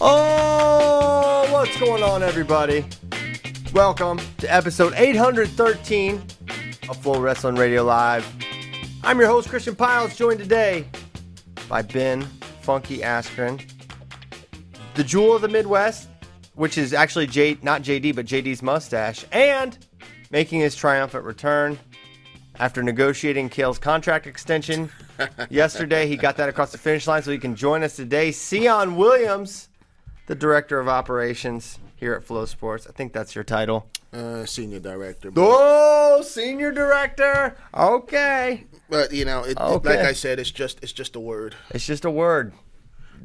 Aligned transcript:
Oh, 0.00 1.48
what's 1.50 1.76
going 1.80 2.04
on, 2.04 2.22
everybody? 2.22 2.84
Welcome 3.72 4.20
to 4.38 4.46
episode 4.54 4.92
813 4.94 6.14
of 6.88 6.96
FloWrestling 6.98 7.58
Radio 7.58 7.82
Live. 7.82 8.24
I'm 9.02 9.18
your 9.18 9.26
host, 9.26 9.48
Christian 9.48 9.74
Pyles, 9.74 10.14
joined 10.16 10.38
today 10.38 10.86
by 11.68 11.82
Ben 11.82 12.22
Funky 12.62 12.98
Askren, 12.98 13.60
the 14.94 15.02
jewel 15.02 15.34
of 15.34 15.42
the 15.42 15.48
Midwest, 15.48 16.08
which 16.54 16.78
is 16.78 16.94
actually 16.94 17.26
J, 17.26 17.58
not 17.62 17.82
JD, 17.82 18.14
but 18.14 18.24
JD's 18.24 18.62
mustache, 18.62 19.24
and 19.32 19.76
making 20.30 20.60
his 20.60 20.76
triumphant 20.76 21.24
return 21.24 21.76
after 22.58 22.82
negotiating 22.82 23.48
Kale's 23.48 23.78
contract 23.78 24.26
extension 24.26 24.90
yesterday. 25.50 26.06
He 26.06 26.16
got 26.16 26.36
that 26.36 26.48
across 26.48 26.72
the 26.72 26.78
finish 26.78 27.06
line 27.06 27.22
so 27.22 27.30
he 27.30 27.38
can 27.38 27.54
join 27.54 27.82
us 27.82 27.96
today. 27.96 28.32
Sion 28.32 28.96
Williams, 28.96 29.68
the 30.26 30.34
director 30.34 30.78
of 30.80 30.88
operations 30.88 31.78
here 31.96 32.14
at 32.14 32.26
FloSports. 32.26 32.88
I 32.88 32.92
think 32.92 33.12
that's 33.12 33.34
your 33.34 33.44
title. 33.44 33.88
Uh, 34.12 34.44
senior 34.46 34.80
director. 34.80 35.30
But, 35.30 35.42
Oh, 35.46 36.22
senior 36.22 36.72
director. 36.72 37.56
Okay. 37.74 38.64
but, 38.88 39.12
you 39.12 39.24
know, 39.24 39.44
it, 39.44 39.58
Okay. 39.60 39.96
like 39.96 40.06
I 40.06 40.12
said, 40.12 40.38
it's 40.38 40.50
just 40.50 40.82
it's 40.82 40.92
just 40.92 41.14
a 41.16 41.20
word. 41.20 41.54
It's 41.70 41.86
just 41.86 42.04
a 42.04 42.10
word. 42.10 42.52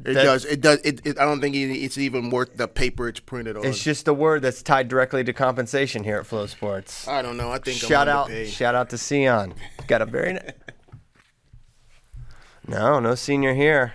It 0.04 0.14
That- 0.14 0.24
does 0.24 0.44
it 0.44 0.60
does 0.60 0.78
it, 0.84 1.00
it. 1.06 1.18
I 1.18 1.24
don't 1.24 1.40
think 1.40 1.54
it's 1.56 1.96
even 1.96 2.30
worth 2.30 2.56
the 2.56 2.68
paper 2.68 3.08
it's 3.08 3.20
printed 3.20 3.56
on. 3.56 3.64
It's 3.64 3.82
just 3.82 4.06
a 4.08 4.12
word 4.14 4.42
that's 4.42 4.62
tied 4.62 4.88
directly 4.88 5.24
to 5.24 5.32
compensation 5.32 6.04
here 6.04 6.18
at 6.18 6.26
FloSports. 6.26 7.08
I 7.08 7.22
don't 7.22 7.36
know. 7.36 7.50
I 7.50 7.58
think 7.58 7.78
Shout 7.78 8.08
out, 8.08 8.30
shout 8.46 8.74
out 8.74 8.90
to 8.90 8.98
Sion. 8.98 9.54
Got 9.86 10.02
a 10.02 10.06
very. 10.06 10.38
No, 12.66 12.98
no 12.98 13.14
senior 13.14 13.54
here. 13.54 13.92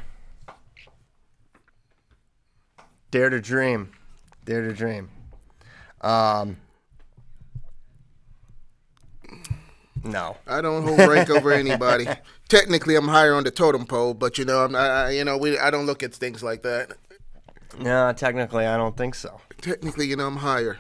Dare 3.12 3.30
to 3.30 3.42
dream, 3.42 3.92
dare 4.46 4.62
to 4.68 4.74
dream. 4.74 5.10
Um, 6.02 6.58
no, 10.04 10.38
I 10.48 10.62
don't 10.62 10.84
hold 10.84 11.00
rank 11.10 11.30
over 11.30 11.52
anybody. 11.52 12.08
Technically, 12.50 12.96
I'm 12.96 13.08
higher 13.08 13.34
on 13.36 13.44
the 13.44 13.52
totem 13.52 13.86
pole, 13.86 14.14
but 14.14 14.38
you 14.38 14.46
know, 14.46 14.66
I'm 14.66 14.76
I, 14.76 14.88
I- 14.90 15.10
you 15.12 15.24
know 15.24 15.38
we 15.38 15.58
I 15.58 15.70
don't 15.72 15.86
look 15.86 16.04
at 16.04 16.14
things 16.14 16.42
like 16.44 16.62
that. 16.64 16.92
no. 17.80 18.12
Technically, 18.14 18.66
I 18.66 18.78
don't 18.78 18.96
think 18.98 19.16
so. 19.16 19.42
Technically, 19.62 20.08
you 20.08 20.16
know, 20.16 20.28
I'm 20.28 20.38
higher. 20.38 20.78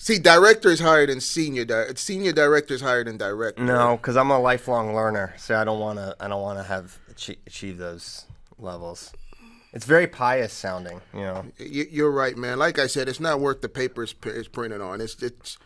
See, 0.00 0.18
director 0.18 0.68
is 0.70 0.78
higher 0.80 1.06
than 1.06 1.20
senior. 1.20 1.64
Di- 1.64 1.94
senior 1.96 2.32
director 2.32 2.74
is 2.74 2.80
higher 2.80 3.02
than 3.02 3.16
director. 3.16 3.62
No, 3.64 3.96
because 3.96 4.16
I'm 4.16 4.30
a 4.30 4.38
lifelong 4.38 4.94
learner, 4.94 5.34
so 5.38 5.56
I 5.56 5.64
don't 5.64 5.80
want 5.80 5.98
to. 5.98 6.14
I 6.20 6.28
don't 6.28 6.40
want 6.42 6.58
to 6.58 6.62
have 6.64 6.98
achieve, 7.10 7.38
achieve 7.46 7.78
those 7.78 8.24
levels. 8.58 9.12
It's 9.72 9.84
very 9.84 10.06
pious 10.06 10.52
sounding, 10.52 11.00
you 11.12 11.20
know. 11.20 11.44
You, 11.58 11.86
you're 11.90 12.10
right, 12.12 12.36
man. 12.36 12.58
Like 12.58 12.78
I 12.78 12.86
said, 12.86 13.08
it's 13.08 13.20
not 13.20 13.40
worth 13.40 13.60
the 13.60 13.68
paper 13.68 14.02
it's 14.04 14.48
printed 14.48 14.80
on. 14.80 15.00
It's 15.00 15.20
it's. 15.22 15.58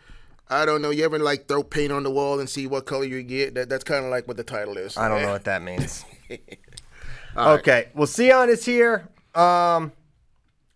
I 0.49 0.65
don't 0.65 0.81
know. 0.81 0.89
You 0.89 1.05
ever 1.05 1.19
like 1.19 1.47
throw 1.47 1.63
paint 1.63 1.91
on 1.91 2.03
the 2.03 2.11
wall 2.11 2.39
and 2.39 2.49
see 2.49 2.67
what 2.67 2.85
color 2.85 3.05
you 3.05 3.23
get? 3.23 3.55
That 3.55 3.69
that's 3.69 3.83
kind 3.83 4.05
of 4.05 4.11
like 4.11 4.27
what 4.27 4.37
the 4.37 4.43
title 4.43 4.77
is. 4.77 4.97
I 4.97 5.07
don't 5.07 5.21
know 5.21 5.31
what 5.31 5.45
that 5.45 5.61
means. 5.61 6.05
okay, 7.37 7.89
well, 7.93 8.07
Sion 8.07 8.49
is 8.49 8.65
here. 8.65 9.09
Um, 9.33 9.91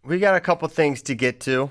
we 0.04 0.20
got 0.20 0.36
a 0.36 0.40
couple 0.40 0.68
things 0.68 1.02
to 1.04 1.16
get 1.16 1.40
to. 1.42 1.70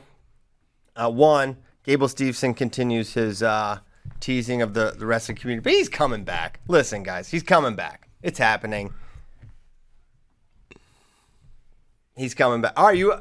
Uh, 0.95 1.11
one, 1.11 1.57
Gable 1.85 2.09
Steveson 2.09 2.57
continues 2.57 3.15
his 3.15 3.43
uh, 3.43 3.79
teasing 4.21 4.63
of 4.63 4.75
the, 4.75 4.83
rest 4.85 4.95
of 4.95 5.01
the 5.01 5.07
wrestling 5.07 5.37
community, 5.37 5.63
but 5.65 5.73
he's 5.73 5.89
coming 5.89 6.25
back. 6.25 6.61
Listen, 6.69 7.03
guys, 7.03 7.29
he's 7.29 7.43
coming 7.43 7.75
back. 7.75 8.09
It's 8.23 8.39
happening. 8.39 8.93
He's 12.17 12.35
coming 12.35 12.61
back. 12.61 12.73
Are 12.77 12.95
you? 12.95 13.15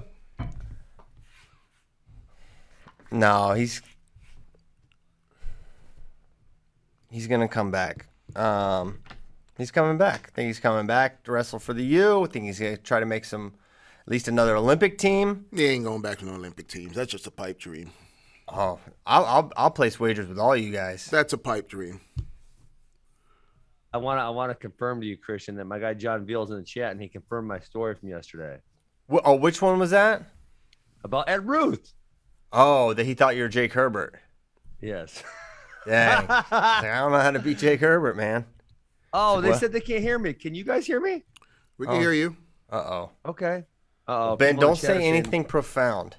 No, 3.11 3.53
he's 3.53 3.81
he's 7.15 7.27
gonna 7.27 7.47
come 7.47 7.71
back. 7.71 8.07
Um, 8.35 8.99
he's 9.57 9.71
coming 9.71 9.97
back. 9.97 10.27
I 10.27 10.35
think 10.35 10.47
he's 10.47 10.59
coming 10.59 10.85
back 10.85 11.23
to 11.23 11.31
wrestle 11.31 11.59
for 11.59 11.73
the 11.73 11.83
U. 11.83 12.23
I 12.23 12.27
think 12.27 12.45
he's 12.45 12.59
gonna 12.59 12.75
try 12.77 12.99
to 12.99 13.05
make 13.05 13.23
some, 13.25 13.53
at 14.05 14.11
least 14.11 14.27
another 14.27 14.55
Olympic 14.57 14.97
team. 14.97 15.45
He 15.53 15.65
ain't 15.65 15.85
going 15.85 16.01
back 16.01 16.19
to 16.19 16.25
no 16.25 16.33
Olympic 16.33 16.67
teams. 16.67 16.93
That's 16.95 17.11
just 17.11 17.25
a 17.25 17.31
pipe 17.31 17.57
dream. 17.57 17.91
Oh, 18.49 18.79
I'll 19.07 19.25
I'll, 19.25 19.51
I'll 19.55 19.71
place 19.71 19.99
wagers 19.99 20.27
with 20.27 20.37
all 20.39 20.55
you 20.55 20.71
guys. 20.71 21.05
That's 21.05 21.31
a 21.33 21.37
pipe 21.37 21.69
dream. 21.69 22.01
I 23.93 23.97
want 23.97 24.17
to 24.19 24.23
I 24.23 24.29
want 24.29 24.51
to 24.51 24.55
confirm 24.55 24.99
to 25.01 25.07
you, 25.07 25.15
Christian, 25.17 25.55
that 25.55 25.65
my 25.65 25.79
guy 25.79 25.93
John 25.93 26.25
Veal's 26.25 26.51
in 26.51 26.57
the 26.57 26.63
chat, 26.63 26.91
and 26.91 27.01
he 27.01 27.07
confirmed 27.07 27.47
my 27.47 27.59
story 27.59 27.95
from 27.95 28.09
yesterday 28.09 28.57
Wh- 29.09 29.23
Oh, 29.23 29.35
which 29.35 29.61
one 29.61 29.79
was 29.79 29.91
that? 29.91 30.23
about 31.05 31.29
Ed 31.29 31.47
Ruth. 31.47 31.93
Oh, 32.51 32.93
that 32.93 33.05
he 33.05 33.13
thought 33.13 33.35
you 33.35 33.43
were 33.43 33.47
Jake 33.49 33.73
Herbert. 33.73 34.19
Yes. 34.81 35.23
Dang, 35.85 36.21
He's 36.21 36.29
like, 36.29 36.51
I 36.51 36.99
don't 36.99 37.11
know 37.11 37.19
how 37.19 37.31
to 37.31 37.39
beat 37.39 37.57
Jake 37.59 37.79
Herbert, 37.79 38.15
man. 38.17 38.45
Oh, 39.13 39.39
they 39.41 39.49
What? 39.49 39.59
said 39.59 39.71
they 39.71 39.79
can't 39.81 40.01
hear 40.01 40.19
me. 40.19 40.33
Can 40.33 40.53
you 40.55 40.63
guys 40.63 40.85
hear 40.85 40.99
me? 40.99 41.23
We 41.77 41.85
can 41.87 41.95
Oh. 41.95 41.99
hear 41.99 42.11
you. 42.13 42.35
Uh 42.71 42.75
oh. 42.75 43.11
Okay. 43.25 43.63
Uh-oh, 44.07 44.35
Ben, 44.35 44.55
don't 44.55 44.71
the 44.75 44.81
chat 44.81 44.89
are 44.91 44.93
say 44.93 44.99
saying- 44.99 45.15
anything 45.15 45.43
profound. 45.45 46.15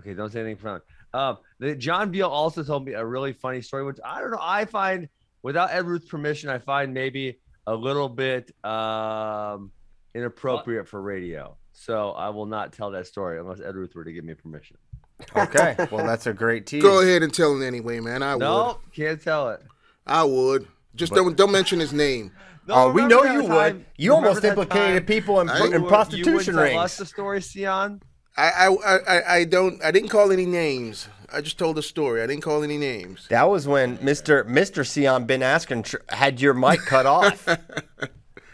Okay, 0.00 0.14
don't 0.14 0.30
say 0.32 0.40
anything 0.40 0.56
profound. 0.56 0.82
Um, 1.12 1.38
the, 1.58 1.74
John 1.74 2.10
Veal 2.12 2.28
also 2.28 2.62
told 2.62 2.84
me 2.86 2.92
a 2.92 3.04
really 3.04 3.32
funny 3.32 3.60
story, 3.62 3.84
which 3.84 3.98
I 4.04 4.20
don't 4.20 4.30
know. 4.30 4.38
I 4.40 4.64
find 4.64 5.08
without 5.42 5.70
Ed 5.72 5.86
Ruth's 5.86 6.06
permission, 6.08 6.48
I 6.50 6.58
find 6.58 6.92
maybe 6.94 7.38
a 7.66 7.74
little 7.74 8.08
bit 8.08 8.52
um, 8.64 9.70
inappropriate 10.14 10.86
for 10.88 11.00
radio. 11.02 11.56
So 11.72 12.10
I 12.12 12.28
will 12.30 12.46
not 12.46 12.72
tell 12.72 12.90
that 12.92 13.06
story 13.06 13.38
unless 13.40 13.60
Ed 13.60 13.74
Ruth 13.74 13.94
were 13.94 14.04
to 14.04 14.12
give 14.12 14.24
me 14.24 14.34
permission. 14.34 14.76
Okay, 15.36 15.76
well 15.90 16.04
that's 16.06 16.26
a 16.26 16.32
great 16.32 16.66
tease. 16.66 16.82
Go 16.82 17.00
ahead 17.02 17.22
and 17.22 17.32
tell 17.32 17.52
him 17.52 17.62
anyway, 17.62 18.00
man. 18.00 18.22
I 18.22 18.34
would. 18.34 18.40
No, 18.40 18.78
can't 18.94 19.20
tell 19.22 19.50
it. 19.50 19.62
I 20.06 20.24
would. 20.24 20.66
Just 20.94 21.12
don't 21.14 21.36
don't 21.36 21.52
mention 21.52 21.78
his 21.80 21.92
name. 21.92 22.32
No, 22.66 22.74
Oh, 22.74 22.90
we 22.92 23.02
remember 23.02 23.14
know 23.14 23.22
that 23.24 23.32
you 23.34 23.42
would. 23.42 23.48
time- 23.48 23.86
You 23.96 24.14
almost 24.14 24.42
that 24.42 24.48
implicated 24.50 24.98
time 24.98 25.06
people 25.06 25.40
in, 25.40 25.48
I- 25.48 25.56
in 25.58 25.62
You 25.66 25.72
you 25.76 25.80
would- 25.82 25.88
prostitution 25.88 26.26
you 26.30 26.34
wouldn't 26.36 26.56
tell 26.72 26.78
us 26.80 26.90
rings. 26.90 26.96
the 26.98 27.06
story, 27.06 27.40
Sion. 27.40 28.02
I, 28.36 28.50
I 28.50 28.66
I 28.68 28.98
I- 29.16 29.34
I 29.36 29.44
don't. 29.44 29.82
I 29.84 29.90
didn't 29.90 30.08
call 30.10 30.30
any 30.30 30.46
names. 30.46 31.08
I 31.32 31.40
just 31.40 31.58
told 31.58 31.78
a 31.78 31.82
story. 31.82 32.22
I 32.22 32.26
didn't 32.26 32.42
call 32.42 32.62
any 32.62 32.76
names. 32.76 33.26
That 33.30 33.48
was 33.48 33.66
when 33.68 33.98
Mr. 33.98 34.44
Mr. 34.48 34.84
Sion 34.84 35.24
Ben 35.26 35.40
Askren 35.40 35.84
tr- 35.84 35.96
had 36.08 36.40
your 36.40 36.54
mic 36.54 36.80
cut 36.80 37.06
off. 37.06 37.46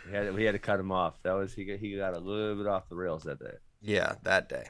We 0.06 0.12
had, 0.12 0.34
we 0.36 0.44
had 0.44 0.52
to 0.52 0.60
cut 0.60 0.78
him 0.78 0.92
off. 0.92 1.14
That 1.24 1.32
was 1.32 1.52
he. 1.52 1.64
Got, 1.64 1.78
he 1.80 1.96
got 1.96 2.14
a 2.14 2.20
little 2.20 2.54
bit 2.54 2.66
off 2.68 2.88
the 2.88 2.94
rails 2.94 3.24
that 3.24 3.40
day. 3.40 3.56
yeah, 3.82 4.14
that 4.22 4.48
day. 4.48 4.66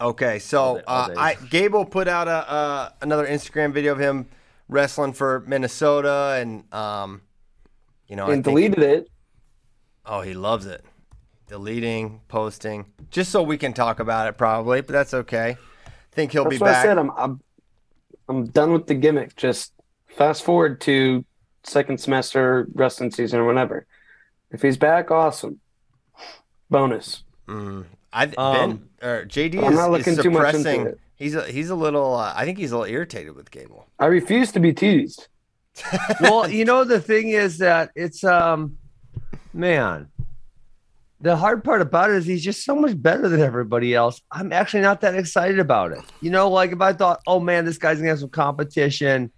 Okay, 0.00 0.38
so 0.38 0.58
All 0.60 0.74
day- 0.76 0.82
all 0.86 1.10
uh. 1.10 1.14
I 1.20 1.34
Gable 1.50 1.84
put 1.84 2.06
out 2.08 2.28
a 2.28 2.30
uh, 2.50 2.88
another 3.00 3.26
Instagram 3.26 3.72
video 3.72 3.92
of 3.92 3.98
him 3.98 4.26
wrestling 4.68 5.12
for 5.14 5.40
Minnesota, 5.46 6.36
and 6.40 6.70
um, 6.74 7.22
you 8.06 8.16
know, 8.16 8.26
I 8.26 8.32
and 8.34 8.44
think- 8.44 8.56
deleted 8.56 8.78
it. 8.82 9.08
Oh, 10.04 10.20
he 10.20 10.34
loves 10.34 10.66
it. 10.66 10.84
Deleting, 11.48 12.20
posting, 12.28 12.86
just 13.10 13.30
so 13.30 13.42
we 13.42 13.56
can 13.56 13.72
talk 13.72 14.00
about 14.00 14.26
it, 14.28 14.36
probably. 14.36 14.80
But 14.80 14.92
that's 14.92 15.14
okay. 15.14 15.56
Think 16.12 16.32
he'll 16.32 16.44
That's 16.44 16.56
be 16.56 16.58
back. 16.58 16.76
I 16.78 16.82
said. 16.82 16.98
I'm, 16.98 17.10
I'm 17.16 17.40
I'm 18.28 18.46
done 18.46 18.72
with 18.72 18.86
the 18.88 18.94
gimmick. 18.94 19.36
Just 19.36 19.72
fast 20.08 20.42
forward 20.44 20.80
to 20.82 21.24
second 21.62 21.98
semester 22.00 22.66
wrestling 22.74 23.10
season 23.12 23.38
or 23.40 23.46
whatever. 23.46 23.86
If 24.50 24.60
he's 24.62 24.76
back, 24.76 25.10
awesome. 25.10 25.60
Bonus. 26.68 27.22
I 28.12 28.26
Ben 28.26 28.34
Um, 28.38 28.88
or 29.02 29.24
JD 29.26 29.58
I'm 29.62 29.72
is, 29.72 29.78
not 29.78 29.92
is 29.92 30.06
looking 30.06 30.22
too 30.22 30.30
much 30.30 30.54
into 30.54 30.86
it. 30.86 31.00
He's 31.16 31.34
a 31.34 31.44
he's 31.44 31.70
a 31.70 31.74
little. 31.74 32.14
Uh, 32.14 32.32
I 32.36 32.44
think 32.44 32.58
he's 32.58 32.72
a 32.72 32.78
little 32.78 32.92
irritated 32.92 33.34
with 33.34 33.50
Gable. 33.50 33.86
I 33.98 34.06
refuse 34.06 34.52
to 34.52 34.60
be 34.60 34.72
teased. 34.72 35.28
well, 36.20 36.48
you 36.48 36.64
know 36.64 36.84
the 36.84 37.00
thing 37.00 37.28
is 37.28 37.58
that 37.58 37.90
it's 37.94 38.24
um, 38.24 38.78
man, 39.52 40.08
the 41.20 41.36
hard 41.36 41.64
part 41.64 41.80
about 41.80 42.10
it 42.10 42.16
is 42.16 42.26
he's 42.26 42.44
just 42.44 42.64
so 42.64 42.74
much 42.74 43.00
better 43.00 43.28
than 43.28 43.40
everybody 43.40 43.94
else. 43.94 44.20
I'm 44.30 44.52
actually 44.52 44.82
not 44.82 45.00
that 45.00 45.14
excited 45.14 45.58
about 45.58 45.92
it. 45.92 46.00
You 46.20 46.30
know, 46.30 46.50
like 46.50 46.72
if 46.72 46.80
I 46.80 46.92
thought, 46.92 47.20
oh 47.26 47.40
man, 47.40 47.64
this 47.64 47.78
guy's 47.78 47.98
gonna 47.98 48.10
have 48.10 48.20
some 48.20 48.28
competition. 48.28 49.32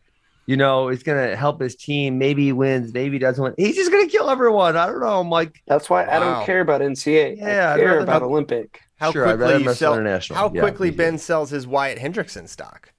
You 0.49 0.57
know, 0.57 0.89
it's 0.89 1.03
gonna 1.03 1.37
help 1.37 1.61
his 1.61 1.77
team. 1.77 2.17
Maybe 2.19 2.45
he 2.45 2.53
wins, 2.53 2.95
maybe 2.95 3.17
he 3.17 3.19
doesn't 3.19 3.45
win. 3.45 3.55
He's 3.59 3.77
just 3.77 3.91
gonna 3.93 4.07
kill 4.09 4.31
everyone. 4.31 4.79
I 4.79 4.87
don't 4.87 5.01
know. 5.01 5.21
I'm 5.21 5.29
like, 5.29 5.61
That's 5.67 5.91
why 5.91 6.07
I 6.07 6.19
don't 6.19 6.47
care 6.47 6.63
about 6.63 6.81
NCAA. 6.81 7.37
Yeah, 7.37 7.75
I 7.75 7.77
care 7.77 7.87
rather 7.89 7.99
about 8.01 8.13
have- 8.15 8.23
Olympic. 8.23 8.81
How 8.97 9.13
Sure, 9.13 9.29
I'd 9.29 9.37
quickly 9.37 9.63
you 9.65 9.75
sell? 9.75 9.93
international. 9.93 10.39
How 10.39 10.51
Yeah, 10.53 10.63
quickly 10.63 10.89
me 10.89 10.93
too. 10.93 10.97
Ben 10.97 11.19
sells 11.19 11.51
his 11.51 11.67
Wyatt 11.67 11.99
Hendrickson 11.99 12.49
stock? 12.49 12.93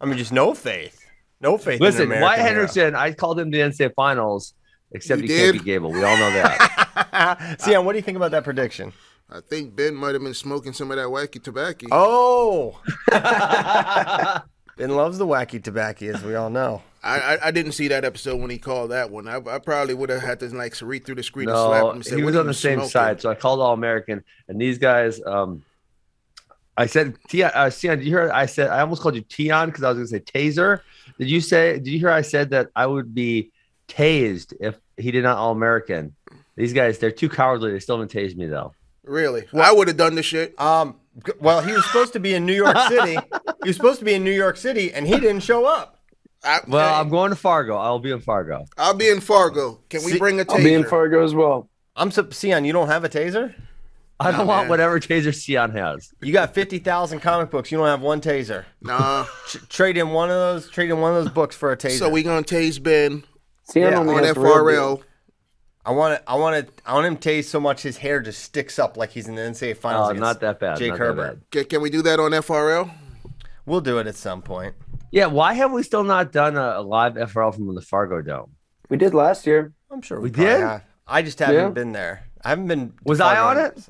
I 0.00 0.06
mean, 0.06 0.16
just 0.18 0.30
no 0.32 0.54
faith, 0.54 1.04
no 1.40 1.58
faith. 1.58 1.80
listen, 1.80 2.02
American 2.04 2.22
Wyatt 2.22 2.40
hero. 2.48 2.64
Hendrickson, 2.66 2.94
I 2.94 3.12
called 3.12 3.40
him 3.40 3.50
to 3.50 3.58
NCAA 3.58 3.92
finals, 3.96 4.54
except 4.92 5.20
You 5.22 5.26
he 5.28 5.36
can't 5.36 5.52
be 5.54 5.58
Gable. 5.64 5.90
We 5.90 6.04
all 6.04 6.16
know 6.16 6.30
that. 6.30 7.56
Sion, 7.64 7.84
what 7.84 7.92
do 7.92 7.98
you 7.98 8.02
think 8.02 8.16
about 8.16 8.30
that 8.30 8.44
prediction? 8.44 8.92
I 9.28 9.40
think 9.40 9.74
Ben 9.74 9.96
might 9.96 10.14
have 10.14 10.22
been 10.22 10.32
smoking 10.32 10.72
some 10.72 10.92
of 10.92 10.96
that 10.96 11.08
wacky 11.08 11.42
tobacco. 11.42 11.88
Oh, 11.90 12.80
Ben 14.78 14.90
loves 14.90 15.18
the 15.18 15.26
wacky 15.26 15.62
tobacco, 15.62 16.06
as 16.06 16.22
we 16.22 16.36
all 16.36 16.50
know. 16.50 16.82
I, 17.02 17.18
I 17.18 17.46
I 17.48 17.50
didn't 17.50 17.72
see 17.72 17.88
that 17.88 18.04
episode 18.04 18.40
when 18.40 18.50
he 18.50 18.58
called 18.58 18.92
that 18.92 19.10
one. 19.10 19.28
I, 19.28 19.36
I 19.36 19.58
probably 19.58 19.94
would 19.94 20.08
have 20.08 20.22
had 20.22 20.40
to 20.40 20.48
like 20.48 20.80
read 20.80 21.04
through 21.04 21.16
the 21.16 21.22
screen 21.22 21.48
and 21.48 21.58
slap 21.58 21.84
him. 21.84 21.90
And 21.96 22.06
say, 22.06 22.16
he 22.16 22.22
was 22.22 22.36
on 22.36 22.46
the 22.46 22.54
same 22.54 22.78
smoking?" 22.78 22.90
side, 22.90 23.20
so 23.20 23.30
I 23.30 23.34
called 23.34 23.60
All 23.60 23.74
American, 23.74 24.24
and 24.46 24.60
these 24.60 24.78
guys. 24.78 25.20
Um, 25.24 25.64
I 26.76 26.86
said, 26.86 27.16
Tion, 27.28 27.50
uh, 27.52 27.70
Tion, 27.70 27.98
did 27.98 28.06
you 28.06 28.12
hear? 28.12 28.30
I 28.32 28.46
said 28.46 28.70
I 28.70 28.80
almost 28.80 29.02
called 29.02 29.16
you 29.16 29.24
Tion 29.28 29.66
because 29.66 29.82
I 29.82 29.90
was 29.90 29.96
going 29.96 30.22
to 30.22 30.32
say 30.32 30.48
Taser. 30.48 30.80
Did 31.18 31.28
you 31.28 31.40
say? 31.40 31.74
Did 31.74 31.88
you 31.88 31.98
hear? 31.98 32.10
I 32.10 32.22
said 32.22 32.50
that 32.50 32.70
I 32.76 32.86
would 32.86 33.14
be 33.14 33.50
tased 33.88 34.54
if 34.60 34.76
he 34.96 35.10
did 35.10 35.24
not 35.24 35.38
All 35.38 35.50
American. 35.50 36.14
These 36.54 36.72
guys, 36.72 36.98
they're 36.98 37.10
too 37.10 37.28
cowardly. 37.28 37.72
They 37.72 37.80
still 37.80 37.96
haven't 37.96 38.12
tased 38.12 38.36
me 38.36 38.46
though. 38.46 38.74
Really? 39.04 39.46
I 39.54 39.72
would 39.72 39.88
have 39.88 39.96
done 39.96 40.14
the 40.14 40.22
shit. 40.22 40.60
Um, 40.60 40.92
g- 40.92 40.96
well, 41.40 41.60
he 41.60 41.72
was 41.72 41.84
supposed 41.86 42.12
to 42.14 42.20
be 42.20 42.34
in 42.34 42.46
New 42.46 42.54
York 42.54 42.76
City. 42.88 43.18
he 43.62 43.68
was 43.68 43.76
supposed 43.76 43.98
to 43.98 44.04
be 44.04 44.14
in 44.14 44.24
New 44.24 44.30
York 44.32 44.56
City, 44.56 44.92
and 44.92 45.06
he 45.06 45.18
didn't 45.18 45.40
show 45.40 45.64
up. 45.66 45.98
I, 46.44 46.60
Well, 46.68 46.88
hey, 46.94 47.00
I'm 47.00 47.08
going 47.08 47.30
to 47.30 47.36
Fargo. 47.36 47.76
I'll 47.76 47.98
be 47.98 48.12
in 48.12 48.20
Fargo. 48.20 48.64
I'll 48.76 48.94
be 48.94 49.08
in 49.08 49.20
Fargo. 49.20 49.80
Can 49.90 50.04
we 50.04 50.12
See- 50.12 50.18
bring 50.18 50.38
a 50.40 50.44
taser? 50.44 50.56
I'll 50.58 50.64
be 50.64 50.74
in 50.74 50.84
Fargo 50.84 51.24
as 51.24 51.34
well. 51.34 51.68
I'm 51.96 52.10
so, 52.12 52.28
Sion. 52.30 52.64
You 52.64 52.72
don't 52.72 52.86
have 52.88 53.02
a 53.04 53.08
taser. 53.08 53.54
I 54.20 54.30
don't 54.32 54.40
Nah, 54.46 54.46
want 54.46 54.62
man. 54.64 54.70
whatever 54.70 54.98
Taser 55.00 55.32
Sion 55.34 55.70
has. 55.72 56.12
You 56.20 56.32
got 56.32 56.52
fifty 56.54 56.78
thousand 56.80 57.20
comic 57.20 57.50
books. 57.50 57.70
You 57.70 57.78
don't 57.78 57.86
have 57.86 58.00
one 58.00 58.20
taser. 58.20 58.64
Nah. 58.82 59.26
Tr- 59.46 59.58
trade 59.68 59.96
in 59.96 60.10
one 60.10 60.28
of 60.28 60.34
those. 60.36 60.68
Trade 60.70 60.90
in 60.90 61.00
one 61.00 61.14
of 61.16 61.24
those 61.24 61.32
books 61.32 61.54
for 61.56 61.70
a 61.70 61.76
taser. 61.76 61.98
so 61.98 62.08
we 62.08 62.22
gonna 62.24 62.42
tase 62.42 62.82
Ben 62.82 63.22
Sion 63.72 63.82
Yeah, 63.92 63.98
on 64.00 64.08
has 64.08 64.34
the 64.34 64.40
real 64.40 64.52
FRL. 64.54 65.02
Deal. 65.88 65.94
I 65.94 65.98
want 65.98 66.14
it. 66.14 66.22
I 66.26 66.34
want 66.36 66.56
it. 66.56 66.82
I 66.86 66.94
want 66.94 67.06
him 67.06 67.16
tased 67.16 67.44
so 67.44 67.60
much 67.60 67.82
his 67.82 67.96
hair 67.98 68.20
just 68.20 68.42
sticks 68.42 68.78
up 68.78 68.96
like 68.96 69.10
he's 69.10 69.28
in 69.28 69.34
the 69.34 69.42
NCAA 69.42 69.76
finals. 69.76 70.08
Oh, 70.08 70.10
against 70.10 70.20
not 70.20 70.40
that 70.40 70.60
bad. 70.60 70.78
Jake 70.78 70.90
not 70.90 70.98
that 70.98 71.04
Herbert. 71.04 71.34
bad. 71.34 71.50
Can, 71.50 71.64
can 71.64 71.82
we 71.82 71.90
do 71.90 72.02
that 72.02 72.20
on 72.20 72.30
FRL? 72.32 72.90
We'll 73.66 73.80
do 73.80 73.98
it 73.98 74.06
at 74.06 74.16
some 74.16 74.42
point. 74.42 74.74
Yeah, 75.10 75.26
why 75.26 75.54
have 75.54 75.72
we 75.72 75.82
still 75.82 76.04
not 76.04 76.32
done 76.32 76.56
a, 76.56 76.80
a 76.80 76.82
live 76.82 77.14
FRL 77.14 77.54
from 77.54 77.74
the 77.74 77.80
Fargo 77.80 78.20
Dome? 78.22 78.52
We 78.88 78.96
did 78.96 79.14
last 79.14 79.46
year. 79.46 79.72
I'm 79.90 80.02
sure 80.02 80.18
we, 80.20 80.24
We 80.24 80.30
did? 80.30 80.60
have. 80.60 80.84
I 81.06 81.22
just 81.22 81.38
haven't 81.38 81.54
Yeah. 81.56 81.68
been 81.70 81.92
there. 81.92 82.24
I 82.44 82.50
haven't 82.50 82.66
been. 82.68 82.88
to 82.90 82.94
Was 83.04 83.20
I 83.20 83.38
on 83.38 83.58
in- 83.58 83.64
it? 83.64 83.88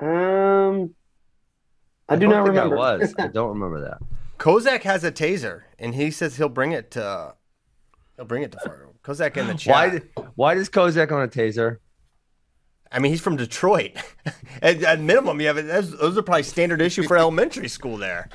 Um, 0.00 0.94
I 2.08 2.16
do 2.16 2.28
don't 2.28 2.46
remember. 2.48 2.76
I 2.78 2.96
was. 2.96 3.14
I 3.18 3.26
don't 3.32 3.50
remember 3.50 3.80
that. 3.82 3.98
Kozak 4.38 4.82
has 4.82 5.02
a 5.04 5.10
taser, 5.12 5.62
and 5.78 5.94
he 5.94 6.10
says 6.10 6.36
he'll 6.36 6.48
bring 6.48 6.72
it 6.72 6.90
to. 6.92 7.34
He'll 8.16 8.24
bring 8.24 8.42
it 8.42 8.52
to 8.52 8.58
Fargo. 8.60 8.87
Kozak 9.08 9.36
in 9.36 9.46
the 9.46 9.54
chat. 9.54 10.04
Why? 10.16 10.24
Why 10.34 10.54
does 10.54 10.68
Kozak 10.68 11.10
on 11.10 11.22
a 11.22 11.28
taser? 11.28 11.78
I 12.90 12.98
mean, 12.98 13.12
he's 13.12 13.20
from 13.20 13.36
Detroit. 13.36 13.92
at, 14.62 14.82
at 14.82 15.00
minimum, 15.00 15.40
you 15.40 15.46
have 15.48 15.56
those, 15.66 15.96
those 15.98 16.16
are 16.18 16.22
probably 16.22 16.42
standard 16.42 16.80
issue 16.80 17.02
for 17.02 17.16
elementary 17.16 17.68
school 17.68 17.96
there. 17.98 18.28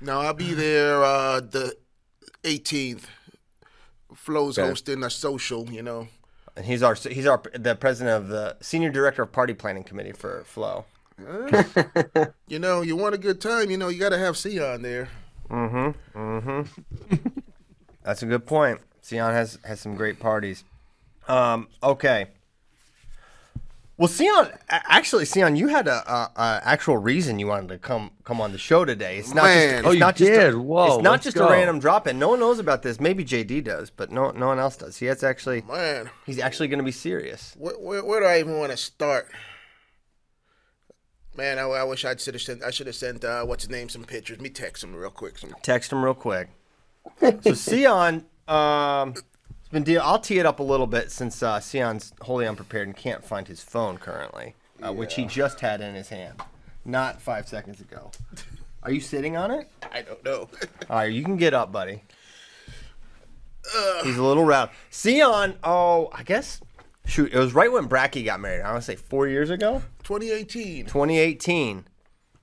No, 0.00 0.20
I'll 0.20 0.34
be 0.34 0.52
there 0.52 1.02
uh, 1.02 1.40
the 1.40 1.76
18th. 2.42 3.04
Flo's 4.14 4.58
Okay. 4.58 4.68
hosting 4.68 5.02
a 5.02 5.10
social, 5.10 5.70
you 5.70 5.82
know. 5.82 6.08
And 6.56 6.64
he's 6.64 6.82
our 6.82 6.94
he's 6.94 7.26
our 7.26 7.42
the 7.54 7.74
president 7.76 8.16
of 8.16 8.28
the 8.28 8.56
senior 8.60 8.90
director 8.90 9.22
of 9.22 9.30
party 9.30 9.52
planning 9.52 9.84
committee 9.84 10.12
for 10.12 10.42
Flo. 10.46 10.86
You 12.48 12.58
know, 12.58 12.82
you 12.82 12.96
want 12.96 13.14
a 13.14 13.18
good 13.18 13.40
time, 13.40 13.70
you 13.70 13.76
know, 13.76 13.88
you 13.88 13.98
got 13.98 14.10
to 14.10 14.18
have 14.18 14.36
Sion 14.36 14.82
there. 14.82 15.08
That's 18.06 18.22
a 18.22 18.26
good 18.26 18.46
point. 18.46 18.80
Sion 19.02 19.32
has 19.32 19.58
has 19.64 19.80
some 19.80 19.96
great 19.96 20.18
parties. 20.20 20.64
Um, 21.28 21.68
okay. 21.82 22.28
Well, 23.98 24.08
Sion, 24.08 24.50
actually, 24.68 25.24
Sion, 25.24 25.56
you 25.56 25.68
had 25.68 25.88
a, 25.88 25.94
a, 26.12 26.30
a 26.36 26.60
actual 26.64 26.98
reason 26.98 27.38
you 27.38 27.46
wanted 27.46 27.68
to 27.70 27.78
come 27.78 28.10
come 28.24 28.40
on 28.42 28.52
the 28.52 28.58
show 28.58 28.84
today. 28.84 29.16
It's 29.16 29.34
not 29.34 29.44
Man. 29.44 29.70
just, 29.70 29.84
Oh, 29.84 29.88
it's 29.88 29.94
you 29.94 30.00
not 30.00 30.16
just 30.16 30.30
did? 30.32 30.54
A, 30.54 30.58
Whoa, 30.58 30.94
it's 30.96 31.02
not 31.02 31.22
just 31.22 31.36
go. 31.36 31.48
a 31.48 31.50
random 31.50 31.78
drop 31.80 32.06
in. 32.06 32.18
No 32.18 32.28
one 32.28 32.38
knows 32.40 32.58
about 32.58 32.82
this. 32.82 33.00
Maybe 33.00 33.24
JD 33.24 33.64
does, 33.64 33.90
but 33.90 34.12
no 34.12 34.30
no 34.30 34.46
one 34.48 34.58
else 34.58 34.76
does. 34.76 34.98
He 34.98 35.06
has 35.06 35.24
actually 35.24 35.62
Man, 35.62 36.10
he's 36.26 36.38
actually 36.38 36.68
going 36.68 36.78
to 36.78 36.84
be 36.84 36.92
serious. 36.92 37.54
where, 37.58 37.74
where, 37.74 38.04
where 38.04 38.20
do 38.20 38.26
I 38.26 38.38
even 38.38 38.58
want 38.58 38.70
to 38.70 38.76
start? 38.76 39.28
Man, 41.36 41.58
I, 41.58 41.62
I 41.62 41.84
wish 41.84 42.04
I'd 42.04 42.20
should 42.20 42.34
have 42.34 42.42
sent. 42.42 42.62
I 42.62 42.70
should 42.70 42.86
have 42.86 42.96
sent 42.96 43.24
uh, 43.24 43.44
what's 43.44 43.64
his 43.64 43.70
name 43.70 43.88
some 43.88 44.04
pictures. 44.04 44.36
Let 44.38 44.42
me 44.42 44.50
text 44.50 44.84
him 44.84 44.94
real 44.94 45.10
quick. 45.10 45.38
Some, 45.38 45.54
Text 45.62 45.90
him 45.92 46.04
real 46.04 46.14
quick. 46.14 46.48
So 47.40 47.54
Sion, 47.54 48.24
um, 48.48 49.10
it's 49.10 49.68
been 49.70 49.82
deal. 49.82 50.02
I'll 50.02 50.18
tee 50.18 50.38
it 50.38 50.46
up 50.46 50.60
a 50.60 50.62
little 50.62 50.86
bit 50.86 51.10
since 51.10 51.42
uh, 51.42 51.60
Sion's 51.60 52.12
wholly 52.20 52.46
unprepared 52.46 52.86
and 52.88 52.96
can't 52.96 53.24
find 53.24 53.48
his 53.48 53.62
phone 53.62 53.98
currently, 53.98 54.54
uh, 54.82 54.92
which 54.92 55.14
he 55.14 55.24
just 55.24 55.60
had 55.60 55.80
in 55.80 55.94
his 55.94 56.08
hand, 56.08 56.40
not 56.84 57.20
five 57.20 57.48
seconds 57.48 57.80
ago. 57.80 58.10
Are 58.82 58.92
you 58.92 59.00
sitting 59.00 59.36
on 59.36 59.50
it? 59.50 59.68
I 59.90 60.02
don't 60.02 60.24
know. 60.24 60.48
All 60.90 60.96
right, 60.96 61.12
you 61.12 61.24
can 61.24 61.36
get 61.36 61.54
up, 61.54 61.72
buddy. 61.72 62.02
He's 64.04 64.16
a 64.16 64.22
little 64.22 64.44
round. 64.44 64.70
Sion, 64.90 65.56
oh, 65.64 66.08
I 66.12 66.22
guess, 66.22 66.60
shoot, 67.04 67.32
it 67.32 67.38
was 67.38 67.52
right 67.52 67.70
when 67.70 67.88
Bracky 67.88 68.24
got 68.24 68.38
married. 68.38 68.62
I 68.62 68.70
want 68.70 68.84
to 68.84 68.86
say 68.86 68.94
four 68.96 69.26
years 69.26 69.50
ago, 69.50 69.82
2018. 70.04 70.86
2018. 70.86 71.84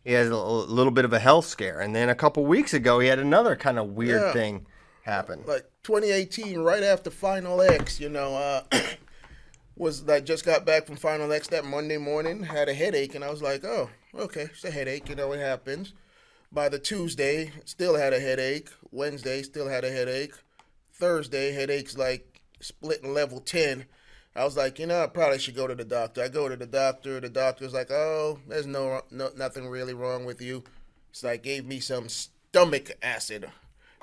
He 0.04 0.12
has 0.14 0.30
a 0.30 0.36
little 0.38 0.92
bit 0.92 1.06
of 1.06 1.14
a 1.14 1.20
health 1.20 1.46
scare, 1.46 1.80
and 1.80 1.96
then 1.96 2.10
a 2.10 2.16
couple 2.16 2.46
weeks 2.46 2.74
ago, 2.74 3.00
he 3.00 3.08
had 3.08 3.20
another 3.20 3.56
kind 3.56 3.80
of 3.80 3.90
weird 3.92 4.22
Yeah. 4.22 4.34
thing 4.34 4.66
happen. 5.04 5.44
like 5.46 5.66
2018, 5.84 6.60
right 6.60 6.84
after 6.84 7.10
Final 7.10 7.62
X, 7.62 8.00
you 8.00 8.10
know, 8.10 8.36
uh, 8.36 8.64
was 9.78 10.04
like 10.04 10.26
just 10.26 10.46
got 10.46 10.66
back 10.66 10.86
from 10.86 10.96
Final 10.98 11.32
X 11.32 11.48
that 11.50 11.66
Monday 11.66 11.98
morning, 11.98 12.44
had 12.44 12.70
a 12.70 12.74
headache, 12.74 13.16
and 13.16 13.24
I 13.24 13.30
was 13.30 13.42
like, 13.42 13.64
oh, 13.64 13.90
okay, 14.14 14.44
it's 14.52 14.64
a 14.64 14.72
headache, 14.72 15.10
you 15.10 15.16
know, 15.16 15.32
it 15.32 15.40
happens. 15.40 15.94
By 16.52 16.70
the 16.70 16.80
Tuesday, 16.80 17.52
still 17.66 17.96
had 17.96 18.14
a 18.14 18.20
headache. 18.20 18.70
Wednesday, 18.92 19.42
still 19.42 19.68
had 19.70 19.84
a 19.84 19.90
headache. 19.90 20.36
Thursday, 20.92 21.52
headaches 21.52 21.98
like 21.98 22.42
splitting 22.60 23.14
level 23.14 23.40
10. 23.40 23.86
I 24.36 24.44
was 24.44 24.58
like, 24.58 24.80
you 24.80 24.88
know, 24.88 25.04
I 25.04 25.08
probably 25.08 25.38
should 25.38 25.56
go 25.56 25.68
to 25.68 25.76
the 25.76 25.86
doctor. 25.86 26.24
I 26.24 26.28
go 26.28 26.50
to 26.50 26.56
the 26.56 26.66
doctor. 26.66 27.20
The 27.20 27.30
doctor's 27.30 27.74
like, 27.74 27.92
oh, 27.92 28.40
there's 28.48 28.66
no, 28.66 29.02
no 29.12 29.30
nothing 29.38 29.68
really 29.68 29.94
wrong 29.94 30.26
with 30.26 30.42
you. 30.42 30.64
So 31.12 31.30
I 31.30 31.38
gave 31.38 31.66
me 31.66 31.80
some 31.80 32.10
stomach 32.10 32.92
acid 33.04 33.50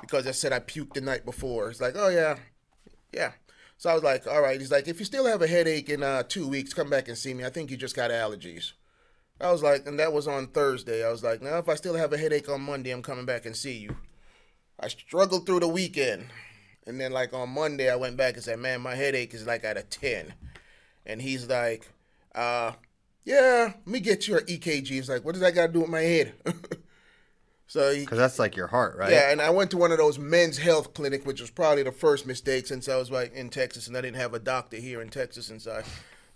because 0.01 0.27
I 0.27 0.31
said 0.31 0.53
I 0.53 0.61
puked 0.61 0.95
the 0.95 1.01
night 1.01 1.25
before. 1.25 1.71
It's 1.71 1.81
like, 1.81 1.95
oh 1.97 2.09
yeah, 2.09 2.37
yeah. 3.13 3.33
So 3.77 3.91
I 3.91 3.95
was 3.95 4.05
like, 4.05 4.27
all 4.27 4.43
right. 4.43 4.61
He's 4.61 4.71
like, 4.71 4.87
if 4.87 5.01
you 5.01 5.05
still 5.05 5.27
have 5.27 5.43
a 5.43 5.47
headache 5.47 5.89
in 5.89 6.03
uh, 6.03 6.23
two 6.23 6.47
weeks, 6.47 6.75
come 6.75 6.91
back 6.91 7.09
and 7.09 7.19
see 7.19 7.35
me. 7.35 7.45
I 7.45 7.51
think 7.51 7.71
you 7.71 7.77
just 7.77 7.97
got 7.97 8.11
allergies. 8.11 8.73
I 9.41 9.51
was 9.51 9.63
like, 9.63 9.87
and 9.87 9.99
that 9.99 10.13
was 10.13 10.29
on 10.29 10.49
Thursday. 10.49 11.05
I 11.05 11.11
was 11.11 11.25
like, 11.25 11.41
now 11.41 11.59
if 11.59 11.69
I 11.69 11.75
still 11.75 11.95
have 11.95 12.13
a 12.13 12.19
headache 12.19 12.49
on 12.49 12.61
Monday, 12.61 12.91
I'm 12.91 13.03
coming 13.03 13.25
back 13.25 13.47
and 13.47 13.57
see 13.57 13.79
you. 13.79 13.97
I 14.79 14.89
struggled 14.89 15.47
through 15.47 15.61
the 15.61 15.69
weekend. 15.69 16.27
And 16.87 17.01
then 17.01 17.13
like 17.13 17.33
on 17.33 17.51
Monday 17.51 17.91
I 17.91 17.97
went 17.97 18.17
back 18.17 18.35
and 18.35 18.43
said, 18.43 18.59
Man, 18.59 18.81
my 18.81 18.95
headache 18.95 19.35
is 19.35 19.47
like 19.47 19.65
at 19.65 19.77
a 19.77 19.83
ten. 19.83 20.35
And 21.07 21.23
he's 21.23 21.49
like, 21.49 21.89
uh, 22.35 22.73
yeah, 23.25 23.73
let 23.75 23.87
me 23.87 24.01
get 24.01 24.29
your 24.29 24.41
EKG. 24.41 24.87
He's 24.87 25.09
like, 25.09 25.25
what 25.25 25.33
does 25.33 25.41
that 25.41 25.55
got 25.55 25.69
to 25.69 25.73
do 25.73 25.81
with 25.81 25.91
my 25.91 26.01
head? 26.01 26.35
so 27.67 27.93
he, 27.93 28.01
Because 28.01 28.19
that's 28.19 28.39
like 28.39 28.57
your 28.57 28.69
heart, 28.69 28.97
right? 28.97 29.11
yeah, 29.11 29.31
and 29.31 29.41
I 29.41 29.51
went 29.51 29.71
to 29.73 29.77
one 29.77 29.93
of 29.93 29.99
those 29.99 30.19
men's 30.19 30.59
health 30.59 30.95
clinic, 30.95 31.27
which 31.27 31.41
was 31.41 31.51
probably 31.51 31.83
the 31.83 31.93
first 31.93 32.27
mistake 32.27 32.67
since 32.67 32.89
I 32.89 32.97
was 32.97 33.11
like 33.11 33.35
in 33.35 33.51
Texas, 33.51 33.89
and 33.89 33.97
I 33.97 34.01
didn't 34.01 34.17
have 34.17 34.35
a 34.35 34.39
doctor 34.39 34.77
here 34.77 35.01
in 35.01 35.09
Texas 35.09 35.47
since 35.47 35.67
I. 35.67 35.83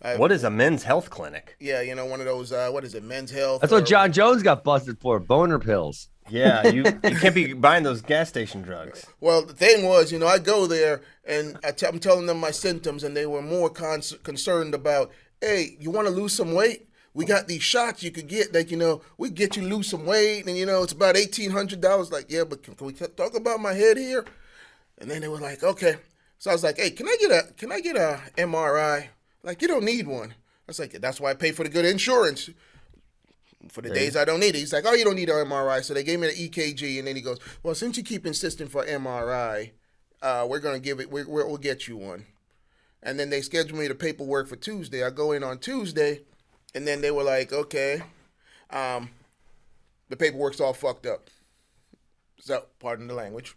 I 0.02 0.16
What 0.16 0.32
is 0.32 0.44
a 0.44 0.50
men's 0.50 0.82
health 0.82 1.08
clinic? 1.08 1.56
Yeah, 1.60 1.80
you 1.80 1.94
know, 1.94 2.04
one 2.04 2.20
of 2.20 2.26
those. 2.26 2.52
Uh, 2.52 2.68
what 2.70 2.84
is 2.84 2.94
it? 2.94 3.02
Men's 3.02 3.30
health. 3.30 3.62
That's 3.62 3.72
what 3.72 3.86
Jon 3.86 4.12
Jones 4.12 4.42
got 4.42 4.62
busted 4.62 4.98
for. 4.98 5.18
Boner 5.18 5.58
pills. 5.58 6.08
Yeah, 6.28 6.68
you 6.68 6.84
you 6.84 7.16
can't 7.16 7.34
be 7.34 7.52
buying 7.52 7.82
those 7.84 8.00
gas 8.00 8.28
station 8.28 8.62
drugs. 8.62 9.06
Well, 9.20 9.42
the 9.42 9.52
thing 9.52 9.84
was, 9.86 10.10
you 10.10 10.18
know, 10.18 10.26
I 10.26 10.38
go 10.38 10.66
there 10.66 11.02
and 11.26 11.58
I 11.62 11.70
t- 11.72 11.86
I'm 11.86 11.98
telling 11.98 12.26
them 12.26 12.40
my 12.40 12.50
symptoms, 12.50 13.04
and 13.04 13.16
they 13.16 13.26
were 13.26 13.42
more 13.42 13.68
con- 13.68 14.02
concerned 14.22 14.74
about, 14.74 15.10
hey, 15.40 15.76
you 15.78 15.90
want 15.90 16.08
to 16.08 16.14
lose 16.14 16.32
some 16.32 16.54
weight? 16.54 16.88
We 17.12 17.24
got 17.24 17.46
these 17.46 17.62
shots 17.62 18.02
you 18.02 18.10
could 18.10 18.26
get 18.26 18.52
that, 18.54 18.70
you 18.70 18.76
know, 18.76 19.02
we 19.18 19.30
get 19.30 19.56
you 19.56 19.62
lose 19.62 19.88
some 19.88 20.06
weight, 20.06 20.46
and 20.46 20.56
you 20.56 20.66
know, 20.66 20.82
it's 20.82 20.92
about 20.92 21.16
eighteen 21.16 21.50
hundred 21.50 21.80
dollars. 21.80 22.10
Like, 22.10 22.26
yeah, 22.30 22.44
but 22.44 22.62
can, 22.62 22.74
can 22.74 22.86
we 22.86 22.92
t- 22.94 23.06
talk 23.16 23.36
about 23.36 23.60
my 23.60 23.74
head 23.74 23.98
here? 23.98 24.24
And 24.98 25.10
then 25.10 25.20
they 25.20 25.28
were 25.28 25.38
like, 25.40 25.62
okay. 25.62 25.96
So 26.38 26.50
I 26.50 26.54
was 26.54 26.64
like, 26.64 26.78
hey, 26.78 26.90
can 26.90 27.06
I 27.06 27.16
get 27.20 27.30
a 27.30 27.52
can 27.54 27.70
I 27.70 27.80
get 27.80 27.96
a 27.96 28.20
MRI? 28.38 29.08
Like, 29.42 29.60
you 29.60 29.68
don't 29.68 29.84
need 29.84 30.06
one. 30.06 30.30
I 30.30 30.68
was 30.68 30.78
like, 30.78 30.92
that's 30.92 31.20
why 31.20 31.30
I 31.30 31.34
pay 31.34 31.52
for 31.52 31.64
the 31.64 31.68
good 31.68 31.84
insurance 31.84 32.48
for 33.70 33.82
the 33.82 33.90
days 33.90 34.16
I 34.16 34.24
don't 34.24 34.40
need 34.40 34.54
it. 34.54 34.58
He's 34.58 34.72
like, 34.72 34.84
oh, 34.86 34.92
you 34.94 35.04
don't 35.04 35.16
need 35.16 35.28
an 35.28 35.46
MRI. 35.46 35.82
So 35.82 35.94
they 35.94 36.04
gave 36.04 36.20
me 36.20 36.28
the 36.28 36.48
EKG, 36.48 36.98
and 36.98 37.08
then 37.08 37.16
he 37.16 37.22
goes, 37.22 37.38
well, 37.62 37.74
since 37.74 37.96
you 37.96 38.02
keep 38.02 38.26
insisting 38.26 38.68
for 38.68 38.84
MRI, 38.84 39.70
uh, 40.22 40.46
we're 40.48 40.60
gonna 40.60 40.78
give 40.78 41.00
it. 41.00 41.10
We're, 41.10 41.28
we're, 41.28 41.46
we'll 41.46 41.56
get 41.56 41.86
you 41.86 41.96
one. 41.96 42.26
And 43.02 43.20
then 43.20 43.28
they 43.28 43.42
scheduled 43.42 43.78
me 43.78 43.86
the 43.86 43.94
paperwork 43.94 44.48
for 44.48 44.56
Tuesday. 44.56 45.04
I 45.04 45.10
go 45.10 45.32
in 45.32 45.44
on 45.44 45.58
Tuesday, 45.58 46.22
and 46.74 46.86
then 46.86 47.02
they 47.02 47.10
were 47.10 47.22
like, 47.22 47.52
okay, 47.52 48.02
um, 48.70 49.10
the 50.08 50.16
paperwork's 50.16 50.60
all 50.60 50.72
fucked 50.72 51.06
up. 51.06 51.28
So, 52.40 52.64
pardon 52.78 53.06
the 53.06 53.14
language. 53.14 53.56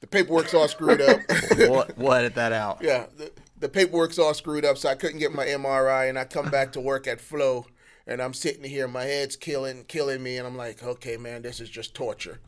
The 0.00 0.06
paperwork's 0.06 0.54
all 0.54 0.68
screwed 0.68 1.00
up. 1.00 1.20
What? 1.56 1.96
We'll 1.96 2.12
edit 2.12 2.34
that 2.34 2.52
out. 2.52 2.80
Yeah, 2.82 3.06
the, 3.16 3.32
the 3.58 3.68
paperwork's 3.68 4.18
all 4.18 4.34
screwed 4.34 4.64
up, 4.64 4.76
so 4.76 4.90
I 4.90 4.94
couldn't 4.94 5.18
get 5.18 5.32
my 5.32 5.46
MRI, 5.46 6.08
and 6.08 6.18
I 6.18 6.24
come 6.24 6.50
back 6.50 6.72
to 6.72 6.80
work 6.80 7.06
at 7.06 7.18
Flo, 7.20 7.66
and 8.06 8.20
I'm 8.20 8.34
sitting 8.34 8.64
here, 8.64 8.86
my 8.86 9.04
head's 9.04 9.36
killing, 9.36 9.84
killing 9.84 10.22
me, 10.22 10.36
and 10.38 10.46
I'm 10.46 10.56
like, 10.56 10.82
okay, 10.82 11.16
man, 11.16 11.42
this 11.42 11.60
is 11.60 11.68
just 11.68 11.94
torture. 11.94 12.40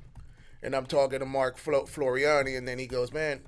And 0.63 0.75
I'm 0.75 0.87
talking 0.87 1.21
to 1.21 1.27
Mark 1.27 1.59
Flo- 1.59 1.85
Floreani, 1.85 2.57
and 2.57 2.67
then 2.67 2.79
he 2.79 2.87
goes, 2.87 3.13
man, 3.13 3.41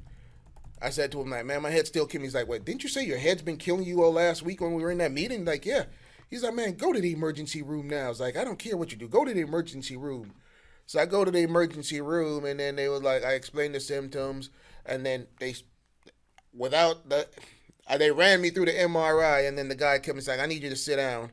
I 0.83 0.91
said 0.91 1.13
to 1.13 1.21
him, 1.21 1.31
like, 1.31 1.45
man, 1.45 1.63
my 1.63 1.71
head's 1.71 1.89
still 1.89 2.07
killing 2.07 2.23
me. 2.23 2.27
He's 2.29 2.35
like, 2.35 2.49
wait, 2.49 2.65
didn't 2.65 2.83
you 2.83 2.89
say 2.89 3.05
your 3.05 3.19
head's 3.19 3.43
been 3.43 3.57
killing 3.57 3.85
you 3.85 4.03
all 4.03 4.13
last 4.13 4.43
week 4.43 4.61
when 4.61 4.75
we 4.75 4.83
were 4.83 4.91
in 4.91 4.99
that 4.99 5.13
meeting? 5.13 5.45
Like, 5.45 5.67
yeah. 5.67 5.85
He's 6.29 6.43
like, 6.45 6.55
man, 6.55 6.77
go 6.77 6.93
to 6.93 7.01
the 7.01 7.13
emergency 7.13 7.61
room 7.63 7.89
now. 7.89 8.07
I 8.07 8.09
was 8.09 8.21
like, 8.21 8.37
I 8.37 8.45
don't 8.45 8.59
care 8.59 8.77
what 8.77 8.93
you 8.93 8.99
do, 8.99 9.09
go 9.09 9.25
to 9.25 9.35
the 9.35 9.41
emergency 9.41 9.97
room. 9.97 10.33
So 10.87 11.01
I 11.01 11.07
go 11.07 11.25
to 11.25 11.31
the 11.31 11.43
emergency 11.43 12.01
room, 12.01 12.45
and 12.45 12.59
then 12.59 12.77
they 12.77 12.89
were 12.89 12.99
like, 12.99 13.25
I 13.25 13.35
explained 13.35 13.75
the 13.75 13.81
symptoms, 13.81 14.51
and 14.87 15.07
then 15.07 15.27
they 15.39 15.55
without 16.53 17.09
the 17.09 17.29
uh, 17.89 17.99
they 17.99 18.11
ran 18.11 18.41
me 18.41 18.51
through 18.51 18.67
the 18.67 18.73
MRI 18.73 19.49
and 19.49 19.59
then 19.59 19.69
the 19.69 19.75
guy 19.75 20.01
and 20.05 20.23
said, 20.23 20.41
I 20.41 20.47
need 20.47 20.63
you 20.63 20.71
to 20.71 20.77
sit 20.77 20.97
down. 20.97 21.33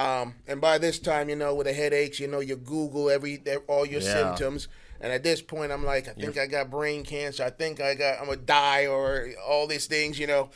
Um, 0.00 0.36
and 0.46 0.60
by 0.60 0.78
this 0.78 0.98
time, 0.98 1.28
you 1.28 1.36
know, 1.36 1.54
with 1.54 1.66
the 1.66 1.74
headaches, 1.74 2.18
you 2.18 2.26
know, 2.26 2.40
you 2.40 2.56
Google 2.56 3.10
every 3.10 3.42
all 3.68 3.84
your 3.84 4.00
Yeah. 4.00 4.12
symptoms. 4.12 4.68
And 5.00 5.12
at 5.12 5.22
this 5.22 5.42
point, 5.42 5.72
I'm 5.72 5.84
like, 5.84 6.08
I 6.08 6.12
think 6.12 6.38
I 6.38 6.46
got 6.46 6.70
brain 6.70 7.04
cancer. 7.04 7.42
I 7.42 7.50
think 7.50 7.80
I 7.80 7.94
got, 7.94 8.18
I'm 8.18 8.26
gonna 8.26 8.36
die 8.36 8.86
or 8.86 9.28
all 9.46 9.66
these 9.66 9.86
things, 9.86 10.18
you 10.18 10.26
know. 10.26 10.50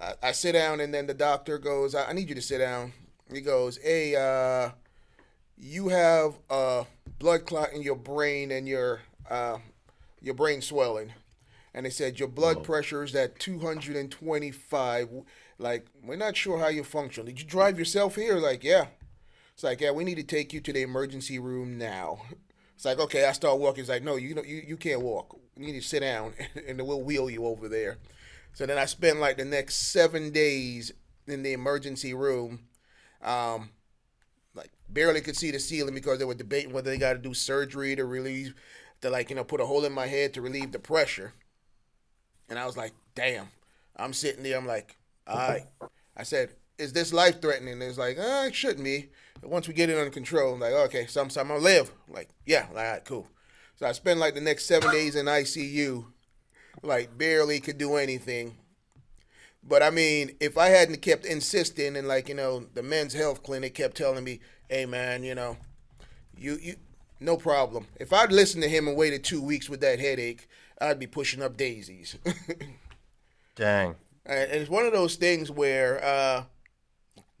I, 0.00 0.14
I 0.22 0.32
sit 0.32 0.52
down 0.52 0.80
and 0.80 0.92
then 0.94 1.06
the 1.06 1.14
doctor 1.14 1.58
goes, 1.58 1.94
I, 1.94 2.10
I 2.10 2.12
need 2.12 2.28
you 2.28 2.34
to 2.34 2.42
sit 2.42 2.58
down. 2.58 2.92
He 3.32 3.40
goes, 3.40 3.76
Hey, 3.78 4.14
uh, 4.14 4.70
you 5.56 5.88
have 5.88 6.38
a 6.48 6.86
blood 7.18 7.46
clot 7.46 7.72
in 7.72 7.82
your 7.82 7.96
brain 7.96 8.50
and 8.50 8.68
your 8.68 9.00
uh, 9.28 9.58
your 10.20 10.34
brain 10.34 10.60
swelling 10.60 11.12
and 11.72 11.86
they 11.86 11.90
said 11.90 12.18
your 12.18 12.28
blood 12.28 12.64
pressure 12.64 13.02
is 13.02 13.14
at 13.14 13.38
225 13.38 15.08
like 15.60 15.86
we're 16.02 16.16
not 16.16 16.36
sure 16.36 16.58
how 16.58 16.68
you 16.68 16.82
function. 16.82 17.26
Did 17.26 17.38
you 17.40 17.46
drive 17.46 17.78
yourself 17.78 18.16
here? 18.16 18.36
Like 18.36 18.64
yeah. 18.64 18.86
It's 19.54 19.62
like 19.62 19.80
yeah 19.80 19.90
we 19.90 20.04
need 20.04 20.16
to 20.16 20.22
take 20.22 20.52
you 20.52 20.60
to 20.60 20.72
the 20.72 20.82
emergency 20.82 21.38
room 21.38 21.78
now. 21.78 22.22
It's 22.74 22.86
like 22.86 22.98
okay 22.98 23.26
i 23.26 23.32
start 23.32 23.58
walking. 23.58 23.82
It's 23.82 23.90
like 23.90 24.02
no 24.02 24.16
you 24.16 24.34
know 24.34 24.42
you, 24.42 24.62
you 24.66 24.78
can't 24.78 25.02
walk. 25.02 25.38
You 25.54 25.66
need 25.66 25.78
to 25.78 25.86
sit 25.86 26.00
down 26.00 26.32
and 26.66 26.80
we'll 26.80 27.02
wheel 27.02 27.28
you 27.28 27.44
over 27.44 27.68
there. 27.68 27.98
So 28.54 28.64
then 28.64 28.78
i 28.78 28.86
spent 28.86 29.20
like 29.20 29.36
the 29.36 29.44
next 29.44 29.92
seven 29.92 30.30
days 30.30 30.90
in 31.26 31.42
the 31.42 31.52
emergency 31.52 32.14
room 32.14 32.60
um 33.22 33.68
like 34.54 34.70
barely 34.88 35.20
could 35.20 35.36
see 35.36 35.50
the 35.50 35.60
ceiling 35.60 35.92
because 35.92 36.18
they 36.18 36.24
were 36.24 36.32
debating 36.32 36.72
whether 36.72 36.90
they 36.90 36.96
got 36.96 37.12
to 37.12 37.18
do 37.18 37.34
surgery 37.34 37.94
to 37.94 38.06
relieve 38.06 38.54
to 39.02 39.10
like 39.10 39.28
you 39.28 39.36
know 39.36 39.44
put 39.44 39.60
a 39.60 39.66
hole 39.66 39.84
in 39.84 39.92
my 39.92 40.06
head 40.06 40.32
to 40.34 40.40
relieve 40.40 40.72
the 40.72 40.78
pressure. 40.78 41.34
And 42.48 42.58
I 42.58 42.64
was 42.66 42.76
like, 42.78 42.92
damn. 43.14 43.48
I'm 43.96 44.12
sitting 44.12 44.42
there, 44.42 44.56
I'm 44.56 44.66
like, 44.66 44.96
all 45.30 45.48
right. 45.48 45.66
I 46.16 46.22
said, 46.22 46.50
is 46.78 46.92
this 46.92 47.12
life 47.12 47.40
threatening? 47.40 47.80
It's 47.82 47.98
like, 47.98 48.18
uh, 48.18 48.44
it 48.46 48.54
shouldn't 48.54 48.84
be. 48.84 49.10
But 49.40 49.50
once 49.50 49.68
we 49.68 49.74
get 49.74 49.90
it 49.90 49.98
under 49.98 50.10
control, 50.10 50.54
I'm 50.54 50.60
like, 50.60 50.72
okay, 50.72 51.06
so 51.06 51.20
I'm, 51.20 51.28
I'm 51.36 51.48
gonna 51.48 51.60
live. 51.60 51.90
I'm 52.08 52.14
like, 52.14 52.28
yeah, 52.46 52.66
all 52.70 52.76
right, 52.76 53.04
cool. 53.04 53.28
So 53.76 53.86
I 53.86 53.92
spent 53.92 54.20
like 54.20 54.34
the 54.34 54.40
next 54.40 54.66
seven 54.66 54.90
days 54.90 55.16
in 55.16 55.26
ICU, 55.26 56.04
like 56.82 57.16
barely 57.16 57.60
could 57.60 57.78
do 57.78 57.96
anything. 57.96 58.56
But 59.62 59.82
I 59.82 59.90
mean, 59.90 60.32
if 60.40 60.58
I 60.58 60.68
hadn't 60.68 61.02
kept 61.02 61.24
insisting 61.24 61.96
and 61.96 62.08
like, 62.08 62.28
you 62.28 62.34
know, 62.34 62.66
the 62.74 62.82
men's 62.82 63.14
health 63.14 63.42
clinic 63.42 63.74
kept 63.74 63.96
telling 63.96 64.24
me, 64.24 64.40
hey 64.68 64.86
man, 64.86 65.22
you 65.22 65.34
know, 65.34 65.56
you 66.36 66.58
you 66.60 66.76
no 67.20 67.36
problem. 67.36 67.86
If 67.98 68.12
I'd 68.12 68.32
listened 68.32 68.62
to 68.62 68.68
him 68.68 68.88
and 68.88 68.96
waited 68.96 69.24
two 69.24 69.42
weeks 69.42 69.68
with 69.68 69.80
that 69.80 70.00
headache, 70.00 70.48
I'd 70.80 70.98
be 70.98 71.06
pushing 71.06 71.42
up 71.42 71.56
daisies. 71.56 72.16
Dang. 73.54 73.96
And 74.30 74.50
it's 74.52 74.70
one 74.70 74.86
of 74.86 74.92
those 74.92 75.16
things 75.16 75.50
where 75.50 76.02
uh 76.02 76.44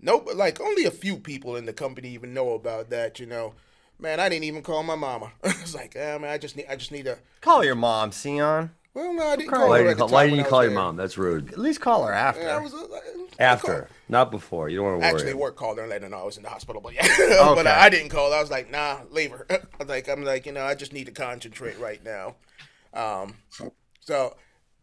no 0.00 0.24
like 0.34 0.60
only 0.60 0.84
a 0.84 0.90
few 0.90 1.16
people 1.18 1.56
in 1.56 1.64
the 1.66 1.72
company 1.72 2.08
even 2.10 2.34
know 2.34 2.52
about 2.52 2.90
that, 2.90 3.18
you 3.20 3.26
know. 3.26 3.54
Man, 3.98 4.18
I 4.18 4.28
didn't 4.30 4.44
even 4.44 4.62
call 4.62 4.82
my 4.82 4.94
mama. 4.96 5.30
it's 5.44 5.74
like, 5.74 5.94
ah, 5.94 6.18
man, 6.18 6.30
I 6.30 6.38
just 6.38 6.56
need 6.56 6.66
I 6.68 6.76
just 6.76 6.90
need 6.90 7.04
to 7.04 7.18
Call 7.40 7.62
your 7.64 7.74
mom, 7.74 8.10
Sion. 8.10 8.70
well 8.94 9.12
no, 9.14 9.26
I 9.28 9.36
didn't 9.36 9.50
cry. 9.50 9.58
call 9.58 9.68
Why 9.68 9.78
her 9.78 9.84
didn't 9.84 9.88
at 9.88 9.90
you 9.90 9.94
the 9.94 9.98
call, 10.00 10.08
time 10.08 10.14
why 10.14 10.24
didn't 10.26 10.38
you 10.38 10.44
call 10.44 10.62
your 10.64 10.72
mom? 10.72 10.96
That's 10.96 11.16
rude. 11.18 11.52
At 11.52 11.58
least 11.58 11.80
call 11.80 12.04
her 12.06 12.12
after. 12.12 12.42
Yeah, 12.42 12.56
I 12.56 12.58
was, 12.60 12.74
uh, 12.74 12.86
After, 13.38 13.66
called- 13.72 13.86
not 14.08 14.30
before. 14.30 14.68
You 14.68 14.78
don't 14.78 14.86
want 14.86 14.96
to 15.02 15.06
worry. 15.06 15.14
Actually, 15.14 15.34
work 15.34 15.56
called 15.56 15.76
her 15.76 15.82
and 15.84 15.90
let 15.90 16.02
her 16.02 16.08
know 16.08 16.18
I 16.18 16.24
was 16.24 16.38
in 16.38 16.42
the 16.42 16.48
hospital, 16.48 16.80
but 16.80 16.94
yeah, 16.94 17.06
but 17.18 17.58
Okay. 17.58 17.68
I 17.70 17.88
didn't 17.90 18.08
call. 18.08 18.32
I 18.32 18.40
was 18.40 18.50
like, 18.50 18.70
nah, 18.70 19.00
leave 19.10 19.30
her. 19.32 19.46
I 19.50 19.58
was 19.78 19.88
like, 19.88 20.08
I'm 20.08 20.24
like, 20.24 20.44
you 20.46 20.52
know, 20.52 20.64
I 20.64 20.74
just 20.74 20.92
need 20.94 21.06
to 21.06 21.12
concentrate 21.12 21.78
right 21.78 22.02
now. 22.02 22.36
Um, 22.94 23.34
so 24.00 24.34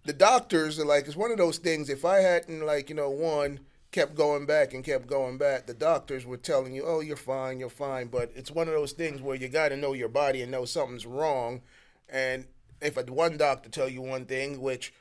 the 0.07 0.13
doctors 0.13 0.79
are 0.79 0.85
like, 0.85 1.05
it's 1.05 1.17
one 1.17 1.31
of 1.31 1.37
those 1.37 1.57
things. 1.57 1.89
If 1.89 2.05
I 2.05 2.19
hadn't 2.19 2.65
like, 2.65 2.89
you 2.89 2.95
know, 2.95 3.09
one 3.09 3.59
kept 3.91 4.15
going 4.15 4.45
back 4.45 4.73
and 4.73 4.81
kept 4.81 5.05
going 5.05 5.37
back, 5.37 5.67
the 5.67 5.73
doctors 5.73 6.25
were 6.25 6.37
telling 6.37 6.73
you, 6.73 6.85
oh, 6.85 7.01
you're 7.01 7.17
fine, 7.17 7.59
you're 7.59 7.69
fine. 7.69 8.07
But 8.07 8.31
it's 8.33 8.49
one 8.49 8.69
of 8.69 8.73
those 8.73 8.93
things 8.93 9.21
where 9.21 9.35
you 9.35 9.49
got 9.49 9.69
to 9.69 9.77
know 9.77 9.91
your 9.91 10.07
body 10.07 10.41
and 10.41 10.49
know 10.49 10.63
something's 10.63 11.05
wrong. 11.05 11.61
And 12.07 12.45
if 12.81 12.95
a, 12.95 13.03
one 13.03 13.35
doctor 13.35 13.67
tell 13.69 13.89
you 13.89 14.01
one 14.01 14.25
thing, 14.25 14.61
which 14.61 14.93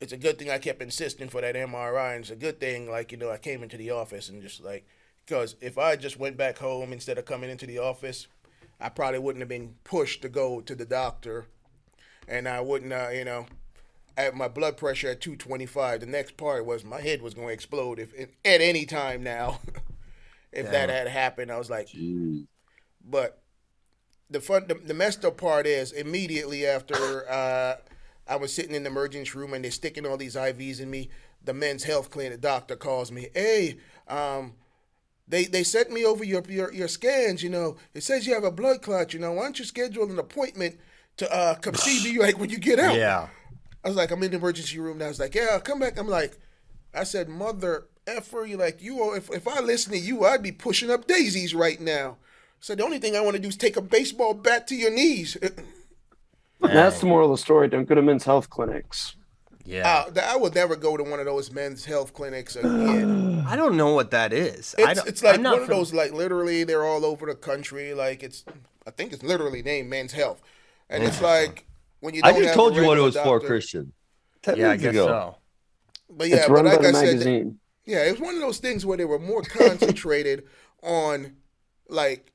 it's 0.00 0.14
a 0.14 0.16
good 0.16 0.38
thing 0.38 0.48
I 0.48 0.56
kept 0.56 0.80
insisting 0.80 1.28
for 1.28 1.42
that 1.42 1.54
MRI, 1.54 2.14
and 2.14 2.22
it's 2.22 2.30
a 2.30 2.36
good 2.36 2.58
thing, 2.58 2.90
like, 2.90 3.12
you 3.12 3.18
know, 3.18 3.30
I 3.30 3.36
came 3.36 3.62
into 3.62 3.76
the 3.76 3.90
office 3.90 4.30
and 4.30 4.40
just 4.40 4.64
like, 4.64 4.86
because 5.26 5.54
if 5.60 5.76
I 5.76 5.96
just 5.96 6.18
went 6.18 6.38
back 6.38 6.56
home 6.56 6.94
instead 6.94 7.18
of 7.18 7.26
coming 7.26 7.50
into 7.50 7.66
the 7.66 7.78
office, 7.78 8.26
I 8.80 8.88
probably 8.88 9.18
wouldn't 9.18 9.42
have 9.42 9.50
been 9.50 9.74
pushed 9.84 10.22
to 10.22 10.30
go 10.30 10.62
to 10.62 10.74
the 10.74 10.86
doctor, 10.86 11.44
and 12.26 12.48
I 12.48 12.62
wouldn't, 12.62 12.94
uh, 12.94 13.10
you 13.12 13.26
know, 13.26 13.44
at 14.16 14.34
my 14.34 14.48
blood 14.48 14.76
pressure 14.76 15.08
at 15.08 15.20
225. 15.20 16.00
The 16.00 16.06
next 16.06 16.36
part 16.36 16.66
was 16.66 16.84
my 16.84 17.00
head 17.00 17.22
was 17.22 17.34
going 17.34 17.48
to 17.48 17.54
explode 17.54 17.98
if, 17.98 18.12
if 18.14 18.30
at 18.44 18.60
any 18.60 18.86
time 18.86 19.22
now. 19.22 19.60
if 20.52 20.70
that 20.70 20.88
had 20.90 21.08
happened, 21.08 21.50
I 21.52 21.58
was 21.58 21.70
like, 21.70 21.88
but 23.08 23.40
the 24.30 24.40
fun, 24.40 24.66
the, 24.68 24.74
the 24.74 24.94
messed 24.94 25.24
up 25.24 25.36
part 25.36 25.66
is 25.66 25.92
immediately 25.92 26.66
after 26.66 27.28
uh, 27.30 27.76
I 28.28 28.36
was 28.36 28.52
sitting 28.52 28.74
in 28.74 28.84
the 28.84 28.90
emergency 28.90 29.36
room 29.36 29.54
and 29.54 29.64
they're 29.64 29.70
sticking 29.70 30.06
all 30.06 30.16
these 30.16 30.36
IVs 30.36 30.80
in 30.80 30.90
me. 30.90 31.10
The 31.44 31.54
men's 31.54 31.84
health 31.84 32.10
clinic 32.10 32.40
doctor 32.40 32.76
calls 32.76 33.10
me. 33.10 33.28
Hey, 33.34 33.78
um, 34.08 34.54
they 35.26 35.44
they 35.44 35.62
sent 35.62 35.90
me 35.90 36.04
over 36.04 36.22
your, 36.22 36.42
your 36.48 36.72
your 36.72 36.88
scans. 36.88 37.42
You 37.42 37.50
know, 37.50 37.76
it 37.94 38.02
says 38.02 38.26
you 38.26 38.34
have 38.34 38.44
a 38.44 38.50
blood 38.50 38.82
clot. 38.82 39.14
You 39.14 39.20
know, 39.20 39.32
why 39.32 39.44
don't 39.44 39.58
you 39.58 39.64
schedule 39.64 40.10
an 40.10 40.18
appointment 40.18 40.78
to 41.16 41.32
uh, 41.34 41.54
come 41.54 41.74
see 41.74 42.04
me 42.04 42.18
like 42.18 42.38
when 42.38 42.50
you 42.50 42.58
get 42.58 42.78
out? 42.78 42.96
Yeah. 42.96 43.28
I 43.84 43.88
was 43.88 43.96
like, 43.96 44.10
I'm 44.10 44.22
in 44.22 44.30
the 44.30 44.36
emergency 44.36 44.78
room 44.78 44.98
now. 44.98 45.06
I 45.06 45.08
was 45.08 45.20
like, 45.20 45.34
yeah, 45.34 45.58
come 45.58 45.78
back. 45.80 45.98
I'm 45.98 46.08
like, 46.08 46.38
I 46.94 47.04
said, 47.04 47.28
mother 47.28 47.86
effer, 48.06 48.44
you 48.44 48.56
like 48.56 48.82
you. 48.82 49.00
are- 49.02 49.16
If 49.16 49.30
if 49.30 49.46
I 49.48 49.60
listen 49.60 49.92
to 49.92 49.98
you, 49.98 50.24
I'd 50.24 50.42
be 50.42 50.52
pushing 50.52 50.90
up 50.90 51.06
daisies 51.06 51.54
right 51.54 51.80
now. 51.80 52.16
So 52.60 52.74
the 52.74 52.84
only 52.84 52.98
thing 52.98 53.16
I 53.16 53.20
want 53.20 53.36
to 53.36 53.42
do 53.42 53.48
is 53.48 53.56
take 53.56 53.76
a 53.76 53.80
baseball 53.82 54.34
bat 54.34 54.66
to 54.68 54.74
your 54.76 54.90
knees. 54.90 55.36
That's 56.60 57.00
the 57.00 57.06
moral 57.06 57.32
of 57.32 57.38
the 57.38 57.42
story. 57.42 57.68
Don't 57.68 57.88
go 57.88 57.94
to 57.94 58.02
men's 58.02 58.24
health 58.24 58.50
clinics. 58.50 59.16
Yeah. 59.64 60.04
Uh, 60.14 60.20
I 60.22 60.36
would 60.36 60.54
never 60.54 60.76
go 60.76 60.96
to 60.96 61.02
one 61.02 61.20
of 61.20 61.26
those 61.26 61.50
men's 61.50 61.84
health 61.84 62.12
clinics 62.12 62.56
again. 62.56 63.44
I 63.48 63.56
don't 63.56 63.76
know 63.76 63.94
what 63.94 64.10
that 64.10 64.32
is. 64.32 64.74
I 64.78 64.90
It's, 64.90 65.00
don't, 65.00 65.08
it's 65.08 65.22
like 65.22 65.36
I'm 65.36 65.42
not 65.42 65.52
one 65.52 65.60
of 65.62 65.68
from- 65.68 65.76
those 65.78 65.94
like 65.94 66.12
literally 66.12 66.64
they're 66.64 66.84
all 66.84 67.04
over 67.04 67.26
the 67.26 67.34
country. 67.34 67.94
Like 67.94 68.22
it's 68.22 68.44
I 68.86 68.90
think 68.90 69.12
it's 69.12 69.22
literally 69.22 69.62
named 69.62 69.88
Men's 69.88 70.12
Health, 70.12 70.42
and 70.88 71.02
it's 71.04 71.20
like 71.22 71.66
when 72.00 72.14
you 72.14 72.22
I 72.24 72.32
don't 72.32 72.38
just 72.42 72.48
have 72.48 72.56
told 72.56 72.74
you 72.76 72.84
what 72.84 72.98
it 72.98 73.02
regular 73.02 73.06
was 73.06 73.16
for, 73.16 73.40
Christian. 73.40 73.92
Ten 74.42 74.56
Yeah, 74.58 74.70
I 74.70 74.76
guess 74.76 74.90
ago. 74.90 75.06
so. 75.06 75.36
But 76.10 76.28
yeah, 76.28 76.36
it's 76.36 76.48
but 76.48 76.64
like 76.64 76.80
by 76.80 76.88
I 76.88 76.90
the 76.92 76.98
said, 76.98 77.06
magazine. 77.06 77.58
yeah, 77.84 78.04
it 78.04 78.12
was 78.12 78.20
one 78.20 78.34
of 78.34 78.40
those 78.40 78.58
things 78.58 78.84
where 78.84 78.96
they 78.96 79.04
were 79.04 79.18
more 79.18 79.42
concentrated 79.42 80.44
on 80.82 81.36
like 81.88 82.32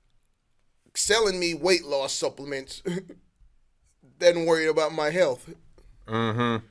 selling 0.93 1.39
me 1.39 1.53
weight 1.53 1.85
loss 1.85 2.13
supplements 2.13 2.81
than 4.19 4.45
worried 4.45 4.67
about 4.67 4.93
my 4.93 5.09
health. 5.09 5.49
Mm-hmm. 6.07 6.65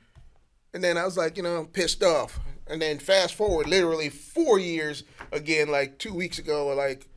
And 0.73 0.83
then 0.83 0.97
I 0.97 1.05
was 1.05 1.17
like, 1.17 1.37
you 1.37 1.43
know, 1.43 1.65
pissed 1.65 2.03
off. 2.03 2.39
And 2.67 2.81
then 2.81 2.97
fast 2.99 3.35
forward 3.35 3.67
literally 3.67 4.09
four 4.09 4.57
years 4.57 5.03
again, 5.31 5.67
like 5.69 5.99
two 5.99 6.13
weeks 6.13 6.39
ago, 6.39 6.67
or 6.67 6.75
like, 6.75 7.07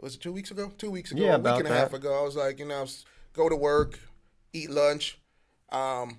was 0.00 0.16
it 0.16 0.20
two 0.20 0.32
weeks 0.32 0.50
ago? 0.50 0.72
Two 0.78 0.90
weeks 0.90 1.12
ago, 1.12 1.22
Yeah, 1.22 1.34
a 1.34 1.38
week 1.38 1.40
about 1.40 1.58
and 1.60 1.66
a 1.68 1.70
that. 1.70 1.78
half 1.78 1.92
ago. 1.92 2.18
I 2.18 2.22
was 2.24 2.34
like, 2.34 2.58
you 2.58 2.64
know, 2.66 2.84
go 3.32 3.48
to 3.48 3.54
work, 3.54 4.00
eat 4.52 4.70
lunch. 4.70 5.18
Um, 5.70 6.18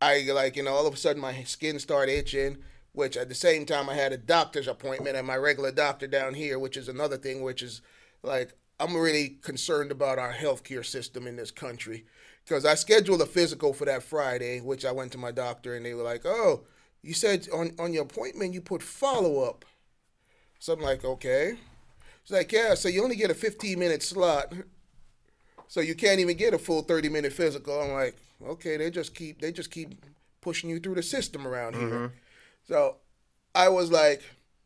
I 0.00 0.20
like, 0.32 0.56
you 0.56 0.62
know, 0.62 0.74
all 0.74 0.86
of 0.86 0.94
a 0.94 0.96
sudden 0.96 1.20
my 1.20 1.42
skin 1.44 1.78
started 1.78 2.12
itching, 2.12 2.58
which 2.92 3.16
at 3.16 3.28
the 3.28 3.34
same 3.34 3.66
time 3.66 3.88
I 3.88 3.94
had 3.94 4.12
a 4.12 4.16
doctor's 4.16 4.68
appointment 4.68 5.16
at 5.16 5.24
my 5.24 5.36
regular 5.36 5.72
doctor 5.72 6.06
down 6.06 6.34
here, 6.34 6.58
which 6.58 6.76
is 6.76 6.88
another 6.88 7.16
thing, 7.16 7.42
which 7.42 7.62
is 7.62 7.80
like, 8.22 8.54
I'm 8.80 8.96
really 8.96 9.38
concerned 9.42 9.90
about 9.90 10.18
our 10.18 10.32
healthcare 10.32 10.86
system 10.86 11.26
in 11.26 11.36
this 11.36 11.50
country 11.50 12.04
because 12.44 12.64
I 12.64 12.74
scheduled 12.74 13.20
a 13.20 13.26
physical 13.26 13.72
for 13.72 13.84
that 13.84 14.02
Friday, 14.02 14.60
which 14.60 14.84
I 14.84 14.92
went 14.92 15.12
to 15.12 15.18
my 15.18 15.32
doctor 15.32 15.74
and 15.74 15.84
they 15.84 15.94
were 15.94 16.02
like, 16.02 16.24
"Oh, 16.24 16.64
you 17.02 17.12
said 17.12 17.48
on 17.52 17.74
on 17.78 17.92
your 17.92 18.04
appointment 18.04 18.54
you 18.54 18.60
put 18.60 18.82
follow 18.82 19.40
up." 19.40 19.64
So 20.60 20.72
I'm 20.72 20.80
like, 20.80 21.04
"Okay." 21.04 21.58
It's 22.22 22.30
like, 22.30 22.52
"Yeah, 22.52 22.74
so 22.74 22.88
you 22.88 23.02
only 23.02 23.16
get 23.16 23.30
a 23.30 23.34
15 23.34 23.78
minute 23.78 24.02
slot, 24.02 24.52
so 25.68 25.80
you 25.80 25.94
can't 25.94 26.18
even 26.20 26.36
get 26.36 26.52
a 26.54 26.58
full 26.58 26.82
30 26.82 27.08
minute 27.08 27.32
physical." 27.32 27.80
I'm 27.80 27.92
like, 27.92 28.16
"Okay, 28.44 28.76
they 28.76 28.90
just 28.90 29.14
keep 29.14 29.40
they 29.40 29.52
just 29.52 29.70
keep 29.70 29.94
pushing 30.40 30.70
you 30.70 30.80
through 30.80 30.96
the 30.96 31.02
system 31.02 31.46
around 31.46 31.76
here." 31.76 32.12
So 32.66 32.96
I 33.54 33.68
was 33.68 33.90
like, 33.92 34.22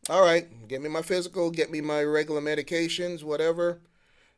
"All 0.09 0.21
right, 0.23 0.67
get 0.67 0.81
me 0.81 0.89
my 0.89 1.01
physical, 1.01 1.51
get 1.51 1.69
me 1.71 1.81
my 1.81 2.03
regular 2.03 2.41
medications, 2.41 3.23
whatever." 3.23 3.79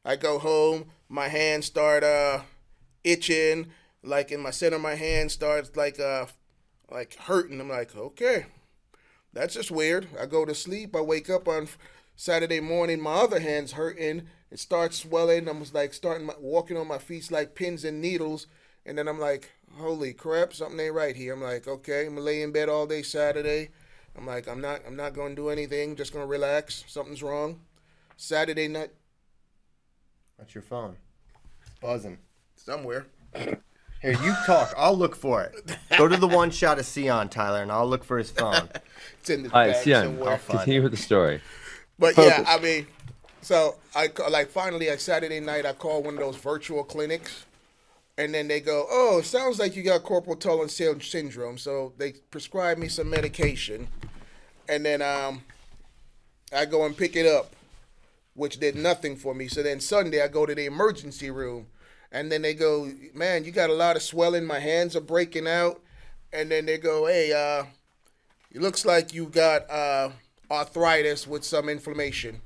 I 0.04 0.16
go 0.16 0.38
home, 0.38 0.92
my 1.10 1.30
hands 1.30 1.66
start 1.66 2.04
uh 2.04 2.42
itching, 3.04 3.72
like 4.04 4.32
in 4.32 4.40
my 4.42 4.52
center 4.52 4.78
my 4.80 4.96
hand 4.96 5.32
starts 5.32 5.76
like 5.76 6.00
uh 6.00 6.28
like 6.92 7.16
hurting. 7.16 7.60
I'm 7.60 7.70
like, 7.70 7.96
okay, 7.96 8.46
that's 9.34 9.56
just 9.56 9.72
weird. 9.72 10.08
I 10.20 10.28
go 10.28 10.46
to 10.46 10.54
sleep, 10.54 10.96
I 10.96 11.02
wake 11.02 11.30
up 11.30 11.48
on 11.48 11.68
Saturday 12.16 12.60
morning, 12.60 13.02
my 13.02 13.14
other 13.14 13.40
hand's 13.40 13.74
hurting. 13.74 14.28
It 14.56 14.60
starts 14.60 15.00
swelling. 15.00 15.50
I'm 15.50 15.62
like 15.74 15.94
starting 15.94 16.28
my, 16.28 16.34
walking 16.40 16.78
on 16.78 16.88
my 16.88 16.98
feet 16.98 17.30
like 17.30 17.56
pins 17.56 17.84
and 17.84 18.00
needles, 18.00 18.48
and 18.86 18.98
then 18.98 19.06
I'm 19.10 19.20
like, 19.20 19.52
holy 19.74 20.14
crap, 20.14 20.54
something 20.54 20.80
ain't 20.80 20.94
right 20.94 21.14
here. 21.14 21.34
I'm 21.34 21.42
like, 21.42 21.68
okay, 21.68 22.06
I'm 22.06 22.14
gonna 22.16 22.22
lay 22.22 22.42
in 22.42 22.54
bed 22.54 22.70
all 22.70 22.88
day 22.88 23.02
Saturday. 23.02 23.72
I'm 24.18 24.26
like, 24.26 24.48
I'm 24.48 24.62
not, 24.62 24.80
I'm 24.88 24.96
not 24.96 25.14
gonna 25.14 25.36
do 25.36 25.50
anything. 25.50 25.98
Just 25.98 26.14
gonna 26.14 26.26
relax. 26.26 26.86
Something's 26.88 27.22
wrong. 27.22 27.60
Saturday 28.16 28.70
night, 28.70 28.92
That's 30.38 30.56
your 30.56 30.62
phone. 30.62 30.96
It's 31.60 31.72
buzzing. 31.82 32.18
somewhere. 32.56 33.08
Here, 33.36 33.60
you 34.24 34.34
talk. 34.46 34.74
I'll 34.78 34.96
look 34.96 35.18
for 35.18 35.44
it. 35.44 35.78
Go 35.98 36.08
to 36.08 36.16
the 36.16 36.30
one 36.30 36.50
shot 36.50 36.80
of 36.80 36.86
Sion, 36.86 37.28
Tyler, 37.28 37.62
and 37.62 37.74
I'll 37.74 37.90
look 37.90 38.06
for 38.06 38.18
his 38.18 38.32
phone. 38.32 38.70
It's 39.20 39.30
in 39.30 39.44
the 39.44 39.52
All 39.54 39.60
right, 39.60 39.74
bag 39.74 39.84
Sion, 39.84 40.04
somewhere. 40.18 40.38
find 40.38 40.60
continue 40.60 40.82
with 40.82 40.92
the 40.92 40.98
story. 40.98 41.42
But 42.00 42.18
yeah, 42.18 42.46
I 42.48 42.60
mean, 42.60 42.88
so 43.46 43.76
I 43.94 44.10
like 44.32 44.50
finally 44.50 44.90
on 44.90 44.98
Saturday 44.98 45.40
night 45.40 45.68
I 45.68 45.74
called 45.74 46.06
one 46.06 46.16
of 46.16 46.20
those 46.20 46.36
virtual 46.36 46.84
clinics, 46.84 47.46
and 48.18 48.34
then 48.34 48.48
they 48.48 48.60
go, 48.60 48.88
"Oh, 48.90 49.22
sounds 49.22 49.60
like 49.60 49.76
you 49.76 49.84
got 49.84 50.02
carpal 50.02 50.68
sy- 50.68 51.06
syndrome." 51.06 51.60
So 51.60 51.94
they 52.00 52.14
prescribe 52.32 52.80
me 52.80 52.88
some 52.88 53.08
medication, 53.08 53.88
and 54.68 54.84
then 54.84 55.04
um, 55.04 55.44
I 56.52 56.66
go 56.66 56.88
and 56.88 56.98
pick 56.98 57.16
it 57.16 57.28
up, 57.28 57.56
which 58.34 58.60
did 58.60 58.76
nothing 58.76 59.16
for 59.16 59.36
me. 59.36 59.48
So 59.48 59.62
then 59.62 59.80
Sunday 59.80 60.24
I 60.24 60.28
go 60.28 60.48
to 60.48 60.56
the 60.56 60.66
emergency 60.66 61.30
room, 61.30 61.68
and 62.12 62.32
then 62.32 62.42
they 62.42 62.56
go, 62.56 62.92
"Man, 63.14 63.46
you 63.46 63.52
got 63.52 63.70
a 63.70 63.74
lot 63.74 63.96
of 63.96 64.02
swelling. 64.02 64.46
My 64.46 64.60
hands 64.60 64.96
are 64.96 65.02
breaking 65.02 65.48
out," 65.48 65.80
and 66.34 66.50
then 66.50 66.66
they 66.66 66.80
go, 66.80 67.06
"Hey, 67.06 67.32
uh." 67.32 67.66
It 68.52 68.62
looks 68.62 68.86
like 68.86 69.14
you 69.14 69.26
got 69.26 69.70
uh, 69.70 70.12
arthritis 70.50 71.28
with 71.28 71.44
some 71.44 71.68
inflammation. 71.68 72.40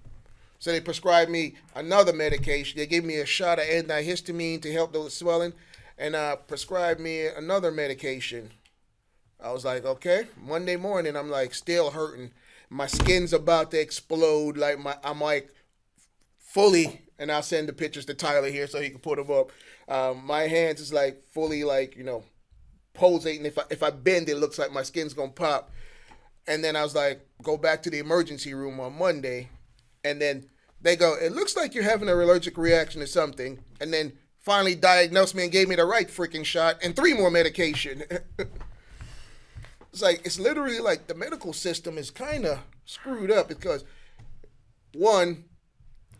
So 0.59 0.71
they 0.71 0.81
prescribed 0.81 1.31
me 1.31 1.55
another 1.73 2.11
medication. 2.11 2.77
They 2.77 2.85
gave 2.85 3.05
me 3.05 3.15
a 3.15 3.25
shot 3.25 3.59
of 3.59 3.65
antihistamine 3.65 4.61
to 4.61 4.71
help 4.71 4.91
the 4.91 5.09
swelling, 5.09 5.53
and 5.97 6.15
uh, 6.15 6.35
prescribed 6.35 6.99
me 6.99 7.25
another 7.27 7.71
medication. 7.71 8.51
I 9.41 9.53
was 9.53 9.63
like, 9.63 9.85
okay. 9.85 10.27
Monday 10.37 10.75
morning, 10.75 11.15
I'm 11.15 11.29
like 11.29 11.53
still 11.53 11.91
hurting. 11.91 12.31
My 12.69 12.87
skin's 12.87 13.31
about 13.31 13.71
to 13.71 13.79
explode. 13.79 14.57
Like 14.57 14.79
my, 14.79 14.97
I'm 15.01 15.21
like 15.21 15.49
fully, 16.39 17.03
and 17.17 17.31
I'll 17.31 17.41
send 17.41 17.69
the 17.69 17.73
pictures 17.73 18.05
to 18.05 18.13
Tyler 18.13 18.49
here 18.49 18.67
so 18.67 18.81
he 18.81 18.89
can 18.89 18.99
put 18.99 19.17
them 19.17 19.31
up. 19.31 19.51
Um, 19.87 20.25
my 20.25 20.41
hands 20.41 20.81
is 20.81 20.91
like 20.91 21.23
fully 21.31 21.63
like 21.63 21.95
you 21.95 22.03
know 22.03 22.25
pulsating. 22.93 23.45
If 23.45 23.57
I 23.57 23.63
if 23.69 23.81
I 23.81 23.91
bend, 23.91 24.27
it 24.27 24.35
looks 24.35 24.59
like 24.59 24.73
my 24.73 24.83
skin's 24.83 25.13
gonna 25.13 25.31
pop. 25.31 25.71
And 26.47 26.63
then 26.63 26.75
I 26.75 26.83
was 26.83 26.95
like, 26.95 27.25
go 27.43 27.57
back 27.57 27.83
to 27.83 27.89
the 27.89 27.99
emergency 27.99 28.53
room 28.53 28.79
on 28.79 28.97
Monday. 28.97 29.49
And 30.03 30.21
then 30.21 30.45
they 30.81 30.95
go, 30.95 31.15
it 31.15 31.31
looks 31.31 31.55
like 31.55 31.73
you're 31.73 31.83
having 31.83 32.09
an 32.09 32.19
allergic 32.19 32.57
reaction 32.57 33.01
to 33.01 33.07
something. 33.07 33.59
And 33.81 33.93
then 33.93 34.13
finally 34.39 34.75
diagnosed 34.75 35.35
me 35.35 35.43
and 35.43 35.51
gave 35.51 35.67
me 35.67 35.75
the 35.75 35.85
right 35.85 36.07
freaking 36.07 36.45
shot 36.45 36.77
and 36.83 36.95
three 36.95 37.13
more 37.13 37.29
medication. 37.29 38.03
it's 39.91 40.01
like, 40.01 40.21
it's 40.25 40.39
literally 40.39 40.79
like 40.79 41.07
the 41.07 41.15
medical 41.15 41.53
system 41.53 41.97
is 41.97 42.11
kind 42.11 42.45
of 42.45 42.59
screwed 42.85 43.31
up 43.31 43.47
because 43.47 43.83
one, 44.93 45.45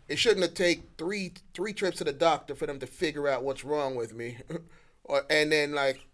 it 0.08 0.18
shouldn't 0.18 0.42
have 0.42 0.54
take 0.54 0.82
three 0.98 1.32
three 1.54 1.72
trips 1.72 1.98
to 1.98 2.04
the 2.04 2.12
doctor 2.12 2.54
for 2.54 2.66
them 2.66 2.80
to 2.80 2.86
figure 2.86 3.28
out 3.28 3.44
what's 3.44 3.64
wrong 3.64 3.94
with 3.94 4.12
me. 4.12 4.38
or, 5.04 5.24
and 5.30 5.52
then 5.52 5.72
like, 5.72 6.06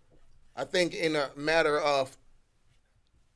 I 0.55 0.64
think 0.64 0.94
in 0.94 1.16
a 1.16 1.31
matter 1.35 1.79
of 1.81 2.16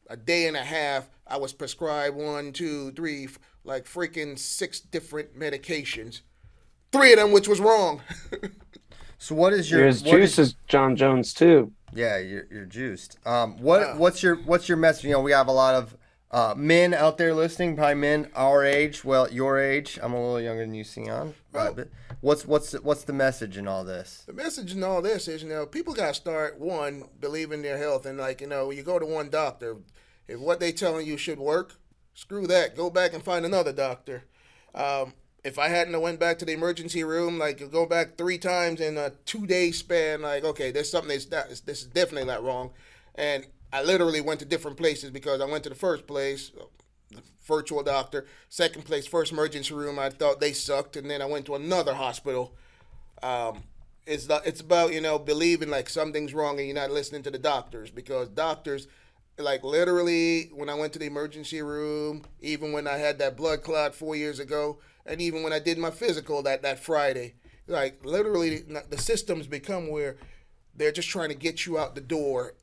a 0.08 0.16
day 0.16 0.46
and 0.46 0.56
a 0.56 0.62
half, 0.64 1.08
I 1.26 1.38
was 1.38 1.52
prescribed 1.52 2.16
one, 2.16 2.52
two, 2.52 2.90
three, 2.92 3.28
like 3.64 3.84
freaking 3.84 4.38
six 4.38 4.80
different 4.80 5.38
medications. 5.38 6.20
Three 6.92 7.12
of 7.12 7.18
them, 7.18 7.32
which 7.32 7.48
was 7.48 7.60
wrong. 7.60 8.02
So 9.22 9.34
what 9.34 9.52
is 9.52 9.70
your 9.70 9.80
You're 9.82 9.92
what 9.92 10.04
juice 10.04 10.32
is- 10.32 10.38
as 10.38 10.56
Jon 10.66 10.96
Jones 10.96 11.34
too. 11.34 11.72
Yeah, 11.92 12.16
you're, 12.16 12.46
you're 12.50 12.64
juiced. 12.64 13.18
Um, 13.26 13.58
what 13.58 13.98
what's 13.98 14.22
your 14.22 14.36
what's 14.36 14.66
your 14.66 14.78
message? 14.78 15.04
You 15.04 15.10
know, 15.10 15.20
we 15.20 15.32
have 15.32 15.46
a 15.46 15.52
lot 15.52 15.74
of 15.74 15.96
uh, 16.30 16.54
men 16.56 16.94
out 16.94 17.18
there 17.18 17.34
listening, 17.34 17.76
probably 17.76 17.96
men 17.96 18.30
our 18.34 18.64
age, 18.64 19.04
well, 19.04 19.30
your 19.30 19.58
age. 19.58 19.98
I'm 20.02 20.14
a 20.14 20.16
little 20.16 20.40
younger 20.40 20.62
than 20.62 20.72
you, 20.72 20.84
Sion. 20.84 21.08
Oh. 21.10 21.34
But 21.52 21.88
what's 22.22 22.46
what's 22.46 22.72
what's 22.72 23.04
the 23.04 23.12
message 23.12 23.58
in 23.58 23.68
all 23.68 23.84
this? 23.84 24.22
the 24.26 24.32
message 24.32 24.72
in 24.72 24.82
all 24.82 25.02
this 25.02 25.28
is, 25.28 25.42
you 25.42 25.50
know, 25.50 25.66
people 25.66 25.92
got 25.92 26.08
to 26.08 26.14
start 26.14 26.58
one 26.58 27.04
believing 27.20 27.60
their 27.60 27.76
health, 27.76 28.06
and 28.06 28.16
like, 28.16 28.40
you 28.40 28.46
know, 28.46 28.70
you 28.70 28.82
go 28.82 28.98
to 28.98 29.04
one 29.04 29.28
doctor, 29.28 29.76
if 30.28 30.40
what 30.40 30.60
they 30.60 30.72
telling 30.72 31.06
you 31.06 31.18
should 31.18 31.38
work, 31.38 31.74
screw 32.20 32.46
that. 32.46 32.76
Go 32.76 32.90
back 32.90 33.14
and 33.14 33.24
find 33.24 33.46
another 33.46 33.72
doctor. 33.72 34.24
Um, 34.74 35.14
if 35.42 35.58
I 35.58 35.68
hadn't 35.68 35.98
went 35.98 36.20
back 36.20 36.38
to 36.40 36.44
the 36.44 36.52
emergency 36.52 37.02
room, 37.02 37.38
like 37.38 37.70
go 37.72 37.86
back 37.86 38.18
three 38.18 38.36
times 38.36 38.78
in 38.80 38.98
a 38.98 39.10
two 39.24 39.46
day 39.46 39.70
span, 39.70 40.20
like 40.20 40.44
okay, 40.44 40.70
there's 40.70 40.90
something 40.90 41.08
that's 41.08 41.30
not, 41.30 41.48
this 41.48 41.80
is 41.80 41.86
definitely 41.86 42.26
not 42.26 42.44
wrong, 42.44 42.72
and 43.14 43.46
I 43.72 43.82
literally 43.82 44.20
went 44.20 44.38
to 44.40 44.46
different 44.46 44.76
places 44.76 45.10
because 45.10 45.40
I 45.40 45.46
went 45.46 45.64
to 45.64 45.70
the 45.70 45.74
first 45.74 46.06
place, 46.06 46.52
the 47.10 47.22
virtual 47.46 47.82
doctor, 47.82 48.26
second 48.50 48.84
place, 48.84 49.06
first 49.06 49.32
emergency 49.32 49.72
room. 49.72 49.98
I 49.98 50.10
thought 50.10 50.40
they 50.40 50.52
sucked, 50.52 50.96
and 50.96 51.10
then 51.10 51.22
I 51.22 51.26
went 51.26 51.46
to 51.46 51.54
another 51.54 51.94
hospital. 51.94 52.54
Um, 53.22 53.62
it's 54.06 54.28
not, 54.28 54.46
it's 54.46 54.60
about 54.60 54.92
you 54.92 55.00
know 55.00 55.18
believing 55.18 55.70
like 55.70 55.88
something's 55.88 56.34
wrong 56.34 56.58
and 56.58 56.66
you're 56.68 56.76
not 56.76 56.90
listening 56.90 57.22
to 57.22 57.30
the 57.30 57.38
doctors 57.38 57.90
because 57.90 58.28
doctors 58.28 58.88
like 59.42 59.64
literally 59.64 60.50
when 60.54 60.68
I 60.68 60.74
went 60.74 60.92
to 60.94 60.98
the 60.98 61.06
emergency 61.06 61.62
room, 61.62 62.24
even 62.40 62.72
when 62.72 62.86
I 62.86 62.96
had 62.96 63.18
that 63.18 63.36
blood 63.36 63.62
clot 63.62 63.94
four 63.94 64.16
years 64.16 64.38
ago, 64.38 64.78
and 65.06 65.20
even 65.20 65.42
when 65.42 65.52
I 65.52 65.58
did 65.58 65.78
my 65.78 65.90
physical 65.90 66.42
that 66.42 66.62
that 66.62 66.78
Friday, 66.82 67.34
like 67.66 68.04
literally 68.04 68.62
the 68.88 68.98
systems 68.98 69.46
become 69.46 69.88
where 69.88 70.16
they're 70.74 70.92
just 70.92 71.08
trying 71.08 71.28
to 71.28 71.34
get 71.34 71.66
you 71.66 71.78
out 71.78 71.94
the 71.94 72.00
door. 72.00 72.54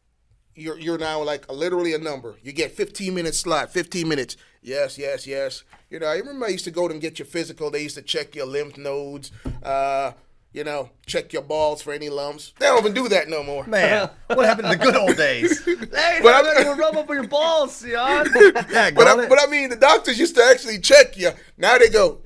You're 0.56 0.80
you're 0.80 0.98
now 0.98 1.22
like 1.24 1.52
literally 1.52 1.94
a 1.94 2.00
number. 2.00 2.36
You 2.42 2.52
get 2.52 2.72
15 2.72 3.14
minutes 3.14 3.40
slot, 3.40 3.72
15 3.72 4.08
minutes. 4.08 4.38
Yes, 4.62 4.98
yes, 4.98 5.28
yes. 5.28 5.64
You 5.90 6.00
know, 6.00 6.08
I 6.08 6.18
remember 6.18 6.46
I 6.46 6.50
used 6.50 6.66
to 6.66 6.72
go 6.72 6.88
to 6.88 6.94
and 6.94 7.02
get 7.02 7.20
your 7.20 7.26
physical. 7.26 7.70
They 7.72 7.84
used 7.84 7.96
to 7.96 8.02
check 8.02 8.36
your 8.36 8.48
lymph 8.48 8.78
nodes. 8.78 9.32
Uh, 9.64 10.14
you 10.58 10.64
know, 10.64 10.90
check 11.06 11.32
your 11.34 11.44
balls 11.44 11.84
for 11.84 11.94
any 11.94 12.10
lumps. 12.10 12.52
They 12.58 12.66
don't 12.66 12.80
even 12.80 12.94
do 12.96 13.08
that 13.10 13.30
no 13.30 13.44
more. 13.44 13.64
Man, 13.68 14.10
what 14.28 14.44
happened 14.44 14.72
to 14.72 14.76
the 14.78 14.84
good 14.84 14.96
old 14.96 15.16
days? 15.16 15.64
Hey, 15.66 16.20
But 16.24 16.34
I'm- 16.34 16.46
I'm 16.58 16.64
gonna 16.64 16.82
rub 16.82 16.96
up 16.98 17.08
on 17.10 17.16
your 17.16 17.28
balls, 17.28 17.80
Sion. 17.82 17.92
Yeah, 17.92 18.90
But 18.96 19.08
I, 19.08 19.28
but 19.28 19.40
I 19.40 19.46
mean, 19.46 19.70
the 19.70 19.76
doctors 19.76 20.18
used 20.18 20.36
to 20.36 20.44
actually 20.44 20.80
check 20.80 21.16
you. 21.16 21.30
Now 21.58 21.78
they 21.78 21.90
go, 21.90 22.22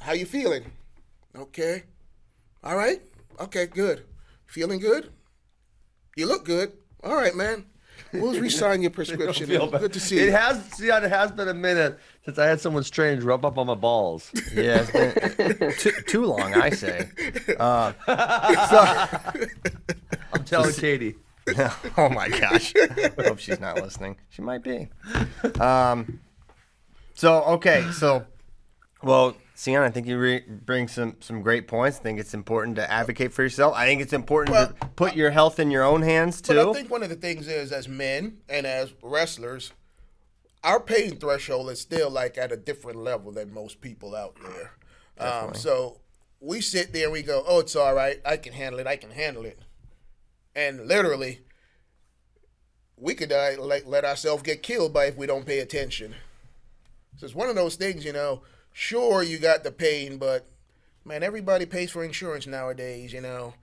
"How 0.00 0.12
you 0.14 0.26
feeling?" 0.26 0.64
Okay, 1.36 1.84
all 2.64 2.76
right, 2.76 3.00
okay, 3.40 3.66
good. 3.66 4.02
Feeling 4.46 4.80
good? 4.80 5.10
You 6.16 6.26
look 6.26 6.44
good. 6.44 6.72
All 7.04 7.14
right, 7.14 7.34
man. 7.36 7.66
We'll 8.20 8.40
re-sign 8.40 8.82
your 8.82 8.90
prescription. 8.90 9.46
Feel. 9.46 9.70
Good 9.70 9.92
to 9.92 10.00
see 10.00 10.18
It 10.18 10.26
you. 10.26 10.32
has, 10.32 10.62
Sion. 10.78 11.04
It 11.04 11.10
has 11.10 11.32
been 11.32 11.48
a 11.48 11.54
minute 11.54 11.98
since 12.24 12.38
I 12.38 12.46
had 12.46 12.60
someone 12.60 12.84
strange 12.84 13.22
rub 13.22 13.44
up 13.44 13.58
on 13.58 13.66
my 13.66 13.74
balls. 13.74 14.30
Yeah, 14.54 14.84
it's 14.86 15.36
been 15.36 15.72
too, 15.78 15.92
too 16.06 16.24
long, 16.26 16.54
I 16.54 16.70
say. 16.70 17.08
Uh, 17.58 17.92
I'm 20.32 20.44
telling 20.44 20.74
Katie. 20.74 21.16
oh 21.96 22.08
my 22.08 22.28
gosh. 22.28 22.72
I 22.76 23.12
hope 23.24 23.38
she's 23.38 23.60
not 23.60 23.76
listening. 23.76 24.16
She 24.30 24.42
might 24.42 24.64
be. 24.64 24.88
Um, 25.60 26.20
so 27.14 27.42
okay, 27.44 27.86
so 27.92 28.24
well, 29.02 29.36
Sion, 29.56 29.82
I 29.82 29.90
think 29.90 30.06
you 30.06 30.18
re- 30.18 30.44
bring 30.46 30.88
some 30.88 31.16
some 31.20 31.42
great 31.42 31.66
points. 31.66 31.98
I 31.98 32.02
think 32.02 32.20
it's 32.20 32.34
important 32.34 32.76
to 32.76 32.90
advocate 32.90 33.32
for 33.32 33.42
yourself. 33.42 33.74
I 33.74 33.86
think 33.86 34.02
it's 34.02 34.12
important 34.12 34.54
Well, 34.54 34.68
to 34.68 34.74
put 34.96 35.16
your 35.16 35.30
health 35.30 35.58
in 35.58 35.70
your 35.70 35.82
own 35.82 36.02
hands 36.02 36.40
too. 36.40 36.54
But 36.54 36.68
I 36.68 36.72
think 36.72 36.90
one 36.90 37.02
of 37.02 37.08
the 37.08 37.16
things 37.16 37.48
is, 37.48 37.72
as 37.72 37.88
men 37.88 38.38
and 38.48 38.66
as 38.66 38.92
wrestlers, 39.02 39.72
our 40.62 40.80
pain 40.80 41.16
threshold 41.16 41.70
is 41.70 41.80
still 41.80 42.10
like 42.10 42.36
at 42.36 42.52
a 42.52 42.56
different 42.56 42.98
level 42.98 43.32
than 43.32 43.52
most 43.52 43.80
people 43.80 44.14
out 44.14 44.36
there. 44.42 44.72
Um, 45.18 45.54
so 45.54 46.00
we 46.40 46.60
sit 46.60 46.92
there 46.92 47.04
and 47.04 47.12
we 47.12 47.22
go, 47.22 47.42
"Oh, 47.46 47.60
it's 47.60 47.76
all 47.76 47.94
right. 47.94 48.20
I 48.24 48.36
can 48.36 48.52
handle 48.52 48.80
it. 48.80 48.86
I 48.86 48.96
can 48.96 49.10
handle 49.10 49.44
it." 49.44 49.58
And 50.54 50.86
literally, 50.86 51.40
we 52.96 53.14
could 53.14 53.32
uh, 53.32 53.52
like 53.58 53.86
let 53.86 54.04
ourselves 54.04 54.42
get 54.42 54.62
killed 54.62 54.92
by 54.92 55.06
if 55.06 55.16
we 55.16 55.26
don't 55.26 55.46
pay 55.46 55.60
attention. 55.60 56.14
So 57.16 57.24
it's 57.24 57.34
one 57.34 57.48
of 57.48 57.54
those 57.54 57.76
things, 57.76 58.04
you 58.04 58.12
know. 58.12 58.42
Sure, 58.78 59.22
you 59.22 59.38
got 59.38 59.64
the 59.64 59.72
pain, 59.72 60.18
but 60.18 60.46
man, 61.02 61.22
everybody 61.22 61.64
pays 61.64 61.90
for 61.90 62.04
insurance 62.04 62.46
nowadays. 62.46 63.10
You 63.10 63.22
know, 63.22 63.54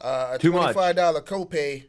uh, 0.00 0.34
a 0.34 0.38
Too 0.38 0.52
twenty-five 0.52 0.94
dollar 0.94 1.20
copay. 1.20 1.86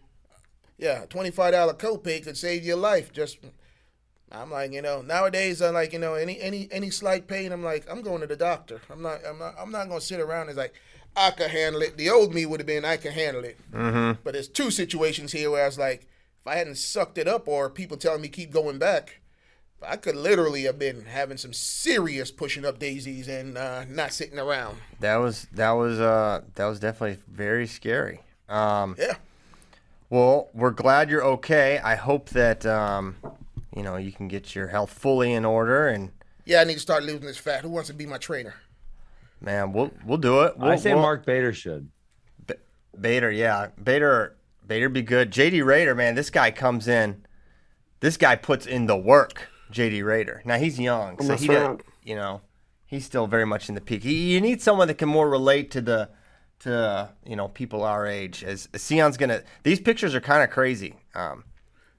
Yeah, 0.79 1.03
a 1.03 1.05
twenty-five 1.05 1.53
dollar 1.53 1.75
copay 1.75 2.23
could 2.23 2.35
save 2.35 2.65
your 2.65 2.77
life. 2.77 3.13
Just, 3.13 3.37
I'm 4.31 4.49
like, 4.49 4.73
you 4.73 4.81
know, 4.81 5.03
nowadays, 5.03 5.61
I'm 5.61 5.75
like, 5.75 5.93
you 5.93 5.99
know, 5.99 6.15
any 6.15 6.41
any 6.41 6.67
any 6.71 6.89
slight 6.89 7.27
pain, 7.27 7.51
I'm 7.51 7.63
like, 7.63 7.85
I'm 7.87 8.01
going 8.01 8.21
to 8.21 8.27
the 8.27 8.35
doctor. 8.35 8.81
I'm 8.89 9.03
not, 9.03 9.19
I'm 9.23 9.37
not, 9.37 9.53
I'm 9.59 9.71
not 9.71 9.87
gonna 9.87 10.01
sit 10.01 10.19
around 10.19 10.47
and 10.47 10.57
like, 10.57 10.73
I 11.15 11.29
can 11.29 11.51
handle 11.51 11.83
it. 11.83 11.97
The 11.97 12.09
old 12.09 12.33
me 12.33 12.47
would 12.47 12.59
have 12.59 12.67
been, 12.67 12.83
I 12.83 12.97
can 12.97 13.11
handle 13.11 13.43
it. 13.43 13.59
Mm-hmm. 13.71 14.21
But 14.23 14.33
there's 14.33 14.47
two 14.47 14.71
situations 14.71 15.33
here 15.33 15.51
where 15.51 15.61
I 15.61 15.67
was 15.67 15.77
like, 15.77 16.07
if 16.39 16.47
I 16.47 16.55
hadn't 16.55 16.79
sucked 16.79 17.19
it 17.19 17.27
up, 17.27 17.47
or 17.47 17.69
people 17.69 17.95
telling 17.95 18.21
me 18.21 18.27
keep 18.27 18.51
going 18.51 18.79
back. 18.79 19.19
I 19.85 19.95
could 19.95 20.15
literally 20.15 20.63
have 20.63 20.77
been 20.77 21.05
having 21.05 21.37
some 21.37 21.53
serious 21.53 22.31
pushing 22.31 22.65
up 22.65 22.79
daisies 22.79 23.27
and 23.27 23.57
uh, 23.57 23.85
not 23.85 24.11
sitting 24.13 24.37
around. 24.39 24.77
that 24.99 25.17
was 25.17 25.47
that 25.53 25.71
was 25.71 25.99
uh 25.99 26.41
that 26.55 26.65
was 26.65 26.79
definitely 26.79 27.17
very 27.27 27.67
scary. 27.67 28.21
Um, 28.49 28.95
Yeah. 28.97 29.15
Well, 30.09 30.49
we're 30.55 30.71
glad 30.71 31.09
you're 31.11 31.23
okay. 31.23 31.79
I 31.83 31.95
hope 31.95 32.29
that 32.29 32.65
um, 32.65 33.15
you 33.75 33.83
know 33.83 33.95
you 33.95 34.11
can 34.11 34.27
get 34.27 34.55
your 34.55 34.67
health 34.67 34.91
fully 34.91 35.33
in 35.33 35.45
order, 35.45 35.87
and 35.87 36.11
Yeah, 36.45 36.61
I 36.61 36.63
need 36.63 36.73
to 36.73 36.79
start 36.79 37.03
losing 37.03 37.27
this 37.27 37.37
fat. 37.37 37.61
Who 37.61 37.69
wants 37.69 37.89
to 37.89 37.93
be 37.95 38.05
my 38.05 38.17
trainer? 38.17 38.55
man, 39.41 39.71
we'll 39.71 39.91
we'll 40.05 40.17
do 40.17 40.41
it. 40.41 40.57
We'll, 40.57 40.71
I 40.71 40.75
say 40.75 40.93
we'll- 40.93 41.03
Mark 41.03 41.25
Bader 41.25 41.53
should. 41.53 41.89
Bader, 42.99 43.31
yeah, 43.31 43.67
Bader, 43.81 44.35
Bader 44.67 44.89
be 44.89 45.01
good. 45.03 45.31
JD 45.31 45.63
Rader, 45.63 45.95
man, 45.95 46.15
this 46.15 46.29
guy 46.29 46.51
comes 46.51 46.87
in. 46.87 47.23
This 48.01 48.17
guy 48.17 48.35
puts 48.35 48.65
in 48.65 48.87
the 48.87 48.97
work. 48.97 49.47
JD 49.71 50.03
Rader. 50.03 50.41
Now 50.45 50.57
he's 50.57 50.79
young, 50.79 51.17
so 51.19 51.23
Almost 51.25 51.41
he, 51.41 51.47
does, 51.47 51.79
you 52.03 52.15
know, 52.15 52.41
he's 52.85 53.05
still 53.05 53.27
very 53.27 53.45
much 53.45 53.69
in 53.69 53.75
the 53.75 53.81
peak. 53.81 54.03
He, 54.03 54.33
you 54.33 54.41
need 54.41 54.61
someone 54.61 54.87
that 54.87 54.95
can 54.97 55.09
more 55.09 55.29
relate 55.29 55.71
to 55.71 55.81
the, 55.81 56.09
to 56.59 57.09
you 57.25 57.35
know, 57.35 57.47
people 57.47 57.83
our 57.83 58.05
age. 58.07 58.43
As, 58.43 58.67
as 58.73 58.81
Sion's 58.81 59.17
gonna, 59.17 59.43
these 59.63 59.79
pictures 59.79 60.15
are 60.15 60.21
kind 60.21 60.43
of 60.43 60.49
crazy. 60.49 60.95
Um, 61.15 61.43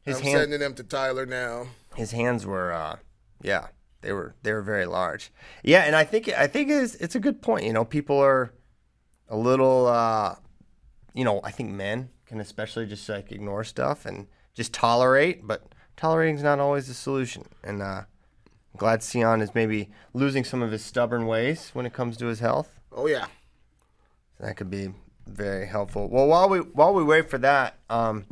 his 0.02 0.16
I'm 0.18 0.22
hand, 0.22 0.38
sending 0.40 0.60
them 0.60 0.74
to 0.74 0.82
Tyler 0.82 1.26
now. 1.26 1.66
his 1.94 2.12
hands 2.12 2.46
were 2.46 2.72
uh 2.72 2.96
yeah 3.42 3.66
they 4.00 4.12
were 4.12 4.34
they 4.42 4.52
were 4.52 4.62
very 4.62 4.86
large 4.86 5.30
yeah 5.62 5.80
and 5.82 5.94
i 5.94 6.04
think 6.04 6.28
i 6.30 6.46
think 6.46 6.70
it's, 6.70 6.94
it's 6.96 7.14
a 7.14 7.20
good 7.20 7.42
point 7.42 7.64
you 7.64 7.72
know 7.72 7.84
people 7.84 8.18
are 8.18 8.52
a 9.28 9.36
little 9.36 9.86
uh 9.86 10.34
you 11.14 11.24
know 11.24 11.40
i 11.44 11.50
think 11.50 11.70
men 11.70 12.08
can 12.26 12.40
especially 12.40 12.86
just 12.86 13.08
like 13.08 13.30
ignore 13.32 13.62
stuff 13.64 14.06
and 14.06 14.26
just 14.54 14.72
tolerate 14.72 15.46
but 15.46 15.69
tolerating's 16.00 16.42
not 16.42 16.58
always 16.58 16.88
the 16.88 16.94
solution 16.94 17.44
and 17.62 17.82
uh 17.82 18.02
I'm 18.72 18.78
glad 18.78 19.02
Sion 19.02 19.40
is 19.42 19.54
maybe 19.54 19.90
losing 20.14 20.44
some 20.44 20.62
of 20.62 20.70
his 20.72 20.84
stubborn 20.84 21.26
ways 21.26 21.70
when 21.72 21.84
it 21.86 21.92
comes 21.92 22.16
to 22.18 22.26
his 22.26 22.40
health 22.40 22.78
Oh 22.92 23.06
yeah. 23.06 23.26
that 24.38 24.56
could 24.56 24.70
be 24.70 24.92
very 25.26 25.66
helpful. 25.66 26.08
Well, 26.08 26.26
while 26.26 26.48
we 26.48 26.58
while 26.58 26.92
we 26.92 27.04
wait 27.04 27.30
for 27.30 27.38
that, 27.38 27.76
um, 27.88 28.24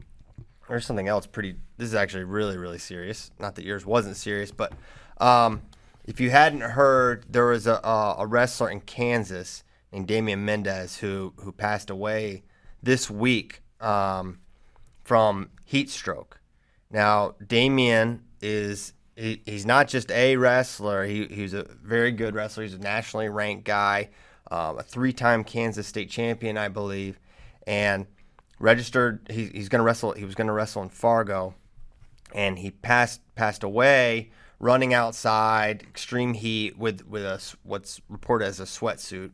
there's 0.68 0.84
something 0.84 1.06
else 1.06 1.26
pretty. 1.26 1.54
This 1.76 1.88
is 1.90 1.94
actually 1.94 2.24
really 2.24 2.56
really 2.56 2.78
serious. 2.78 3.30
Not 3.38 3.54
that 3.54 3.64
yours 3.64 3.86
wasn't 3.86 4.16
serious, 4.16 4.50
but 4.50 4.72
um, 5.18 5.62
if 6.06 6.18
you 6.20 6.30
hadn't 6.30 6.62
heard, 6.62 7.24
there 7.28 7.46
was 7.46 7.68
a, 7.68 7.74
a 7.74 8.16
a 8.18 8.26
wrestler 8.26 8.68
in 8.68 8.80
Kansas 8.80 9.62
named 9.92 10.08
Damian 10.08 10.44
Mendez 10.44 10.96
who 10.98 11.34
who 11.36 11.52
passed 11.52 11.88
away 11.88 12.42
this 12.82 13.08
week 13.08 13.62
um, 13.80 14.40
from 15.04 15.50
heat 15.64 15.90
stroke. 15.90 16.37
Now, 16.90 17.34
Damien 17.46 18.22
is 18.40 18.92
he, 19.16 19.42
he's 19.44 19.66
not 19.66 19.88
just 19.88 20.10
a 20.10 20.36
wrestler. 20.36 21.04
He 21.04 21.26
he's 21.26 21.54
a 21.54 21.64
very 21.82 22.12
good 22.12 22.34
wrestler. 22.34 22.62
He's 22.62 22.74
a 22.74 22.78
nationally 22.78 23.28
ranked 23.28 23.64
guy, 23.64 24.10
um, 24.50 24.78
a 24.78 24.82
three-time 24.82 25.44
Kansas 25.44 25.86
State 25.86 26.10
champion, 26.10 26.56
I 26.56 26.68
believe, 26.68 27.18
and 27.66 28.06
registered. 28.58 29.26
He, 29.30 29.46
he's 29.46 29.68
going 29.68 29.80
to 29.80 29.84
wrestle. 29.84 30.12
He 30.12 30.24
was 30.24 30.34
going 30.34 30.46
to 30.46 30.52
wrestle 30.52 30.82
in 30.82 30.88
Fargo, 30.88 31.54
and 32.34 32.58
he 32.58 32.70
passed 32.70 33.20
passed 33.34 33.62
away 33.62 34.30
running 34.60 34.92
outside, 34.92 35.82
extreme 35.82 36.34
heat 36.34 36.78
with 36.78 37.06
with 37.06 37.24
a 37.24 37.40
what's 37.62 38.00
reported 38.08 38.46
as 38.46 38.60
a 38.60 38.64
sweatsuit. 38.64 39.30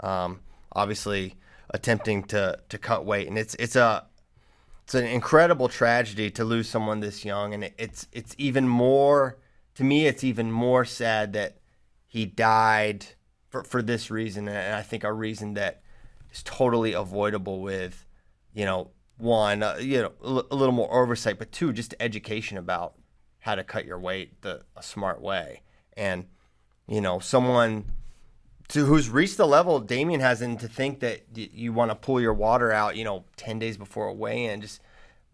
Um, 0.00 0.40
obviously, 0.72 1.36
attempting 1.70 2.24
to 2.24 2.58
to 2.68 2.78
cut 2.78 3.04
weight, 3.04 3.28
and 3.28 3.38
it's 3.38 3.54
it's 3.56 3.76
a 3.76 4.06
it's 4.88 4.94
an 4.94 5.04
incredible 5.04 5.68
tragedy 5.68 6.30
to 6.30 6.44
lose 6.46 6.66
someone 6.66 7.00
this 7.00 7.22
young, 7.22 7.52
and 7.52 7.70
it's 7.76 8.06
it's 8.10 8.34
even 8.38 8.66
more 8.66 9.36
to 9.74 9.84
me. 9.84 10.06
It's 10.06 10.24
even 10.24 10.50
more 10.50 10.86
sad 10.86 11.34
that 11.34 11.58
he 12.06 12.24
died 12.24 13.04
for 13.50 13.62
for 13.64 13.82
this 13.82 14.10
reason, 14.10 14.48
and 14.48 14.74
I 14.74 14.80
think 14.80 15.04
a 15.04 15.12
reason 15.12 15.52
that 15.54 15.82
is 16.32 16.42
totally 16.42 16.94
avoidable 16.94 17.60
with, 17.60 18.06
you 18.54 18.64
know, 18.64 18.92
one, 19.18 19.62
uh, 19.62 19.76
you 19.78 20.00
know, 20.00 20.12
a 20.24 20.54
a 20.54 20.56
little 20.56 20.72
more 20.72 20.90
oversight, 20.90 21.38
but 21.38 21.52
two, 21.52 21.74
just 21.74 21.94
education 22.00 22.56
about 22.56 22.94
how 23.40 23.56
to 23.56 23.64
cut 23.64 23.84
your 23.84 23.98
weight 23.98 24.40
the 24.40 24.62
a 24.74 24.82
smart 24.82 25.20
way, 25.20 25.60
and 25.98 26.24
you 26.86 27.02
know, 27.02 27.18
someone 27.18 27.92
to 28.68 28.84
who's 28.84 29.08
reached 29.08 29.36
the 29.38 29.46
level 29.46 29.80
Damien 29.80 30.20
has 30.20 30.42
in 30.42 30.56
to 30.58 30.68
think 30.68 31.00
that 31.00 31.22
y- 31.34 31.48
you 31.52 31.72
want 31.72 31.90
to 31.90 31.94
pull 31.94 32.20
your 32.20 32.34
water 32.34 32.70
out, 32.72 32.96
you 32.96 33.04
know, 33.04 33.24
10 33.36 33.58
days 33.58 33.76
before 33.76 34.06
a 34.08 34.12
weigh-in. 34.12 34.60
Just 34.60 34.80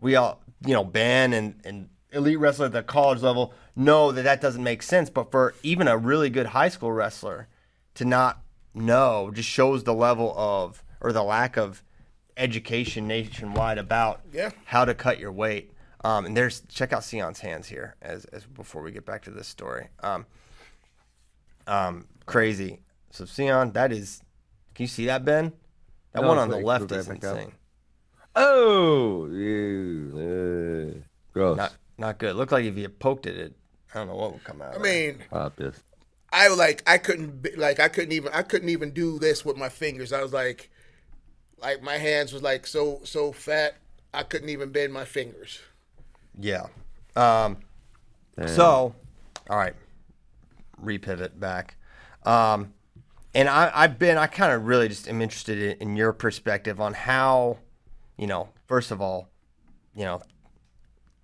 we 0.01 0.14
all, 0.16 0.40
you 0.64 0.73
know, 0.73 0.85
Ben 0.85 1.33
and, 1.33 1.61
and 1.64 1.88
elite 2.12 2.38
wrestler 2.38 2.66
at 2.66 2.73
the 2.73 2.83
college 2.83 3.23
level 3.23 3.53
know 3.75 4.12
that 4.12 4.23
that 4.23 4.40
doesn't 4.40 4.62
make 4.62 4.83
sense. 4.83 5.11
But 5.11 5.31
for 5.33 5.55
even 5.64 5.88
a 5.88 5.97
really 5.97 6.31
good 6.31 6.47
high 6.47 6.68
school 6.68 6.92
wrestler 6.92 7.49
to 7.94 8.05
not 8.05 8.40
know 8.73 9.31
just 9.33 9.49
shows 9.49 9.83
the 9.85 9.94
level 9.94 10.33
of 10.37 10.83
or 11.01 11.12
the 11.12 11.23
lack 11.23 11.57
of 11.57 11.83
education 12.37 13.07
nationwide 13.07 13.79
about 13.79 14.20
Yeah. 14.33 14.51
how 14.64 14.85
to 14.85 14.94
cut 14.94 15.18
your 15.18 15.33
weight. 15.33 15.73
Um, 16.05 16.27
and 16.27 16.37
there's 16.37 16.62
check 16.68 16.92
out 16.92 17.03
Sion's 17.03 17.40
hands 17.40 17.66
here 17.68 17.94
as, 18.03 18.27
as 18.27 18.44
before 18.44 18.83
we 18.83 18.90
get 18.92 19.07
back 19.07 19.23
to 19.23 19.31
this 19.31 19.49
story. 19.49 19.88
Um, 20.03 20.27
um, 21.66 22.07
crazy. 22.27 22.81
So 23.14 23.24
Sion, 23.27 23.70
that 23.72 23.92
is. 23.92 24.20
Can 24.74 24.83
you 24.83 24.88
see 24.88 25.07
that, 25.07 25.24
Ben? 25.24 25.53
That 26.12 26.22
No, 26.22 26.29
one 26.29 26.38
on 26.38 26.48
the 26.48 26.57
left 26.57 26.90
is 26.90 27.07
back 27.07 27.24
up. 27.24 27.37
insane. 27.37 27.53
Oh, 28.35 29.27
ew, 29.31 30.11
uh, 30.98 31.00
gross. 31.33 31.57
Not 31.57 31.74
not 31.96 32.18
good. 32.18 32.35
Looked 32.35 32.50
like 32.50 32.64
if 32.64 32.77
you 32.77 32.88
poked 32.88 33.27
it, 33.27 33.37
it 33.37 33.53
I 33.94 33.98
don't 33.98 34.09
know 34.09 34.16
what 34.16 34.33
would 34.33 34.42
come 34.42 34.61
out. 34.61 34.74
I 34.74 34.79
mean, 34.79 35.22
Pop 35.31 35.55
this. 35.55 35.81
I 36.33 36.48
like 36.48 36.83
I 36.88 36.98
couldn't 36.98 37.40
be- 37.40 37.55
like 37.55 37.79
I 37.79 37.87
couldn't 37.87 38.11
even 38.11 38.33
I 38.35 38.42
couldn't 38.42 38.70
even 38.70 38.90
do 38.90 39.20
this 39.20 39.44
with 39.44 39.57
my 39.57 39.68
fingers. 39.68 40.12
I 40.12 40.20
was 40.20 40.33
like, 40.33 40.68
like 41.62 41.85
my 41.85 41.98
hands 41.98 42.33
was 42.33 42.42
like 42.42 42.66
so 42.66 43.00
so 43.05 43.31
fat 43.31 43.77
I 44.12 44.24
couldn't 44.24 44.48
even 44.48 44.70
bend 44.72 44.92
my 44.92 45.05
fingers. 45.05 45.61
yeah. 46.37 46.66
Um, 47.14 47.59
so, 48.46 48.92
all 49.48 49.57
right, 49.57 49.74
repivot 50.83 51.38
back. 51.38 51.77
Um, 52.24 52.74
and 53.35 53.49
I, 53.49 53.70
I've 53.75 53.99
been, 53.99 54.16
I 54.16 54.27
kind 54.27 54.53
of 54.53 54.66
really 54.66 54.88
just 54.88 55.09
am 55.09 55.20
interested 55.20 55.59
in, 55.59 55.88
in 55.88 55.97
your 55.97 56.12
perspective 56.12 56.81
on 56.81 56.94
how, 56.94 57.59
you 58.16 58.27
know, 58.27 58.49
first 58.66 58.90
of 58.90 59.01
all, 59.01 59.29
you 59.94 60.05
know, 60.05 60.23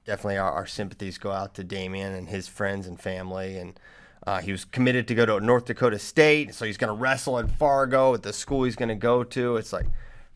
definitely 0.04 0.38
our, 0.38 0.50
our 0.50 0.66
sympathies 0.66 1.18
go 1.18 1.30
out 1.30 1.54
to 1.54 1.64
Damien 1.64 2.14
and 2.14 2.28
his 2.28 2.48
friends 2.48 2.86
and 2.86 3.00
family. 3.00 3.58
And 3.58 3.78
uh, 4.26 4.40
he 4.40 4.52
was 4.52 4.64
committed 4.64 5.08
to 5.08 5.14
go 5.14 5.24
to 5.24 5.40
North 5.40 5.64
Dakota 5.64 5.98
State, 5.98 6.54
so 6.54 6.64
he's 6.64 6.76
going 6.76 6.94
to 6.94 7.00
wrestle 7.00 7.38
in 7.38 7.48
Fargo 7.48 8.14
at 8.14 8.22
the 8.22 8.32
school 8.32 8.64
he's 8.64 8.76
going 8.76 8.90
to 8.90 8.94
go 8.94 9.24
to. 9.24 9.56
It's 9.56 9.72
like 9.72 9.86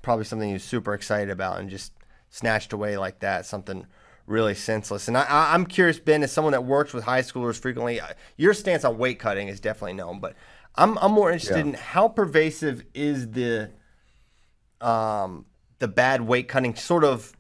probably 0.00 0.24
something 0.24 0.48
he 0.48 0.54
was 0.54 0.64
super 0.64 0.94
excited 0.94 1.30
about, 1.30 1.60
and 1.60 1.68
just 1.68 1.92
snatched 2.30 2.72
away 2.72 2.96
like 2.96 3.20
that, 3.20 3.46
something 3.46 3.86
really 4.26 4.54
senseless. 4.54 5.06
And 5.06 5.18
I, 5.18 5.26
I'm 5.28 5.66
curious, 5.66 5.98
Ben, 5.98 6.22
as 6.22 6.32
someone 6.32 6.52
that 6.52 6.64
works 6.64 6.94
with 6.94 7.04
high 7.04 7.20
schoolers 7.20 7.58
frequently, 7.58 8.00
uh, 8.00 8.08
your 8.36 8.54
stance 8.54 8.84
on 8.84 8.96
weight 8.96 9.18
cutting 9.18 9.48
is 9.48 9.60
definitely 9.60 9.92
known, 9.92 10.18
but 10.18 10.34
I'm 10.76 10.98
I'm 10.98 11.12
more 11.12 11.30
interested 11.30 11.56
Yeah. 11.56 11.72
in 11.72 11.74
how 11.74 12.08
pervasive 12.08 12.84
is 12.94 13.30
the 13.30 13.70
um 14.80 15.46
the 15.78 15.88
bad 15.88 16.22
weight 16.22 16.48
cutting 16.48 16.74
sort 16.74 17.04
of 17.04 17.32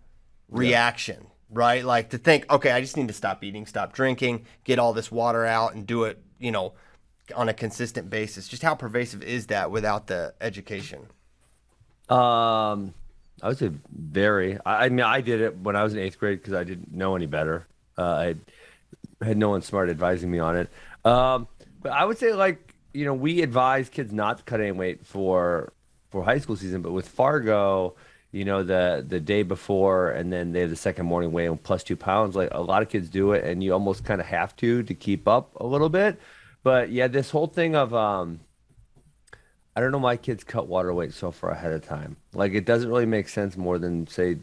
reaction, 0.48 1.26
right? 1.50 1.84
Like 1.84 2.10
to 2.10 2.18
think, 2.18 2.50
okay, 2.52 2.70
I 2.70 2.80
just 2.80 2.96
need 2.96 3.08
to 3.08 3.14
stop 3.14 3.42
eating, 3.42 3.66
stop 3.66 3.92
drinking, 3.92 4.44
get 4.64 4.78
all 4.78 4.92
this 4.92 5.10
water 5.10 5.44
out, 5.46 5.74
and 5.74 5.86
do 5.86 6.04
it, 6.04 6.22
you 6.38 6.52
know, 6.52 6.74
on 7.34 7.48
a 7.48 7.54
consistent 7.54 8.10
basis. 8.10 8.48
Just 8.48 8.62
how 8.62 8.74
pervasive 8.74 9.22
is 9.22 9.46
that 9.48 9.70
without 9.70 10.06
the 10.06 10.34
education? 10.40 11.08
Um, 12.08 12.92
I 13.42 13.48
would 13.48 13.58
say 13.58 13.70
very. 13.90 14.58
I, 14.64 14.86
I 14.86 14.88
mean, 14.90 15.00
I 15.04 15.20
did 15.20 15.40
it 15.40 15.56
when 15.58 15.74
I 15.74 15.82
was 15.82 15.94
in 15.94 16.00
eighth 16.00 16.18
grade 16.18 16.38
because 16.40 16.54
I 16.54 16.64
didn't 16.64 16.92
know 16.92 17.16
any 17.16 17.26
better. 17.26 17.66
Uh, 17.96 18.32
I 19.22 19.24
had 19.24 19.38
no 19.38 19.48
one 19.50 19.62
smart 19.62 19.88
advising 19.88 20.30
me 20.30 20.38
on 20.38 20.56
it. 20.56 20.68
Um, 21.04 21.48
but 21.80 21.92
I 21.92 22.04
would 22.04 22.18
say 22.18 22.32
like 22.32 22.73
you 22.94 23.04
know 23.04 23.14
we 23.14 23.42
advise 23.42 23.88
kids 23.88 24.12
not 24.12 24.38
to 24.38 24.44
cut 24.44 24.60
any 24.60 24.72
weight 24.72 25.04
for 25.04 25.72
for 26.10 26.22
high 26.22 26.38
school 26.38 26.56
season, 26.56 26.80
but 26.80 26.92
with 26.92 27.08
Fargo, 27.08 27.96
you 28.30 28.44
know 28.44 28.62
the 28.62 29.04
the 29.06 29.20
day 29.20 29.42
before 29.42 30.10
and 30.10 30.32
then 30.32 30.52
they 30.52 30.60
have 30.60 30.70
the 30.70 30.76
second 30.76 31.06
morning 31.06 31.32
weigh 31.32 31.46
in 31.46 31.58
plus 31.58 31.82
two 31.82 31.96
pounds. 31.96 32.36
Like 32.36 32.48
a 32.52 32.62
lot 32.62 32.82
of 32.82 32.88
kids 32.88 33.10
do 33.10 33.32
it, 33.32 33.44
and 33.44 33.62
you 33.62 33.72
almost 33.72 34.04
kind 34.04 34.20
of 34.20 34.26
have 34.28 34.56
to 34.56 34.82
to 34.84 34.94
keep 34.94 35.28
up 35.28 35.54
a 35.56 35.66
little 35.66 35.88
bit. 35.90 36.18
But 36.62 36.90
yeah, 36.90 37.08
this 37.08 37.30
whole 37.30 37.48
thing 37.48 37.74
of 37.76 37.92
um, 37.92 38.40
I 39.76 39.80
don't 39.80 39.90
know 39.90 39.98
why 39.98 40.16
kids 40.16 40.44
cut 40.44 40.68
water 40.68 40.94
weight 40.94 41.12
so 41.12 41.32
far 41.32 41.50
ahead 41.50 41.72
of 41.72 41.84
time. 41.84 42.16
Like 42.32 42.52
it 42.52 42.64
doesn't 42.64 42.88
really 42.88 43.06
make 43.06 43.28
sense 43.28 43.56
more 43.56 43.78
than 43.78 44.06
say 44.06 44.38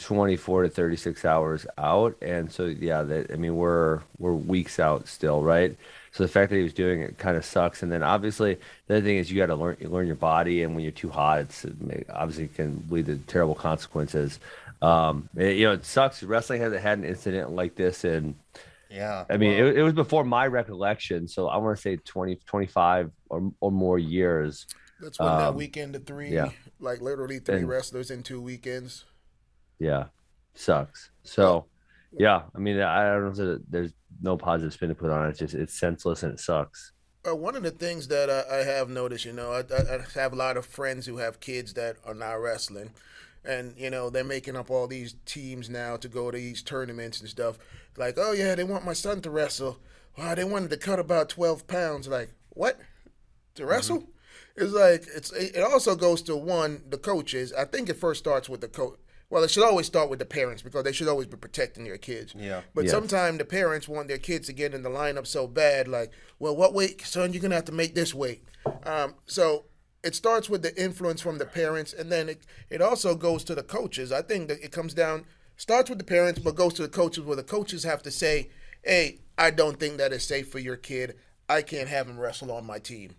24 0.00 0.64
to 0.64 0.68
36 0.68 1.24
hours 1.24 1.66
out. 1.78 2.16
And 2.22 2.50
so 2.50 2.66
yeah, 2.66 3.02
that 3.02 3.30
I 3.32 3.36
mean 3.36 3.56
we're 3.56 4.00
we're 4.18 4.32
weeks 4.34 4.78
out 4.80 5.06
still, 5.08 5.42
right? 5.42 5.76
So 6.12 6.22
the 6.24 6.28
fact 6.28 6.50
that 6.50 6.56
he 6.56 6.62
was 6.62 6.72
doing 6.72 7.00
it 7.02 7.18
kind 7.18 7.36
of 7.36 7.44
sucks. 7.44 7.82
And 7.82 7.90
then 7.90 8.02
obviously 8.02 8.58
the 8.86 8.96
other 8.96 9.04
thing 9.04 9.16
is 9.16 9.30
you 9.30 9.38
got 9.40 9.46
to 9.46 9.54
learn 9.56 9.76
you 9.80 9.88
learn 9.88 10.06
your 10.06 10.16
body, 10.16 10.62
and 10.62 10.74
when 10.74 10.82
you're 10.84 10.92
too 10.92 11.10
hot, 11.10 11.40
it's 11.40 11.64
it 11.64 11.80
may, 11.80 12.04
obviously 12.10 12.48
can 12.48 12.84
lead 12.90 13.06
to 13.06 13.16
terrible 13.26 13.54
consequences. 13.54 14.38
Um, 14.82 15.28
it- 15.36 15.56
you 15.56 15.66
know, 15.66 15.72
it 15.72 15.84
sucks. 15.84 16.22
Wrestling 16.22 16.60
hasn't 16.60 16.82
had 16.82 16.98
an 16.98 17.04
incident 17.04 17.52
like 17.52 17.74
this 17.76 18.04
and 18.04 18.34
Yeah. 18.90 19.24
I 19.30 19.36
mean, 19.38 19.52
it, 19.52 19.78
it 19.78 19.82
was 19.82 19.92
before 19.94 20.24
my 20.24 20.46
recollection, 20.46 21.26
so 21.28 21.48
I 21.48 21.56
want 21.56 21.76
to 21.76 21.80
say 21.82 21.96
20, 21.96 22.36
25 22.46 23.10
or, 23.30 23.52
or 23.60 23.72
more 23.72 23.98
years. 23.98 24.66
That's 25.00 25.18
when 25.18 25.28
that 25.28 25.48
Um, 25.48 25.56
weekend 25.56 25.96
of 25.96 26.04
three, 26.06 26.30
yeah. 26.30 26.50
like 26.80 27.00
literally 27.00 27.38
three 27.40 27.58
And- 27.58 27.68
wrestlers 27.68 28.10
in 28.10 28.22
two 28.22 28.40
weekends. 28.40 29.04
Yeah, 29.84 30.04
sucks. 30.54 31.10
So, 31.24 31.66
yeah, 32.16 32.42
I 32.54 32.58
mean, 32.58 32.80
I 32.80 33.04
don't 33.04 33.36
know 33.36 33.58
there's 33.68 33.92
no 34.22 34.38
positive 34.38 34.72
spin 34.72 34.88
to 34.88 34.94
put 34.94 35.10
on 35.10 35.26
it. 35.26 35.30
It's 35.30 35.38
just 35.40 35.54
it's 35.54 35.78
senseless 35.78 36.22
and 36.22 36.32
it 36.32 36.40
sucks. 36.40 36.92
Uh, 37.28 37.36
one 37.36 37.54
of 37.54 37.62
the 37.62 37.70
things 37.70 38.08
that 38.08 38.30
I, 38.30 38.60
I 38.60 38.64
have 38.64 38.88
noticed, 38.88 39.26
you 39.26 39.32
know, 39.34 39.52
I, 39.52 39.60
I, 39.74 39.96
I 39.96 40.00
have 40.14 40.32
a 40.32 40.36
lot 40.36 40.56
of 40.56 40.64
friends 40.64 41.04
who 41.04 41.18
have 41.18 41.38
kids 41.38 41.74
that 41.74 41.96
are 42.06 42.14
not 42.14 42.34
wrestling, 42.34 42.92
and 43.44 43.74
you 43.76 43.90
know 43.90 44.08
they're 44.08 44.24
making 44.24 44.56
up 44.56 44.70
all 44.70 44.86
these 44.86 45.16
teams 45.26 45.68
now 45.68 45.98
to 45.98 46.08
go 46.08 46.30
to 46.30 46.38
these 46.38 46.62
tournaments 46.62 47.20
and 47.20 47.28
stuff. 47.28 47.58
Like, 47.98 48.14
oh 48.16 48.32
yeah, 48.32 48.54
they 48.54 48.64
want 48.64 48.86
my 48.86 48.94
son 48.94 49.20
to 49.20 49.30
wrestle. 49.30 49.78
Wow, 50.16 50.34
they 50.34 50.44
wanted 50.44 50.70
to 50.70 50.78
cut 50.78 50.98
about 50.98 51.28
twelve 51.28 51.66
pounds. 51.66 52.08
Like, 52.08 52.30
what? 52.50 52.80
To 53.56 53.66
wrestle? 53.66 54.04
It's 54.56 54.72
like 54.72 55.04
it's. 55.14 55.30
It 55.32 55.62
also 55.62 55.94
goes 55.94 56.22
to 56.22 56.36
one 56.36 56.84
the 56.88 56.96
coaches. 56.96 57.52
I 57.52 57.66
think 57.66 57.90
it 57.90 57.98
first 57.98 58.20
starts 58.20 58.48
with 58.48 58.62
the 58.62 58.68
coach. 58.68 58.98
Well, 59.34 59.42
it 59.42 59.50
should 59.50 59.64
always 59.64 59.86
start 59.86 60.10
with 60.10 60.20
the 60.20 60.24
parents 60.24 60.62
because 60.62 60.84
they 60.84 60.92
should 60.92 61.08
always 61.08 61.26
be 61.26 61.36
protecting 61.36 61.82
their 61.82 61.98
kids. 61.98 62.36
Yeah. 62.38 62.60
But 62.72 62.84
Yes. 62.84 62.92
sometimes 62.92 63.38
the 63.38 63.44
parents 63.44 63.88
want 63.88 64.06
their 64.06 64.16
kids 64.16 64.46
to 64.46 64.52
get 64.52 64.74
in 64.74 64.84
the 64.84 64.88
lineup 64.90 65.26
so 65.26 65.48
bad, 65.48 65.88
like, 65.88 66.12
well, 66.38 66.54
what 66.54 66.72
weight, 66.72 67.04
son? 67.04 67.32
You're 67.32 67.42
gonna 67.42 67.56
have 67.56 67.64
to 67.64 67.72
make 67.72 67.96
this 67.96 68.14
weight. 68.14 68.44
Um, 68.84 69.16
so 69.26 69.64
it 70.04 70.14
starts 70.14 70.48
with 70.48 70.62
the 70.62 70.72
influence 70.80 71.20
from 71.20 71.38
the 71.38 71.46
parents, 71.46 71.92
and 71.92 72.12
then 72.12 72.28
it 72.28 72.42
it 72.70 72.80
also 72.80 73.16
goes 73.16 73.42
to 73.44 73.56
the 73.56 73.64
coaches. 73.64 74.12
I 74.12 74.22
think 74.22 74.46
that 74.46 74.62
it 74.62 74.70
comes 74.70 74.94
down 74.94 75.26
starts 75.56 75.90
with 75.90 75.98
the 75.98 76.04
parents, 76.04 76.38
but 76.38 76.54
goes 76.54 76.74
to 76.74 76.82
the 76.82 76.88
coaches, 76.88 77.24
where 77.24 77.34
the 77.34 77.42
coaches 77.42 77.82
have 77.82 78.02
to 78.04 78.12
say, 78.12 78.50
"Hey, 78.84 79.18
I 79.36 79.50
don't 79.50 79.80
think 79.80 79.96
that 79.96 80.12
is 80.12 80.24
safe 80.24 80.48
for 80.48 80.60
your 80.60 80.76
kid. 80.76 81.16
I 81.48 81.62
can't 81.62 81.88
have 81.88 82.08
him 82.08 82.20
wrestle 82.20 82.52
on 82.52 82.64
my 82.64 82.78
team." 82.78 83.16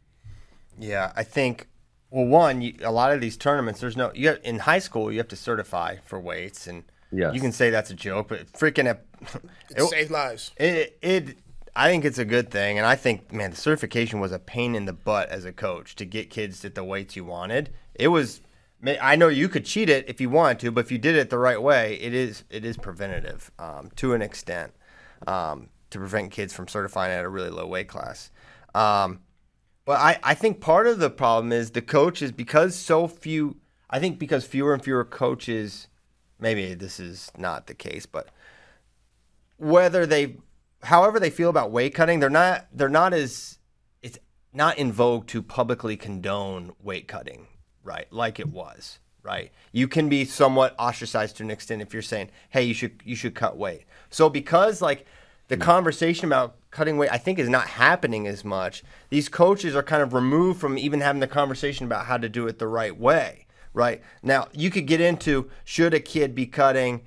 Yeah, 0.80 1.12
I 1.14 1.24
think. 1.24 1.68
Well, 2.12 2.26
one, 2.26 2.62
you, 2.62 2.76
a 2.84 2.92
lot 2.92 3.12
of 3.12 3.20
these 3.22 3.36
tournaments, 3.38 3.80
there's 3.82 3.98
no. 3.98 4.12
You 4.14 4.30
have, 4.30 4.40
in 4.44 4.60
high 4.60 4.80
school, 4.80 5.12
you 5.12 5.18
have 5.18 5.28
to 5.30 5.36
certify 5.36 5.98
for 6.06 6.20
weights, 6.20 6.68
and 6.68 6.84
Yes. 7.12 7.34
you 7.34 7.40
can 7.42 7.52
say 7.52 7.70
that's 7.70 7.90
a 7.92 7.94
joke, 7.94 8.28
but 8.30 8.52
freaking 8.54 8.86
it, 8.92 9.06
It 9.76 9.84
saves 9.84 10.12
lives. 10.12 10.52
it, 10.58 10.98
it. 11.02 11.38
I 11.76 11.90
think 11.90 12.06
it's 12.06 12.18
a 12.18 12.26
good 12.26 12.52
thing, 12.52 12.78
and 12.78 12.88
I 12.88 12.96
think, 12.96 13.34
man, 13.34 13.52
the 13.52 13.58
certification 13.58 14.20
was 14.22 14.32
a 14.32 14.40
pain 14.40 14.76
in 14.76 14.86
the 14.86 14.94
butt 14.94 15.30
as 15.30 15.44
a 15.46 15.52
coach 15.52 15.96
to 15.98 16.06
get 16.06 16.30
kids 16.30 16.64
at 16.64 16.74
the 16.76 16.84
weights 16.84 17.16
you 17.16 17.26
wanted. 17.26 17.72
It 17.96 18.10
was. 18.10 18.42
I 19.02 19.16
know 19.16 19.30
you 19.30 19.50
could 19.50 19.66
cheat 19.66 19.90
it 19.90 20.08
if 20.08 20.22
you 20.22 20.30
wanted 20.30 20.60
to, 20.60 20.72
but 20.72 20.86
if 20.86 20.92
you 20.92 20.98
did 21.00 21.16
it 21.16 21.30
the 21.32 21.40
right 21.40 21.62
way, 21.62 21.96
it 21.96 22.14
is 22.14 22.44
it 22.50 22.64
is 22.64 22.78
preventative 22.78 23.50
um, 23.58 23.90
to 23.96 24.14
an 24.14 24.22
extent 24.22 24.74
um, 25.26 25.70
to 25.90 25.98
prevent 25.98 26.32
kids 26.32 26.54
from 26.54 26.68
certifying 26.68 27.12
at 27.12 27.26
a 27.26 27.30
really 27.30 27.50
low 27.50 27.66
weight 27.66 27.88
class. 27.88 28.30
Um, 28.76 29.22
but 29.86 30.00
I, 30.00 30.20
I 30.24 30.34
think 30.34 30.60
part 30.60 30.88
of 30.88 31.00
the 31.00 31.10
problem 31.10 31.52
is 31.52 31.72
the 31.72 31.82
coaches 31.82 32.32
because 32.32 32.76
so 32.76 33.08
few 33.08 33.58
I 33.90 34.00
think 34.00 34.20
because 34.20 34.46
fewer 34.46 34.74
and 34.74 34.84
fewer 34.84 35.06
coaches 35.06 35.88
maybe 36.40 36.74
this 36.74 37.00
is 37.00 37.32
not 37.38 37.68
the 37.68 37.74
case, 37.74 38.06
but 38.06 38.30
whether 39.58 40.06
they 40.06 40.38
however 40.84 41.20
they 41.20 41.30
feel 41.30 41.50
about 41.50 41.72
weight 41.72 41.94
cutting, 41.94 42.20
they're 42.20 42.30
not 42.30 42.68
they're 42.74 42.90
not 42.90 43.14
as 43.14 43.60
it's 44.02 44.20
not 44.54 44.78
in 44.78 44.92
vogue 44.92 45.28
to 45.28 45.42
publicly 45.42 45.98
condone 45.98 46.74
weight 46.82 47.08
cutting, 47.08 47.48
right? 47.84 48.12
Like 48.12 48.40
it 48.40 48.50
was, 48.50 49.00
right? 49.24 49.52
You 49.72 49.88
can 49.88 50.10
be 50.10 50.26
somewhat 50.26 50.76
ostracized 50.78 51.38
to 51.38 51.44
an 51.44 51.52
extent 51.52 51.82
if 51.82 51.94
you're 51.94 52.02
saying, 52.02 52.30
"Hey, 52.50 52.64
you 52.64 52.74
should 52.74 53.02
you 53.06 53.16
should 53.16 53.36
cut 53.36 53.58
weight." 53.58 53.86
So 54.10 54.30
because 54.30 54.82
like 54.82 55.06
the 55.48 55.56
hmm. 55.56 55.62
conversation 55.62 56.26
about 56.26 56.56
cutting 56.72 56.98
weight 56.98 57.12
I 57.12 57.18
think 57.18 57.40
is 57.40 57.50
not 57.50 57.68
happening 57.68 58.28
as 58.28 58.44
much. 58.44 58.84
These 59.10 59.30
coaches 59.30 59.76
are 59.76 59.84
kind 59.84 60.04
of 60.04 60.14
removed 60.14 60.60
from 60.60 60.78
even 60.78 61.02
having 61.02 61.22
the 61.22 61.28
conversation 61.28 61.86
about 61.86 62.06
how 62.06 62.18
to 62.18 62.30
do 62.30 62.48
it 62.48 62.60
the 62.60 62.68
right 62.68 62.98
way, 62.98 63.48
right? 63.74 64.02
Now, 64.22 64.48
you 64.54 64.70
could 64.70 64.88
get 64.88 65.02
into 65.02 65.50
should 65.64 65.94
a 65.94 66.00
kid 66.00 66.36
be 66.36 66.46
cutting 66.46 67.02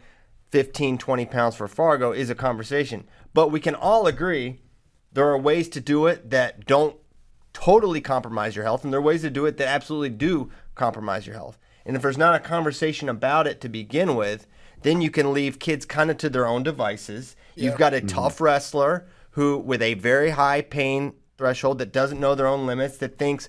15, 0.50 0.98
20 0.98 1.26
pounds 1.26 1.56
for 1.56 1.68
Fargo 1.68 2.12
is 2.12 2.30
a 2.30 2.34
conversation. 2.34 3.06
But 3.34 3.50
we 3.50 3.60
can 3.60 3.74
all 3.74 4.06
agree 4.06 4.60
there 5.12 5.28
are 5.28 5.38
ways 5.38 5.68
to 5.70 5.80
do 5.80 6.06
it 6.06 6.30
that 6.30 6.66
don't 6.66 6.96
totally 7.52 8.00
compromise 8.00 8.54
your 8.54 8.64
health, 8.64 8.84
and 8.84 8.92
there 8.92 9.00
are 9.00 9.02
ways 9.02 9.22
to 9.22 9.30
do 9.30 9.46
it 9.46 9.56
that 9.56 9.68
absolutely 9.68 10.10
do 10.10 10.50
compromise 10.74 11.26
your 11.26 11.36
health. 11.36 11.58
And 11.84 11.96
if 11.96 12.02
there's 12.02 12.18
not 12.18 12.34
a 12.34 12.40
conversation 12.40 13.08
about 13.08 13.46
it 13.46 13.60
to 13.62 13.68
begin 13.68 14.14
with, 14.14 14.46
then 14.82 15.00
you 15.00 15.10
can 15.10 15.32
leave 15.32 15.58
kids 15.58 15.84
kind 15.84 16.10
of 16.10 16.18
to 16.18 16.30
their 16.30 16.46
own 16.46 16.62
devices. 16.62 17.36
You've 17.54 17.76
got 17.78 17.94
a 17.94 18.00
tough 18.00 18.40
wrestler 18.40 19.06
who, 19.32 19.58
with 19.58 19.82
a 19.82 19.94
very 19.94 20.30
high 20.30 20.62
pain 20.62 21.12
threshold, 21.36 21.78
that 21.78 21.92
doesn't 21.92 22.20
know 22.20 22.34
their 22.34 22.46
own 22.46 22.66
limits, 22.66 22.96
that 22.98 23.18
thinks 23.18 23.48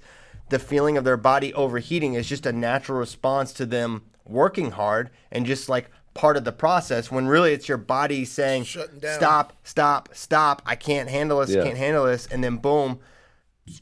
the 0.49 0.59
feeling 0.59 0.97
of 0.97 1.03
their 1.03 1.17
body 1.17 1.53
overheating 1.53 2.13
is 2.15 2.27
just 2.27 2.45
a 2.45 2.51
natural 2.51 2.97
response 2.97 3.53
to 3.53 3.65
them 3.65 4.03
working 4.25 4.71
hard 4.71 5.09
and 5.31 5.45
just 5.45 5.69
like 5.69 5.89
part 6.15 6.35
of 6.35 6.43
the 6.43 6.51
process 6.51 7.11
when 7.11 7.27
really 7.27 7.53
it's 7.53 7.67
your 7.69 7.77
body 7.77 8.25
saying 8.25 8.63
stop 9.15 9.53
stop 9.63 10.09
stop. 10.13 10.61
I 10.65 10.75
can't 10.75 11.07
handle 11.09 11.39
this 11.39 11.51
Yeah. 11.51 11.63
can't 11.63 11.77
handle 11.77 12.05
this. 12.05 12.25
And 12.27 12.43
then 12.43 12.57
boom 12.57 12.99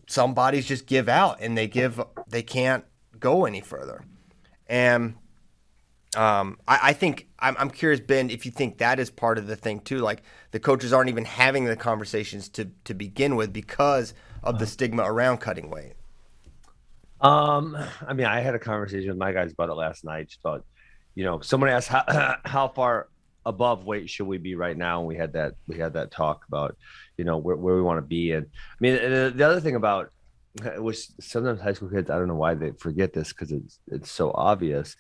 some 0.08 0.34
bodies 0.34 0.66
just 0.66 0.86
give 0.86 1.08
out 1.08 1.38
and 1.40 1.58
they 1.58 1.68
give 1.68 2.02
they 2.28 2.44
can't 2.44 2.84
go 3.20 3.46
any 3.46 3.62
further. 3.62 4.04
And 4.68 5.16
um, 6.16 6.60
I, 6.68 6.80
I 6.84 6.94
think 6.94 7.27
I'm, 7.40 7.56
I'm 7.60 7.70
curious 7.70 8.00
ben 8.00 8.30
if 8.30 8.46
you 8.46 8.52
think 8.52 8.78
that 8.80 9.00
is 9.00 9.10
part 9.10 9.38
of 9.38 9.48
the 9.48 9.56
thing 9.56 9.80
too 9.82 10.00
like 10.00 10.24
the 10.52 10.60
coaches 10.60 10.94
aren't 10.94 11.10
even 11.10 11.26
having 11.26 11.66
the 11.66 11.76
conversations 11.76 12.50
to 12.50 12.72
to 12.86 12.94
begin 12.94 13.36
with 13.36 13.54
because 13.54 14.14
of 14.44 14.60
the 14.60 14.68
stigma 14.68 15.04
around 15.04 15.38
cutting 15.40 15.70
weight 15.70 15.94
Um, 17.22 17.78
I 18.08 18.14
mean, 18.14 18.28
I 18.28 18.42
had 18.42 18.56
a 18.56 18.60
conversation 18.60 19.10
with 19.10 19.18
my 19.18 19.32
guys 19.32 19.52
about 19.52 19.70
it 19.70 19.74
last 19.74 20.04
night. 20.04 20.28
Just 20.30 20.40
about, 20.42 20.66
you 21.16 21.24
know, 21.24 21.40
someone 21.42 21.70
asked 21.70 21.88
how 21.90 22.04
how 22.46 22.68
far 22.70 23.10
above 23.46 23.86
weight 23.86 24.10
should 24.10 24.28
we 24.28 24.38
be 24.38 24.56
right 24.56 24.78
now, 24.78 25.00
and 25.00 25.08
we 25.08 25.16
had 25.16 25.34
that 25.34 25.54
we 25.68 25.78
had 25.80 25.94
that 25.94 26.12
talk 26.12 26.46
about, 26.48 26.78
you 27.18 27.26
know, 27.26 27.38
where, 27.38 27.56
where 27.56 27.76
we 27.76 27.82
want 27.82 27.98
to 27.98 28.08
be. 28.08 28.34
And 28.34 28.46
I 28.46 28.78
mean, 28.80 28.96
the, 28.96 29.34
the 29.36 29.44
other 29.48 29.62
thing 29.62 29.76
about 29.76 30.12
which 30.78 31.08
sometimes 31.20 31.62
high 31.62 31.74
school 31.74 31.90
kids, 31.90 32.10
I 32.10 32.18
don't 32.18 32.28
know 32.28 32.36
why 32.36 32.56
they 32.56 32.72
forget 32.80 33.14
this 33.14 33.30
because 33.34 33.52
it's 33.52 33.80
it's 33.88 34.12
so 34.12 34.32
obvious, 34.36 34.96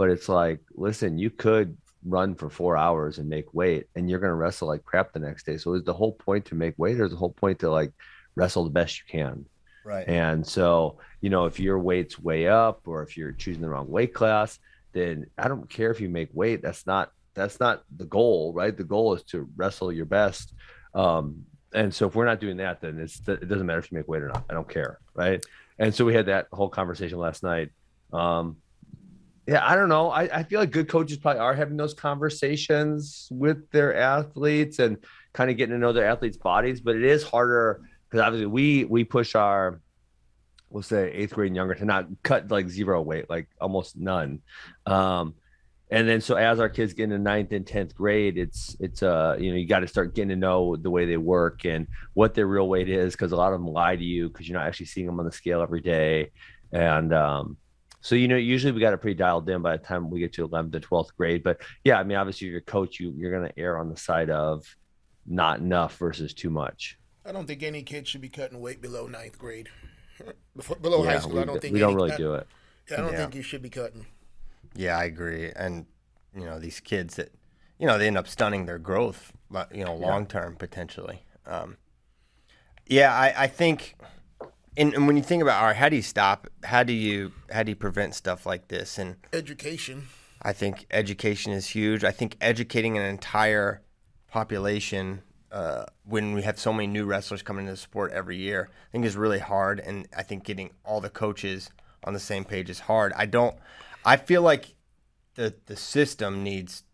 but 0.00 0.08
it's 0.08 0.30
like, 0.30 0.60
listen, 0.76 1.18
you 1.18 1.28
could 1.28 1.76
run 2.06 2.34
for 2.34 2.48
four 2.48 2.74
hours 2.74 3.18
and 3.18 3.28
make 3.28 3.52
weight, 3.52 3.84
and 3.94 4.08
you're 4.08 4.18
gonna 4.18 4.34
wrestle 4.34 4.66
like 4.66 4.82
crap 4.82 5.12
the 5.12 5.18
next 5.18 5.44
day. 5.44 5.58
So 5.58 5.74
is 5.74 5.84
the 5.84 5.92
whole 5.92 6.12
point 6.12 6.46
to 6.46 6.54
make 6.54 6.72
weight, 6.78 6.98
or 6.98 7.04
is 7.04 7.10
the 7.10 7.18
whole 7.18 7.34
point 7.34 7.58
to 7.58 7.70
like 7.70 7.92
wrestle 8.34 8.64
the 8.64 8.70
best 8.70 8.98
you 8.98 9.04
can? 9.10 9.44
Right. 9.84 10.08
And 10.08 10.46
so, 10.46 11.00
you 11.20 11.28
know, 11.28 11.44
if 11.44 11.60
your 11.60 11.78
weight's 11.78 12.18
way 12.18 12.48
up 12.48 12.88
or 12.88 13.02
if 13.02 13.18
you're 13.18 13.32
choosing 13.32 13.60
the 13.60 13.68
wrong 13.68 13.90
weight 13.90 14.14
class, 14.14 14.58
then 14.92 15.26
I 15.36 15.48
don't 15.48 15.68
care 15.68 15.90
if 15.90 16.00
you 16.00 16.08
make 16.08 16.30
weight. 16.32 16.62
That's 16.62 16.86
not 16.86 17.12
that's 17.34 17.60
not 17.60 17.82
the 17.94 18.06
goal, 18.06 18.54
right? 18.54 18.74
The 18.74 18.84
goal 18.84 19.12
is 19.12 19.22
to 19.24 19.50
wrestle 19.54 19.92
your 19.92 20.06
best. 20.06 20.54
Um, 20.94 21.44
and 21.74 21.94
so 21.94 22.06
if 22.06 22.14
we're 22.14 22.24
not 22.24 22.40
doing 22.40 22.56
that, 22.56 22.80
then 22.80 22.98
it's 23.00 23.20
it 23.28 23.46
doesn't 23.46 23.66
matter 23.66 23.80
if 23.80 23.92
you 23.92 23.98
make 23.98 24.08
weight 24.08 24.22
or 24.22 24.28
not. 24.28 24.46
I 24.48 24.54
don't 24.54 24.66
care, 24.66 24.98
right? 25.12 25.44
And 25.78 25.94
so 25.94 26.06
we 26.06 26.14
had 26.14 26.24
that 26.24 26.46
whole 26.54 26.70
conversation 26.70 27.18
last 27.18 27.42
night. 27.42 27.68
Um, 28.14 28.56
yeah, 29.46 29.66
I 29.66 29.74
don't 29.74 29.88
know. 29.88 30.10
I, 30.10 30.22
I 30.38 30.42
feel 30.42 30.60
like 30.60 30.70
good 30.70 30.88
coaches 30.88 31.18
probably 31.18 31.40
are 31.40 31.54
having 31.54 31.76
those 31.76 31.94
conversations 31.94 33.28
with 33.30 33.70
their 33.70 33.96
athletes 33.96 34.78
and 34.78 34.98
kind 35.32 35.50
of 35.50 35.56
getting 35.56 35.74
to 35.74 35.78
know 35.78 35.92
their 35.92 36.06
athletes' 36.06 36.36
bodies, 36.36 36.80
but 36.80 36.96
it 36.96 37.04
is 37.04 37.22
harder 37.22 37.80
because 38.08 38.24
obviously 38.24 38.46
we 38.46 38.84
we 38.84 39.04
push 39.04 39.34
our 39.34 39.80
we'll 40.68 40.82
say 40.82 41.10
eighth 41.12 41.34
grade 41.34 41.48
and 41.48 41.56
younger 41.56 41.74
to 41.74 41.84
not 41.84 42.06
cut 42.22 42.50
like 42.50 42.68
zero 42.68 43.02
weight, 43.02 43.28
like 43.28 43.48
almost 43.60 43.96
none. 43.96 44.40
Um, 44.86 45.34
and 45.90 46.08
then 46.08 46.20
so 46.20 46.36
as 46.36 46.60
our 46.60 46.68
kids 46.68 46.94
get 46.94 47.04
into 47.04 47.18
ninth 47.18 47.50
and 47.50 47.66
tenth 47.66 47.94
grade, 47.94 48.38
it's 48.38 48.76
it's 48.78 49.02
uh 49.02 49.36
you 49.38 49.50
know 49.50 49.56
you 49.56 49.66
got 49.66 49.80
to 49.80 49.88
start 49.88 50.14
getting 50.14 50.28
to 50.28 50.36
know 50.36 50.76
the 50.76 50.90
way 50.90 51.06
they 51.06 51.16
work 51.16 51.64
and 51.64 51.88
what 52.14 52.34
their 52.34 52.46
real 52.46 52.68
weight 52.68 52.88
is 52.88 53.14
because 53.14 53.32
a 53.32 53.36
lot 53.36 53.52
of 53.52 53.60
them 53.60 53.66
lie 53.66 53.96
to 53.96 54.04
you 54.04 54.28
because 54.28 54.48
you're 54.48 54.58
not 54.58 54.68
actually 54.68 54.86
seeing 54.86 55.06
them 55.06 55.18
on 55.18 55.26
the 55.26 55.32
scale 55.32 55.62
every 55.62 55.80
day, 55.80 56.30
and 56.72 57.12
um, 57.12 57.56
so 58.00 58.14
you 58.14 58.28
know 58.28 58.36
usually 58.36 58.72
we 58.72 58.80
got 58.80 58.92
it 58.94 58.98
pretty 58.98 59.16
dialed 59.18 59.48
in 59.48 59.62
by 59.62 59.76
the 59.76 59.82
time 59.82 60.10
we 60.10 60.20
get 60.20 60.32
to 60.34 60.46
11th 60.48 60.72
to 60.72 60.80
12th 60.80 61.14
grade. 61.16 61.42
But 61.42 61.60
yeah, 61.84 61.98
I 61.98 62.04
mean 62.04 62.16
obviously 62.16 62.48
your 62.48 62.60
coach 62.60 62.98
you 63.00 63.12
you're 63.16 63.32
gonna 63.32 63.52
err 63.56 63.78
on 63.78 63.88
the 63.90 63.96
side 63.96 64.30
of 64.30 64.64
not 65.26 65.60
enough 65.60 65.96
versus 65.98 66.32
too 66.34 66.50
much. 66.50 66.98
I 67.24 67.32
don't 67.32 67.46
think 67.46 67.62
any 67.62 67.82
kid 67.82 68.08
should 68.08 68.22
be 68.22 68.28
cutting 68.30 68.60
weight 68.60 68.80
below 68.80 69.06
ninth 69.06 69.38
grade. 69.38 69.68
Below 70.82 71.04
yeah, 71.04 71.12
high 71.12 71.18
school, 71.18 71.34
we, 71.34 71.40
I 71.40 71.44
don't 71.44 71.60
think 71.60 71.74
we 71.74 71.80
don't 71.80 71.94
really 71.94 72.12
I- 72.12 72.16
do 72.16 72.34
it. 72.34 72.46
I 72.92 72.96
don't 72.96 73.12
Yeah. 73.12 73.18
think 73.18 73.34
you 73.36 73.42
should 73.42 73.62
be 73.62 73.70
cutting. 73.70 74.06
Yeah, 74.74 74.98
I 74.98 75.04
agree. 75.04 75.50
And 75.54 75.86
you 76.34 76.44
know, 76.44 76.58
these 76.58 76.80
kids 76.80 77.16
that 77.16 77.32
you 77.78 77.86
know 77.86 77.98
they 77.98 78.06
end 78.06 78.18
up 78.18 78.26
stunning 78.28 78.66
their 78.66 78.78
growth, 78.78 79.32
you 79.72 79.84
know, 79.84 79.94
long 79.94 80.26
term 80.26 80.56
potentially. 80.56 81.24
Um, 81.46 81.76
yeah, 82.86 83.14
I, 83.14 83.44
I 83.44 83.46
think. 83.46 83.94
And, 84.76 84.94
and 84.94 85.06
when 85.06 85.16
you 85.16 85.22
think 85.22 85.42
about, 85.42 85.60
all 85.60 85.68
right, 85.68 85.76
how 85.76 85.88
do 85.88 85.96
you 85.96 86.02
stop? 86.02 86.46
How 86.64 86.82
do 86.82 86.92
you 86.92 87.32
how 87.50 87.62
do 87.62 87.70
you 87.70 87.76
prevent 87.76 88.14
stuff 88.14 88.46
like 88.46 88.68
this? 88.68 88.98
And 88.98 89.16
Education. 89.32 90.06
I 90.42 90.52
think 90.52 90.86
education 90.90 91.52
is 91.52 91.68
huge. 91.68 92.02
I 92.04 92.12
think 92.12 92.36
educating 92.40 92.96
an 92.96 93.04
entire 93.04 93.82
population 94.30 95.22
uh, 95.52 95.84
when 96.04 96.32
we 96.32 96.42
have 96.42 96.58
so 96.58 96.72
many 96.72 96.86
new 96.86 97.04
wrestlers 97.04 97.42
coming 97.42 97.66
into 97.66 97.72
the 97.72 97.76
sport 97.76 98.12
every 98.12 98.36
year, 98.36 98.70
I 98.70 98.92
think 98.92 99.04
is 99.04 99.16
really 99.16 99.40
hard. 99.40 99.80
And 99.80 100.06
I 100.16 100.22
think 100.22 100.44
getting 100.44 100.70
all 100.84 101.00
the 101.00 101.10
coaches 101.10 101.70
on 102.04 102.14
the 102.14 102.20
same 102.20 102.44
page 102.44 102.70
is 102.70 102.80
hard. 102.80 103.12
I 103.16 103.26
don't. 103.26 103.56
I 104.04 104.16
feel 104.16 104.42
like 104.42 104.74
the 105.34 105.54
the 105.66 105.76
system 105.76 106.42
needs. 106.42 106.84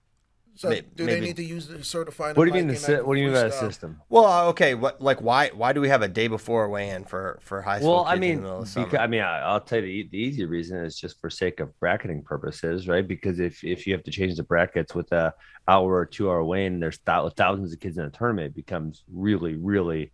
So 0.59 0.71
May- 0.71 0.81
do 0.81 1.05
they 1.05 1.15
maybe- 1.17 1.27
need 1.27 1.37
to 1.37 1.45
use 1.45 1.69
the 1.69 1.85
certified? 1.85 2.35
What 2.37 2.45
do 2.45 2.49
you 2.49 2.55
mean 2.55 2.67
the 2.69 2.73
in 2.75 2.81
sy- 2.81 3.01
what 3.03 3.15
do 3.15 3.21
you 3.21 3.27
mean 3.27 3.35
by 3.35 3.43
the 3.43 3.49
freestyle? 3.51 3.61
system? 3.69 4.01
Well, 4.09 4.25
uh, 4.25 4.47
okay, 4.51 4.75
what 4.75 5.01
like 5.03 5.21
why 5.21 5.51
why 5.51 5.73
do 5.75 5.81
we 5.83 5.89
have 5.89 6.01
a 6.03 6.09
day 6.09 6.29
before 6.29 6.69
weigh-in 6.71 7.05
for 7.05 7.39
for 7.43 7.61
high 7.63 7.79
school? 7.79 7.95
Well, 7.97 8.05
I 8.07 8.15
kids 8.15 8.17
in 8.17 8.21
mean, 8.21 8.37
the 8.37 8.43
middle 8.43 8.63
of 8.63 8.69
summer? 8.69 8.87
because, 8.87 9.01
I 9.01 9.07
mean, 9.07 9.21
I- 9.21 9.41
I'll 9.41 9.61
tell 9.61 9.79
you 9.85 10.05
the, 10.05 10.09
the 10.13 10.19
easy 10.19 10.45
reason 10.47 10.79
is 10.85 10.99
just 10.99 11.21
for 11.21 11.29
sake 11.29 11.61
of 11.61 11.79
bracketing 11.79 12.23
purposes, 12.23 12.89
right? 12.89 13.07
Because 13.07 13.39
if 13.39 13.63
if 13.63 13.87
you 13.87 13.93
have 13.93 14.03
to 14.05 14.11
change 14.11 14.35
the 14.37 14.43
brackets 14.45 14.95
with 14.95 15.13
a 15.13 15.35
hour 15.69 15.95
or 15.95 16.07
two 16.07 16.31
hour 16.31 16.43
weigh-in, 16.43 16.81
there's 16.81 16.99
thou- 17.05 17.29
thousands 17.29 17.73
of 17.75 17.81
kids 17.81 17.99
in 17.99 18.05
a 18.05 18.11
tournament, 18.11 18.47
it 18.47 18.55
becomes 18.55 19.05
really, 19.13 19.57
really 19.57 20.11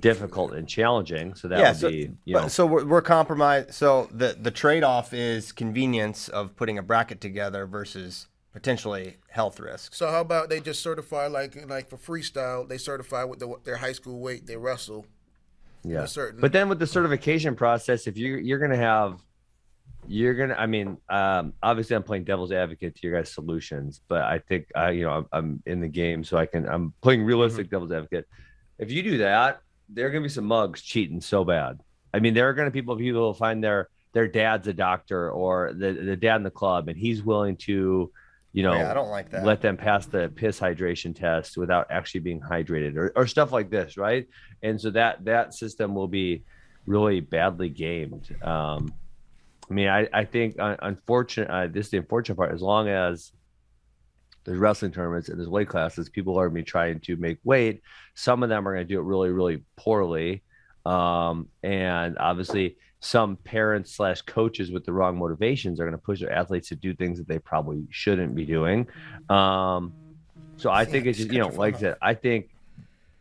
difficult 0.00 0.52
and 0.52 0.68
challenging. 0.68 1.34
So 1.34 1.48
that 1.48 1.58
yeah, 1.58 1.70
would 1.70 1.76
so, 1.80 1.88
be, 1.90 2.10
you 2.24 2.34
but- 2.34 2.42
know, 2.42 2.48
so 2.48 2.64
we're, 2.64 2.84
we're 2.84 3.02
compromised. 3.02 3.74
So 3.74 4.08
the 4.12 4.36
the 4.40 4.52
trade 4.52 4.84
off 4.84 5.12
is 5.12 5.50
convenience 5.50 6.28
of 6.28 6.54
putting 6.54 6.78
a 6.78 6.82
bracket 6.82 7.20
together 7.20 7.66
versus 7.66 8.28
potentially 8.52 9.16
health 9.28 9.60
risks. 9.60 9.96
So 9.98 10.10
how 10.10 10.20
about 10.20 10.48
they 10.48 10.60
just 10.60 10.82
certify 10.82 11.26
like 11.28 11.68
like 11.68 11.88
for 11.88 11.96
freestyle, 11.96 12.68
they 12.68 12.78
certify 12.78 13.24
with 13.24 13.38
the, 13.38 13.54
their 13.64 13.76
high 13.76 13.92
school 13.92 14.20
weight 14.20 14.46
they 14.46 14.56
wrestle. 14.56 15.06
yeah. 15.84 16.02
a 16.02 16.08
certain- 16.08 16.40
But 16.40 16.52
then 16.52 16.68
with 16.68 16.78
the 16.78 16.86
certification 16.86 17.54
process, 17.54 18.06
if 18.06 18.16
you're 18.16 18.38
you're 18.38 18.58
gonna 18.58 18.76
have 18.76 19.20
you're 20.08 20.32
gonna 20.34 20.54
i 20.58 20.64
mean 20.64 20.96
um 21.10 21.52
obviously 21.62 21.94
i'm 21.94 22.02
playing 22.02 22.24
devil's 22.24 22.52
advocate 22.52 22.94
to 22.96 23.06
your 23.06 23.18
guys 23.18 23.30
solutions 23.30 24.00
but 24.08 24.22
i 24.22 24.38
think 24.38 24.66
i 24.74 24.90
you 24.90 25.04
know 25.04 25.10
i'm, 25.12 25.26
I'm 25.30 25.62
in 25.66 25.80
the 25.82 25.88
game 25.88 26.24
so 26.24 26.38
i 26.38 26.46
can 26.46 26.66
i'm 26.66 26.94
playing 27.02 27.22
realistic 27.22 27.66
Mm-hmm. 27.66 27.74
devil's 27.74 27.92
advocate 27.92 28.26
if 28.78 28.90
you 28.90 29.02
do 29.02 29.18
that 29.18 29.60
there 29.90 30.06
are 30.06 30.10
gonna 30.10 30.22
be 30.22 30.30
some 30.30 30.46
mugs 30.46 30.80
cheating 30.80 31.20
so 31.20 31.44
bad 31.44 31.80
i 32.14 32.18
mean 32.18 32.32
there 32.32 32.48
are 32.48 32.54
gonna 32.54 32.70
people 32.70 32.96
people 32.96 33.20
will 33.20 33.34
find 33.34 33.62
their 33.62 33.90
their 34.14 34.26
dad's 34.26 34.66
a 34.68 34.72
doctor 34.72 35.30
or 35.30 35.74
the 35.74 35.92
the 35.92 36.16
dad 36.16 36.36
in 36.36 36.44
the 36.44 36.50
club 36.50 36.88
and 36.88 36.96
he's 36.98 37.22
willing 37.22 37.54
to 37.56 38.10
you 38.52 38.62
know 38.62 38.74
Yeah, 38.74 38.90
I 38.90 38.94
don't 38.94 39.10
like 39.10 39.30
that. 39.30 39.44
let 39.44 39.60
them 39.60 39.76
pass 39.76 40.06
the 40.06 40.28
piss 40.34 40.58
hydration 40.58 41.14
test 41.14 41.56
without 41.56 41.86
actually 41.90 42.20
being 42.20 42.40
hydrated 42.40 42.96
or, 42.96 43.12
or 43.14 43.26
stuff 43.26 43.52
like 43.52 43.70
this 43.70 43.96
right 43.96 44.26
and 44.62 44.80
so 44.80 44.90
that 44.90 45.24
that 45.24 45.54
system 45.54 45.94
will 45.94 46.08
be 46.08 46.42
really 46.86 47.20
badly 47.20 47.68
gamed 47.68 48.34
um 48.42 48.92
I 49.70 49.72
mean, 49.72 49.88
I, 49.88 50.08
I 50.12 50.24
think 50.24 50.58
uh, 50.58 50.76
unfortunate. 50.82 51.48
Uh, 51.48 51.68
this 51.68 51.86
is 51.86 51.90
the 51.92 51.98
unfortunate 51.98 52.34
part. 52.34 52.52
As 52.52 52.60
long 52.60 52.88
as 52.88 53.30
there's 54.44 54.58
wrestling 54.58 54.90
tournaments 54.90 55.28
and 55.28 55.38
there's 55.38 55.48
weight 55.48 55.68
classes, 55.68 56.08
people 56.08 56.36
are 56.38 56.48
going 56.48 56.56
to 56.56 56.62
be 56.62 56.64
trying 56.64 56.98
to 57.00 57.16
make 57.16 57.38
weight. 57.44 57.80
Some 58.14 58.42
of 58.42 58.48
them 58.48 58.66
are 58.66 58.74
going 58.74 58.86
to 58.86 58.92
do 58.92 58.98
it 58.98 59.04
really, 59.04 59.30
really 59.30 59.62
poorly, 59.76 60.42
um, 60.84 61.48
and 61.62 62.18
obviously, 62.18 62.78
some 63.00 63.36
parents 63.36 63.92
slash 63.96 64.22
coaches 64.22 64.70
with 64.70 64.84
the 64.84 64.92
wrong 64.92 65.18
motivations 65.18 65.80
are 65.80 65.84
going 65.84 65.96
to 65.96 65.98
push 65.98 66.20
their 66.20 66.32
athletes 66.32 66.68
to 66.68 66.76
do 66.76 66.94
things 66.94 67.18
that 67.18 67.26
they 67.26 67.38
probably 67.38 67.86
shouldn't 67.90 68.34
be 68.34 68.44
doing. 68.44 68.86
Um, 69.28 69.94
so 70.56 70.70
I 70.70 70.84
think 70.84 71.06
it's 71.06 71.18
just 71.18 71.32
you 71.32 71.40
know, 71.40 71.48
like 71.48 71.76
I 71.76 71.78
said, 71.78 71.96
I 72.02 72.14
think 72.14 72.50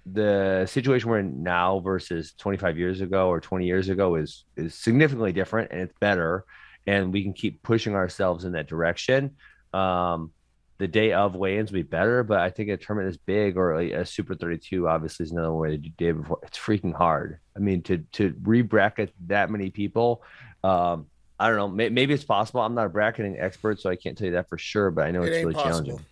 the 0.05 0.65
situation 0.65 1.09
we're 1.09 1.19
in 1.19 1.43
now 1.43 1.79
versus 1.79 2.33
25 2.37 2.77
years 2.77 2.99
ago 3.01 3.29
or 3.29 3.39
20 3.39 3.65
years 3.65 3.89
ago 3.89 4.15
is 4.15 4.45
is 4.57 4.75
significantly 4.75 5.31
different 5.31 5.71
and 5.71 5.81
it's 5.81 5.93
better 5.99 6.45
and 6.87 7.13
we 7.13 7.23
can 7.23 7.33
keep 7.33 7.61
pushing 7.63 7.95
ourselves 7.95 8.45
in 8.45 8.53
that 8.53 8.67
direction. 8.67 9.35
Um 9.73 10.31
the 10.79 10.87
day 10.87 11.13
of 11.13 11.35
weigh-ins 11.35 11.71
will 11.71 11.79
be 11.79 11.83
better 11.83 12.23
but 12.23 12.39
i 12.39 12.49
think 12.49 12.69
a 12.69 12.77
tournament 12.77 13.09
is 13.11 13.17
big 13.17 13.57
or 13.57 13.79
a, 13.79 13.91
a 13.91 14.05
super 14.05 14.33
32 14.35 14.87
obviously 14.87 15.23
is 15.25 15.31
another 15.31 15.53
way 15.53 15.69
to 15.71 15.77
do 15.77 15.89
day 15.97 16.11
before 16.11 16.39
it's 16.43 16.57
freaking 16.57 16.93
hard 16.93 17.39
i 17.55 17.59
mean 17.59 17.81
to 17.83 17.99
to 18.13 18.33
re-bracket 18.43 19.13
that 19.27 19.51
many 19.51 19.69
people 19.69 20.23
um 20.63 21.05
i 21.39 21.47
don't 21.47 21.57
know 21.57 21.67
may, 21.67 21.89
maybe 21.89 22.13
it's 22.13 22.23
possible 22.23 22.61
i'm 22.61 22.75
not 22.75 22.85
a 22.87 22.89
bracketing 22.89 23.37
expert 23.39 23.79
so 23.79 23.89
i 23.89 23.95
can't 23.95 24.17
tell 24.17 24.25
you 24.27 24.33
that 24.33 24.49
for 24.49 24.57
sure 24.57 24.89
but 24.91 25.05
i 25.05 25.11
know 25.11 25.23
It 25.23 25.33
it's 25.33 25.43
really 25.43 25.53
possible. 25.53 25.97
challenging 25.97 26.05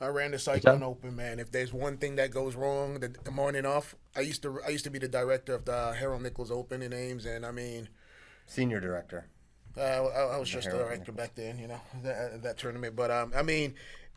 I 0.00 0.08
ran 0.08 0.30
the 0.32 0.38
that? 0.62 0.62
Cyclone 0.62 0.82
Open, 0.82 1.16
man. 1.16 1.38
If 1.38 1.50
there's 1.50 1.72
one 1.72 1.96
thing 1.96 2.16
that 2.16 2.30
goes 2.30 2.54
wrong 2.54 3.00
the, 3.00 3.08
the 3.08 3.30
morning 3.30 3.64
off, 3.64 3.94
I 4.14 4.20
used 4.20 4.42
to 4.42 4.60
I 4.66 4.68
used 4.68 4.84
to 4.84 4.90
be 4.90 4.98
the 4.98 5.08
director 5.08 5.54
of 5.54 5.64
the 5.64 5.94
Harold 5.94 6.22
Nichols 6.22 6.50
Open 6.50 6.82
in 6.82 6.92
Ames, 6.92 7.24
and 7.24 7.46
I 7.46 7.50
mean, 7.50 7.88
Senior 8.46 8.80
director. 8.80 9.26
uh, 9.76 9.80
I, 9.80 10.36
I 10.36 10.38
was 10.38 10.48
just 10.50 10.70
the 10.70 10.76
Harold 10.76 10.88
director 10.88 11.12
back 11.12 11.34
then, 11.34 11.58
you 11.58 11.68
know, 11.68 11.80
that, 12.02 12.42
that 12.42 12.58
tournament. 12.58 12.94
But 12.96 13.10
um, 13.10 13.32
I 13.34 13.42
mean, 13.42 13.74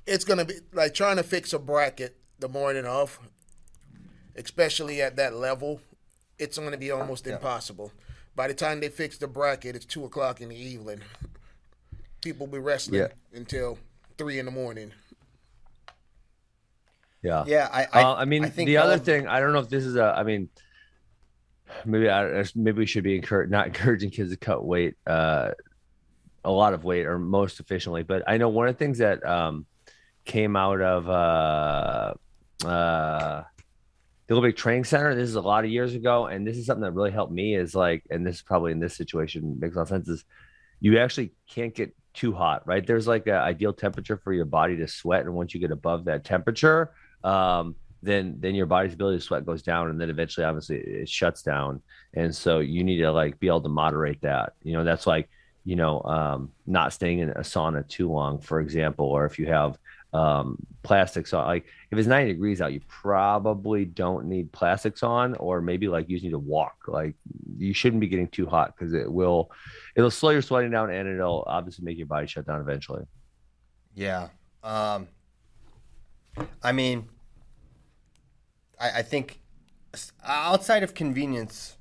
it's 0.09 0.25
gonna 0.25 0.45
be 0.45 0.55
like 0.73 0.93
trying 0.93 1.17
to 1.17 1.23
fix 1.23 1.53
a 1.53 1.59
bracket 1.59 2.17
the 2.39 2.49
morning 2.49 2.85
of, 2.85 3.19
especially 4.35 5.01
at 5.01 5.15
that 5.17 5.33
level. 5.35 5.81
It's 6.37 6.57
going 6.57 6.71
to 6.71 6.77
be 6.77 6.89
almost 6.89 7.27
impossible. 7.27 7.91
By 8.33 8.47
the 8.47 8.53
time 8.53 8.79
they 8.79 8.87
fix 8.87 9.17
the 9.17 9.27
bracket, 9.27 9.75
it's 9.75 9.83
two 9.85 10.05
o'clock 10.05 10.39
in 10.39 10.47
the 10.47 10.55
evening. 10.55 11.01
People 12.21 12.47
be 12.47 12.59
wrestling 12.59 13.01
Yeah. 13.01 13.07
until 13.33 13.77
three 14.17 14.39
in 14.39 14.45
the 14.45 14.51
morning. 14.51 14.93
yeah 17.21 17.43
Yeah, 17.45 17.67
I 17.71 17.81
I, 17.83 17.87
I, 17.91 18.03
uh, 18.03 18.15
I 18.15 18.25
mean, 18.25 18.45
I 18.45 18.49
think 18.49 18.67
the 18.67 18.77
other 18.77 18.93
all- 18.93 18.99
thing, 18.99 19.27
I 19.27 19.41
don't 19.41 19.51
know 19.51 19.59
if 19.59 19.67
this 19.69 19.85
is 19.85 19.97
a, 19.97 20.05
I 20.05 20.23
mean, 20.23 20.47
maybe 21.85 22.09
I, 22.09 22.45
maybe 22.55 22.77
we 22.79 22.85
should 22.85 23.03
be 23.03 23.15
encouraged, 23.17 23.51
not 23.51 23.67
encouraging 23.71 24.09
kids 24.11 24.31
to 24.31 24.37
cut 24.37 24.63
weight, 24.65 24.95
uh, 25.05 25.51
a 26.45 26.51
lot 26.51 26.73
of 26.73 26.85
weight 26.85 27.05
or 27.05 27.19
most 27.19 27.59
efficiently. 27.59 28.03
But 28.03 28.23
I 28.27 28.37
know 28.37 28.47
one 28.47 28.69
of 28.69 28.75
the 28.75 28.79
things 28.79 28.99
that 28.99 29.25
um, 29.25 29.65
came 30.25 30.55
out 30.55 30.81
of 30.81 31.09
uh, 31.09 32.13
uh, 32.67 33.43
the 34.27 34.35
Olympic 34.35 34.57
Training 34.57 34.83
Center. 34.83 35.15
This 35.15 35.29
is 35.29 35.35
a 35.35 35.41
lot 35.41 35.65
of 35.65 35.71
years 35.71 35.95
ago, 35.95 36.27
and 36.27 36.45
this 36.45 36.57
is 36.57 36.65
something 36.65 36.83
that 36.83 36.91
really 36.91 37.11
helped 37.11 37.33
me. 37.33 37.55
Is 37.55 37.73
like, 37.75 38.03
and 38.09 38.25
this 38.25 38.35
is 38.35 38.41
probably 38.41 38.71
in 38.71 38.79
this 38.79 38.95
situation 38.95 39.57
makes 39.59 39.75
a 39.75 39.79
lot 39.79 39.83
of 39.83 39.89
sense. 39.89 40.07
Is 40.07 40.25
you 40.79 40.99
actually 40.99 41.31
can't 41.49 41.73
get 41.73 41.95
too 42.13 42.33
hot, 42.33 42.67
right? 42.67 42.85
There's 42.85 43.07
like 43.07 43.27
an 43.27 43.35
ideal 43.35 43.73
temperature 43.73 44.17
for 44.17 44.33
your 44.33 44.45
body 44.45 44.77
to 44.77 44.87
sweat, 44.87 45.25
and 45.25 45.33
once 45.33 45.53
you 45.53 45.59
get 45.59 45.71
above 45.71 46.05
that 46.05 46.23
temperature, 46.23 46.91
um, 47.23 47.75
then 48.01 48.37
then 48.39 48.55
your 48.55 48.65
body's 48.65 48.93
ability 48.93 49.17
to 49.17 49.23
sweat 49.23 49.45
goes 49.45 49.61
down, 49.61 49.89
and 49.89 49.99
then 49.99 50.09
eventually, 50.09 50.45
obviously, 50.45 50.77
it 50.77 51.09
shuts 51.09 51.41
down. 51.41 51.81
And 52.13 52.35
so 52.35 52.59
you 52.59 52.83
need 52.83 52.97
to 52.97 53.11
like 53.11 53.39
be 53.39 53.47
able 53.47 53.61
to 53.61 53.69
moderate 53.69 54.21
that. 54.21 54.53
You 54.63 54.73
know, 54.73 54.83
that's 54.83 55.07
like 55.07 55.29
you 55.65 55.75
know 55.75 56.01
um, 56.03 56.51
not 56.67 56.93
staying 56.93 57.19
in 57.19 57.29
a 57.31 57.39
sauna 57.39 57.87
too 57.87 58.11
long, 58.11 58.39
for 58.39 58.59
example, 58.59 59.05
or 59.05 59.25
if 59.25 59.39
you 59.39 59.47
have 59.47 59.77
um, 60.13 60.57
plastics 60.83 61.33
on. 61.33 61.45
Like 61.45 61.65
if 61.91 61.97
it's 61.97 62.07
90 62.07 62.33
degrees 62.33 62.61
out, 62.61 62.73
you 62.73 62.81
probably 62.87 63.85
don't 63.85 64.25
need 64.25 64.51
plastics 64.51 65.03
on, 65.03 65.35
or 65.35 65.61
maybe 65.61 65.87
like 65.87 66.09
you 66.09 66.19
need 66.19 66.31
to 66.31 66.39
walk. 66.39 66.75
Like 66.87 67.15
you 67.57 67.73
shouldn't 67.73 68.01
be 68.01 68.07
getting 68.07 68.27
too 68.27 68.45
hot 68.45 68.75
because 68.75 68.93
it 68.93 69.11
will, 69.11 69.51
it'll 69.95 70.11
slow 70.11 70.31
your 70.31 70.41
sweating 70.41 70.71
down 70.71 70.89
and 70.89 71.07
it'll 71.07 71.43
obviously 71.47 71.85
make 71.85 71.97
your 71.97 72.07
body 72.07 72.27
shut 72.27 72.47
down 72.47 72.61
eventually. 72.61 73.03
Yeah. 73.93 74.29
Um, 74.63 75.07
I 76.63 76.71
mean, 76.71 77.09
I, 78.79 78.99
I 78.99 79.01
think 79.01 79.39
outside 80.23 80.83
of 80.83 80.93
convenience 80.93 81.77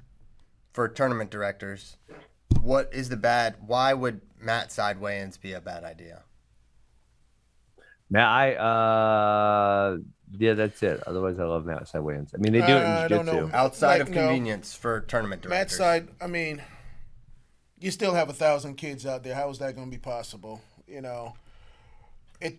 for 0.73 0.89
tournament 0.89 1.31
directors, 1.31 1.97
what 2.61 2.91
is 2.93 3.09
the 3.09 3.17
bad? 3.17 3.57
Why 3.67 3.95
would 3.95 4.21
mat 4.41 4.73
side 4.73 5.01
weigh-ins 5.01 5.37
be 5.37 5.53
a 5.53 5.61
bad 5.61 5.85
idea? 5.85 6.23
Matt, 8.11 8.27
I 8.27 8.55
uh 8.55 9.99
yeah, 10.39 10.53
that's 10.55 10.83
it. 10.83 11.03
Otherwise, 11.07 11.39
I 11.39 11.45
love 11.45 11.65
mat 11.65 11.89
side 11.89 12.01
weigh-ins. 12.01 12.33
I 12.35 12.39
mean, 12.39 12.53
they 12.53 12.61
do 12.61 12.67
it 12.67 12.77
in 12.77 12.83
Uh, 12.83 13.09
jiu-jitsu. 13.09 13.51
Outside 13.53 13.93
Like, 13.93 14.01
of 14.03 14.11
no. 14.11 14.21
convenience 14.27 14.75
for 14.75 15.01
tournament 15.01 15.43
Matt 15.45 15.69
directors. 15.69 15.79
side, 15.79 16.09
I 16.21 16.27
mean, 16.27 16.63
you 17.79 17.91
still 17.91 18.13
have 18.15 18.29
a 18.29 18.35
thousand 18.35 18.75
kids 18.75 19.07
out 19.07 19.23
there. 19.25 19.35
How 19.35 19.49
is 19.51 19.59
that 19.61 19.75
going 19.75 19.91
to 19.91 19.97
be 19.97 20.01
possible? 20.01 20.61
You 20.87 21.01
know, 21.01 21.35
it. 22.41 22.59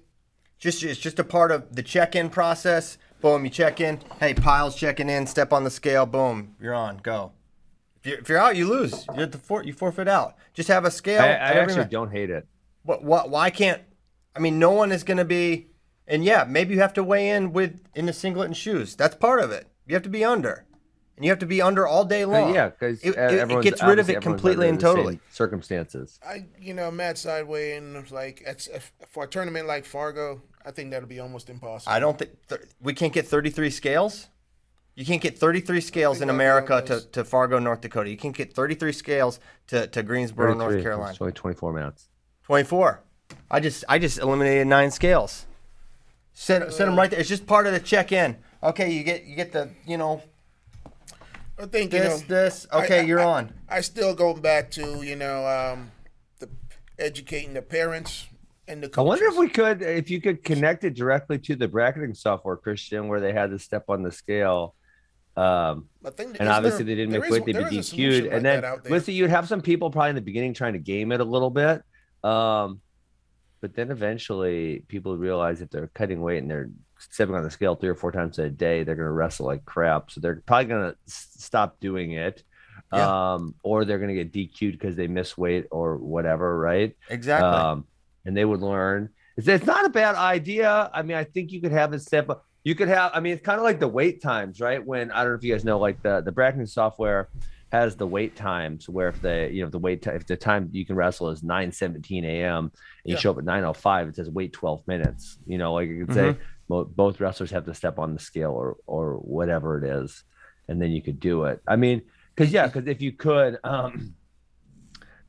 Just 0.58 0.84
it's 0.84 1.00
just 1.00 1.20
a 1.20 1.24
part 1.24 1.52
of 1.52 1.76
the 1.76 1.84
check-in 1.84 2.30
process. 2.30 2.98
Boom, 3.22 3.44
you 3.44 3.50
check 3.52 3.80
in. 3.82 4.00
Hey, 4.20 4.34
Pyles 4.34 4.76
checking 4.76 5.10
in. 5.10 5.28
Step 5.28 5.52
on 5.54 5.64
the 5.64 5.70
scale. 5.70 6.06
Boom, 6.06 6.56
you're 6.60 6.74
on. 6.74 6.98
Go. 6.98 7.34
If 8.02 8.08
you're, 8.08 8.20
if 8.20 8.30
you're 8.30 8.38
out, 8.38 8.56
you 8.56 8.68
lose. 8.68 9.06
You're 9.14 9.24
at 9.26 9.32
the 9.32 9.38
for, 9.38 9.62
you 9.64 9.74
forfeit 9.74 10.08
out. 10.08 10.36
Just 10.54 10.70
have 10.70 10.86
a 10.86 10.92
scale. 10.92 11.22
I, 11.22 11.28
I 11.28 11.52
actually 11.54 11.78
ma- 11.82 11.84
don't 11.84 12.12
hate 12.12 12.30
it. 12.30 12.48
What, 12.84 13.04
what, 13.04 13.30
why 13.30 13.50
can't? 13.50 13.82
I 14.40 14.42
mean, 14.42 14.58
no 14.58 14.72
one 14.72 14.94
is 14.94 15.04
going 15.04 15.18
to 15.18 15.26
be. 15.26 15.68
And 16.08 16.24
yeah, 16.24 16.46
maybe 16.48 16.74
you 16.74 16.80
have 16.80 16.94
to 16.94 17.04
weigh 17.04 17.30
in 17.30 17.52
with 17.52 17.82
in 17.94 18.06
the 18.06 18.14
singlet 18.14 18.46
and 18.48 18.56
shoes. 18.56 18.96
That's 18.96 19.16
part 19.16 19.42
of 19.42 19.52
it. 19.52 19.68
You 19.86 19.96
have 19.96 20.04
to 20.04 20.10
be 20.10 20.24
under, 20.24 20.66
and 21.18 21.26
you 21.26 21.30
have 21.32 21.40
to 21.40 21.46
be 21.46 21.62
under 21.62 21.86
all 21.86 22.06
day 22.06 22.24
But 22.24 22.32
long. 22.32 22.54
yeah, 22.56 22.70
because 22.70 23.04
uh, 23.06 23.10
it, 23.10 23.18
it- 23.18 23.52
it 23.52 23.62
gets 23.64 23.84
rid 23.84 24.00
of 24.00 24.10
it 24.10 24.22
completely 24.22 24.70
and 24.70 24.80
totally. 24.80 25.20
Circumstances. 25.32 26.20
I, 26.26 26.46
you 26.60 26.74
know, 26.74 26.90
Matt 26.90 27.18
Sideway 27.18 27.74
and 27.76 28.10
like 28.12 28.42
it's, 28.46 28.68
if, 28.68 28.94
uh, 29.02 29.06
for 29.10 29.26
a 29.26 29.28
tournament 29.28 29.68
like 29.68 29.84
Fargo, 29.86 30.42
I 30.66 30.72
think 30.72 30.92
that'll 30.92 31.10
be 31.10 31.20
almost 31.20 31.50
impossible. 31.50 31.92
I 31.92 32.00
don't 32.00 32.18
think 32.18 32.32
th- 32.48 32.62
we 32.82 32.94
can't 32.94 33.12
get 33.14 33.28
33 33.28 33.70
scales. 33.70 34.28
You 34.96 35.06
can't 35.06 35.22
get 35.22 35.38
33 35.38 35.80
scales 35.82 36.22
in 36.22 36.30
America 36.30 36.82
to, 36.88 37.02
to 37.12 37.24
Fargo, 37.24 37.60
North 37.60 37.82
Dakota. 37.82 38.10
You 38.10 38.18
can't 38.18 38.36
get 38.36 38.54
33 38.54 38.92
scales 38.94 39.40
to, 39.68 39.86
to 39.88 40.02
Greensboro, 40.04 40.54
North 40.56 40.82
Carolina. 40.82 41.12
It's 41.12 41.22
only 41.22 41.34
24 41.34 41.72
minutes. 41.74 42.10
24. 42.44 43.02
I 43.50 43.60
just 43.60 43.84
I 43.90 44.00
just 44.00 44.20
eliminated 44.20 44.68
nine 44.68 44.92
scales. 44.92 45.46
Set 46.34 46.72
set 46.74 46.86
them 46.86 46.96
right 46.96 47.10
there. 47.10 47.20
It's 47.20 47.30
just 47.30 47.48
part 47.48 47.68
of 47.68 47.74
the 47.74 47.80
check 47.80 48.12
in. 48.12 48.38
Okay, 48.64 48.92
you 48.92 49.04
get 49.04 49.26
you 49.26 49.36
get 49.36 49.52
the 49.52 49.70
you 49.86 49.98
know 49.98 50.22
I 51.58 51.66
think 51.66 51.92
this 51.92 52.04
you 52.04 52.10
know, 52.10 52.42
this. 52.42 52.68
Okay, 52.72 53.00
I- 53.00 53.04
you're 53.04 53.20
on. 53.22 53.54
I 53.68 53.82
still 53.82 54.14
go 54.14 54.34
back 54.34 54.72
to 54.72 55.04
you 55.04 55.16
know 55.16 55.46
um, 55.46 55.92
the 56.40 56.50
educating 56.98 57.54
the 57.54 57.62
parents 57.62 58.28
and 58.68 58.84
the 58.84 58.92
I 58.98 59.02
wonder 59.02 59.26
if 59.26 59.38
we 59.38 59.50
could, 59.50 59.82
if 59.82 60.10
you 60.10 60.22
could 60.22 60.44
connect 60.44 60.84
it 60.84 60.94
directly 60.94 61.40
to 61.40 61.56
the 61.56 61.68
bracketing 61.68 62.14
software, 62.14 62.56
Christian, 62.56 63.08
where 63.08 63.20
they 63.20 63.34
had 63.34 63.50
to 63.50 63.60
step 63.60 63.86
on 63.90 64.04
the 64.04 64.12
scale. 64.12 64.76
Um, 65.36 65.88
I 66.06 66.10
think 66.12 66.38
and 66.40 66.48
is 66.48 66.54
obviously 66.54 66.84
there- 66.84 66.96
they 66.96 67.02
didn't 67.02 67.12
make 67.14 67.24
is- 67.26 67.32
weight; 67.32 67.46
they'd 67.46 67.70
be 67.70 67.78
is 67.80 67.92
DQ'd. 67.92 68.24
like 68.26 68.34
and 68.34 68.46
then, 68.46 68.62
that 68.62 68.64
out 68.66 68.84
there. 68.84 68.92
listen, 68.92 69.14
you'd 69.14 69.30
have 69.30 69.48
some 69.48 69.62
people 69.62 69.90
probably 69.90 70.10
in 70.10 70.16
the 70.16 70.22
beginning 70.22 70.54
trying 70.54 70.74
to 70.74 70.80
game 70.80 71.12
it 71.12 71.20
a 71.20 71.24
little 71.26 71.50
bit, 71.50 71.82
um, 72.24 72.82
but 73.62 73.76
then 73.76 73.92
eventually 73.92 74.84
people 74.88 75.18
realize 75.18 75.62
if 75.62 75.70
they're 75.70 75.88
cutting 75.94 76.22
weight 76.22 76.40
and 76.40 76.50
they're 76.50 76.70
stepping 76.98 77.36
on 77.36 77.44
the 77.44 77.52
scale 77.52 77.76
three 77.76 77.90
or 77.90 77.96
four 77.96 78.12
times 78.12 78.40
a 78.40 78.50
day, 78.50 78.84
they're 78.84 78.96
going 78.96 79.06
to 79.08 79.12
wrestle 79.12 79.46
like 79.46 79.66
crap. 79.66 80.12
So 80.12 80.20
they're 80.22 80.42
probably 80.46 80.66
going 80.66 80.92
to 80.92 80.98
stop 81.06 81.80
doing 81.80 82.12
it, 82.14 82.44
Yeah. 82.94 83.34
um, 83.34 83.56
or 83.64 83.86
they're 83.86 84.00
going 84.00 84.16
to 84.16 84.24
get 84.24 84.34
DQ'd 84.34 84.74
because 84.74 84.96
they 84.96 85.08
miss 85.08 85.38
weight 85.38 85.66
or 85.72 85.98
whatever, 85.98 86.58
right? 86.60 86.96
Exactly. 87.10 87.48
um, 87.50 87.86
and 88.26 88.36
they 88.36 88.46
would 88.46 88.62
learn. 88.62 89.10
It's, 89.38 89.48
it's 89.48 89.66
not 89.66 89.86
a 89.86 89.90
bad 89.90 90.16
idea. 90.16 90.90
I 90.94 91.02
mean, 91.02 91.16
I 91.18 91.24
think 91.24 91.52
you 91.52 91.62
could 91.62 91.72
have 91.72 91.94
it 91.94 92.02
step 92.02 92.30
up. 92.30 92.46
You 92.66 92.76
could 92.76 92.90
have. 92.90 93.12
I 93.14 93.22
mean, 93.22 93.34
it's 93.34 93.46
kind 93.46 93.58
of 93.58 93.64
like 93.64 93.80
the 93.80 93.88
wait 93.88 94.22
times, 94.22 94.60
right? 94.60 94.86
When 94.86 95.12
I 95.12 95.24
don't 95.24 95.32
know 95.32 95.38
if 95.38 95.44
you 95.44 95.54
guys 95.54 95.64
know, 95.64 95.80
like 95.80 96.02
the 96.04 96.20
the 96.22 96.32
bracketing 96.34 96.66
software 96.66 97.30
has 97.72 97.96
the 97.96 98.08
wait 98.08 98.36
times 98.36 98.90
where 98.90 99.10
if 99.10 99.22
the 99.22 99.50
you 99.52 99.62
know 99.62 99.68
if 99.68 99.72
the 99.72 99.80
wait 99.80 100.02
time 100.02 100.16
if 100.16 100.26
the 100.26 100.36
time 100.36 100.70
you 100.72 100.86
can 100.86 100.96
wrestle 100.96 101.30
is 101.30 101.44
9 101.44 101.72
17 101.72 102.26
a.m 102.26 102.66
and 102.66 102.72
you 103.06 103.18
show 103.18 103.32
up 103.32 103.38
at 103.38 103.44
905 103.44 104.08
it 104.10 104.16
says 104.16 104.30
wait 104.30 104.54
12 104.54 104.88
minutes 104.88 105.38
you 105.46 105.58
know 105.58 105.74
like 105.74 105.88
you 105.88 106.06
could 106.06 106.16
say 106.16 106.36
mo- 106.68 106.86
both 106.86 107.20
wrestlers 107.20 107.52
have 107.52 107.66
to 107.66 107.74
step 107.74 108.00
on 108.00 108.14
the 108.14 108.20
scale 108.20 108.52
or 108.52 108.78
or 108.88 109.16
whatever 109.16 109.78
it 109.78 109.84
is 109.84 110.24
and 110.68 110.82
then 110.82 110.92
you 110.92 111.02
could 111.02 111.20
do 111.20 111.44
it 111.44 111.62
i 111.68 111.76
mean 111.76 112.02
because 112.36 112.52
yeah 112.52 112.66
because 112.66 112.88
if 112.88 113.02
you 113.02 113.12
could 113.12 113.58
um 113.64 114.16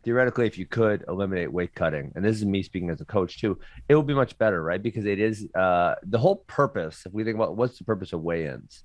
theoretically, 0.02 0.46
if 0.46 0.56
you 0.58 0.66
could 0.66 1.04
eliminate 1.08 1.52
weight 1.52 1.74
cutting, 1.74 2.12
and 2.14 2.24
this 2.24 2.36
is 2.36 2.44
me 2.44 2.62
speaking 2.62 2.90
as 2.90 3.00
a 3.00 3.04
coach 3.04 3.40
too, 3.40 3.58
it 3.88 3.94
would 3.94 4.06
be 4.06 4.14
much 4.14 4.36
better, 4.38 4.62
right? 4.62 4.82
Because 4.82 5.04
it 5.04 5.18
is 5.18 5.46
uh, 5.54 5.94
the 6.02 6.18
whole 6.18 6.36
purpose. 6.46 7.02
If 7.04 7.12
we 7.12 7.24
think 7.24 7.36
about 7.36 7.56
what's 7.56 7.78
the 7.78 7.84
purpose 7.84 8.12
of 8.12 8.22
weigh-ins, 8.22 8.84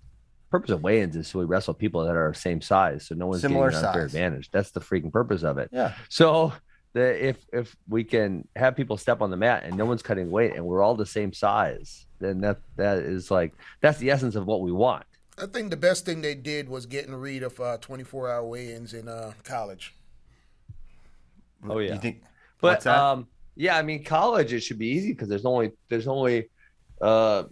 purpose 0.56 0.72
of 0.72 0.84
weigh-ins 0.84 1.16
is 1.16 1.28
so 1.28 1.40
we 1.40 1.46
wrestle 1.46 1.74
people 1.74 2.06
that 2.06 2.16
are 2.16 2.32
the 2.32 2.40
same 2.40 2.62
size, 2.62 3.06
so 3.08 3.16
no 3.16 3.28
one's 3.28 3.42
Similar 3.42 3.70
getting 3.72 3.84
an 3.84 3.86
unfair 3.88 4.04
size. 4.04 4.16
advantage. 4.16 4.52
That's 4.52 4.72
the 4.72 4.80
freaking 4.80 5.12
purpose 5.12 5.44
of 5.44 5.58
it. 5.58 5.70
yeah. 5.72 5.94
So 6.10 6.54
the 6.94 7.28
if 7.28 7.46
if 7.52 7.76
we 7.90 8.04
can 8.06 8.48
have 8.56 8.76
people 8.76 8.96
step 8.96 9.22
on 9.22 9.30
the 9.30 9.36
mat 9.38 9.64
and 9.66 9.76
no 9.76 9.86
one's 9.86 10.02
cutting 10.02 10.32
weight 10.32 10.54
and 10.56 10.66
we're 10.66 10.82
all 10.82 10.96
the 10.96 11.06
same 11.06 11.34
size, 11.34 12.06
then 12.20 12.40
that 12.42 12.58
that 12.78 13.00
is 13.00 13.30
like 13.30 13.54
that's 13.82 14.00
the 14.00 14.10
essence 14.10 14.36
of 14.36 14.46
what 14.46 14.62
we 14.62 14.72
want. 14.72 15.04
I 15.38 15.46
think 15.48 15.70
the 15.72 15.78
best 15.78 16.06
thing 16.06 16.22
they 16.22 16.36
did 16.36 16.70
was 16.70 16.86
getting 16.86 17.14
rid 17.14 17.44
of 17.44 17.60
uh, 17.60 17.78
24 17.80 18.32
hour 18.32 18.46
weigh-ins 18.46 18.94
in 18.94 19.10
uh, 19.10 19.34
college. 19.44 19.94
Oh 21.68 21.80
yeah. 21.80 21.96
You 21.96 22.00
think? 22.00 22.24
But 22.62 22.88
um, 22.88 23.28
yeah, 23.56 23.78
I 23.78 23.82
mean, 23.82 24.06
college 24.06 24.54
it 24.54 24.62
should 24.62 24.80
be 24.80 24.88
easy 24.88 25.12
because 25.12 25.28
there's 25.28 25.46
only 25.46 25.74
there's 25.90 26.08
only 26.08 26.50
uh, 27.02 27.44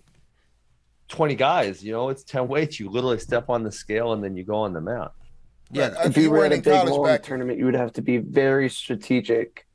twenty 1.14 1.36
guys. 1.36 1.84
You 1.84 1.94
know, 1.94 2.10
it's 2.10 2.24
ten 2.24 2.48
weights. 2.48 2.80
You 2.80 2.90
literally 2.90 3.20
step 3.20 3.50
on 3.50 3.64
the 3.64 3.72
scale 3.72 4.12
and 4.14 4.24
then 4.24 4.36
you 4.36 4.44
go 4.44 4.56
on 4.56 4.74
the 4.74 4.82
mat. 4.82 5.12
Yeah. 5.72 5.90
Right, 5.94 6.06
if 6.08 6.18
you 6.18 6.30
were 6.30 6.40
weren't 6.40 6.54
a 6.54 6.58
big 6.58 6.66
college 6.74 6.90
long 6.92 7.06
back- 7.06 7.24
tournament, 7.24 7.58
you 7.60 7.66
would 7.66 7.76
have 7.76 7.94
to 7.94 8.02
be 8.02 8.18
very 8.18 8.70
strategic 8.70 9.66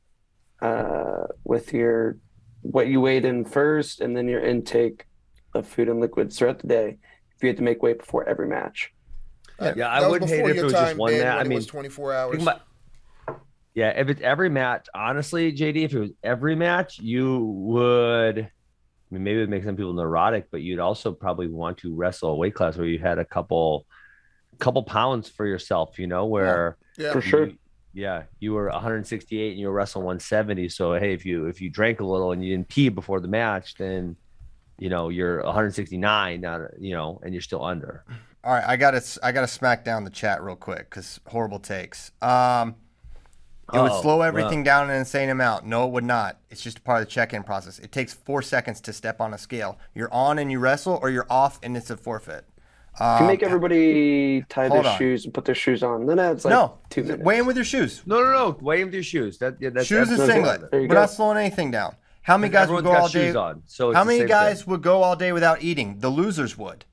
uh, 0.60 1.24
with 1.44 1.72
your 1.72 2.18
what 2.62 2.88
you 2.88 3.00
weighed 3.00 3.24
in 3.24 3.44
first, 3.44 4.00
and 4.00 4.16
then 4.16 4.28
your 4.28 4.40
intake 4.40 5.06
of 5.54 5.66
food 5.66 5.88
and 5.88 6.00
liquids 6.00 6.36
throughout 6.38 6.58
the 6.58 6.66
day. 6.66 6.98
If 7.36 7.42
you 7.42 7.48
had 7.48 7.56
to 7.56 7.62
make 7.62 7.82
weight 7.82 7.98
before 8.00 8.28
every 8.28 8.48
match, 8.48 8.92
Yeah, 9.60 9.88
I 9.88 10.06
wouldn't 10.08 10.28
hate 10.30 10.40
it 10.44 10.50
if 10.50 10.56
it 10.58 10.62
was 10.64 10.72
just 10.72 10.96
one 10.96 11.12
Ben, 11.12 11.20
mat. 11.22 11.36
when 11.36 11.38
I 11.38 11.40
it 11.42 11.48
mean, 11.48 11.56
was 11.56 11.66
24 11.66 12.12
hours. 12.12 12.30
think 12.32 12.42
about- 12.42 12.62
yeah, 13.74 13.90
if 13.90 14.08
it's 14.08 14.20
every 14.22 14.48
match, 14.50 14.88
honestly, 14.92 15.52
JD, 15.52 15.84
if 15.84 15.94
it 15.94 16.00
was 16.00 16.10
every 16.24 16.56
match, 16.56 16.98
you 16.98 17.38
would. 17.44 18.50
I 19.10 19.14
mean, 19.14 19.24
maybe 19.24 19.38
it 19.38 19.40
would 19.42 19.50
make 19.50 19.64
some 19.64 19.76
people 19.76 19.92
neurotic, 19.94 20.50
but 20.50 20.60
you'd 20.60 20.78
also 20.78 21.12
probably 21.12 21.46
want 21.48 21.78
to 21.78 21.94
wrestle 21.94 22.30
a 22.30 22.34
weight 22.34 22.54
class 22.54 22.76
where 22.76 22.86
you 22.86 22.98
had 22.98 23.18
a 23.18 23.24
couple, 23.24 23.86
couple 24.58 24.82
pounds 24.82 25.28
for 25.28 25.46
yourself. 25.46 25.98
You 25.98 26.06
know, 26.06 26.26
where 26.26 26.76
yeah. 26.96 27.12
for 27.12 27.20
sure. 27.20 27.46
you- 27.46 27.58
yeah, 27.94 28.24
you 28.38 28.52
were 28.52 28.68
168 28.68 29.50
and 29.50 29.60
you 29.60 29.66
were 29.66 29.72
wrestling 29.72 30.04
170. 30.04 30.68
So 30.68 30.94
hey, 30.94 31.14
if 31.14 31.24
you 31.24 31.46
if 31.46 31.60
you 31.60 31.68
drank 31.70 32.00
a 32.00 32.04
little 32.04 32.32
and 32.32 32.44
you 32.44 32.56
didn't 32.56 32.68
pee 32.68 32.90
before 32.90 33.18
the 33.18 33.28
match, 33.28 33.74
then 33.76 34.14
you 34.78 34.88
know 34.88 35.08
you're 35.08 35.42
169, 35.42 36.40
not 36.40 36.60
you 36.78 36.94
know, 36.94 37.20
and 37.24 37.34
you're 37.34 37.42
still 37.42 37.64
under. 37.64 38.04
All 38.44 38.52
right, 38.52 38.64
I 38.64 38.76
got 38.76 38.92
to 38.92 39.20
I 39.22 39.32
got 39.32 39.40
to 39.40 39.48
smack 39.48 39.84
down 39.84 40.04
the 40.04 40.10
chat 40.10 40.42
real 40.42 40.54
quick 40.54 40.90
because 40.90 41.18
horrible 41.26 41.58
takes. 41.58 42.12
Um, 42.22 42.76
it 43.72 43.78
would 43.80 43.90
Oh, 43.92 44.00
slow 44.02 44.18
well. 44.18 44.28
everything 44.28 44.62
down 44.62 44.88
an 44.90 44.96
insane 44.96 45.28
amount. 45.28 45.66
No, 45.66 45.86
it 45.86 45.90
would 45.92 46.04
not. 46.04 46.38
It's 46.50 46.62
just 46.62 46.78
a 46.78 46.80
part 46.80 47.00
of 47.02 47.06
the 47.06 47.10
check-in 47.10 47.42
process. 47.42 47.78
It 47.78 47.92
takes 47.92 48.14
four 48.14 48.40
seconds 48.42 48.80
to 48.82 48.92
step 48.92 49.20
on 49.20 49.34
a 49.34 49.38
scale. 49.38 49.78
You're 49.94 50.12
on 50.12 50.38
and 50.38 50.50
you 50.50 50.58
wrestle, 50.58 50.98
or 51.02 51.10
you're 51.10 51.26
off 51.28 51.58
and 51.62 51.76
it's 51.76 51.90
a 51.90 51.96
forfeit. 51.96 52.44
If 52.94 53.00
you 53.00 53.06
Um, 53.06 53.26
make 53.28 53.42
everybody 53.44 54.42
tie 54.48 54.68
their 54.68 54.84
on. 54.84 54.98
shoes 54.98 55.24
and 55.24 55.32
put 55.32 55.44
their 55.44 55.54
shoes 55.54 55.82
on, 55.84 56.06
then 56.06 56.16
that's 56.16 56.44
like 56.44 56.52
no, 56.52 56.78
two 56.90 57.04
minutes. 57.04 57.22
weigh 57.22 57.38
in 57.38 57.46
with 57.46 57.54
your 57.56 57.64
shoes. 57.64 58.02
No, 58.06 58.20
no, 58.22 58.32
no. 58.32 58.56
Weigh 58.60 58.80
him 58.80 58.88
with 58.88 58.94
your 58.94 59.02
shoes. 59.04 59.38
That 59.38 59.54
yeah, 59.60 59.70
that's 59.70 59.86
shoes 59.86 60.08
and 60.10 60.18
singlet. 60.18 60.62
We're 60.72 60.88
go. 60.88 60.94
not 60.94 61.10
slowing 61.10 61.38
anything 61.38 61.70
down. 61.70 61.94
How 62.22 62.36
many 62.36 62.52
guys 62.52 62.68
would 62.68 62.82
go 62.84 62.90
got 62.92 63.00
all 63.02 63.08
day? 63.08 63.28
shoes 63.28 63.36
on, 63.36 63.62
so 63.66 63.92
How 63.94 64.02
many 64.04 64.24
guys 64.26 64.62
thing. 64.62 64.70
would 64.72 64.82
go 64.82 65.02
all 65.02 65.14
day 65.16 65.30
without 65.32 65.62
eating? 65.62 66.00
The 66.00 66.10
losers 66.10 66.58
would. 66.58 66.84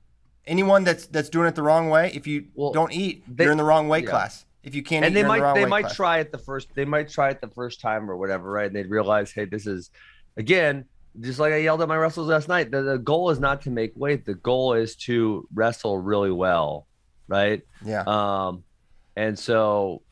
Anyone 0.46 0.84
that's 0.84 1.06
that's 1.08 1.28
doing 1.28 1.48
it 1.48 1.56
the 1.56 1.62
wrong 1.62 1.90
way, 1.90 2.12
if 2.14 2.26
you 2.26 2.46
Well, 2.54 2.72
don't 2.72 2.92
eat, 2.92 3.24
they- 3.28 3.42
you're 3.44 3.50
in 3.52 3.58
the 3.58 3.64
wrong 3.64 3.88
weight 3.88 4.04
yeah. 4.04 4.10
class. 4.10 4.44
If 4.66 4.74
you 4.74 4.82
can't 4.82 5.04
and 5.06 5.16
they 5.16 5.22
might 5.22 5.54
the 5.54 5.60
they 5.60 5.66
might 5.66 5.86
class. 5.86 5.96
try 5.96 6.18
it 6.18 6.32
the 6.32 6.38
first 6.38 6.68
they 6.74 6.84
might 6.84 7.08
try 7.08 7.30
it 7.30 7.40
the 7.40 7.48
first 7.48 7.80
time 7.80 8.10
or 8.10 8.16
whatever 8.16 8.50
right 8.50 8.66
and 8.66 8.76
they'd 8.76 8.90
realize 8.90 9.32
hey 9.32 9.46
this 9.46 9.66
is 9.66 9.90
again 10.36 10.84
just 11.20 11.38
like 11.38 11.52
I 11.52 11.58
yelled 11.58 11.80
at 11.82 11.88
my 11.88 11.96
wrestlers 11.96 12.28
last 12.28 12.48
night, 12.48 12.70
the, 12.70 12.82
the 12.82 12.98
goal 12.98 13.30
is 13.30 13.40
not 13.40 13.62
to 13.62 13.70
make 13.70 13.92
weight. 13.96 14.26
The 14.26 14.34
goal 14.34 14.74
is 14.74 14.96
to 14.96 15.48
wrestle 15.54 15.96
really 15.98 16.30
well, 16.30 16.86
right? 17.28 17.62
Yeah. 17.84 18.02
Um, 18.06 18.64
and 19.16 19.38
so 19.38 20.02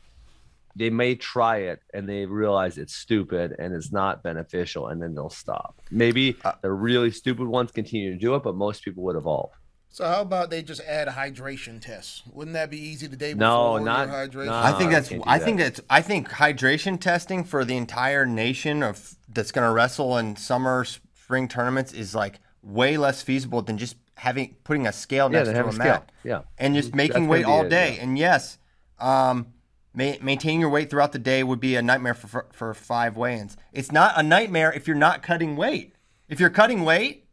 they 0.77 0.91
may 0.91 1.15
try 1.15 1.59
it 1.59 1.81
and 1.93 2.09
they 2.09 2.27
realize 2.27 2.79
it's 2.79 2.95
stupid 2.95 3.55
and 3.59 3.75
it's 3.75 3.93
not 3.93 4.23
beneficial, 4.23 4.89
and 4.89 5.03
then 5.03 5.15
they'll 5.15 5.31
stop. 5.31 5.81
Maybe 5.91 6.37
Uh, 6.45 6.53
the 6.63 6.73
really 6.73 7.11
stupid 7.11 7.47
ones 7.47 7.71
continue 7.71 8.13
to 8.13 8.19
do 8.19 8.35
it, 8.35 8.43
but 8.43 8.55
most 8.55 8.83
people 8.83 9.03
would 9.05 9.17
evolve. 9.17 9.51
So 9.95 10.05
how 10.05 10.23
about 10.23 10.51
they 10.51 10.61
just 10.61 10.81
add 10.81 11.07
a 11.07 11.13
hydration 11.13 11.81
test? 11.81 12.25
Wouldn't 12.33 12.55
that 12.55 12.69
be 12.69 12.81
easy 12.81 13.07
the 13.07 13.15
day 13.17 13.33
before? 13.33 13.79
No, 13.79 13.85
not- 13.85 14.09
hydration. 14.09 14.47
no. 14.47 14.53
I 14.53 14.73
think 14.73 14.91
that's. 14.91 15.09
can't 15.09 15.23
I 15.25 15.39
that. 15.39 15.45
think 15.45 15.59
that's. 15.59 15.81
I 15.89 16.03
think 16.03 16.29
hydration 16.31 17.01
testing 17.01 17.45
for 17.45 17.65
the 17.65 17.77
entire 17.77 18.27
nation 18.27 18.83
of 18.83 19.15
that's 19.33 19.53
going 19.53 19.65
to 19.65 19.73
wrestle 19.73 20.19
in 20.19 20.35
summer, 20.35 20.85
spring 20.85 21.47
tournaments 21.47 21.93
is 21.93 22.13
like 22.13 22.41
way 22.61 22.97
less 22.97 23.23
feasible 23.23 23.63
than 23.63 23.79
just 23.79 23.95
having 24.17 24.57
putting 24.65 24.85
a 24.89 24.93
scale 24.93 25.27
Yeah, 25.31 25.39
next 25.45 25.47
then 25.51 25.55
to 25.55 25.59
have 25.59 25.67
a 25.67 25.69
a 25.69 25.73
scale. 25.75 25.85
mat. 25.87 26.13
Yeah. 26.25 26.41
and 26.59 26.75
just 26.75 26.93
making 26.93 27.15
gonna 27.15 27.29
weight 27.29 27.45
be 27.47 27.53
all 27.53 27.65
it, 27.65 27.69
day. 27.69 27.95
yeah. 27.95 28.03
And 28.03 28.19
yes, 28.19 28.59
um, 28.99 29.47
ma- 29.95 30.15
maintaining 30.21 30.59
your 30.59 30.71
weight 30.71 30.91
throughout 30.91 31.13
the 31.13 31.21
day 31.21 31.45
would 31.45 31.61
be 31.61 31.77
a 31.77 31.83
nightmare 31.83 32.15
for, 32.15 32.27
for 32.27 32.47
for 32.51 32.75
five 32.75 33.17
weigh-ins. 33.17 33.57
It's 33.73 33.93
not 33.93 34.15
a 34.17 34.25
nightmare 34.25 34.73
if 34.73 34.89
you're 34.89 34.97
not 34.97 35.23
cutting 35.23 35.55
weight. 35.55 35.95
If 36.29 36.41
you're 36.41 36.51
cutting 36.51 36.85
weight 36.85 37.24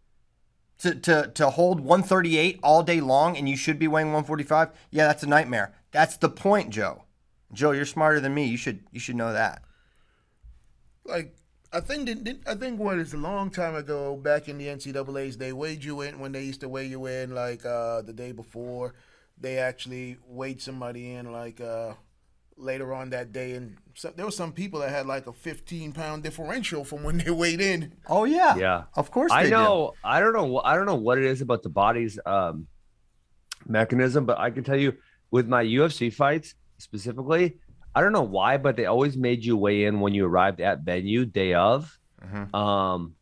to 0.82 0.96
to 0.96 1.32
to 1.36 1.50
hold 1.52 1.80
138 1.80 2.60
all 2.64 2.84
day 2.84 3.02
long 3.02 3.38
and 3.38 3.48
you 3.48 3.56
should 3.58 3.80
be 3.80 3.88
weighing 3.88 4.08
145, 4.08 4.70
yeah, 4.92 5.08
that's 5.08 5.24
a 5.24 5.28
nightmare. 5.28 5.74
That's 5.92 6.18
the 6.18 6.30
point, 6.30 6.70
Joe. 6.72 7.04
Joe, 7.54 7.72
you're 7.72 7.86
smarter 7.86 8.20
than 8.20 8.34
me. 8.34 8.46
You 8.46 8.58
should 8.58 8.84
you 8.92 9.00
should 9.00 9.16
know 9.16 9.34
that. 9.34 9.64
like 11.06 11.36
I 11.74 11.80
think 11.80 12.10
I 12.48 12.56
think 12.56 12.80
what 12.80 12.98
is 13.00 13.14
a 13.14 13.18
long 13.18 13.50
time 13.50 13.76
ago 13.76 14.18
back 14.18 14.50
in 14.50 14.58
the 14.58 14.68
NCAA's 14.68 15.38
they 15.38 15.54
weighed 15.54 15.84
you 15.84 16.02
in 16.02 16.20
when 16.20 16.32
they 16.34 16.44
used 16.44 16.62
to 16.62 16.70
weigh 16.70 16.88
you 16.88 17.06
in 17.06 17.34
like 17.34 17.66
uh, 17.66 18.02
the 18.02 18.14
day 18.14 18.32
before 18.34 18.94
they 19.40 19.58
actually 19.58 20.18
weighed 20.28 20.62
somebody 20.62 21.14
in 21.14 21.32
like 21.32 21.62
uh, 21.62 21.94
later 22.62 22.94
on 22.94 23.10
that 23.10 23.32
day 23.32 23.54
and 23.54 23.78
so, 23.94 24.12
there 24.16 24.24
were 24.26 24.32
some 24.32 24.54
people 24.54 24.80
that 24.80 24.90
had 24.90 25.06
like 25.06 25.28
a 25.28 25.34
15 25.34 25.92
pound 25.92 26.24
differential 26.24 26.86
from 26.86 27.04
when 27.04 27.18
they 27.18 27.30
weighed 27.32 27.60
in. 27.60 27.94
Oh 28.08 28.24
yeah, 28.24 28.56
Yeah. 28.56 28.84
Of 28.96 29.12
course, 29.12 29.32
I 29.32 29.44
they 29.44 29.50
do. 29.50 29.56
know. 29.56 29.94
I 30.04 30.20
don't 30.22 30.32
know. 30.34 30.60
I 30.64 30.76
don't 30.76 30.86
know 30.86 30.96
what 30.96 31.18
it 31.18 31.26
is 31.26 31.42
about 31.42 31.62
the 31.64 31.70
body's 31.70 32.18
um, 32.26 32.68
mechanism, 33.68 34.26
but 34.26 34.40
I 34.40 34.50
can 34.52 34.64
tell 34.64 34.78
you 34.78 34.94
with 35.30 35.48
my 35.48 35.64
UFC 35.64 36.14
fights 36.14 36.56
specifically, 36.78 37.58
I 37.94 38.02
don't 38.02 38.14
know 38.14 38.22
why, 38.24 38.58
but 38.58 38.76
they 38.78 38.86
always 38.86 39.18
made 39.18 39.44
you 39.44 39.58
weigh 39.58 39.84
in 39.86 40.00
when 40.00 40.14
you 40.14 40.26
arrived 40.26 40.62
at 40.62 40.80
venue 40.82 41.26
day 41.26 41.54
of, 41.54 41.98
Mhm. 42.26 42.54
um, 42.56 43.16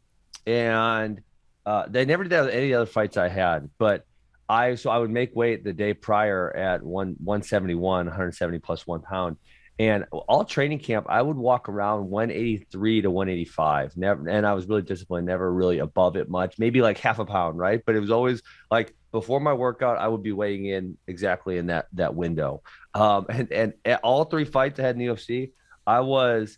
and 0.46 1.22
uh, 1.66 1.86
they 1.88 2.06
never 2.06 2.24
did 2.24 2.32
that 2.32 2.46
with 2.46 2.54
any 2.54 2.74
other 2.74 2.86
fights 2.86 3.18
I 3.18 3.28
had. 3.28 3.70
But 3.78 4.06
I 4.50 4.76
so 4.76 4.90
I 4.90 4.98
would 4.98 5.12
make 5.12 5.36
weight 5.36 5.64
the 5.64 5.74
day 5.74 5.94
prior 5.94 6.56
at 6.56 6.84
one 6.84 7.16
171, 7.24 8.08
170 8.08 8.60
plus 8.60 8.88
one 8.88 9.02
pound. 9.02 9.38
And 9.78 10.04
all 10.12 10.44
training 10.44 10.80
camp, 10.80 11.06
I 11.08 11.22
would 11.22 11.38
walk 11.38 11.70
around 11.70 12.10
183 12.10 13.04
to 13.04 13.10
185. 13.10 13.96
Never, 13.96 14.28
and 14.28 14.46
I 14.46 14.54
was 14.54 14.68
really 14.68 14.82
disciplined, 14.82 15.26
never 15.28 15.54
really 15.54 15.80
above 15.80 16.18
it 16.18 16.30
much, 16.30 16.60
maybe 16.60 16.82
like 16.82 16.98
half 16.98 17.20
a 17.20 17.26
pound, 17.26 17.58
right? 17.58 17.82
But 17.86 17.96
it 17.96 18.02
was 18.02 18.12
always 18.12 18.42
like 18.70 18.94
before 19.14 19.40
my 19.40 19.54
workout, 19.54 19.98
I 19.98 20.10
would 20.10 20.22
be 20.22 20.34
weighing 20.34 20.66
in 20.66 20.98
exactly 21.08 21.58
in 21.58 21.68
that 21.68 21.88
that 21.94 22.14
window. 22.14 22.62
Um, 22.94 23.28
and 23.30 23.52
and 23.54 23.74
at 23.86 24.02
all 24.04 24.26
three 24.26 24.44
fights 24.44 24.80
I 24.80 24.84
had 24.84 24.96
in 24.96 25.00
the 25.00 25.14
UFC, 25.14 25.52
I 25.88 26.02
was 26.02 26.58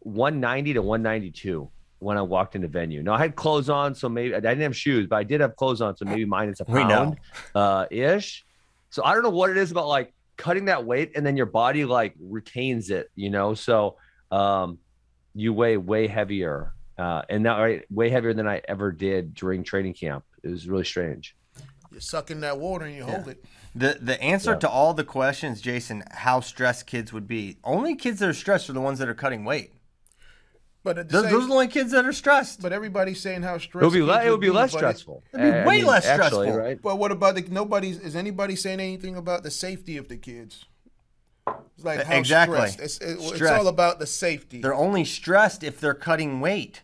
190 0.00 0.74
to 0.74 0.82
192 0.82 1.70
when 2.00 2.16
I 2.16 2.22
walked 2.22 2.54
into 2.54 2.68
the 2.68 2.72
venue. 2.72 3.02
Now 3.02 3.14
I 3.14 3.18
had 3.18 3.34
clothes 3.36 3.68
on, 3.68 3.94
so 3.94 4.08
maybe 4.08 4.34
I 4.34 4.40
didn't 4.40 4.60
have 4.60 4.76
shoes, 4.76 5.06
but 5.08 5.16
I 5.16 5.24
did 5.24 5.40
have 5.40 5.56
clothes 5.56 5.80
on, 5.80 5.96
so 5.96 6.04
maybe 6.04 6.24
minus 6.24 6.60
a 6.60 6.64
We 6.68 6.84
know. 6.84 6.88
pound 6.88 7.16
uh, 7.54 7.86
ish. 7.90 8.44
So 8.90 9.04
I 9.04 9.14
don't 9.14 9.22
know 9.22 9.30
what 9.30 9.50
it 9.50 9.56
is 9.56 9.70
about 9.70 9.88
like 9.88 10.12
cutting 10.36 10.66
that 10.66 10.84
weight 10.84 11.12
and 11.16 11.26
then 11.26 11.36
your 11.36 11.46
body 11.46 11.84
like 11.84 12.14
retains 12.20 12.90
it, 12.90 13.10
you 13.16 13.30
know. 13.30 13.54
So 13.54 13.96
um, 14.30 14.78
you 15.34 15.52
weigh 15.52 15.76
way 15.76 16.06
heavier, 16.06 16.72
uh, 16.98 17.22
and 17.28 17.42
now 17.42 17.60
right, 17.60 17.82
way 17.90 18.10
heavier 18.10 18.32
than 18.34 18.46
I 18.46 18.60
ever 18.68 18.92
did 18.92 19.34
during 19.34 19.64
training 19.64 19.94
camp. 19.94 20.24
It 20.42 20.48
was 20.48 20.68
really 20.68 20.84
strange. 20.84 21.34
You 21.90 22.00
suck 22.00 22.30
in 22.30 22.40
that 22.40 22.58
water 22.58 22.84
and 22.84 22.94
you 22.94 23.04
hold 23.04 23.28
it. 23.28 23.42
The 23.74 23.98
the 24.00 24.20
answer 24.22 24.52
Yeah. 24.52 24.58
to 24.58 24.68
all 24.68 24.94
the 24.94 25.04
questions, 25.04 25.60
Jason, 25.60 26.04
how 26.12 26.40
stressed 26.40 26.86
kids 26.86 27.12
would 27.12 27.26
be. 27.26 27.56
Only 27.64 27.96
kids 27.96 28.20
that 28.20 28.28
are 28.28 28.34
stressed 28.34 28.68
are 28.70 28.72
the 28.74 28.80
ones 28.80 28.98
that 29.00 29.08
are 29.08 29.14
cutting 29.14 29.44
weight. 29.44 29.72
But 30.88 30.98
at 30.98 31.08
the 31.08 31.12
Those, 31.12 31.22
same, 31.24 31.32
those 31.32 31.44
are 31.44 31.48
the 31.48 31.52
only 31.52 31.68
kids 31.68 31.90
that 31.92 32.06
are 32.06 32.12
stressed. 32.14 32.62
but 32.62 32.72
everybody's 32.72 33.20
saying 33.20 33.42
how 33.42 33.58
stressed 33.58 33.82
It 33.82 33.86
would 33.86 33.92
be 33.92 34.02
le- 34.02 34.24
it 34.24 34.30
would 34.30 34.40
be 34.40 34.48
less 34.50 34.72
but 34.72 34.78
stressful. 34.78 35.22
It'd 35.34 35.44
be 35.44 35.58
I- 35.58 35.62
I 35.62 35.66
way 35.66 35.76
mean, 35.78 35.86
less 35.86 36.06
actually, 36.06 36.46
stressful. 36.48 36.56
right? 36.56 36.80
But 36.80 36.96
what 36.98 37.12
about 37.12 37.34
the 37.34 37.42
nobody's? 37.50 37.98
Is 37.98 38.16
anybody 38.16 38.56
saying 38.56 38.80
anything 38.80 39.14
about 39.16 39.42
the 39.42 39.50
safety 39.50 39.98
of 39.98 40.08
the 40.08 40.16
kids? 40.16 40.64
It's 41.46 41.84
like 41.84 42.04
how 42.04 42.16
Exactly. 42.16 42.56
stressed. 42.56 42.80
It's, 42.80 42.98
it- 42.98 43.18
it's 43.20 43.42
all 43.50 43.68
about 43.68 43.98
the 43.98 44.06
safety. 44.06 44.62
They're 44.62 44.74
only 44.74 45.04
stressed 45.04 45.62
if 45.62 45.78
they're 45.78 45.94
cutting 45.94 46.40
weight. 46.40 46.82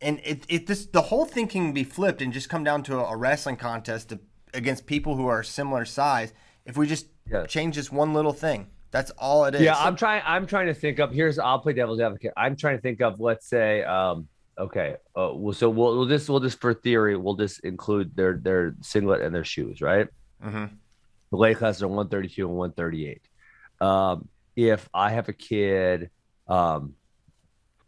And 0.00 0.20
it, 0.24 0.44
it 0.48 0.66
this 0.66 0.86
the 0.86 1.02
whole 1.02 1.24
thing 1.24 1.46
can 1.48 1.72
be 1.72 1.84
flipped 1.84 2.20
and 2.22 2.32
just 2.32 2.48
come 2.48 2.64
down 2.64 2.82
to 2.84 2.98
a, 2.98 3.04
a 3.12 3.16
wrestling 3.16 3.56
contest 3.56 4.08
to, 4.10 4.18
against 4.54 4.86
people 4.86 5.14
who 5.16 5.26
are 5.28 5.42
similar 5.44 5.84
size. 5.84 6.32
If 6.64 6.76
we 6.76 6.86
just 6.88 7.06
Yeah. 7.30 7.46
change 7.46 7.76
this 7.76 7.90
one 7.92 8.14
little 8.14 8.32
thing, 8.32 8.68
that's 8.90 9.10
all 9.12 9.44
it 9.44 9.54
is. 9.54 9.62
Yeah, 9.62 9.76
I'm 9.76 9.96
trying. 9.96 10.22
I'm 10.24 10.46
trying 10.46 10.66
to 10.66 10.74
think 10.74 10.98
of. 10.98 11.12
Here's. 11.12 11.38
I'll 11.38 11.58
play 11.58 11.74
devil's 11.74 12.00
advocate. 12.00 12.32
I'm 12.36 12.56
trying 12.56 12.76
to 12.76 12.82
think 12.82 13.00
of. 13.00 13.20
Let's 13.20 13.46
say. 13.46 13.82
Um. 13.82 14.28
Okay. 14.58 14.96
Uh. 15.14 15.30
Well. 15.34 15.54
So 15.54 15.68
we'll. 15.68 15.98
We'll 15.98 16.06
just. 16.06 16.28
We'll 16.28 16.40
just 16.40 16.60
for 16.60 16.72
theory. 16.72 17.16
We'll 17.16 17.36
just 17.36 17.60
include 17.60 18.16
their 18.16 18.38
their 18.42 18.74
singlet 18.80 19.20
and 19.20 19.34
their 19.34 19.44
shoes. 19.44 19.82
Right. 19.82 20.08
Mm-hmm. 20.44 20.74
The 21.30 21.36
weight 21.36 21.58
classes 21.58 21.82
are 21.82 21.88
132 21.88 22.48
and 22.48 22.56
138. 22.56 23.22
Um. 23.80 24.28
If 24.56 24.88
I 24.94 25.10
have 25.10 25.28
a 25.28 25.34
kid. 25.34 26.10
Um. 26.46 26.94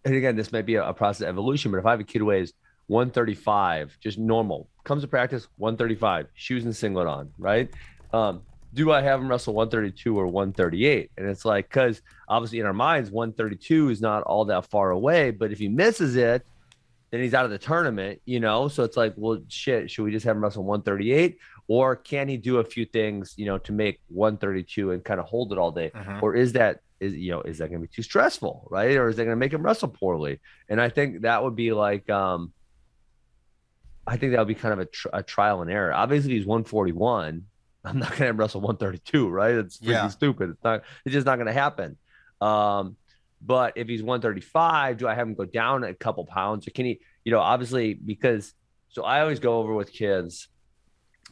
And 0.05 0.15
again, 0.15 0.35
this 0.35 0.51
might 0.51 0.65
be 0.65 0.77
a, 0.77 0.89
a 0.89 0.95
process 0.95 1.23
of 1.23 1.29
evolution, 1.29 1.71
but 1.71 1.79
if 1.79 1.87
I 1.87 1.91
have 1.91 2.01
a 2.01 2.05
kid 2.05 2.21
who 2.21 2.27
weighs 2.27 2.55
135, 2.87 3.99
just 4.01 4.19
normal, 4.19 4.69
comes 4.83 5.03
to 5.03 5.09
practice 5.09 5.47
135, 5.59 6.27
shoes 6.33 6.65
and 6.65 6.75
singlet 6.75 7.07
on, 7.07 7.31
right? 7.39 7.71
Um, 8.15 8.43
do 8.73 8.93
I 8.93 9.03
have 9.03 9.21
him 9.21 9.29
wrestle 9.29 9.55
132 9.55 10.19
or 10.19 10.27
138? 10.27 11.11
And 11.17 11.29
it's 11.29 11.45
like, 11.45 11.69
because 11.69 12.03
obviously 12.29 12.61
in 12.61 12.67
our 12.67 12.73
minds, 12.73 13.11
132 13.11 13.91
is 13.91 14.01
not 14.01 14.23
all 14.23 14.45
that 14.47 14.67
far 14.67 14.91
away. 14.91 15.31
But 15.31 15.51
if 15.53 15.59
he 15.59 15.69
misses 15.69 16.17
it, 16.17 16.47
then 17.11 17.21
he's 17.21 17.35
out 17.35 17.45
of 17.45 17.51
the 17.51 17.59
tournament, 17.59 18.21
you 18.25 18.39
know? 18.39 18.69
So 18.69 18.85
it's 18.85 18.97
like, 18.97 19.15
well, 19.17 19.41
shit, 19.49 19.91
should 19.91 20.05
we 20.05 20.13
just 20.13 20.25
have 20.25 20.37
him 20.37 20.43
wrestle 20.45 20.63
138? 20.63 21.39
Or 21.67 21.97
can 21.97 22.29
he 22.29 22.37
do 22.37 22.59
a 22.59 22.65
few 22.65 22.85
things, 22.85 23.35
you 23.37 23.47
know, 23.47 23.59
to 23.59 23.73
make 23.73 24.01
132 24.09 24.93
and 24.93 25.05
kind 25.05 25.19
of 25.19 25.27
hold 25.27 25.53
it 25.53 25.59
all 25.59 25.73
day? 25.73 25.91
Or 26.21 26.37
is 26.37 26.53
that, 26.53 26.81
is, 27.01 27.15
you 27.15 27.33
know, 27.33 27.41
is 27.43 27.59
that 27.59 27.71
going 27.71 27.81
to 27.81 27.89
be 27.89 27.93
too 27.93 28.03
stressful, 28.03 28.69
right? 28.71 28.97
Or 28.97 29.09
is 29.09 29.17
that 29.17 29.25
going 29.25 29.35
to 29.35 29.41
make 29.41 29.53
him 29.53 29.63
wrestle 29.63 29.89
poorly? 29.89 30.39
And 30.69 30.81
I 30.81 30.89
think 30.89 31.23
that 31.23 31.43
would 31.43 31.57
be 31.57 31.73
like, 31.73 32.09
um, 32.11 32.53
I 34.07 34.17
think 34.17 34.33
that 34.33 34.39
would 34.39 34.49
be 34.49 34.55
kind 34.55 34.73
of 34.73 34.79
a, 34.81 34.85
tr- 34.87 35.09
a 35.13 35.23
trial 35.23 35.63
and 35.63 35.71
error. 35.71 35.93
Obviously, 35.93 36.33
he's 36.33 36.47
141. 36.47 37.47
I'm 37.85 37.99
not 37.99 38.11
going 38.11 38.31
to 38.31 38.33
wrestle 38.33 38.61
132, 38.61 39.29
right? 39.29 39.55
It's 39.55 39.79
freaking 39.79 39.87
Yeah. 39.89 40.09
stupid. 40.09 40.51
It's 40.51 40.65
not. 40.65 40.83
It's 41.05 41.13
just 41.13 41.27
not 41.27 41.37
going 41.37 41.47
to 41.47 41.53
happen. 41.53 41.97
Um, 42.41 42.97
but 43.43 43.73
if 43.77 43.89
he's 43.89 44.03
135, 44.03 44.99
do 44.99 45.09
I 45.09 45.15
have 45.15 45.27
him 45.27 45.35
go 45.35 45.47
down 45.47 45.85
a 45.85 45.95
couple 45.95 46.27
pounds, 46.27 46.67
or 46.69 46.73
can 46.73 46.85
he? 46.87 47.01
You 47.25 47.33
know, 47.33 47.41
obviously 47.41 47.95
because. 47.95 48.55
So 48.93 49.05
I 49.05 49.21
always 49.21 49.39
go 49.39 49.59
over 49.59 49.73
with 49.73 49.93
kids. 49.93 50.49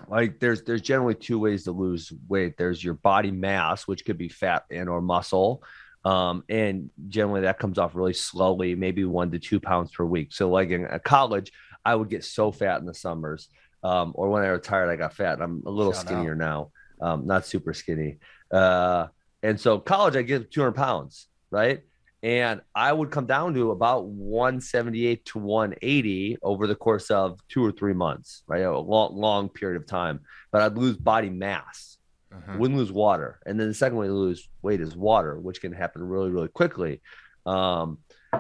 Like 0.09 0.38
there's 0.38 0.62
there's 0.62 0.80
generally 0.80 1.16
two 1.16 1.40
ways 1.40 1.64
to 1.64 1.72
lose 1.72 2.12
weight. 2.28 2.57
There's 2.57 2.82
your 2.82 2.94
body 2.94 3.32
mass, 3.32 3.86
which 3.88 4.05
could 4.05 4.16
be 4.16 4.28
fat 4.28 4.64
and 4.70 4.88
or 4.88 5.01
muscle, 5.03 5.64
um, 6.05 6.44
and 6.49 6.88
generally 7.09 7.40
that 7.40 7.59
comes 7.59 7.78
off 7.78 7.96
really 7.96 8.12
slowly, 8.12 8.76
maybe 8.76 9.05
one 9.05 9.32
to 9.32 9.40
two 9.40 9.59
pounds 9.59 9.90
per 9.90 10.05
week. 10.05 10.32
So 10.32 10.49
like 10.51 10.70
in 10.70 10.84
a 10.84 11.01
college, 11.01 11.51
I 11.84 11.96
would 11.96 12.09
get 12.11 12.24
so 12.24 12.53
fat 12.53 12.78
in 12.78 12.86
the 12.86 12.94
summers, 12.94 13.49
um, 13.82 14.12
or 14.14 14.28
when 14.30 14.42
I 14.42 14.48
retired, 14.48 14.88
I 14.90 14.96
got 14.96 15.14
fat. 15.14 15.40
I'm 15.40 15.62
a 15.66 15.70
little 15.70 15.92
Shout 15.92 16.04
out. 16.04 16.08
skinnier 16.08 16.34
now, 16.34 16.70
um, 17.00 17.26
not 17.26 17.46
super 17.46 17.72
skinny. 17.72 18.18
Uh, 18.50 19.06
and 19.42 19.60
so 19.60 19.78
college, 19.78 20.16
I 20.16 20.22
get 20.22 20.50
200 20.50 20.72
pounds, 20.72 21.28
right? 21.50 21.82
And 22.22 22.60
I 22.74 22.92
would 22.92 23.12
come 23.12 23.26
down 23.26 23.54
to 23.54 23.70
about 23.70 24.06
178 24.06 25.24
to 25.26 25.38
180 25.38 26.38
over 26.42 26.66
the 26.66 26.74
course 26.74 27.10
of 27.10 27.38
two 27.48 27.64
or 27.64 27.70
three 27.70 27.92
months, 27.92 28.42
right? 28.48 28.62
A 28.62 28.76
long, 28.78 29.14
long 29.16 29.48
period 29.48 29.80
of 29.80 29.86
time. 29.86 30.20
But 30.50 30.62
I'd 30.62 30.76
lose 30.76 30.96
body 30.96 31.30
mass, 31.30 31.98
Mhm. 32.34 32.58
wouldn't 32.58 32.78
lose 32.78 32.90
water. 32.92 33.38
And 33.46 33.58
then 33.58 33.68
the 33.68 33.74
second 33.74 33.98
way 33.98 34.08
to 34.08 34.12
lose 34.12 34.48
weight 34.62 34.80
is 34.80 34.96
water, 34.96 35.38
which 35.38 35.60
can 35.60 35.72
happen 35.72 36.02
really, 36.02 36.30
really 36.30 36.48
quickly. 36.48 37.00
Um, 37.46 37.98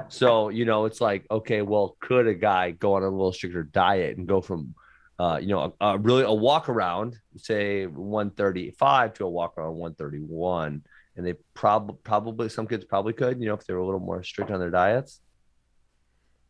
so, 0.08 0.48
you 0.50 0.64
know, 0.64 0.84
it's 0.84 1.00
like, 1.00 1.24
okay, 1.30 1.62
well, 1.62 1.96
could 2.00 2.26
a 2.26 2.34
guy 2.34 2.72
go 2.72 2.94
on 2.94 3.02
a 3.04 3.08
little 3.08 3.32
stricter 3.32 3.62
diet 3.62 4.18
and 4.18 4.26
go 4.26 4.40
from, 4.40 4.74
uh, 5.18 5.38
you 5.40 5.48
know, 5.48 5.74
a, 5.80 5.86
a 5.86 5.98
really 5.98 6.22
a 6.22 6.32
walk 6.32 6.68
around, 6.68 7.16
say 7.36 7.86
135 7.86 9.14
to 9.14 9.24
a 9.24 9.28
walk 9.28 9.58
around 9.58 9.74
131? 9.76 10.82
And 11.16 11.26
they 11.26 11.34
probably, 11.54 11.96
probably, 12.04 12.48
some 12.48 12.68
kids 12.68 12.84
probably 12.84 13.12
could, 13.12 13.40
you 13.40 13.46
know, 13.48 13.54
if 13.54 13.66
they 13.66 13.74
were 13.74 13.80
a 13.80 13.84
little 13.84 13.98
more 14.00 14.22
strict 14.22 14.50
on 14.52 14.60
their 14.60 14.70
diets. 14.70 15.20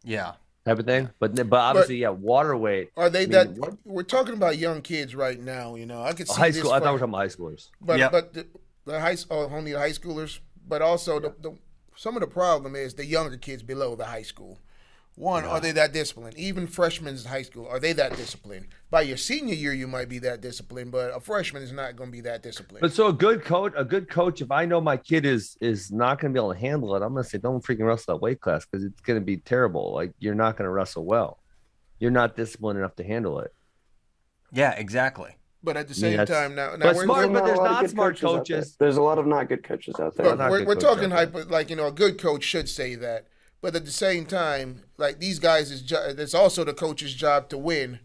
Yeah. 0.04 0.32
type 0.66 0.78
of 0.78 0.84
thing. 0.84 1.08
But 1.18 1.34
but 1.48 1.58
obviously, 1.58 1.96
yeah, 1.96 2.10
water 2.10 2.54
weight. 2.56 2.90
Are 2.96 3.08
they 3.08 3.20
I 3.20 3.22
mean, 3.22 3.30
that? 3.30 3.48
what- 3.58 3.78
We're 3.84 4.02
talking 4.02 4.34
about 4.34 4.58
young 4.58 4.82
kids 4.82 5.14
right 5.14 5.40
now. 5.40 5.74
You 5.74 5.86
know, 5.86 6.02
I 6.02 6.12
could 6.12 6.28
see 6.28 6.34
high 6.38 6.50
this 6.50 6.58
school? 6.58 6.72
I 6.72 6.80
thought 6.80 6.88
we 6.88 6.92
were 6.92 6.98
talking 6.98 7.14
about 7.14 7.18
high 7.20 7.28
schoolers. 7.28 7.68
But 7.80 7.98
Yep. 7.98 8.12
but 8.12 8.32
the, 8.34 8.46
the 8.84 9.00
high 9.00 9.16
oh, 9.30 9.48
only 9.48 9.72
the 9.72 9.78
high 9.78 9.90
schoolers, 9.92 10.40
but 10.66 10.82
also 10.82 11.18
the, 11.18 11.34
the 11.40 11.56
some 11.96 12.14
of 12.16 12.20
the 12.20 12.28
problem 12.28 12.76
is 12.76 12.94
the 12.94 13.06
younger 13.06 13.38
kids 13.38 13.62
below 13.62 13.96
the 13.96 14.04
high 14.04 14.22
school. 14.22 14.58
One, 15.18 15.44
are 15.44 15.58
they 15.58 15.72
that 15.72 15.92
disciplined? 15.92 16.38
Even 16.38 16.68
freshmen 16.68 17.16
in 17.16 17.24
high 17.24 17.42
school, 17.42 17.66
are 17.66 17.80
they 17.80 17.92
that 17.92 18.16
disciplined? 18.16 18.68
By 18.88 19.00
your 19.02 19.16
senior 19.16 19.54
year, 19.54 19.72
you 19.72 19.88
might 19.88 20.08
be 20.08 20.20
that 20.20 20.40
disciplined, 20.40 20.92
but 20.92 21.10
a 21.14 21.18
freshman 21.18 21.60
is 21.64 21.72
not 21.72 21.96
going 21.96 22.10
to 22.10 22.12
be 22.12 22.20
that 22.20 22.44
disciplined. 22.44 22.82
But 22.82 22.92
so 22.92 23.08
a 23.08 23.12
good 23.12 23.44
coach, 23.44 23.72
a 23.76 23.84
good 23.84 24.08
coach, 24.08 24.40
if 24.40 24.52
I 24.52 24.64
know 24.64 24.80
my 24.80 24.96
kid 24.96 25.26
is 25.26 25.56
is 25.60 25.90
not 25.90 26.20
going 26.20 26.32
to 26.32 26.38
be 26.38 26.40
able 26.40 26.54
to 26.54 26.60
handle 26.60 26.94
it, 26.94 27.02
I'm 27.02 27.14
going 27.14 27.24
to 27.24 27.28
say 27.28 27.38
don't 27.38 27.64
freaking 27.64 27.84
wrestle 27.84 28.14
that 28.14 28.22
weight 28.22 28.40
class 28.40 28.64
because 28.64 28.84
it's 28.84 29.00
going 29.00 29.18
to 29.18 29.24
be 29.24 29.38
terrible. 29.38 29.92
Like 29.92 30.12
you're 30.20 30.36
not 30.36 30.56
going 30.56 30.66
to 30.66 30.70
wrestle 30.70 31.04
well. 31.04 31.40
You're 31.98 32.12
not 32.12 32.36
disciplined 32.36 32.78
enough 32.78 32.94
to 32.96 33.04
handle 33.04 33.40
it. 33.40 33.52
Yeah, 34.52 34.70
exactly. 34.70 35.34
But 35.64 35.76
at 35.76 35.88
the 35.88 35.94
same 35.94 36.16
that's- 36.16 36.28
time, 36.28 36.54
now, 36.54 36.76
now 36.76 36.86
but 36.86 36.94
we're, 36.94 37.04
smart- 37.04 37.28
we're- 37.28 37.40
but 37.40 37.44
there's 37.44 37.58
a 37.58 37.62
lot 37.62 37.70
of 37.70 37.72
not 37.72 37.80
good 37.80 37.90
smart 37.90 38.14
out 38.14 38.20
there. 38.20 38.38
coaches. 38.38 38.76
There's 38.78 38.96
a 38.96 39.02
lot 39.02 39.18
of 39.18 39.26
not 39.26 39.48
good 39.48 39.64
coaches 39.64 39.96
out 39.98 40.14
there. 40.14 40.36
But 40.36 40.48
we're, 40.48 40.64
we're 40.64 40.74
talking 40.76 41.10
hyper, 41.10 41.44
like 41.46 41.70
you 41.70 41.76
know, 41.76 41.88
a 41.88 41.92
good 41.92 42.20
coach 42.20 42.44
should 42.44 42.68
say 42.68 42.94
that. 42.94 43.26
But 43.60 43.74
at 43.74 43.84
the 43.84 43.90
same 43.90 44.24
time, 44.26 44.84
like 44.96 45.18
these 45.18 45.38
guys 45.38 45.70
is, 45.70 45.82
jo- 45.82 46.14
it's 46.16 46.34
also 46.34 46.64
the 46.64 46.74
coach's 46.74 47.14
job 47.14 47.48
to 47.48 47.58
win, 47.58 47.98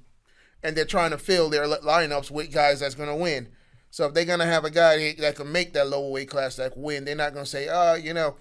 and 0.64 0.76
they're 0.76 0.86
trying 0.86 1.12
to 1.12 1.18
fill 1.18 1.50
their 1.50 1.66
lineups 1.66 2.32
with 2.32 2.52
guys 2.52 2.80
that's 2.80 2.96
to 3.10 3.16
win. 3.16 3.50
So 3.92 4.08
if 4.08 4.14
they're 4.16 4.26
to 4.40 4.46
have 4.46 4.66
a 4.66 4.72
guy 4.72 5.14
that- 5.14 5.36
can 5.36 5.52
make 5.52 5.74
that 5.74 5.88
lower 5.88 6.10
weight 6.10 6.30
class 6.30 6.56
that 6.56 6.76
win, 6.76 7.06
they're 7.06 7.16
not 7.16 7.34
to 7.46 7.50
say, 7.52 7.68
uh, 7.68 7.94
you 7.94 8.14
know, 8.14 8.38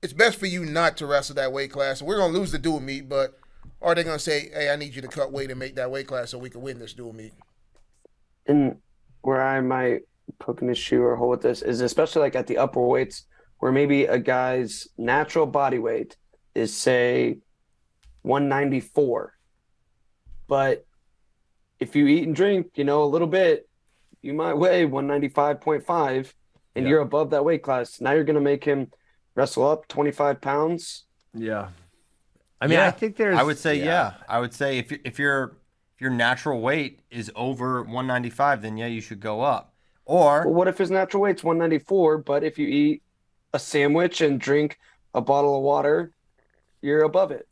it's 0.00 0.12
best 0.12 0.38
for 0.38 0.46
you 0.46 0.64
not 0.64 0.96
to 0.98 1.06
wrestle 1.06 1.34
that 1.34 1.52
weight 1.52 1.72
class. 1.72 2.00
We're 2.00 2.18
to 2.32 2.38
lose 2.38 2.52
the 2.52 2.58
dual 2.58 2.78
meet, 2.78 3.08
but 3.08 3.36
are 3.82 3.96
they 3.96 4.04
to 4.16 4.22
say, 4.22 4.48
hey, 4.54 4.70
I 4.70 4.76
need 4.76 4.94
you 4.94 5.02
to 5.02 5.08
cut 5.08 5.32
weight 5.32 5.50
and 5.50 5.58
make 5.58 5.74
that 5.74 5.90
weight 5.90 6.06
class 6.06 6.30
so 6.30 6.38
we 6.38 6.50
can 6.50 6.62
win 6.62 6.78
this 6.78 6.92
dual 6.92 7.12
meet? 7.12 7.32
and 8.46 8.76
where 9.20 9.42
I 9.42 9.60
might 9.60 10.02
poke 10.38 10.62
an 10.62 10.70
issue 10.70 11.02
or 11.02 11.16
hole 11.16 11.28
with 11.28 11.42
this 11.42 11.60
is 11.60 11.80
especially 11.82 12.22
like 12.22 12.34
at 12.36 12.46
the 12.46 12.56
upper 12.56 12.80
weights 12.80 13.24
where 13.58 13.72
maybe 13.72 14.04
a 14.06 14.18
guy's 14.18 14.88
natural 14.96 15.44
body 15.44 15.78
weight 15.78 16.16
is 16.58 16.76
say 16.76 17.38
194 18.22 19.34
but 20.46 20.84
if 21.80 21.94
you 21.94 22.06
eat 22.06 22.24
and 22.26 22.34
drink 22.36 22.66
you 22.74 22.84
know 22.84 23.04
a 23.04 23.06
little 23.06 23.28
bit 23.28 23.68
you 24.22 24.32
might 24.34 24.54
weigh 24.54 24.84
195.5 24.84 26.32
and 26.74 26.84
Yeah. 26.84 26.88
you're 26.90 27.00
above 27.00 27.30
that 27.30 27.44
weight 27.44 27.62
class 27.62 28.00
now 28.00 28.12
you're 28.12 28.24
going 28.24 28.34
to 28.34 28.40
make 28.40 28.64
him 28.64 28.90
wrestle 29.34 29.66
up 29.68 29.86
25 29.88 30.40
pounds 30.40 31.04
Yeah. 31.34 31.68
I 32.60 32.66
mean, 32.66 32.78
Yeah. 32.78 32.88
I 32.88 32.90
think 32.90 33.16
there's. 33.16 33.38
I 33.38 33.44
would 33.44 33.58
say 33.58 33.76
yeah. 33.76 34.14
I 34.28 34.40
would 34.40 34.52
say 34.52 34.78
if 34.78 34.90
you- 34.90 34.98
if 35.04 35.16
your 35.18 35.58
if 35.94 36.00
your 36.00 36.10
natural 36.10 36.60
weight 36.60 37.00
is 37.10 37.30
over 37.36 37.82
195, 37.84 38.62
then 38.62 38.76
yeah, 38.76 38.86
you 38.86 39.00
should 39.00 39.20
go 39.20 39.40
up. 39.42 39.74
Or 40.04 40.42
Well, 40.44 40.54
what 40.54 40.68
if 40.68 40.78
his 40.78 40.90
natural 40.90 41.22
weight's 41.22 41.44
194, 41.44 42.18
but 42.18 42.42
if 42.42 42.58
you 42.58 42.66
eat 42.66 43.02
a 43.52 43.58
sandwich 43.60 44.20
and 44.20 44.40
drink 44.40 44.78
a 45.14 45.20
bottle 45.20 45.56
of 45.56 45.62
water, 45.62 46.12
you're 46.82 47.02
above 47.02 47.30
it? 47.30 47.46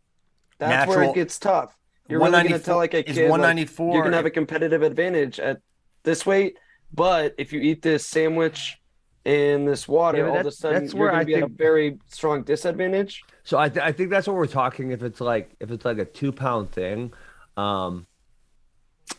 That's 0.58 0.88
where 0.88 1.02
it 1.04 1.14
gets 1.14 1.38
tough. 1.38 1.76
You're 2.08 2.20
really 2.20 2.30
going 2.32 2.48
to 2.52 2.58
tell 2.60 2.76
like 2.76 2.94
a 2.94 2.98
is 3.08 3.16
kid 3.16 3.30
like, 3.30 3.68
you're 3.78 4.02
going 4.02 4.10
to 4.12 4.16
have 4.16 4.26
a 4.26 4.30
competitive 4.30 4.82
advantage 4.82 5.40
at 5.40 5.60
this 6.04 6.24
weight, 6.24 6.56
but 6.92 7.34
if 7.36 7.52
you 7.52 7.60
eat 7.60 7.82
this 7.82 8.06
sandwich 8.06 8.78
and 9.24 9.66
this 9.66 9.88
water, 9.88 10.18
Yeah, 10.18 10.24
but 10.24 10.30
all 10.30 10.38
of 10.40 10.46
a 10.46 10.52
sudden 10.52 10.82
that's 10.82 10.94
you're 10.94 11.00
where 11.02 11.10
going 11.10 11.20
I 11.20 11.22
to 11.24 11.26
be 11.26 11.34
at 11.34 11.38
a 11.42 11.46
think- 11.46 11.58
very 11.58 11.98
strong 12.06 12.44
disadvantage. 12.44 13.24
So 13.42 13.58
I, 13.58 13.68
th- 13.68 13.84
I 13.84 13.90
think 13.92 14.10
that's 14.10 14.26
what 14.28 14.36
we're 14.36 14.46
talking. 14.46 14.92
If 14.92 15.02
it's 15.02 15.20
like 15.20 15.50
if 15.60 15.70
it's 15.72 15.84
like 15.84 15.98
a 15.98 16.04
two 16.04 16.30
pound 16.32 16.70
thing, 16.70 17.12
um, 17.56 18.06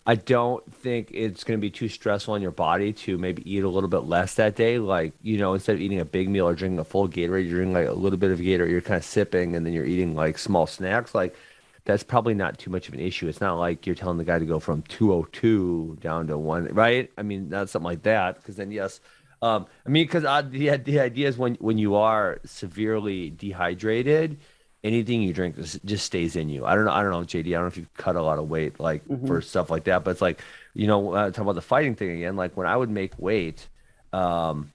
I 0.06 0.16
don't 0.16 0.74
think 0.74 1.12
it's 1.14 1.44
going 1.44 1.60
to 1.60 1.62
be 1.62 1.70
too 1.70 1.88
stressful 1.88 2.34
on 2.34 2.42
your 2.42 2.52
body 2.52 2.94
to 2.94 3.18
maybe 3.18 3.50
eat 3.50 3.64
a 3.64 3.70
little 3.70 3.90
bit 3.90 4.04
less 4.04 4.36
that 4.36 4.56
day. 4.56 4.80
Like 4.80 5.14
you 5.22 5.38
know, 5.38 5.54
instead 5.54 5.76
of 5.76 5.82
eating 5.82 6.00
a 6.00 6.06
big 6.06 6.30
meal 6.30 6.48
or 6.48 6.56
drinking 6.56 6.80
a 6.80 6.84
full 6.84 7.08
Gatorade, 7.08 7.48
you're 7.48 7.60
drinking 7.60 7.74
like 7.74 7.88
a 7.88 7.94
little 7.94 8.18
bit 8.18 8.32
of 8.32 8.40
Gatorade. 8.40 8.70
You're 8.70 8.82
kind 8.82 8.98
of 8.98 9.06
sipping, 9.06 9.56
and 9.56 9.66
then 9.66 9.74
you're 9.74 9.86
eating 9.86 10.16
like 10.16 10.38
small 10.38 10.68
snacks. 10.68 11.14
Like 11.16 11.36
that's 11.86 12.04
probably 12.04 12.34
not 12.34 12.58
too 12.58 12.70
much 12.70 12.88
of 12.90 12.94
an 12.94 13.00
issue. 13.00 13.28
It's 13.28 13.42
not 13.42 13.56
like 13.58 13.86
you're 13.86 13.96
telling 13.96 14.18
the 14.18 14.26
guy 14.26 14.40
to 14.40 14.46
go 14.46 14.60
from 14.60 14.82
202 14.84 15.98
down 16.02 16.28
to 16.28 16.38
one, 16.38 16.66
right? 16.74 17.10
I 17.18 17.24
mean, 17.24 17.50
not 17.50 17.70
something 17.70 17.86
like 17.86 18.04
that. 18.04 18.36
Because 18.36 18.58
then 18.58 18.72
yes. 18.72 19.00
Um, 19.42 19.68
I 19.86 19.90
mean, 19.90 20.06
because 20.06 20.24
the 20.24 20.78
the 20.78 21.00
idea 21.00 21.28
is 21.28 21.38
when 21.38 21.56
when 21.56 21.78
you 21.78 21.96
are 21.96 22.40
severely 22.46 23.30
dehydrated, 23.30 24.38
anything 24.88 25.22
you 25.22 25.34
drink 25.34 25.56
just, 25.58 25.84
just 25.86 26.06
stays 26.06 26.36
in 26.36 26.50
you. 26.50 26.66
I 26.66 26.76
don't 26.76 26.86
know. 26.86 26.92
I 26.92 27.04
don't 27.04 27.12
know, 27.12 27.20
JD. 27.20 27.48
I 27.48 27.52
don't 27.52 27.62
know 27.62 27.68
if 27.68 27.78
you've 27.78 27.94
cut 27.96 28.16
a 28.16 28.22
lot 28.22 28.40
of 28.40 28.50
weight 28.50 28.80
like 28.80 29.04
for 29.28 29.42
stuff 29.42 29.70
like 29.70 29.84
that, 29.86 30.04
but 30.04 30.12
it's 30.12 30.22
like 30.22 30.42
you 30.74 30.88
know, 30.88 31.14
uh, 31.14 31.26
talking 31.32 31.42
about 31.42 31.56
the 31.56 31.62
fighting 31.62 31.96
thing 31.96 32.12
again. 32.12 32.36
Like 32.36 32.56
when 32.56 32.68
I 32.68 32.78
would 32.78 32.90
make 32.90 33.18
weight, 33.18 33.68
um, 34.14 34.72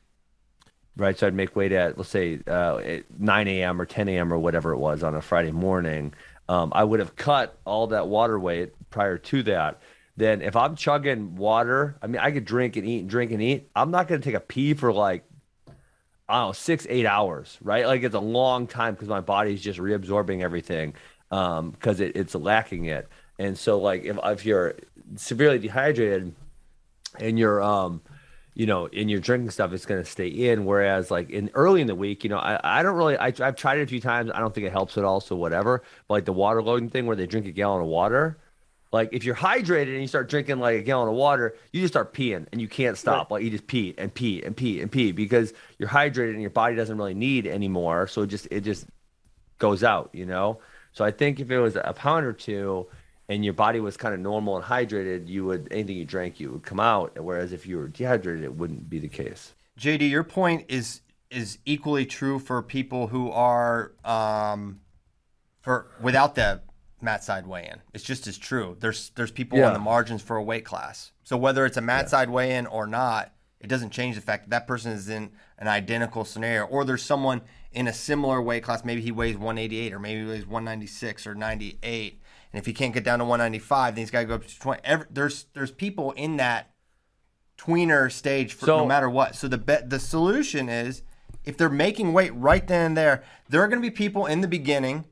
right? 0.97 1.17
So 1.17 1.27
I'd 1.27 1.35
make 1.35 1.55
weight 1.57 1.73
at 1.73 1.97
let's 1.97 2.11
say 2.11 2.41
uh, 2.47 2.79
at 2.79 3.05
9 3.19 3.49
a.m. 3.49 3.81
or 3.81 3.87
10 3.87 4.09
a.m. 4.09 4.33
or 4.33 4.39
whatever 4.39 4.73
it 4.73 4.79
was 4.79 5.03
on 5.03 5.15
a 5.15 5.23
Friday 5.23 5.53
morning. 5.53 6.13
Um, 6.49 6.73
I 6.75 6.85
would 6.85 7.01
have 7.01 7.17
cut 7.17 7.59
all 7.65 7.87
that 7.89 8.09
water 8.09 8.39
weight 8.39 8.73
prior 8.91 9.17
to 9.17 9.43
that. 9.45 9.81
Then 10.17 10.43
if 10.43 10.57
I'm 10.57 10.77
chugging 10.77 11.37
water, 11.37 11.97
I 12.03 12.09
mean 12.09 12.21
I 12.21 12.33
could 12.33 12.45
drink 12.45 12.77
and 12.77 12.87
eat 12.87 13.01
and 13.01 13.09
drink 13.09 13.31
and 13.33 13.41
eat. 13.41 13.71
I'm 13.75 13.91
not 13.91 14.09
gonna 14.09 14.21
take 14.21 14.35
a 14.35 14.41
pee 14.41 14.75
for 14.75 14.93
like 14.93 15.25
I 16.33 16.41
don't 16.41 16.49
know, 16.49 16.53
six, 16.53 16.87
eight 16.89 17.05
hours, 17.05 17.59
right? 17.63 17.87
Like 17.87 18.03
it's 18.03 18.15
a 18.15 18.21
long 18.21 18.67
time 18.67 18.95
because 18.95 19.09
my 19.09 19.21
body's 19.21 19.61
just 19.61 19.79
reabsorbing 19.79 20.43
everything 20.43 20.95
because 21.29 22.01
it, 22.01 22.17
it's 22.17 22.35
lacking 22.35 22.87
it. 22.87 23.07
And 23.39 23.59
so, 23.59 23.79
like, 23.79 24.05
if, 24.05 24.19
if 24.25 24.47
you're 24.47 24.75
severely 25.17 25.59
dehydrated 25.59 26.35
and 27.19 27.39
you're, 27.39 27.63
um, 27.63 28.01
you 28.55 28.67
know, 28.67 28.87
in 28.87 29.09
your 29.09 29.21
drinking 29.21 29.51
stuff, 29.51 29.73
it's 29.73 29.87
going 29.87 30.03
to 30.03 30.09
stay 30.09 30.29
in. 30.29 30.65
Whereas, 30.65 31.11
like, 31.11 31.31
in 31.31 31.51
early 31.55 31.81
in 31.81 31.87
the 31.87 31.95
week, 31.95 32.25
you 32.25 32.31
know, 32.31 32.39
I, 32.39 32.79
I 32.79 32.83
don't 32.83 32.97
really, 32.97 33.17
I, 33.17 33.27
I've 33.27 33.57
tried 33.57 33.79
it 33.79 33.83
a 33.83 33.87
few 33.87 34.01
times. 34.01 34.31
I 34.35 34.41
don't 34.41 34.55
think 34.55 34.67
it 34.67 34.73
helps 34.73 34.97
at 34.99 35.05
all. 35.05 35.21
So, 35.21 35.37
whatever. 35.37 35.83
But 36.09 36.15
like 36.15 36.25
the 36.25 36.33
water 36.33 36.63
loading 36.63 36.89
thing 36.89 37.07
where 37.07 37.17
they 37.17 37.27
drink 37.27 37.47
a 37.47 37.53
gallon 37.53 37.83
of 37.83 37.89
water, 37.89 38.39
like 38.93 39.09
if 39.13 39.25
you're 39.25 39.35
hydrated 39.35 39.93
and 39.93 40.03
you 40.03 40.07
start 40.07 40.29
drinking 40.29 40.59
like 40.59 40.79
a 40.79 40.83
gallon 40.83 41.09
of 41.09 41.15
water, 41.15 41.57
you 41.73 41.81
just 41.81 41.95
start 41.95 42.13
peeing 42.13 42.47
and 42.53 42.61
you 42.61 42.69
can't 42.69 42.99
stop. 42.99 43.31
Like 43.31 43.43
you 43.43 43.51
just 43.51 43.67
pee 43.67 43.95
and 43.97 44.13
pee 44.13 44.43
and 44.43 44.55
pee 44.55 44.83
and 44.83 44.93
pee 44.93 45.13
because 45.13 45.55
you're 45.79 45.89
hydrated 45.89 46.33
and 46.33 46.43
your 46.43 46.51
body 46.51 46.77
doesn't 46.77 46.97
really 46.99 47.15
need 47.15 47.47
anymore. 47.47 48.07
So 48.07 48.23
it 48.23 48.27
just 48.27 48.49
it 48.51 48.61
just 48.61 48.87
goes 49.59 49.83
out, 49.83 50.11
you 50.13 50.27
know. 50.27 50.61
So 50.93 51.07
I 51.07 51.11
think 51.11 51.41
if 51.41 51.51
it 51.51 51.59
was 51.59 51.77
a 51.77 51.95
pound 51.97 52.27
or 52.27 52.35
two 52.35 52.87
and 53.31 53.43
your 53.43 53.55
body 53.55 53.81
was 53.81 53.97
kind 53.97 54.13
of 54.13 54.21
normal 54.21 54.57
and 54.57 54.65
hydrated, 54.65 55.27
you 55.27 55.47
would 55.47 55.69
anything 55.71 55.97
you 55.97 56.05
drank 56.05 56.39
you 56.39 56.53
would 56.53 56.63
come 56.63 56.81
out. 56.81 57.19
Whereas 57.19 57.55
if 57.55 57.67
you 57.67 57.79
were 57.79 57.89
dehydrated, 57.89 58.45
it 58.45 58.55
wouldn't 58.55 58.91
be 58.91 58.99
the 58.99 59.09
case. 59.09 59.55
JD, 59.81 60.11
your 60.11 60.25
point 60.25 60.67
is 60.69 61.01
is 61.31 61.57
equally 61.65 62.05
true 62.05 62.39
for 62.39 62.61
people 62.61 63.07
who 63.07 63.31
are 63.31 63.93
um, 64.05 64.81
for 65.63 65.87
without 66.03 66.35
the 66.35 66.61
mat 67.03 67.25
side 67.25 67.47
weigh 67.47 67.69
in. 67.71 67.81
It's 67.95 68.05
just 68.05 68.27
as 68.27 68.39
true. 68.39 68.77
There's 68.81 69.11
there's 69.17 69.31
people 69.31 69.59
Yeah. 69.59 69.69
on 69.69 69.73
the 69.73 69.79
margins 69.79 70.23
for 70.23 70.37
a 70.37 70.43
weight 70.43 70.65
class. 70.65 71.13
So 71.25 71.37
whether 71.37 71.65
it's 71.67 71.77
a 71.77 71.81
mat 71.83 72.09
side 72.11 72.31
weigh 72.31 72.55
in 72.57 72.67
or 72.67 72.87
not, 72.87 73.33
it 73.61 73.69
doesn't 73.69 73.91
change 73.91 74.17
the 74.17 74.21
fact 74.23 74.45
that 74.45 74.51
that 74.51 74.67
person 74.67 74.93
is 74.93 75.09
in 75.09 75.31
an 75.59 75.69
identical 75.69 76.25
scenario. 76.25 76.65
Or 76.65 76.85
there's 76.85 77.03
someone 77.03 77.43
in 77.73 77.87
a 77.89 77.93
similar 77.93 78.43
weight 78.43 78.63
class. 78.65 78.85
Maybe 78.85 79.01
he 79.01 79.13
weighs 79.13 79.37
188 79.37 79.93
or 79.93 79.99
maybe 79.99 80.21
he 80.23 80.27
weighs 80.27 80.47
196 80.47 81.27
or 81.27 81.35
98. 81.35 82.21
And 82.53 82.59
if 82.59 82.67
he 82.67 82.73
can't 82.73 82.93
get 82.93 83.05
down 83.05 83.21
to 83.21 83.25
195, 83.25 83.95
then 83.95 84.03
he's 84.03 84.11
got 84.11 84.21
to 84.21 84.27
go 84.27 84.35
up 84.35 84.47
to 84.47 84.61
20. 84.61 84.81
Every, 84.85 85.07
there's 85.11 85.47
there's 85.55 85.71
people 85.71 86.11
in 86.13 86.37
that 86.37 86.71
tweener 87.59 88.11
stage 88.11 88.53
for 88.55 88.67
no 88.67 88.87
matter 88.87 89.09
what. 89.09 89.35
So 89.37 89.49
the 89.49 89.59
be- 89.59 89.77
the 89.87 89.99
solution 90.01 90.69
is 90.69 91.03
if 91.45 91.57
they're 91.57 91.69
making 91.71 92.13
weight 92.13 92.35
right 92.35 92.67
then 92.67 92.87
and 92.87 92.97
there, 92.97 93.23
there 93.49 93.63
are 93.63 93.69
going 93.69 93.81
to 93.81 93.87
be 93.89 93.95
people 93.95 94.27
in 94.27 94.41
the 94.41 94.49
beginning 94.49 95.05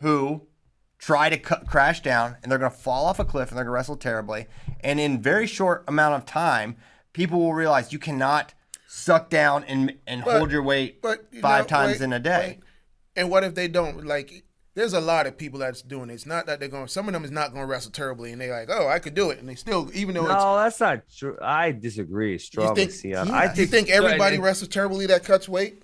who 0.00 0.42
try 0.98 1.28
to 1.28 1.36
cu- 1.36 1.64
crash 1.66 2.00
down 2.02 2.36
and 2.42 2.50
they're 2.50 2.58
going 2.58 2.70
to 2.70 2.76
fall 2.76 3.06
off 3.06 3.18
a 3.18 3.24
cliff 3.24 3.50
and 3.50 3.58
they're 3.58 3.64
going 3.64 3.72
to 3.72 3.76
wrestle 3.76 3.96
terribly. 3.96 4.46
And 4.80 4.98
in 5.00 5.20
very 5.20 5.46
short 5.46 5.84
amount 5.88 6.14
of 6.14 6.24
time, 6.26 6.76
people 7.12 7.38
will 7.40 7.54
realize 7.54 7.92
you 7.92 7.98
cannot 7.98 8.54
suck 8.86 9.28
down 9.28 9.64
and 9.64 9.94
and 10.06 10.24
But- 10.24 10.38
hold 10.38 10.50
your 10.52 10.62
weight 10.62 11.02
But 11.02 11.26
you 11.32 11.40
five 11.40 11.64
know, 11.64 11.68
times 11.76 11.92
wait, 12.00 12.04
in 12.04 12.12
a 12.12 12.20
day. 12.20 12.58
wait. 12.58 12.60
And 13.16 13.30
what 13.30 13.44
if 13.44 13.54
they 13.54 13.68
don't 13.68 14.04
like? 14.06 14.44
There's 14.76 14.92
a 14.92 15.00
lot 15.00 15.28
of 15.28 15.38
people 15.38 15.60
that's 15.60 15.82
doing 15.82 16.10
it. 16.10 16.14
It's 16.14 16.26
not 16.26 16.46
that 16.46 16.58
they're 16.58 16.68
going. 16.68 16.88
Some 16.88 17.06
of 17.06 17.12
them 17.14 17.24
is 17.24 17.30
not 17.30 17.52
going 17.52 17.62
to 17.62 17.66
wrestle 17.70 17.92
terribly, 17.92 18.32
and 18.32 18.40
they're 18.40 18.50
like, 18.52 18.68
"Oh, 18.76 18.88
I 18.88 18.98
could 18.98 19.14
do 19.14 19.30
it," 19.30 19.38
and 19.38 19.48
they 19.48 19.54
still, 19.54 19.88
even 19.94 20.16
though 20.16 20.24
it's. 20.24 20.34
No, 20.34 20.56
that's 20.56 20.80
not 20.80 21.02
true. 21.16 21.38
I 21.40 21.70
disagree 21.70 22.32
You 22.32 22.38
strongly. 22.40 22.86
think, 22.86 23.04
yeah, 23.04 23.22
I 23.22 23.44
you 23.44 23.50
think 23.54 23.70
think 23.70 23.90
everybody 23.90 24.34
so, 24.34 24.42
wrestles 24.42 24.68
terribly 24.70 25.06
that 25.06 25.22
cuts 25.22 25.48
weight? 25.48 25.80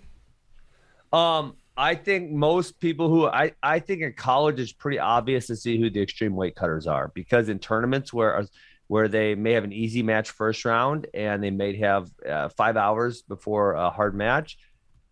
Um, 1.13 1.55
I 1.81 1.95
think 1.95 2.31
most 2.31 2.79
people 2.79 3.09
who 3.09 3.27
I, 3.27 3.53
I 3.63 3.79
think 3.79 4.03
in 4.03 4.13
college 4.13 4.61
it's 4.61 4.71
pretty 4.71 4.99
obvious 4.99 5.47
to 5.47 5.57
see 5.57 5.81
who 5.81 5.89
the 5.89 6.03
extreme 6.03 6.37
weight 6.37 6.55
cutters 6.55 6.87
are 6.87 7.11
because 7.15 7.49
in 7.49 7.59
tournaments 7.59 8.13
where 8.13 8.45
where 8.89 9.09
they 9.09 9.35
may 9.35 9.53
have 9.53 9.65
an 9.65 9.73
easy 9.73 10.03
match 10.03 10.31
first 10.31 10.65
round 10.67 11.07
and 11.15 11.43
they 11.43 11.51
may 11.51 11.77
have 11.77 12.11
uh, 12.29 12.49
five 12.51 12.77
hours 12.77 13.23
before 13.23 13.73
a 13.73 13.89
hard 13.89 14.15
match, 14.15 14.59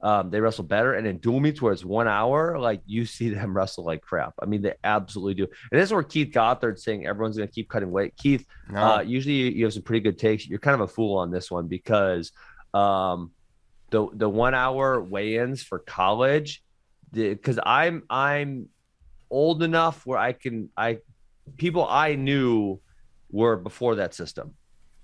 um, 0.03 0.31
they 0.31 0.41
wrestle 0.41 0.65
better. 0.65 0.95
And 0.95 1.07
in 1.07 1.19
dual 1.19 1.41
meets 1.41 1.63
where 1.63 1.73
it's 1.73 1.85
one 1.85 2.09
hour, 2.09 2.59
like 2.59 2.83
you 2.87 3.07
see 3.17 3.31
them 3.31 3.57
wrestle 3.57 3.85
like 3.85 4.03
crap. 4.03 4.35
I 4.43 4.47
mean, 4.47 4.63
they 4.63 4.75
absolutely 4.85 5.35
do. 5.35 5.45
And 5.71 5.81
this 5.81 5.89
is 5.89 5.93
where 5.95 6.03
Keith 6.03 6.33
Gothard 6.35 6.79
saying 6.79 7.07
everyone's 7.07 7.37
going 7.37 7.49
to 7.49 7.55
keep 7.55 7.71
cutting 7.71 7.91
weight. 7.91 8.15
Keith, 8.17 8.45
No. 8.69 8.81
uh, 8.97 9.01
usually 9.01 9.37
you, 9.37 9.47
you 9.47 9.65
have 9.65 9.73
some 9.73 9.85
pretty 9.85 10.01
good 10.01 10.19
takes. 10.19 10.47
You're 10.47 10.59
kind 10.59 10.75
of 10.75 10.81
a 10.83 10.89
fool 10.89 11.17
on 11.17 11.31
this 11.31 11.51
one 11.51 11.67
because 11.69 12.33
um, 12.75 13.31
the 13.91 14.09
the 14.13 14.29
one 14.29 14.55
hour 14.55 15.01
weigh-ins 15.03 15.63
for 15.63 15.79
college, 15.79 16.63
because 17.13 17.59
I'm 17.65 18.05
I'm 18.11 18.69
old 19.31 19.63
enough 19.63 20.05
where 20.07 20.19
I 20.19 20.33
can 20.33 20.71
I 20.77 20.99
people 21.57 21.87
I 21.89 22.15
knew 22.15 22.81
were 23.31 23.57
before 23.57 23.97
that 23.97 24.15
system 24.15 24.55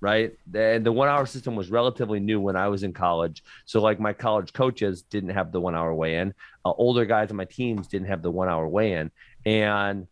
right? 0.01 0.33
And 0.55 0.85
the 0.85 0.93
one 0.93 1.09
hour 1.09 1.25
system 1.25 1.57
was 1.57 1.71
relatively 1.71 2.21
new 2.21 2.39
when 2.39 2.57
I 2.57 2.69
was 2.69 2.83
in 2.83 2.93
college. 2.93 3.43
So, 3.65 3.81
like, 3.81 3.99
my 3.99 4.13
college 4.13 4.53
coaches 4.53 5.01
didn't 5.01 5.31
have 5.31 5.51
the 5.51 5.63
one 5.63 5.75
hour 5.75 5.95
weigh 5.95 6.17
in, 6.17 6.35
uh, 6.63 6.73
older 6.73 7.07
guys 7.07 7.31
on 7.31 7.37
my 7.39 7.47
teams 7.47 7.89
didn't 7.89 8.09
have 8.09 8.21
the 8.21 8.31
one 8.31 8.51
hour 8.51 8.69
weigh 8.69 8.93
in. 8.93 9.11
And 9.47 10.07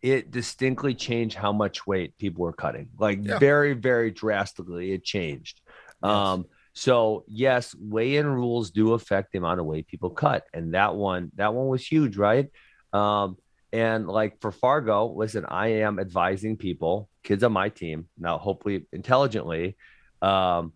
it 0.00 0.32
distinctly 0.32 0.96
changed 0.96 1.36
how 1.36 1.52
much 1.52 1.86
weight 1.86 2.18
people 2.18 2.42
were 2.42 2.52
cutting, 2.52 2.88
like, 2.98 3.20
Yeah. 3.22 3.38
very, 3.38 3.74
very 3.74 4.10
drastically. 4.10 4.90
It 4.90 5.04
changed. 5.04 5.60
Um, 6.02 6.46
so 6.72 7.24
yes, 7.26 7.74
weigh-in 7.78 8.26
rules 8.26 8.70
do 8.70 8.94
affect 8.94 9.32
the 9.32 9.38
amount 9.38 9.60
of 9.60 9.66
weight 9.66 9.86
people 9.86 10.10
cut, 10.10 10.44
and 10.54 10.74
that 10.74 10.94
one, 10.94 11.30
that 11.36 11.54
one 11.54 11.68
was 11.68 11.86
huge, 11.86 12.16
right? 12.16 12.50
Um, 12.92 13.36
and 13.72 14.06
like 14.06 14.40
for 14.40 14.52
Fargo, 14.52 15.06
listen, 15.06 15.44
I 15.46 15.68
am 15.68 15.98
advising 15.98 16.56
people, 16.56 17.08
kids 17.22 17.42
on 17.42 17.52
my 17.52 17.68
team, 17.68 18.08
now 18.18 18.38
hopefully 18.38 18.86
intelligently. 18.92 19.76
Um, 20.20 20.72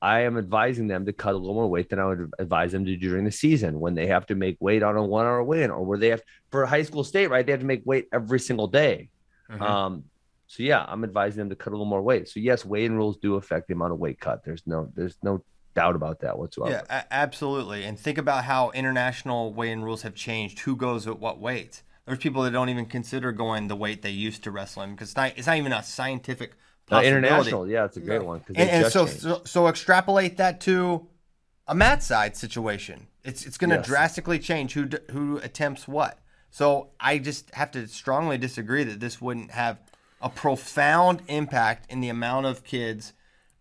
I 0.00 0.20
am 0.20 0.36
advising 0.36 0.88
them 0.88 1.06
to 1.06 1.12
cut 1.12 1.34
a 1.34 1.38
little 1.38 1.54
more 1.54 1.68
weight 1.68 1.88
than 1.88 1.98
I 1.98 2.06
would 2.06 2.30
advise 2.38 2.72
them 2.72 2.84
to 2.84 2.96
do 2.96 3.08
during 3.08 3.24
the 3.24 3.32
season 3.32 3.80
when 3.80 3.94
they 3.94 4.06
have 4.08 4.26
to 4.26 4.34
make 4.34 4.56
weight 4.60 4.82
on 4.82 4.96
a 4.96 5.02
one 5.02 5.26
hour 5.26 5.42
weigh-in 5.42 5.70
or 5.70 5.84
where 5.84 5.98
they 5.98 6.08
have 6.08 6.22
for 6.50 6.66
high 6.66 6.82
school 6.82 7.02
state, 7.02 7.28
right? 7.28 7.44
They 7.44 7.52
have 7.52 7.60
to 7.60 7.66
make 7.66 7.82
weight 7.84 8.08
every 8.12 8.40
single 8.40 8.68
day. 8.68 9.10
Mhm. 9.50 9.60
Um, 9.60 10.04
so 10.46 10.62
yeah, 10.62 10.84
I'm 10.88 11.04
advising 11.04 11.38
them 11.38 11.50
to 11.50 11.56
cut 11.56 11.70
a 11.70 11.76
little 11.76 11.86
more 11.86 12.02
weight. 12.02 12.28
So 12.28 12.40
yes, 12.40 12.64
weight 12.64 12.86
and 12.86 12.96
rules 12.96 13.16
do 13.16 13.34
affect 13.34 13.68
the 13.68 13.74
amount 13.74 13.92
of 13.92 13.98
weight 13.98 14.20
cut. 14.20 14.44
There's 14.44 14.66
no 14.66 14.90
there's 14.94 15.16
no 15.22 15.42
doubt 15.74 15.96
about 15.96 16.20
that 16.20 16.38
whatsoever. 16.38 16.84
Yeah, 16.88 16.98
a- 17.00 17.12
absolutely. 17.12 17.84
And 17.84 17.98
think 17.98 18.16
about 18.18 18.44
how 18.44 18.70
international 18.70 19.52
weigh-in 19.52 19.82
rules 19.82 20.02
have 20.02 20.14
changed. 20.14 20.60
Who 20.60 20.74
goes 20.76 21.06
at 21.06 21.18
what 21.18 21.38
weight? 21.38 21.82
There's 22.06 22.18
people 22.18 22.42
that 22.44 22.52
don't 22.52 22.68
even 22.68 22.86
consider 22.86 23.32
going 23.32 23.68
the 23.68 23.76
weight 23.76 24.02
they 24.02 24.10
used 24.10 24.42
to 24.44 24.50
wrestle 24.50 24.82
in 24.84 24.92
because 24.92 25.08
it's 25.08 25.16
not, 25.16 25.32
it's 25.36 25.46
not 25.46 25.56
even 25.56 25.72
a 25.72 25.82
scientific 25.82 26.52
Uh, 26.90 27.00
international, 27.02 27.68
yeah, 27.68 27.84
it's 27.84 27.96
a 27.96 28.00
great 28.00 28.24
one. 28.24 28.38
'cause 28.40 28.54
they 28.54 28.62
And, 28.62 28.70
and 28.84 28.92
so, 28.92 29.06
so 29.06 29.42
so 29.44 29.66
extrapolate 29.66 30.36
that 30.36 30.60
to 30.62 31.08
a 31.66 31.74
mat 31.74 32.02
side 32.02 32.36
situation. 32.36 33.08
It's 33.24 33.44
it's 33.44 33.58
going 33.58 33.70
to 33.70 33.76
Yes. 33.76 33.86
drastically 33.86 34.38
change 34.38 34.74
who 34.74 34.84
d- 34.84 34.98
who 35.10 35.38
attempts 35.38 35.88
what. 35.88 36.20
So 36.50 36.90
I 37.00 37.18
just 37.18 37.52
have 37.56 37.72
to 37.72 37.88
strongly 37.88 38.38
disagree 38.38 38.84
that 38.84 39.00
this 39.00 39.20
wouldn't 39.20 39.50
have 39.50 39.78
a 40.20 40.28
profound 40.30 41.22
impact 41.28 41.90
in 41.90 42.00
the 42.00 42.08
amount 42.08 42.46
of 42.46 42.64
kids. 42.64 43.12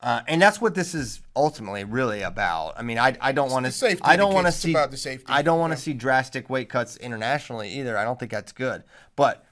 Uh, 0.01 0.21
and 0.27 0.41
that's 0.41 0.61
what 0.61 0.75
this 0.75 0.93
is 0.93 1.21
ultimately 1.35 1.83
really 1.83 2.21
about. 2.21 2.73
I 2.77 2.81
mean, 2.83 2.99
I, 2.99 3.17
I 3.21 3.31
don't 3.31 3.51
want 3.51 3.65
to 3.65 3.97
I 4.03 4.15
don't 4.15 4.33
want 4.33 4.45
to 4.45 4.51
see 4.51 4.71
about 4.71 4.91
the 4.91 4.97
safety. 4.97 5.25
I 5.27 5.41
don't 5.41 5.59
want 5.59 5.71
to 5.71 5.77
Yeah. 5.77 5.81
see 5.83 5.93
drastic 5.93 6.49
weight 6.49 6.69
cuts 6.69 6.95
internationally 6.97 7.69
either. 7.69 7.97
I 7.97 8.03
don't 8.03 8.19
think 8.19 8.31
that's 8.31 8.51
good. 8.51 8.83
But 9.15 9.45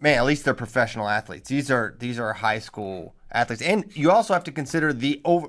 man, 0.00 0.18
at 0.18 0.24
least 0.24 0.44
they're 0.44 0.54
professional 0.54 1.08
athletes. 1.08 1.48
These 1.48 1.70
are 1.70 1.94
these 2.00 2.18
are 2.18 2.32
high 2.32 2.58
school 2.58 3.14
athletes, 3.30 3.62
and 3.62 3.84
you 3.94 4.10
also 4.10 4.32
have 4.34 4.44
to 4.44 4.52
consider 4.52 4.92
the 4.92 5.20
over 5.24 5.48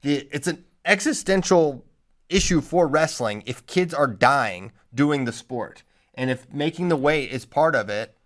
the. 0.00 0.28
It's 0.32 0.46
an 0.46 0.64
existential 0.84 1.84
issue 2.30 2.60
for 2.60 2.86
wrestling 2.86 3.42
if 3.44 3.66
kids 3.66 3.92
are 3.92 4.06
dying 4.06 4.72
doing 4.94 5.24
the 5.26 5.32
sport, 5.32 5.82
and 6.14 6.30
if 6.30 6.50
making 6.52 6.88
the 6.88 6.96
weight 6.96 7.30
is 7.30 7.44
part 7.44 7.74
of 7.74 7.90
it, 7.90 8.16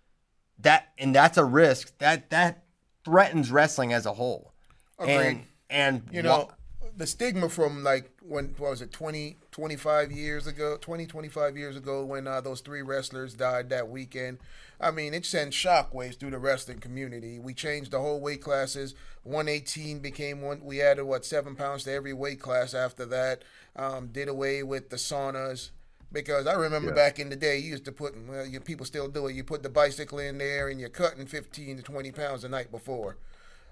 that 0.59 0.91
and 0.97 1.13
that's 1.13 1.37
a 1.37 1.45
risk 1.45 1.97
that 1.99 2.29
that 2.29 2.63
threatens 3.03 3.51
wrestling 3.51 3.93
as 3.93 4.05
a 4.05 4.13
whole. 4.13 4.53
Agreed. 4.99 5.15
And 5.15 5.45
and 5.69 6.03
you 6.11 6.21
know 6.21 6.49
the 6.97 7.07
stigma 7.07 7.49
from 7.49 7.83
like 7.83 8.11
when 8.21 8.55
what 8.57 8.71
was 8.71 8.81
it 8.81 8.91
20 8.91 9.37
25 9.51 10.11
years 10.11 10.47
ago 10.47 10.77
20 10.79 11.05
25 11.05 11.57
years 11.57 11.75
ago 11.75 12.05
when 12.05 12.27
uh, 12.27 12.41
those 12.41 12.61
three 12.61 12.81
wrestlers 12.81 13.33
died 13.33 13.69
that 13.69 13.89
weekend? 13.89 14.39
I 14.79 14.91
mean 14.91 15.13
it 15.13 15.25
sent 15.25 15.51
shockwaves 15.51 16.17
through 16.17 16.31
the 16.31 16.39
wrestling 16.39 16.79
community. 16.79 17.39
We 17.39 17.53
changed 17.53 17.91
the 17.91 17.99
whole 17.99 18.19
weight 18.19 18.41
classes. 18.41 18.95
118 19.23 19.99
became 19.99 20.41
one 20.41 20.63
we 20.63 20.81
added 20.81 21.05
what 21.05 21.25
seven 21.25 21.55
pounds 21.55 21.83
to 21.83 21.91
every 21.91 22.13
weight 22.13 22.39
class 22.39 22.73
after 22.73 23.05
that. 23.05 23.43
Um, 23.75 24.07
did 24.07 24.29
away 24.29 24.63
with 24.63 24.89
the 24.89 24.95
saunas 24.95 25.71
because 26.11 26.47
I 26.47 26.53
remember 26.53 26.93
back 26.93 27.19
in 27.19 27.29
the 27.29 27.35
day, 27.35 27.57
you 27.57 27.71
used 27.71 27.85
to 27.85 27.91
put, 27.91 28.13
well, 28.27 28.45
you, 28.45 28.59
people 28.59 28.85
still 28.85 29.07
do 29.07 29.27
it. 29.27 29.35
You 29.35 29.43
put 29.43 29.63
the 29.63 29.69
bicycle 29.69 30.19
in 30.19 30.37
there, 30.37 30.69
and 30.69 30.79
you're 30.79 30.89
cutting 30.89 31.25
15 31.25 31.77
to 31.77 31.83
20 31.83 32.11
pounds 32.11 32.41
the 32.43 32.49
night 32.49 32.71
before. 32.71 33.17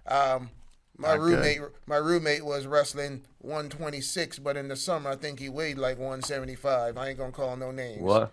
Um, 0.07 0.49
my 0.97 1.13
roommate, 1.13 1.59
my 1.87 1.95
roommate 1.97 2.45
was 2.45 2.67
wrestling 2.67 3.23
126, 3.39 4.39
but 4.39 4.57
in 4.57 4.67
the 4.67 4.75
summer, 4.75 5.11
I 5.11 5.15
think 5.15 5.39
he 5.39 5.49
weighed 5.49 5.77
like 5.77 5.97
175. 5.97 6.97
I 6.97 7.09
ain't 7.09 7.17
gonna 7.17 7.31
call 7.31 7.55
no 7.55 7.71
names. 7.71 8.01
what? 8.01 8.31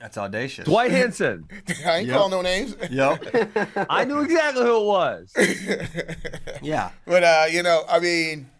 that's 0.00 0.18
audacious. 0.18 0.64
Dwight 0.64 0.90
Henson. 0.90 1.46
I 1.86 1.98
ain't 1.98 2.08
Yep. 2.08 2.16
call 2.16 2.28
no 2.28 2.42
names. 2.42 2.74
Yep. 2.90 3.24
I 3.90 4.04
knew 4.04 4.20
exactly 4.20 4.64
who 4.64 4.80
it 4.80 4.84
was. 4.86 5.32
yeah. 6.62 6.90
But 7.06 7.22
uh, 7.22 7.44
you 7.50 7.62
know, 7.62 7.84
I 7.88 8.00
mean, 8.00 8.50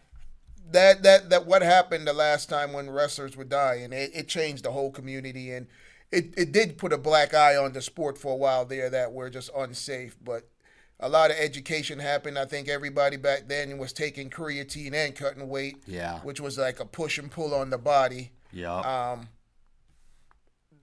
that 0.73 1.03
that 1.03 1.31
that 1.31 1.47
what 1.47 1.63
happened 1.63 2.07
the 2.07 2.13
last 2.13 2.49
time 2.49 2.73
when 2.73 2.91
wrestlers 2.91 3.37
were 3.37 3.45
dying, 3.45 3.93
it, 3.93 4.11
it 4.15 4.29
changed 4.29 4.65
the 4.65 4.73
whole 4.73 4.91
community, 4.91 5.51
and 5.53 5.67
it 6.11 6.35
it 6.37 6.53
did 6.53 6.79
put 6.79 6.93
a 6.93 6.99
black 6.99 7.35
eye 7.35 7.57
on 7.57 7.73
the 7.73 7.83
sport 7.83 8.19
for 8.19 8.33
a 8.33 8.37
while 8.37 8.65
there 8.65 8.91
that 8.91 9.13
were 9.13 9.31
just 9.31 9.51
unsafe. 9.57 10.17
But 10.23 10.49
a 11.01 11.09
lot 11.09 11.31
of 11.31 11.37
education 11.37 11.99
happened. 11.99 12.39
I 12.39 12.45
think 12.45 12.69
everybody 12.69 13.17
back 13.17 13.49
then 13.49 13.77
was 13.79 13.93
taking 13.93 14.31
creatine 14.31 14.95
and 14.95 15.15
cutting 15.17 15.49
weight, 15.49 15.83
Yeah. 15.87 16.21
which 16.21 16.41
was 16.41 16.57
like 16.59 16.79
a 16.79 16.85
push 16.85 17.19
and 17.19 17.31
pull 17.31 17.55
on 17.55 17.71
the 17.71 17.79
body. 17.79 18.31
Yep. 18.53 18.85
Um, 18.87 19.29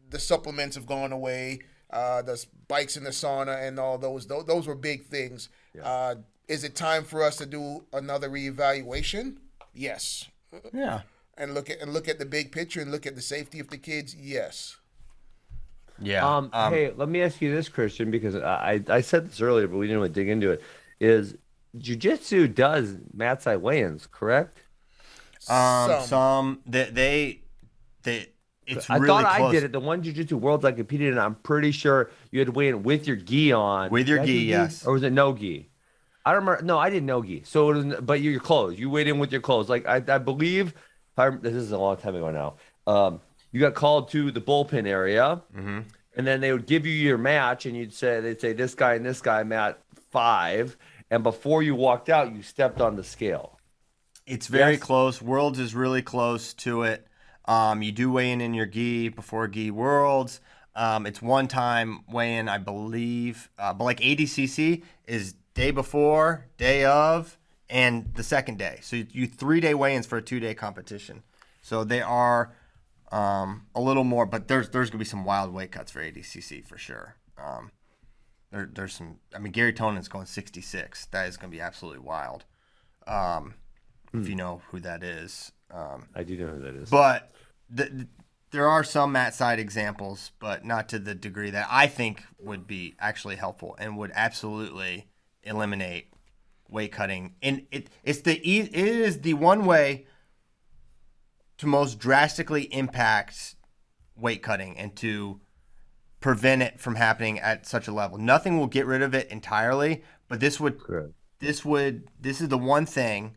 the 0.10 0.20
supplements 0.20 0.76
have 0.76 0.86
gone 0.86 1.12
away. 1.12 1.60
Uh, 1.90 2.22
the 2.22 2.44
bikes 2.68 2.98
in 2.98 3.04
the 3.04 3.10
sauna 3.10 3.68
and 3.68 3.80
all 3.80 3.98
those 3.98 4.28
those, 4.28 4.46
those 4.46 4.68
were 4.68 4.76
big 4.76 5.06
things. 5.06 5.50
Uh, 5.82 6.16
is 6.48 6.64
it 6.64 6.76
time 6.76 7.04
for 7.04 7.24
us 7.24 7.38
to 7.38 7.46
do 7.46 7.86
another 7.94 8.30
reevaluation? 8.30 9.38
Yes. 9.74 10.28
yeah. 10.74 11.02
And 11.38 11.54
look 11.54 11.70
at 11.70 11.80
and 11.82 11.94
look 11.94 12.08
at 12.08 12.20
the 12.20 12.26
big 12.26 12.52
picture 12.52 12.82
and 12.82 12.92
look 12.92 13.06
at 13.06 13.16
the 13.16 13.22
safety 13.22 13.60
of 13.60 13.70
the 13.70 13.78
kids. 13.78 14.16
Yes. 14.16 14.78
Yeah. 16.02 16.28
Um, 16.28 16.50
hey, 16.52 16.94
let 16.96 17.10
me 17.10 17.22
ask 17.22 17.42
you 17.42 17.54
this, 17.54 17.70
Christian, 17.70 18.12
because 18.12 18.36
I, 18.36 18.82
I 18.90 19.02
said 19.02 19.30
this 19.30 19.42
earlier, 19.42 19.68
but 19.68 19.78
we 19.78 19.88
didn't 19.88 20.00
really 20.00 20.14
dig 20.14 20.30
into 20.30 20.52
it. 20.52 20.62
Is 21.00 21.36
jujitsu 21.78 22.54
does 22.54 22.96
matsai 23.16 23.42
side 23.42 23.62
weigh-ins, 23.62 24.08
correct? 24.08 24.64
Um, 25.50 25.90
Some. 25.90 26.04
some, 26.04 26.60
they, 26.66 26.90
they, 26.90 27.42
they 28.04 28.28
it's 28.66 28.90
I 28.90 28.96
really 28.98 29.08
thought 29.08 29.36
close. 29.36 29.50
I 29.50 29.52
did 29.52 29.64
it. 29.64 29.72
The 29.72 29.80
one 29.80 30.04
jujitsu 30.04 30.34
worlds 30.34 30.64
I 30.64 30.72
competed 30.72 31.14
in, 31.14 31.20
I'm 31.20 31.36
pretty 31.36 31.72
sure 31.72 32.12
you 32.32 32.40
had 32.40 32.48
to 32.48 32.52
weigh 32.52 32.70
in 32.70 32.84
with 32.84 33.08
your 33.08 33.18
gi 33.18 33.52
on. 33.52 33.90
With 33.90 34.08
your 34.08 34.20
Did 34.20 34.28
gi, 34.28 34.34
yes. 34.34 34.86
Or 34.86 34.94
was 34.94 35.04
it 35.04 35.12
no 35.12 35.34
gi? 35.34 35.70
I 36.26 36.32
don't 36.34 36.46
remember. 36.46 36.64
No, 36.66 36.78
I 36.78 36.90
didn't 36.90 37.06
no 37.06 37.24
gi. 37.24 37.44
So 37.46 37.72
it 37.72 37.86
was, 37.86 37.96
but 38.02 38.22
your 38.22 38.40
clothes. 38.40 38.78
You 38.78 38.90
weighed 38.90 39.08
in 39.08 39.20
with 39.20 39.32
your 39.32 39.42
clothes. 39.42 39.70
Like 39.70 39.88
I, 39.88 39.96
I 40.08 40.18
believe. 40.18 40.68
if 40.70 41.20
I 41.20 41.30
this 41.30 41.54
is 41.54 41.72
a 41.72 41.78
long 41.78 41.98
time 41.98 42.16
ago 42.16 42.30
now. 42.32 42.56
Um, 42.92 43.22
you 43.52 43.60
got 43.60 43.74
called 43.74 44.10
to 44.12 44.32
the 44.32 44.42
bullpen 44.42 44.86
area, 44.88 45.42
Mm-hmm. 45.56 45.80
and 46.18 46.28
then 46.28 46.40
they 46.42 46.52
would 46.52 46.66
give 46.68 46.86
you 46.86 46.94
your 46.94 47.18
match, 47.18 47.66
and 47.66 47.76
you'd 47.76 47.94
say 47.94 48.20
they'd 48.20 48.40
say 48.40 48.54
this 48.54 48.76
guy 48.76 48.94
and 48.96 49.06
this 49.06 49.22
guy 49.22 49.44
mat 49.44 49.80
five, 50.12 50.78
and 51.10 51.24
before 51.24 51.64
you 51.64 51.74
walked 51.76 52.10
out, 52.10 52.34
you 52.36 52.42
stepped 52.44 52.80
on 52.82 52.96
the 52.96 53.04
scale. 53.04 53.60
It's 54.28 54.48
very 54.48 54.74
Yes. 54.74 54.82
close. 54.82 55.22
Worlds 55.22 55.58
is 55.60 55.74
really 55.74 56.02
close 56.04 56.54
to 56.56 56.84
it. 56.84 57.08
Um, 57.46 57.82
you 57.82 57.92
do 57.92 58.12
weigh 58.12 58.32
in 58.32 58.42
in 58.42 58.54
your 58.54 58.68
gi 58.68 59.10
before 59.10 59.48
gi 59.48 59.72
worlds. 59.72 60.42
Um, 60.76 61.08
it's 61.08 61.22
one 61.22 61.48
time 61.48 62.02
weigh 62.08 62.36
in, 62.38 62.48
I 62.48 62.60
believe, 62.60 63.50
uh, 63.58 63.74
but 63.74 63.84
like 63.86 64.00
ADCC 64.02 64.84
is 65.08 65.34
day 65.54 65.72
before, 65.72 66.48
day 66.58 66.86
of, 66.86 67.38
and 67.70 68.14
the 68.16 68.24
second 68.24 68.58
day. 68.58 68.80
So 68.82 68.96
you, 68.96 69.08
you 69.12 69.28
three 69.28 69.60
day 69.60 69.74
weigh 69.74 69.96
ins 69.96 70.06
for 70.06 70.18
a 70.18 70.22
two 70.22 70.40
day 70.40 70.54
competition. 70.54 71.24
So 71.62 71.84
they 71.84 72.02
are 72.02 72.54
um, 73.12 73.68
a 73.76 73.82
little 73.82 74.04
more, 74.04 74.26
but 74.26 74.48
there's 74.48 74.70
there's 74.70 74.90
gonna 74.90 75.00
be 75.00 75.06
some 75.06 75.26
wild 75.26 75.54
weight 75.54 75.72
cuts 75.72 75.92
for 75.92 76.00
ADCC 76.02 76.66
for 76.66 76.78
sure. 76.78 77.16
Um, 77.38 77.72
there, 78.52 78.70
there's 78.72 78.94
some. 78.94 79.20
I 79.36 79.40
mean, 79.40 79.52
Gary 79.52 79.74
Tonon's 79.74 80.08
going 80.08 80.26
66. 80.26 81.08
That 81.08 81.28
is 81.28 81.38
gonna 81.38 81.52
be 81.52 81.62
absolutely 81.62 82.00
wild. 82.00 82.46
Um, 83.08 83.56
if 84.14 84.28
you 84.28 84.36
know 84.36 84.62
who 84.72 84.80
that 84.80 85.04
is. 85.04 85.52
Um, 85.72 86.08
I 86.16 86.24
do 86.24 86.38
know 86.38 86.48
who 86.48 86.62
that 86.62 86.76
is. 86.76 86.90
but 86.90 87.32
th- 87.76 87.92
th- 87.92 88.08
there 88.52 88.68
are 88.68 88.84
some 88.84 89.12
mat 89.12 89.36
side 89.36 89.60
examples, 89.60 90.32
but 90.40 90.66
not 90.66 90.90
to 90.90 91.00
the 91.00 91.14
degree 91.14 91.52
that 91.52 91.68
I 91.70 91.86
think 91.86 92.24
would 92.40 92.66
be 92.66 92.96
actually 93.00 93.36
helpful 93.36 93.76
and 93.80 93.98
would 93.98 94.12
absolutely 94.16 95.09
eliminate 95.44 96.14
weight 96.70 96.92
cutting. 96.92 97.36
And 97.42 97.66
it 97.72 97.90
it's 98.04 98.22
the 98.22 98.38
it 98.38 98.74
is 98.74 99.22
the 99.22 99.34
one 99.34 99.66
way 99.66 100.08
to 101.58 101.68
most 101.68 102.00
drastically 102.00 102.64
impact 102.74 103.56
weight 104.16 104.42
cutting 104.42 104.78
and 104.78 104.96
to 104.98 105.42
prevent 106.20 106.62
it 106.62 106.80
from 106.80 106.96
happening 106.96 107.40
at 107.40 107.66
such 107.66 107.88
a 107.88 107.92
level. 107.92 108.18
Nothing 108.18 108.58
will 108.58 108.68
get 108.68 108.86
rid 108.86 109.02
of 109.02 109.14
it 109.14 109.30
entirely, 109.30 110.04
but 110.28 110.40
this 110.40 110.60
would 110.60 110.80
Correct. 110.80 111.14
this 111.40 111.64
would 111.64 112.10
this 112.20 112.42
is 112.42 112.50
the 112.50 112.58
one 112.58 112.86
thing 112.86 113.36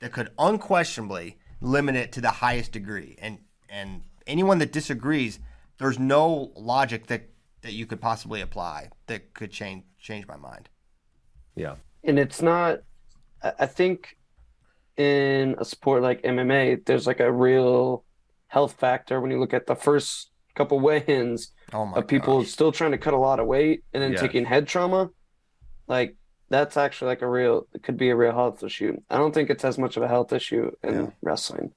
that 0.00 0.12
could 0.12 0.30
unquestionably 0.38 1.38
limit 1.60 1.96
it 1.96 2.12
to 2.12 2.20
the 2.20 2.30
highest 2.30 2.72
degree. 2.72 3.16
And 3.18 3.38
and 3.68 4.02
anyone 4.26 4.58
that 4.58 4.72
disagrees, 4.72 5.38
there's 5.78 5.98
no 5.98 6.52
logic 6.56 7.06
that 7.06 7.30
that 7.62 7.72
you 7.72 7.86
could 7.86 8.00
possibly 8.00 8.40
apply 8.40 8.90
that 9.06 9.34
could 9.34 9.50
change 9.50 9.84
change 9.98 10.26
my 10.26 10.36
mind. 10.36 10.68
Yeah. 11.56 11.76
and 12.02 12.18
it's 12.18 12.42
not 12.42 12.78
I 13.42 13.66
think 13.66 14.16
in 14.96 15.56
a 15.58 15.64
sport 15.64 16.02
like 16.02 16.22
MMA, 16.22 16.84
there's 16.86 17.06
like 17.06 17.20
a 17.20 17.30
real 17.30 18.04
health 18.48 18.74
factor 18.74 19.20
when 19.20 19.30
you 19.30 19.38
look 19.40 19.52
at 19.52 19.66
the 19.66 19.74
first 19.74 20.30
couple 20.54 20.78
weigh-ins 20.80 21.50
Oh 21.72 21.92
of 21.94 22.06
people 22.06 22.40
gosh. 22.42 22.50
still 22.50 22.70
trying 22.72 22.92
to 22.92 22.98
cut 22.98 23.12
a 23.12 23.18
lot 23.18 23.40
of 23.40 23.46
weight 23.46 23.82
and 23.92 24.02
then 24.02 24.12
Yes. 24.12 24.20
taking 24.20 24.44
head 24.44 24.66
trauma. 24.68 25.10
Like 25.88 26.16
that's 26.48 26.76
actually 26.76 27.08
like 27.08 27.22
a 27.22 27.28
real 27.28 27.66
it 27.74 27.82
could 27.82 27.96
be 27.96 28.10
a 28.10 28.16
real 28.16 28.32
health 28.32 28.62
issue. 28.62 28.96
I 29.10 29.16
don't 29.18 29.34
think 29.34 29.50
it's 29.50 29.64
as 29.64 29.76
much 29.78 29.96
of 29.96 30.02
a 30.02 30.08
health 30.08 30.32
issue 30.32 30.70
in 30.82 30.94
Yeah. 30.94 31.10
wrestling. 31.22 31.72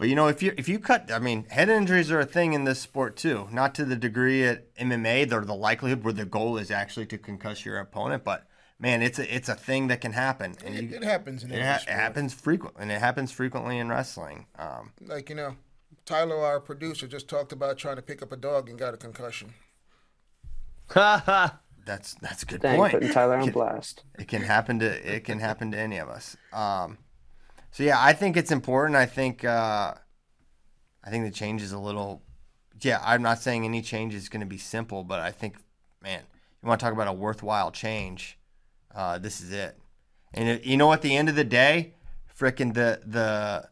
But 0.00 0.08
you 0.08 0.14
know, 0.14 0.28
if 0.28 0.42
you 0.42 0.54
if 0.56 0.66
you 0.66 0.78
cut, 0.78 1.12
I 1.12 1.18
mean, 1.18 1.44
head 1.50 1.68
injuries 1.68 2.10
are 2.10 2.20
a 2.20 2.24
thing 2.24 2.54
in 2.54 2.64
this 2.64 2.80
sport 2.80 3.18
too. 3.18 3.48
Not 3.52 3.74
to 3.74 3.84
the 3.84 3.96
degree 3.96 4.44
at 4.44 4.74
MMA, 4.76 5.28
they're 5.28 5.42
the 5.44 5.54
likelihood 5.54 6.02
where 6.04 6.14
the 6.14 6.24
goal 6.24 6.56
is 6.56 6.70
actually 6.70 7.04
to 7.08 7.18
concuss 7.18 7.66
your 7.66 7.78
opponent. 7.78 8.24
But 8.24 8.46
man, 8.78 9.02
it's 9.02 9.18
a 9.18 9.34
it's 9.36 9.50
a 9.50 9.54
thing 9.54 9.88
that 9.88 10.00
can 10.00 10.12
happen, 10.12 10.56
and 10.64 10.74
It, 10.74 10.84
you, 10.84 10.96
it 10.96 11.04
happens 11.04 11.44
in 11.44 11.52
it, 11.52 11.60
ha- 11.62 11.82
it 11.86 11.92
happens 11.92 12.32
frequently, 12.32 12.80
and 12.80 12.90
it 12.90 12.98
happens 12.98 13.30
frequently 13.30 13.76
in 13.76 13.90
wrestling. 13.90 14.46
Um, 14.58 14.92
Like 15.06 15.28
you 15.28 15.34
know, 15.36 15.56
Tyler, 16.06 16.36
our 16.38 16.60
producer, 16.60 17.06
just 17.06 17.28
talked 17.28 17.52
about 17.52 17.76
trying 17.76 17.96
to 17.96 18.02
pick 18.02 18.22
up 18.22 18.32
a 18.32 18.38
dog 18.38 18.70
and 18.70 18.78
got 18.78 18.94
a 18.94 18.96
concussion. 18.96 19.52
that's 20.94 22.14
that's 22.22 22.42
a 22.42 22.46
good 22.46 22.62
Dang, 22.62 22.78
point. 22.78 22.94
putting 22.94 23.10
Tyler 23.12 23.36
on 23.36 23.44
Can- 23.44 23.52
blast. 23.52 24.04
It 24.18 24.28
can 24.28 24.40
happen 24.40 24.78
to 24.78 25.14
it 25.14 25.24
can 25.24 25.40
happen 25.40 25.70
to 25.72 25.78
any 25.78 25.98
of 25.98 26.08
us. 26.08 26.38
Um, 26.54 26.96
so 27.70 27.82
yeah, 27.82 27.96
I 27.98 28.12
think 28.12 28.36
it's 28.36 28.50
important. 28.50 28.96
I 28.96 29.06
think 29.06 29.44
uh, 29.44 29.94
I 31.04 31.10
think 31.10 31.24
the 31.24 31.30
change 31.30 31.62
is 31.62 31.72
a 31.72 31.78
little. 31.78 32.22
Yeah, 32.80 33.00
I'm 33.04 33.22
not 33.22 33.38
saying 33.38 33.64
any 33.64 33.82
change 33.82 34.14
is 34.14 34.28
going 34.28 34.40
to 34.40 34.46
be 34.46 34.58
simple, 34.58 35.04
but 35.04 35.20
I 35.20 35.30
think, 35.30 35.56
man, 36.02 36.22
you 36.62 36.68
want 36.68 36.80
to 36.80 36.84
talk 36.84 36.94
about 36.94 37.08
a 37.08 37.12
worthwhile 37.12 37.70
change. 37.70 38.38
Uh, 38.94 39.18
this 39.18 39.40
is 39.40 39.52
it. 39.52 39.78
And 40.32 40.48
it, 40.48 40.64
you 40.64 40.76
know, 40.76 40.92
at 40.92 41.02
the 41.02 41.16
end 41.16 41.28
of 41.28 41.34
the 41.34 41.44
day, 41.44 41.94
frickin' 42.36 42.74
the 42.74 43.00
the 43.04 43.68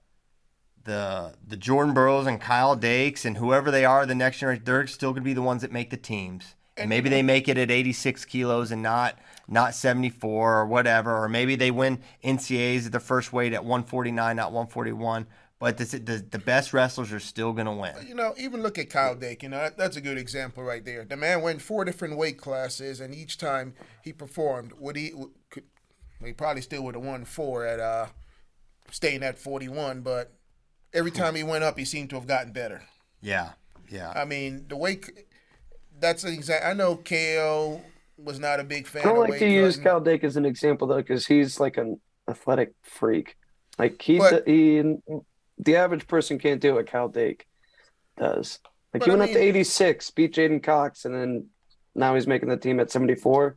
the 0.85 1.35
the 1.47 1.57
Jordan 1.57 1.95
Burroughs 1.95 2.27
and 2.27 2.41
Kyle 2.41 2.77
Dakes 2.77 3.25
and 3.25 3.37
whoever 3.37 3.71
they 3.71 3.85
are, 3.85 4.07
the 4.07 4.15
next 4.15 4.39
generation, 4.39 4.65
they're 4.65 4.87
still 4.87 5.11
going 5.11 5.23
to 5.23 5.25
be 5.25 5.35
the 5.35 5.43
ones 5.43 5.63
that 5.63 5.73
make 5.73 5.91
the 5.91 5.97
teams. 5.97 6.55
And 6.77 6.89
maybe 6.89 7.09
they 7.09 7.23
make 7.23 7.49
it 7.49 7.59
at 7.59 7.73
86 7.73 8.25
kilos 8.27 8.71
and 8.71 8.83
not 8.83 9.19
not 9.49 9.75
74 9.75 10.59
or 10.59 10.67
whatever, 10.67 11.17
or 11.17 11.29
maybe 11.29 11.57
they 11.57 11.71
win 11.71 12.01
NCAAs 12.23 12.87
at 12.87 12.93
the 12.93 13.01
first 13.01 13.33
weight 13.33 13.55
at 13.55 13.65
149, 13.65 14.37
not 14.37 14.53
141. 14.53 15.27
But 15.61 15.77
this, 15.77 15.91
the 15.91 16.25
the 16.31 16.39
best 16.39 16.73
wrestlers 16.73 17.11
are 17.13 17.19
still 17.19 17.53
going 17.53 17.67
to 17.67 17.73
win. 17.73 17.93
You 18.07 18.15
know, 18.15 18.33
even 18.39 18.63
look 18.63 18.79
at 18.79 18.91
Kyle 18.91 19.17
Dake. 19.17 19.43
You 19.43 19.49
know, 19.49 19.57
that, 19.57 19.77
that's 19.77 19.97
a 19.97 20.01
good 20.01 20.17
example 20.17 20.63
right 20.63 20.85
there. 20.85 21.05
The 21.05 21.17
man 21.17 21.43
went 21.43 21.61
four 21.63 21.85
different 21.85 22.17
weight 22.17 22.39
classes, 22.39 23.01
and 23.01 23.13
each 23.13 23.39
time 23.39 23.75
he 24.05 24.13
performed, 24.13 24.73
would 24.79 24.95
he? 24.95 25.13
Could, 25.51 25.65
he 26.25 26.33
probably 26.33 26.63
still 26.63 26.85
would 26.85 26.95
have 26.95 27.03
won 27.03 27.25
four 27.25 27.67
at 27.67 27.81
uh, 27.81 28.07
staying 28.93 29.25
at 29.25 29.37
41. 29.37 30.03
But 30.03 30.33
every 30.95 31.11
time 31.11 31.35
he 31.35 31.43
went 31.43 31.65
up, 31.65 31.77
he 31.77 31.85
seemed 31.85 32.11
to 32.11 32.17
have 32.17 32.29
gotten 32.29 32.53
better. 32.53 32.83
Yeah, 33.21 33.51
yeah. 33.91 34.13
I 34.15 34.25
mean, 34.27 34.67
the 34.69 34.77
weight. 34.77 35.11
That's 35.99 36.23
an 36.23 36.35
exact. 36.35 36.65
I 36.65 36.73
know 36.73 36.95
KO 36.95 37.83
was 38.19 38.39
not 38.39 38.61
a 38.61 38.65
big 38.65 38.87
fan. 38.87 39.03
I 39.03 39.05
don't 39.07 39.17
of 39.17 39.21
like 39.23 39.31
weight 39.33 39.39
to 39.41 39.51
use. 39.51 39.77
Kyle 39.77 40.01
Dake 40.01 40.25
as 40.25 40.37
an 40.37 40.45
example 40.45 40.89
though, 40.89 40.97
because 40.97 41.27
he's 41.27 41.61
like 41.61 41.77
an 41.77 42.01
athletic 42.29 42.73
freak. 42.83 43.37
Like 43.79 44.01
he, 44.03 44.19
But- 44.19 44.47
he, 44.47 44.83
the 45.59 45.77
average 45.77 46.07
person 46.07 46.39
can't 46.39 46.61
do 46.61 46.75
what 46.75 46.87
Kyle 46.87 47.09
Dake 47.09 47.47
does. 48.17 48.59
Like 48.93 49.01
But 49.01 49.07
he 49.07 49.11
I 49.11 49.15
went 49.17 49.31
up 49.31 49.37
to 49.37 49.43
86, 49.43 50.11
beat 50.13 50.35
J'den 50.35 50.63
Cox, 50.63 51.05
and 51.05 51.15
then 51.15 51.47
now 51.95 52.15
he's 52.15 52.27
making 52.27 52.49
the 52.49 52.57
team 52.57 52.81
at 52.81 52.91
74. 52.91 53.57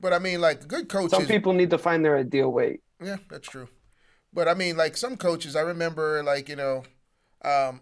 But 0.00 0.12
I 0.12 0.18
mean, 0.18 0.40
like 0.40 0.66
good 0.68 0.88
coaches. 0.88 1.12
Some 1.12 1.26
people 1.26 1.52
need 1.52 1.70
to 1.70 1.78
find 1.78 2.04
their 2.04 2.16
ideal 2.16 2.50
weight. 2.52 2.80
Yeah, 3.02 3.16
that's 3.30 3.48
true. 3.48 3.68
But 4.32 4.48
I 4.48 4.54
mean, 4.54 4.76
like 4.76 4.96
some 4.96 5.16
coaches, 5.16 5.56
I 5.56 5.62
remember, 5.62 6.22
like 6.22 6.48
you 6.48 6.56
know, 6.56 6.84
um, 7.44 7.80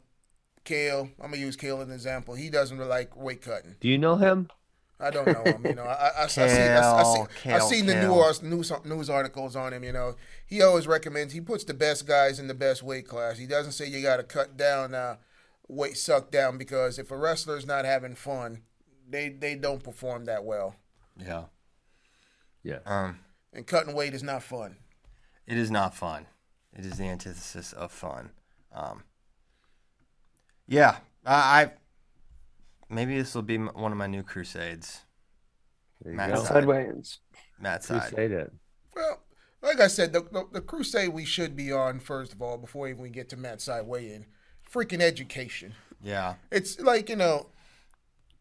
Cael. 0.64 1.10
I'm 1.20 1.30
gonna 1.30 1.38
use 1.38 1.56
Cael 1.56 1.80
as 1.80 1.88
an 1.88 1.94
example. 1.94 2.34
He 2.34 2.50
doesn't 2.50 2.76
really 2.78 2.90
like 2.90 3.16
weight 3.16 3.42
cutting. 3.42 3.76
Do 3.80 3.88
you 3.88 3.98
know 3.98 4.16
him? 4.16 4.48
I 5.03 5.11
don't 5.11 5.26
know 5.26 5.42
him. 5.44 5.66
You 5.66 5.74
know, 5.74 5.84
I, 5.84 6.11
I, 6.18 6.24
I, 6.24 6.26
see, 6.28 6.40
I, 6.42 7.00
I, 7.00 7.03
see, 7.03 7.48
Cael, 7.48 7.55
I 7.55 7.59
seen 7.61 7.86
the 7.86 7.94
Cael. 7.94 8.26
news, 8.28 8.42
news 8.42 8.72
news 8.84 9.11
articles 9.11 9.57
on 9.57 9.72
him. 9.72 9.84
You 9.84 9.92
know, 9.92 10.16
he 10.46 10.62
always 10.62 10.86
recommends 10.86 11.32
he 11.32 11.40
puts 11.40 11.64
the 11.64 11.74
best 11.74 12.07
guys 12.07 12.38
in 12.38 12.46
the 12.48 12.55
best 12.55 12.82
weight 12.82 13.07
class. 13.09 13.38
He 13.38 13.46
doesn't 13.46 13.72
say 13.72 13.86
you 13.88 14.00
got 14.03 14.18
to 14.18 14.22
cut 14.22 14.57
down, 14.57 14.94
uh, 14.94 15.16
weight 15.68 15.96
suck 15.96 16.30
down 16.30 16.59
because 16.59 16.98
if 16.98 17.11
a 17.11 17.16
wrestler's 17.16 17.66
not 17.66 17.84
having 17.84 18.14
fun, 18.14 18.62
they 19.09 19.28
they 19.28 19.55
don't 19.57 19.82
perform 19.82 20.24
that 20.26 20.44
well. 20.44 20.76
yeah. 21.18 21.44
Yeah. 22.62 22.78
Um, 22.86 23.18
And 23.53 23.66
cutting 23.66 23.92
weight 23.94 24.14
is 24.14 24.22
not 24.22 24.42
fun. 24.44 24.76
it 25.46 25.59
is 25.59 25.70
not 25.70 25.94
fun. 25.96 26.26
It 26.72 26.86
is 26.86 26.96
the 26.96 27.05
antithesis 27.05 27.72
of 27.72 27.90
fun. 27.90 28.30
Um, 28.72 29.03
yeah, 30.68 30.98
I, 31.26 31.62
I 31.62 31.70
maybe 32.93 33.16
this 33.16 33.34
will 33.34 33.43
be 33.43 33.59
one 33.59 33.93
of 33.93 33.99
my 33.99 34.07
new 34.07 34.22
crusades. 34.22 35.03
There 36.03 36.12
you 36.12 36.16
Matt 36.16 36.34
go. 36.34 36.43
Side. 36.45 36.64
Outside. 36.68 37.05
mat 37.61 37.84
side. 37.84 38.03
Crusade 38.09 38.32
it. 38.32 38.53
Well, 38.95 39.22
like 39.62 39.80
I 39.80 39.86
said, 39.86 40.12
the, 40.12 40.20
the, 40.22 40.45
the 40.53 40.61
crusade 40.61 41.11
we 41.11 41.24
should 41.24 41.57
be 41.57 41.72
on 41.72 42.01
first 42.01 42.32
of 42.32 42.43
all 42.43 42.59
before 42.59 42.88
even 42.88 43.03
we 43.03 43.11
get 43.11 43.28
to 43.30 43.36
mat 43.36 43.61
side 43.61 43.86
weigh 43.86 44.12
in, 44.12 44.26
freaking 44.70 45.01
education. 45.01 45.74
Yeah, 46.03 46.34
It's 46.51 46.80
like 46.80 47.09
you 47.09 47.14
know, 47.16 47.47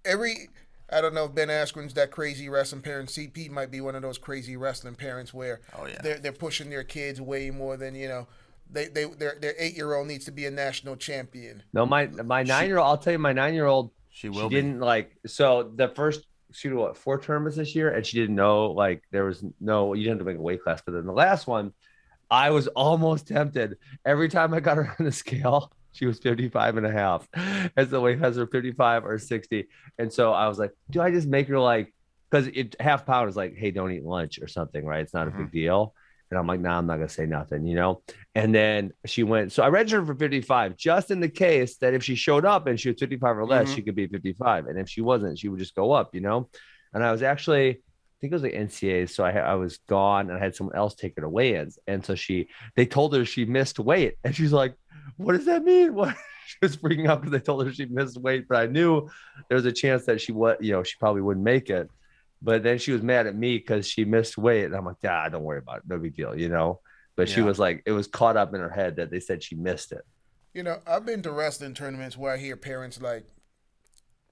every 0.04 0.50
I 0.92 1.00
don't 1.00 1.14
know 1.14 1.26
if 1.26 1.36
Ben 1.36 1.48
Askren's 1.50 1.94
that 1.94 2.10
crazy 2.12 2.50
wrestling 2.50 2.82
parent. 2.82 3.10
CP 3.10 3.50
might 3.52 3.70
be 3.72 3.80
one 3.82 3.96
of 3.96 4.02
those 4.02 4.18
crazy 4.18 4.58
wrestling 4.58 4.96
parents 4.96 5.34
where 5.34 5.62
Oh, 5.78 5.86
yeah. 5.86 6.02
they're 6.02 6.18
they're 6.20 6.32
pushing 6.32 6.70
their 6.72 6.84
kids 6.84 7.22
way 7.22 7.52
more 7.52 7.78
than 7.78 7.94
you 7.96 8.08
know. 8.08 8.28
They 8.70 8.88
they 8.88 9.06
their 9.06 9.38
their 9.40 9.54
eight 9.60 9.76
year 9.76 9.94
old 9.94 10.08
needs 10.08 10.26
to 10.26 10.32
be 10.32 10.46
a 10.48 10.52
national 10.52 10.96
champion. 10.96 11.62
No, 11.72 11.86
my 11.86 12.08
my 12.08 12.42
nine 12.44 12.68
year 12.68 12.80
old. 12.80 12.88
I'll 12.88 12.98
tell 12.98 13.14
you, 13.14 13.20
my 13.20 13.34
nine 13.34 13.54
year 13.54 13.68
old. 13.68 13.92
She 14.12 14.28
She 14.28 14.30
will 14.30 14.50
be. 14.50 14.56
didn't 14.56 14.80
like. 14.80 15.18
So 15.26 15.72
the 15.76 15.88
first 15.90 16.26
she 16.54 16.68
did 16.68 16.76
what 16.76 16.98
four 16.98 17.20
tournaments 17.20 17.58
this 17.58 17.76
year, 17.76 17.90
and 17.90 18.06
she 18.06 18.18
didn't 18.20 18.36
know 18.36 18.72
like 18.72 19.04
there 19.12 19.26
was 19.26 19.44
no 19.60 19.94
you 19.94 20.04
didn't 20.04 20.20
have 20.20 20.28
to 20.28 20.32
make 20.32 20.38
a 20.38 20.42
weight 20.42 20.64
class. 20.64 20.82
But 20.86 20.94
then 20.94 21.06
the 21.06 21.14
last 21.14 21.48
one, 21.48 21.74
I 22.30 22.52
was 22.52 22.68
almost 22.68 23.28
tempted. 23.28 23.78
Every 24.06 24.30
time 24.30 24.54
I 24.54 24.60
got 24.60 24.78
her 24.78 24.96
on 25.00 25.06
the 25.06 25.12
scale, 25.12 25.72
she 25.92 26.06
was 26.06 26.20
55 26.20 26.78
and 26.78 26.86
a 26.86 26.92
half. 26.92 27.28
As 27.78 27.90
the 27.90 28.00
weight 28.00 28.20
class 28.20 28.36
were 28.36 28.48
55 28.48 29.06
or 29.06 29.18
60. 29.18 29.68
And 29.98 30.12
so 30.12 30.34
I 30.34 30.48
was 30.48 30.60
like, 30.60 30.72
do 30.90 31.02
I 31.02 31.12
just 31.12 31.28
make 31.28 31.48
her 31.48 31.60
like 31.60 31.94
because 32.30 32.48
it 32.48 32.76
half 32.80 33.06
pound 33.06 33.30
is 33.30 33.36
like, 33.36 33.56
hey, 33.56 33.72
don't 33.72 33.92
eat 33.92 34.06
lunch 34.06 34.40
or 34.42 34.48
something, 34.48 34.86
right? 34.86 35.02
It's 35.02 35.14
not 35.14 35.28
a 35.28 35.32
big 35.32 35.48
mm-hmm. 35.48 35.58
deal. 35.58 35.96
And 36.32 36.40
I'm 36.40 36.48
like, 36.48 36.62
nah, 36.62 36.78
I'm 36.78 36.88
not 36.88 36.96
gonna 36.96 37.10
say 37.10 37.26
nothing, 37.26 37.66
you 37.68 37.76
know. 37.76 38.02
And 38.36 38.56
then 38.56 38.92
she 39.06 39.24
went. 39.24 39.52
So 39.52 39.64
I 39.64 39.68
registered 39.68 40.08
for 40.08 40.16
55, 40.16 40.78
just 40.78 41.12
in 41.12 41.20
the 41.20 41.30
case 41.30 41.78
that 41.78 41.94
if 41.94 42.04
she 42.04 42.16
showed 42.16 42.46
up 42.46 42.68
and 42.68 42.80
she 42.80 42.90
was 42.90 43.00
55 43.00 43.38
or 43.38 43.46
less, 43.46 43.70
Mhm. 43.70 43.76
she 43.76 43.82
could 43.82 43.96
be 43.96 44.08
55. 44.08 44.68
And 44.68 44.80
if 44.80 44.88
she 44.90 45.02
wasn't, 45.02 45.38
she 45.38 45.50
would 45.50 45.60
just 45.60 45.76
go 45.76 45.92
up, 45.92 46.16
you 46.16 46.22
know. 46.22 46.50
And 46.94 47.04
I 47.04 47.12
was 47.12 47.22
actually, 47.22 47.70
I 47.70 47.76
think 48.22 48.32
it 48.32 48.34
was 48.34 48.44
like 48.44 48.54
NCAA. 48.54 49.10
So 49.10 49.26
I, 49.26 49.32
I 49.32 49.56
was 49.56 49.80
gone 49.90 50.30
and 50.30 50.38
I 50.38 50.42
had 50.42 50.56
someone 50.56 50.76
else 50.78 50.96
take 50.96 51.16
her 51.18 51.22
to 51.22 51.30
weigh-ins. 51.30 51.78
And 51.86 52.06
so 52.06 52.16
she, 52.16 52.48
they 52.78 52.86
told 52.86 53.14
her 53.14 53.26
she 53.26 53.44
missed 53.44 53.78
weight, 53.80 54.16
and 54.24 54.34
she's 54.34 54.54
like, 54.54 54.74
"What 55.18 55.34
does 55.34 55.46
that 55.46 55.64
mean?" 55.66 55.94
What? 55.96 56.16
She 56.48 56.58
was 56.62 56.76
freaking 56.78 57.08
out 57.10 57.22
because 57.22 57.32
they 57.32 57.40
told 57.44 57.66
her 57.66 57.72
she 57.74 57.86
missed 57.86 58.18
weight, 58.18 58.46
but 58.50 58.58
I 58.58 58.66
knew 58.68 59.10
there 59.48 59.56
was 59.56 59.66
a 59.66 59.72
chance 59.72 60.06
that 60.06 60.20
she 60.20 60.32
would, 60.34 60.58
you 60.60 60.72
know, 60.74 60.84
she 60.84 60.96
probably 61.00 61.22
wouldn't 61.22 61.46
make 61.46 61.70
it. 61.70 61.90
But 62.42 62.64
then 62.64 62.78
she 62.80 62.92
was 62.92 63.02
mad 63.04 63.28
at 63.28 63.36
me 63.36 63.58
because 63.58 63.88
she 63.88 64.06
missed 64.06 64.38
weight. 64.38 64.66
And 64.66 64.76
I'm 64.76 64.86
like, 64.86 64.98
ah, 65.08 65.30
don't 65.30 65.44
worry 65.44 65.60
about 65.60 65.78
it. 65.80 65.84
No 65.88 65.98
big 66.00 66.16
deal, 66.16 66.38
you 66.38 66.50
know? 66.50 66.82
But 67.16 67.30
she 67.30 67.42
was 67.42 67.60
like, 67.60 67.84
it 67.86 67.92
was 67.92 68.08
caught 68.08 68.38
up 68.38 68.54
in 68.54 68.62
her 68.62 68.70
head 68.70 68.96
that 68.96 69.12
they 69.12 69.20
said 69.20 69.44
she 69.44 69.56
missed 69.56 69.92
it. 69.92 70.02
You 70.54 70.64
know, 70.64 70.82
I've 70.88 71.06
been 71.06 71.22
to 71.24 71.32
wrestling 71.32 71.74
tournaments 71.74 72.16
where 72.18 72.34
I 72.34 72.38
hear 72.38 72.56
parents 72.56 73.02
like 73.02 73.26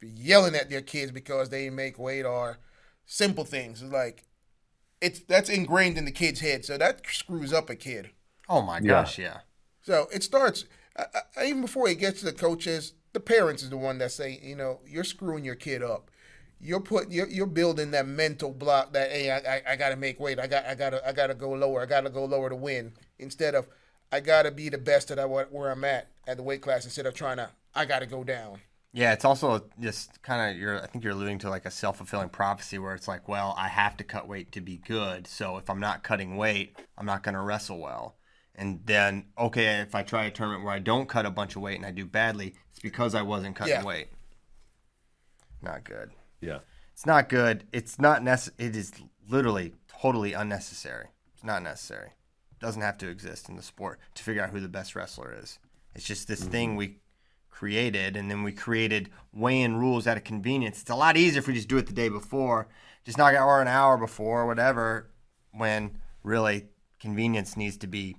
yelling 0.02 0.56
at 0.56 0.70
their 0.70 0.82
kids 0.82 1.12
because 1.12 1.50
they 1.50 1.70
make 1.70 2.00
weight 2.00 2.24
or 2.24 2.58
simple 3.06 3.44
things. 3.46 3.82
It's 3.82 3.92
like 3.92 4.24
it's 5.02 5.22
that's 5.22 5.50
ingrained 5.50 5.98
in 5.98 6.06
the 6.06 6.12
kid's 6.12 6.42
head, 6.42 6.66
so 6.66 6.78
that 6.78 7.02
screws 7.08 7.54
up 7.54 7.70
a 7.70 7.76
kid. 7.76 8.12
Oh 8.50 8.62
my 8.62 8.80
Yeah. 8.80 8.92
gosh, 9.04 9.18
yeah. 9.18 9.42
So 9.82 10.08
it 10.14 10.24
starts 10.24 10.66
I, 10.98 11.06
I, 11.38 11.46
even 11.46 11.62
before 11.62 11.90
it 11.90 12.00
gets 12.00 12.20
to 12.22 12.26
the 12.26 12.34
coaches. 12.34 12.94
The 13.14 13.22
parents 13.22 13.64
is 13.64 13.72
the 13.72 13.78
one 13.78 13.98
that 14.00 14.12
say, 14.12 14.40
you 14.44 14.56
know, 14.56 14.82
you're 14.88 15.04
screwing 15.04 15.46
your 15.46 15.56
kid 15.56 15.84
up. 15.84 16.12
You're 16.62 16.82
put 16.82 17.10
you're, 17.10 17.30
you're 17.30 17.46
building 17.46 17.92
that 17.92 18.06
mental 18.06 18.52
block 18.52 18.94
that 18.94 19.12
hey, 19.12 19.32
I, 19.32 19.38
I, 19.38 19.62
I 19.74 19.76
got 19.76 19.90
to 19.90 19.96
make 19.96 20.20
weight. 20.20 20.40
I 20.40 20.48
got 20.48 20.66
I 20.66 20.76
got 20.76 20.90
to 20.92 21.08
I 21.08 21.14
got 21.14 21.28
to 21.28 21.34
go 21.34 21.52
lower. 21.52 21.82
I 21.82 21.86
got 21.86 22.02
to 22.02 22.10
go 22.10 22.26
lower 22.26 22.50
to 22.50 22.56
win. 22.56 22.94
Instead 23.18 23.56
of 23.56 23.68
I 24.12 24.20
gotta 24.20 24.52
be 24.52 24.70
the 24.70 24.78
best 24.78 25.12
at 25.12 25.30
what 25.30 25.52
where 25.52 25.72
I'm 25.72 25.84
at 25.84 26.08
at 26.28 26.38
the 26.38 26.44
weight 26.44 26.62
class 26.62 26.84
instead 26.84 27.06
of 27.06 27.14
trying 27.14 27.38
to 27.38 27.50
I 27.76 27.86
gotta 27.86 28.08
go 28.08 28.24
down. 28.24 28.60
Yeah, 28.92 29.14
it's 29.14 29.24
also 29.24 29.66
just 29.80 30.22
kind 30.24 30.52
of 30.52 30.60
you're. 30.60 30.82
I 30.82 30.88
think 30.88 31.04
you're 31.04 31.14
alluding 31.14 31.40
to 31.40 31.50
like 31.50 31.66
a 31.66 31.72
self 31.72 31.98
fulfilling 31.98 32.30
prophecy 32.30 32.80
where 32.80 32.96
it's 32.96 33.08
like, 33.08 33.28
well, 33.28 33.54
I 33.56 33.68
have 33.68 33.96
to 33.98 34.04
cut 34.04 34.28
weight 34.28 34.52
to 34.54 34.62
be 34.62 34.78
good. 34.78 35.28
So 35.28 35.58
if 35.58 35.70
I'm 35.70 35.80
not 35.80 36.04
cutting 36.04 36.38
weight, 36.38 36.76
I'm 36.98 37.06
not 37.06 37.22
going 37.22 37.36
to 37.36 37.42
wrestle 37.42 37.80
well. 37.80 38.16
And 38.56 38.82
then 38.86 39.26
okay, 39.38 39.82
if 39.82 39.94
I 39.94 40.02
try 40.02 40.26
a 40.26 40.32
tournament 40.32 40.64
where 40.66 40.74
I 40.74 40.80
don't 40.80 41.08
cut 41.08 41.28
a 41.28 41.32
bunch 41.32 41.56
of 41.56 41.62
weight 41.62 41.78
and 41.78 41.86
I 41.86 41.92
do 41.92 42.06
badly, 42.06 42.56
it's 42.72 42.80
because 42.80 43.14
I 43.14 43.22
wasn't 43.22 43.56
cutting 43.56 43.76
Yeah. 43.76 43.84
weight. 43.84 44.08
Not 45.62 45.84
good. 45.84 46.10
Yeah. 46.42 46.60
It's 46.94 47.06
not 47.06 47.30
good. 47.30 47.66
It's 47.72 48.00
not 48.00 48.22
necess- 48.22 48.52
It 48.58 48.76
is 48.76 48.92
literally 49.30 49.74
totally 49.88 50.34
unnecessary. 50.34 51.08
It's 51.34 51.44
not 51.44 51.64
necessary. 51.64 52.10
It 52.52 52.60
doesn't 52.60 52.82
have 52.82 52.98
to 53.00 53.10
exist 53.10 53.50
in 53.50 53.56
the 53.56 53.64
sport 53.64 54.00
to 54.16 54.24
figure 54.24 54.44
out 54.44 54.50
who 54.50 54.60
the 54.60 54.68
best 54.68 54.96
wrestler 54.96 55.34
is. 55.42 55.60
It's 55.96 56.06
just 56.06 56.28
this 56.28 56.42
mm-hmm. 56.42 56.52
thing 56.52 56.76
we 56.76 56.98
created, 57.50 58.16
and 58.16 58.30
then 58.30 58.44
we 58.44 58.52
created 58.52 59.10
weigh-in 59.34 59.78
rules 59.78 60.08
out 60.08 60.18
of 60.18 60.24
convenience. 60.24 60.82
It's 60.82 60.90
a 60.90 60.96
lot 60.96 61.18
easier 61.18 61.40
if 61.40 61.48
we 61.48 61.54
just 61.54 61.68
do 61.68 61.78
it 61.78 61.88
the 61.88 61.94
day 61.94 62.10
before, 62.10 62.68
just 63.04 63.18
knock 63.18 63.34
out 63.34 63.48
or 63.48 63.62
an 63.62 63.68
hour 63.68 63.98
before, 63.98 64.42
or 64.42 64.48
whatever. 64.48 65.10
When 65.52 65.98
really 66.24 66.68
convenience 67.00 67.58
needs 67.58 67.78
to 67.78 67.88
be 67.88 68.18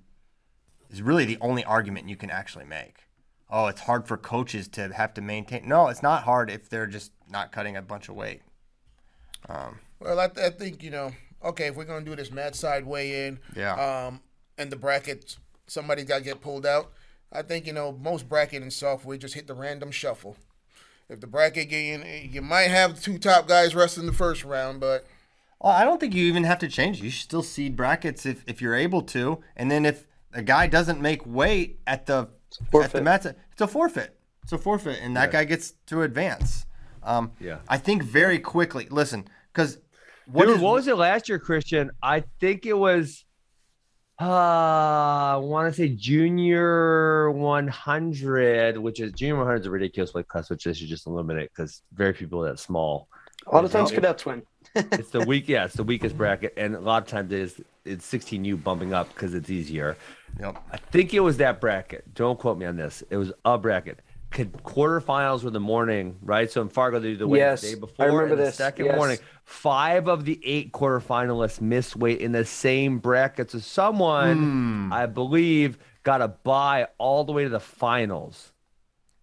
is 0.90 1.00
really 1.00 1.24
the 1.24 1.38
only 1.40 1.64
argument 1.64 2.08
you 2.08 2.16
can 2.16 2.30
actually 2.30 2.64
make. 2.64 3.06
Oh, 3.51 3.66
it's 3.66 3.80
hard 3.82 4.07
for 4.07 4.16
coaches 4.16 4.68
to 4.68 4.92
have 4.92 5.12
to 5.14 5.20
maintain. 5.20 5.68
No, 5.68 5.88
it's 5.88 6.03
not 6.03 6.22
hard 6.22 6.51
if 6.51 6.68
they're 6.68 6.86
just 6.86 7.12
not 7.28 7.51
cutting 7.53 7.76
a 7.76 7.82
bunch 7.82 8.09
of 8.09 8.14
weight. 8.14 8.42
Um, 9.48 9.80
Well, 10.01 10.18
I, 10.20 10.24
I 10.42 10.51
think 10.51 10.82
you 10.82 10.90
know. 10.90 11.12
Okay, 11.42 11.66
if 11.68 11.76
we're 11.76 11.84
gonna 11.84 12.05
do 12.05 12.14
this 12.14 12.30
mat 12.30 12.55
side 12.55 12.84
weigh 12.84 13.26
in, 13.26 13.40
Yeah. 13.57 13.72
um, 14.07 14.20
and 14.59 14.70
the 14.70 14.76
brackets, 14.76 15.38
somebody's 15.66 16.05
got 16.05 16.18
to 16.18 16.24
get 16.24 16.42
pulled 16.42 16.66
out. 16.66 16.92
I 17.32 17.42
think 17.42 17.66
you 17.66 17.72
know 17.72 17.92
most 17.92 18.28
bracketing 18.28 18.70
software 18.70 19.16
just 19.16 19.34
hit 19.34 19.46
the 19.46 19.55
random 19.55 19.90
shuffle. 19.90 20.36
If 21.09 21.20
the 21.20 21.26
bracket 21.26 21.68
game, 21.70 22.05
you 22.30 22.42
might 22.42 22.68
have 22.68 23.01
two 23.03 23.18
top 23.18 23.48
guys 23.48 23.74
wrestling 23.74 24.07
the 24.07 24.12
first 24.12 24.44
round, 24.44 24.80
but 24.80 25.07
Well, 25.61 25.72
I 25.72 25.82
don't 25.84 25.98
think 25.98 26.14
you 26.14 26.24
even 26.26 26.44
have 26.44 26.59
to 26.61 26.68
change. 26.68 27.01
You 27.01 27.11
should 27.11 27.24
still 27.24 27.42
seed 27.42 27.74
brackets 27.74 28.24
if, 28.26 28.44
if 28.46 28.61
you're 28.62 28.76
able 28.76 29.03
to. 29.03 29.42
And 29.57 29.70
then 29.70 29.84
if 29.86 30.07
a 30.32 30.42
guy 30.42 30.66
doesn't 30.68 31.01
make 31.01 31.26
weight 31.26 31.80
at 31.86 32.07
the 32.07 32.28
at 32.59 32.66
the 32.66 32.70
Forfeit. 32.70 33.03
mats, 33.05 33.26
it's 33.26 33.61
a 33.61 33.66
forfeit. 33.66 34.16
It's 34.42 34.53
a 34.53 34.59
forfeit, 34.59 34.98
and 35.03 35.16
that 35.16 35.30
guy 35.30 35.44
gets 35.44 35.72
to 35.86 36.03
advance. 36.03 36.66
Um, 37.03 37.32
Yeah. 37.40 37.59
I 37.68 37.78
think 37.78 38.03
very 38.03 38.38
quickly. 38.38 38.86
Listen, 38.90 39.26
because 39.53 39.78
what 40.26 40.46
Dude, 40.46 40.57
is- 40.57 40.62
what 40.62 40.74
was 40.74 40.88
it 40.88 40.96
last 40.96 41.28
year, 41.28 41.38
Christian? 41.38 41.90
I 42.03 42.24
think 42.40 42.66
it 42.66 42.74
was. 42.74 43.24
Uh, 44.20 44.24
I 44.24 45.36
want 45.36 45.72
to 45.72 45.76
say 45.76 45.88
junior 45.88 47.30
100, 47.30 48.76
which 48.76 49.01
is 49.01 49.12
junior 49.12 49.36
100 49.36 49.61
is 49.61 49.66
a 49.66 49.70
ridiculous 49.70 50.12
weight 50.12 50.28
class, 50.28 50.51
which 50.51 50.64
they 50.64 50.74
should 50.74 50.88
just 50.88 51.07
eliminate 51.07 51.51
because 51.55 51.82
very 51.94 52.12
few 52.12 52.26
people 52.26 52.42
that 52.42 52.59
small. 52.59 53.09
A 53.46 53.55
lot 53.55 53.64
of 53.64 53.72
times 53.72 53.90
cadets 53.90 54.26
win. 54.26 54.42
It's 54.74 55.10
the 55.10 55.20
weak, 55.24 55.48
yeah, 55.48 55.64
it's 55.64 55.74
the 55.74 55.82
weakest 55.84 56.16
bracket, 56.16 56.54
and 56.56 56.74
a 56.76 56.80
lot 56.80 57.02
of 57.02 57.08
times 57.08 57.32
it 57.32 57.38
is 57.40 57.60
it's 57.84 58.10
16U 58.10 58.62
bumping 58.62 58.92
up 58.92 59.08
because 59.08 59.34
it's 59.34 59.50
easier. 59.50 59.96
Yep. 60.38 60.62
I 60.72 60.76
think 60.76 61.12
it 61.14 61.20
was 61.20 61.38
that 61.38 61.60
bracket. 61.60 62.14
Don't 62.14 62.38
quote 62.38 62.56
me 62.58 62.66
on 62.66 62.76
this. 62.76 63.02
It 63.10 63.16
was 63.16 63.32
a 63.44 63.58
bracket. 63.58 64.00
Could- 64.30 64.52
Quarterfinals 64.62 65.42
were 65.42 65.50
the 65.50 65.58
morning, 65.58 66.16
right? 66.22 66.48
So 66.48 66.62
in 66.62 66.68
Fargo, 66.68 67.00
they 67.00 67.08
do 67.12 67.16
the 67.16 67.26
weight 67.26 67.38
Yes, 67.40 67.62
the 67.62 67.66
day 67.68 67.72
I 67.76 67.80
before 67.80 68.06
remember 68.06 68.22
and 68.34 68.40
the 68.40 68.44
this, 68.44 68.54
second 68.54 68.86
yes. 68.86 68.96
morning. 68.96 69.18
Five 69.44 70.06
of 70.08 70.24
the 70.24 70.40
eight 70.44 70.70
quarterfinalists 70.72 71.60
missed 71.60 71.96
weight 71.96 72.20
in 72.20 72.30
the 72.30 72.44
same 72.44 72.98
bracket. 73.00 73.50
So 73.50 73.58
someone, 73.58 74.36
Hmm. 74.36 74.92
I 74.92 75.06
believe, 75.06 75.78
got 76.04 76.22
a 76.22 76.28
bye 76.28 76.86
all 76.98 77.24
the 77.24 77.32
way 77.32 77.42
to 77.42 77.50
the 77.50 77.58
finals. 77.58 78.52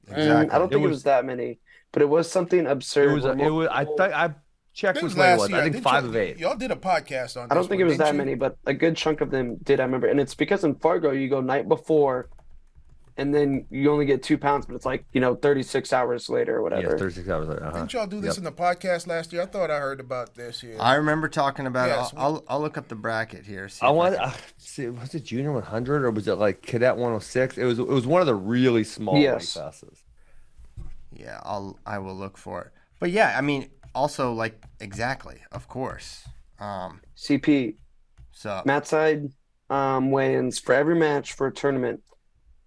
exactly? 0.07 0.47
Mm, 0.47 0.53
I 0.53 0.57
don't 0.59 0.69
think 0.69 0.81
it 0.83 0.87
was, 0.87 0.95
was- 0.97 1.03
that 1.03 1.23
many, 1.25 1.59
but 1.93 2.01
it 2.01 2.09
was 2.09 2.29
something 2.29 2.67
absurd. 2.67 3.11
It 3.11 3.13
was. 3.13 3.25
A, 3.25 3.31
it 3.37 3.49
was. 3.49 3.67
I 3.71 3.83
multiple- 3.85 3.97
thought 3.97 4.11
I 4.13 4.33
checked 4.77 4.97
It 4.99 5.03
which 5.03 5.15
was 5.15 5.17
it 5.17 5.19
last 5.19 5.39
was. 5.39 5.49
year. 5.49 5.59
I 5.59 5.63
think 5.63 5.73
Didn't 5.75 5.83
five 5.83 6.03
y'all- 6.03 6.09
of 6.11 6.15
eight. 6.15 6.37
Y'all 6.37 6.55
did 6.55 6.71
a 6.71 6.75
podcast 6.75 7.35
on. 7.35 7.51
I 7.51 7.55
don't 7.55 7.63
this 7.63 7.69
think 7.69 7.79
one, 7.79 7.87
it 7.87 7.89
was 7.89 7.97
that 7.97 8.11
you? 8.13 8.17
many, 8.17 8.35
but 8.35 8.57
a 8.65 8.73
good 8.73 8.95
chunk 8.95 9.21
of 9.21 9.31
them 9.31 9.57
did. 9.63 9.79
I 9.79 9.83
remember, 9.83 10.07
and 10.07 10.19
it's 10.19 10.35
because 10.35 10.63
in 10.63 10.75
Fargo 10.75 11.11
you 11.11 11.27
go 11.29 11.41
night 11.41 11.67
before, 11.67 12.29
and 13.19 13.33
then 13.33 13.65
you 13.71 13.91
only 13.91 14.05
get 14.05 14.21
two 14.21 14.37
pounds, 14.37 14.67
but 14.67 14.75
it's 14.75 14.85
like 14.85 15.03
you 15.11 15.19
know 15.19 15.33
thirty 15.33 15.63
six 15.63 15.91
hours 15.91 16.29
later 16.29 16.57
or 16.57 16.61
whatever. 16.61 16.81
Yeah, 16.83 16.87
whatever. 16.89 16.99
36 17.09 17.29
hours 17.29 17.47
later. 17.47 17.63
Uh-huh. 17.65 17.77
Didn't 17.79 17.93
y'all 17.93 18.05
do 18.05 18.21
this 18.21 18.35
Yep. 18.35 18.37
in 18.37 18.43
the 18.43 18.51
podcast 18.51 19.07
last 19.07 19.33
year? 19.33 19.41
I 19.41 19.47
thought 19.47 19.71
I 19.71 19.79
heard 19.79 19.99
about 19.99 20.35
this 20.35 20.61
here. 20.61 20.77
I 20.79 20.93
remember 20.93 21.27
talking 21.27 21.65
about 21.65 21.87
Yes, 21.89 22.11
it. 22.11 22.15
I'll, 22.19 22.25
I'll, 22.35 22.43
I'll 22.47 22.61
look 22.61 22.77
up 22.77 22.87
the 22.89 22.95
bracket 22.95 23.45
here. 23.45 23.67
see 23.69 23.83
I 23.85 23.89
want. 23.89 24.15
can- 24.15 24.25
Uh, 24.25 24.33
see, 24.59 24.87
was 24.89 25.15
it 25.15 25.23
junior 25.23 25.51
100 25.51 26.03
or 26.05 26.11
was 26.11 26.27
it 26.27 26.35
like 26.35 26.61
cadet 26.61 26.95
106? 26.95 27.57
It 27.57 27.63
was. 27.65 27.79
It 27.79 27.87
was 27.87 28.05
one 28.05 28.21
of 28.21 28.27
the 28.27 28.35
really 28.35 28.83
small 28.83 29.17
Yes. 29.17 29.53
classes. 29.53 30.03
Yeah, 31.11 31.39
I'll 31.43 31.79
I 31.87 31.97
will 31.97 32.15
look 32.15 32.37
for 32.37 32.61
it. 32.61 32.67
But 32.99 33.09
yeah, 33.11 33.35
I 33.35 33.41
mean, 33.41 33.69
also 33.97 34.31
like 34.31 34.63
exactly, 34.79 35.41
of 35.51 35.67
course. 35.67 36.27
Um, 36.59 37.01
CP 37.15 37.75
so 38.31 38.61
mat 38.65 38.87
side 38.87 39.29
um, 39.69 40.11
weigh-ins 40.11 40.59
for 40.59 40.73
every 40.73 40.95
match 40.95 41.33
for 41.33 41.47
a 41.47 41.53
tournament. 41.53 42.01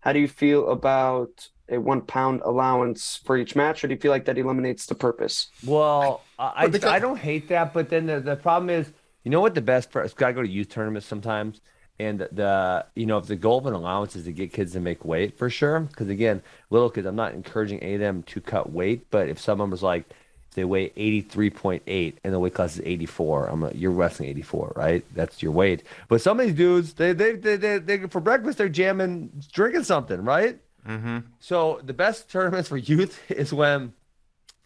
How 0.01 0.13
do 0.13 0.19
you 0.19 0.29
feel 0.29 0.71
about 0.71 1.49
a 1.69 1.79
one 1.79 2.01
pound 2.03 2.41
allowance 2.45 3.21
for 3.25 3.37
each 3.37 3.55
match, 3.55 3.85
or 3.85 3.89
do 3.89 3.95
you 3.95 4.01
feel 4.01 4.11
like 4.11 4.25
that 4.25 4.39
eliminates 4.39 4.87
the 4.87 4.95
purpose? 4.95 5.49
Well, 5.65 6.23
I, 6.39 6.65
I, 6.65 6.69
co- 6.69 6.89
I 6.89 6.99
don't 6.99 7.19
hate 7.19 7.49
that, 7.49 7.73
but 7.73 7.89
then 7.89 8.07
the, 8.07 8.21
the 8.21 8.37
problem 8.37 8.71
is, 8.71 8.91
you 9.23 9.31
know 9.31 9.41
what 9.41 9.55
the 9.55 9.63
best 9.63 9.91
part? 9.91 10.07
It's 10.07 10.15
got 10.15 10.29
to 10.29 10.33
go 10.33 10.43
to 10.43 10.49
youth 10.49 10.69
tournaments 10.69 11.07
sometimes, 11.07 11.61
and 12.01 12.19
the, 12.19 12.29
the 12.33 12.87
you 12.97 13.07
know 13.07 13.19
if 13.19 13.27
the 13.27 13.37
goal 13.37 13.59
of 13.59 13.67
an 13.67 13.75
allowance 13.75 14.17
is 14.17 14.25
to 14.25 14.33
get 14.33 14.53
kids 14.53 14.73
to 14.73 14.81
make 14.81 15.05
weight 15.05 15.39
for 15.39 15.49
sure, 15.49 15.81
because 15.81 16.09
again, 16.09 16.43
little 16.71 16.91
kids, 16.91 17.07
I'm 17.07 17.17
not 17.17 17.35
encouraging 17.35 17.79
any 17.81 17.95
of 17.95 18.01
them 18.01 18.25
to 18.25 18.41
cut 18.41 18.73
weight, 18.73 19.07
but 19.11 19.29
if 19.29 19.39
someone 19.39 19.71
was 19.71 19.83
like 19.83 20.07
if 20.09 20.20
they 20.55 20.65
weigh 20.65 20.91
83.8 20.91 22.15
and 22.25 22.35
the 22.35 22.39
weight 22.39 22.55
class 22.55 22.75
is 22.75 22.83
84, 22.85 23.47
I'm 23.47 23.63
like, 23.63 23.75
you're 23.77 23.93
wrestling 23.93 24.29
84, 24.31 24.73
right? 24.77 25.05
That's 25.15 25.43
your 25.43 25.53
weight. 25.53 25.85
But 26.09 26.21
some 26.21 26.41
of 26.41 26.47
these 26.47 26.55
dudes, 26.55 26.95
they 26.95 27.13
they 27.13 27.33
they, 27.33 27.57
they, 27.57 27.79
they 27.79 27.99
for 28.09 28.21
breakfast 28.21 28.59
they're 28.59 28.69
jamming, 28.69 29.31
drinking 29.53 29.85
something, 29.85 30.23
right? 30.25 30.59
mm-hmm. 30.87 31.19
So 31.39 31.81
the 31.83 31.95
best 31.95 32.31
tournaments 32.31 32.69
for 32.69 32.77
youth 32.77 33.21
is 33.31 33.53
when 33.53 33.93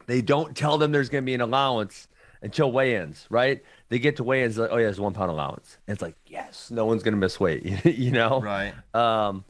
they 0.07 0.22
don't 0.22 0.57
tell 0.57 0.78
them 0.78 0.93
there's 0.93 1.09
going 1.09 1.22
to 1.24 1.26
be 1.26 1.35
an 1.35 1.41
allowance 1.41 2.09
until 2.43 2.70
weigh-ins, 2.70 3.26
right? 3.30 3.62
They 3.89 3.99
get 3.99 4.16
to 4.16 4.24
weigh-ins, 4.24 4.59
like, 4.59 4.70
oh 4.70 4.76
yeah, 4.76 4.89
it's 4.89 4.99
one 4.99 5.14
pound 5.14 5.30
allowance. 5.30 5.78
And 5.87 5.95
it's 5.95 6.03
like, 6.03 6.14
yes, 6.26 6.70
no 6.70 6.85
one's 6.85 7.03
going 7.03 7.14
to 7.14 7.18
miss 7.18 7.41
weight, 7.41 7.64
you 7.87 8.11
know? 8.11 8.41
right. 8.41 8.74
Um, 8.95 9.45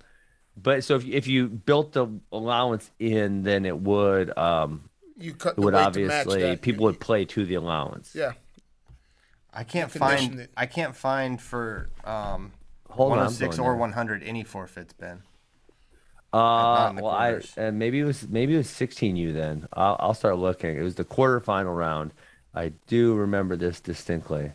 but 0.57 0.85
so 0.85 0.95
if, 0.95 1.05
if 1.05 1.27
you 1.27 1.49
built 1.49 1.93
the 1.93 2.07
allowance 2.31 2.89
in, 3.01 3.43
then 3.43 3.67
it 3.67 3.77
would, 3.77 4.37
um, 4.39 4.89
you 5.17 5.35
cut 5.35 5.51
it 5.51 5.57
the 5.57 5.63
would 5.63 5.75
weight 5.75 5.93
to 5.93 6.01
match 6.07 6.27
obviously, 6.27 6.43
that. 6.43 6.63
people 6.63 6.85
would 6.85 7.01
play 7.01 7.25
to 7.25 7.45
the 7.45 7.55
allowance. 7.55 8.15
Yeah. 8.15 8.33
I 9.53 9.65
can't 9.65 9.91
find 9.91 10.41
it. 10.41 10.51
I 10.57 10.67
can't 10.67 10.97
find 10.97 11.41
for 11.41 11.89
um 12.05 12.53
Hold 12.91 13.11
106 13.11 13.57
going 13.57 13.67
or 13.67 13.73
there. 13.73 13.81
100 13.81 14.23
any 14.23 14.45
forfeits, 14.45 14.93
Ben. 14.93 15.23
Uh, 16.33 16.89
in 16.91 16.97
the 16.97 17.03
well, 17.03 17.13
I 17.13 17.31
quarters. 17.31 17.55
and 17.57 17.79
maybe 17.79 18.01
it 18.01 18.05
was 18.05 18.29
maybe 18.29 18.55
it 18.55 18.59
was 18.59 18.69
16U 18.69 19.33
then. 19.33 19.69
I'll, 19.73 19.97
I'll 20.01 20.15
start 20.15 20.39
looking. 20.39 20.77
It 20.77 20.83
was 20.83 20.97
the 20.97 21.05
quarterfinal 21.05 21.77
round. 21.77 22.13
I 22.55 22.73
do 22.87 23.15
remember 23.15 23.57
this 23.57 23.81
distinctly. 23.81 24.53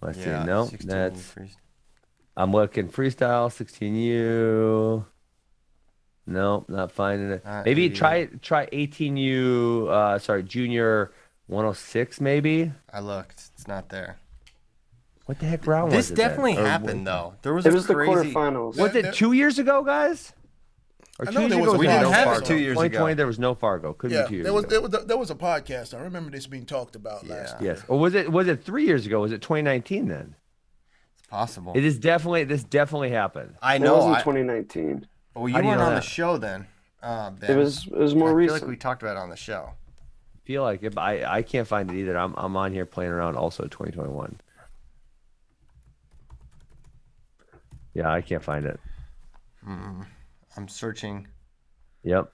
Let's 0.00 0.18
see. 0.18 0.24
No, 0.24 0.66
16 0.66 0.88
that's 0.88 1.34
I'm 2.36 2.52
looking 2.52 2.88
freestyle 2.88 3.48
16U. 3.48 5.04
Nope, 6.26 6.68
not 6.68 6.92
finding 6.92 7.30
it. 7.32 7.42
Uh, 7.44 7.62
maybe 7.64 7.84
88. 7.86 7.96
try 7.96 8.24
try 8.40 8.66
18U. 8.66 9.88
Uh, 9.88 10.18
sorry, 10.18 10.42
junior 10.44 11.12
106 11.48 12.20
maybe. 12.20 12.72
I 12.92 13.00
looked. 13.00 13.42
It's 13.54 13.66
not 13.66 13.88
there. 13.88 14.18
What 15.26 15.38
the 15.38 15.46
heck 15.46 15.66
round 15.66 15.90
This 15.92 15.96
was 15.96 16.10
it? 16.10 16.16
then? 16.16 16.28
definitely 16.28 16.56
Or 16.58 16.64
happened 16.66 17.06
though. 17.06 17.34
There 17.42 17.54
was 17.54 17.66
It 17.66 17.70
a 17.70 17.74
was 17.74 17.86
the 17.86 17.94
quarterfinals. 17.94 18.76
Was 18.78 18.94
it 18.94 19.14
two 19.14 19.32
years 19.32 19.58
ago, 19.58 19.82
guys? 19.82 20.32
Or 21.18 21.28
I 21.28 21.30
two 21.30 21.34
know 21.34 21.40
years 21.42 21.50
there 21.50 21.58
ago 21.60 21.64
was 21.72 21.74
a 21.74 21.78
We 21.78 21.86
didn't 21.86 22.02
no 22.02 22.10
have 22.10 22.26
it 22.28 22.30
Fargo? 22.30 22.46
two 22.46 22.56
years 22.56 22.74
2020 22.76 23.12
ago. 23.12 23.16
there 23.16 23.26
was 23.26 23.38
no 23.38 23.54
Fargo. 23.54 23.92
Could 23.92 24.10
Yeah, 24.10 24.22
be 24.22 24.28
two 24.28 24.34
years 24.36 24.44
there 24.44 24.52
was, 24.52 24.64
ago. 24.64 24.70
there 24.70 24.80
was 24.80 25.06
there 25.06 25.18
was 25.18 25.30
a 25.30 25.34
podcast. 25.34 25.94
I 25.94 26.00
remember 26.02 26.30
this 26.30 26.46
being 26.46 26.66
talked 26.66 26.96
about 26.96 27.26
last 27.26 27.60
year. 27.60 27.72
Yes. 27.74 27.82
Or 27.88 27.98
was 27.98 28.14
it 28.14 28.30
was 28.32 28.48
it 28.48 28.64
three 28.64 28.86
years 28.86 29.06
ago? 29.06 29.20
Was 29.20 29.32
it 29.32 29.42
2019 29.42 30.08
then? 30.08 30.34
It's 31.18 31.26
possible. 31.28 31.72
It 31.76 31.84
is 31.84 31.98
definitely 31.98 32.44
this 32.44 32.64
definitely 32.64 33.10
happened. 33.10 33.54
I 33.60 33.78
know. 33.78 33.84
It 33.84 33.88
know. 33.88 33.94
wasn't 33.96 34.16
I, 34.16 34.20
2019. 34.20 35.06
Well, 35.34 35.48
you 35.48 35.54
How 35.54 35.60
do 35.60 35.64
you 35.64 35.68
weren't 35.70 35.80
know 35.80 35.86
on 35.86 35.94
the 35.94 36.00
that? 36.00 36.04
show 36.04 36.36
then. 36.36 36.66
Uh, 37.02 37.30
ben. 37.30 37.50
It 37.50 37.56
was 37.56 37.86
it 37.86 37.96
was 37.96 38.14
more 38.14 38.38
I 38.40 38.44
feel 38.46 38.54
like 38.54 38.66
we 38.66 38.76
talked 38.76 39.02
about 39.02 39.16
it 39.16 39.20
on 39.20 39.30
the 39.30 39.36
show. 39.36 39.70
feel 40.44 40.62
like 40.62 40.82
it, 40.82 40.94
but 40.94 41.00
I 41.02 41.38
I 41.38 41.42
can't 41.42 41.66
find 41.66 41.90
it 41.90 41.96
either. 41.96 42.16
I'm 42.16 42.34
I'm 42.36 42.56
on 42.56 42.72
here 42.72 42.86
playing 42.86 43.10
around 43.12 43.36
also 43.36 43.64
2021. 43.64 44.40
Yeah, 47.94 48.10
I 48.10 48.20
can't 48.20 48.42
find 48.42 48.64
it. 48.66 48.80
I'm 49.66 50.68
searching. 50.68 51.28
Yep. 52.04 52.30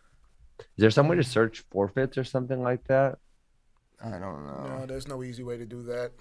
Is 0.60 0.64
there 0.78 0.90
some 0.90 1.08
way 1.08 1.16
to 1.16 1.24
search 1.24 1.64
forfeits 1.70 2.16
or 2.16 2.24
something 2.24 2.62
like 2.62 2.86
that? 2.88 3.18
I 4.02 4.10
don't 4.10 4.20
know. 4.46 4.76
No, 4.78 4.86
there's 4.86 5.08
no 5.08 5.22
easy 5.22 5.42
way 5.42 5.56
to 5.56 5.66
do 5.66 5.82
that. 5.84 6.12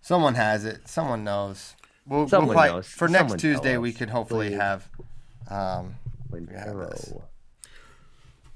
Someone 0.00 0.34
has 0.34 0.64
it. 0.64 0.88
Someone 0.88 1.24
knows. 1.24 1.74
we'll, 2.06 2.20
we'll 2.20 2.28
Someone 2.28 2.54
probably- 2.54 2.72
knows. 2.72 2.86
for 2.88 3.08
next 3.08 3.18
Someone 3.22 3.38
tell 3.38 3.50
Tuesday, 3.52 3.76
we 3.78 3.92
could 3.92 4.10
hopefully 4.10 4.50
please. 4.50 4.56
have. 4.60 4.88
Um, 5.50 5.94
we 6.30 6.40
have 6.40 6.76
this. 6.76 7.04
Quintero. 7.04 7.24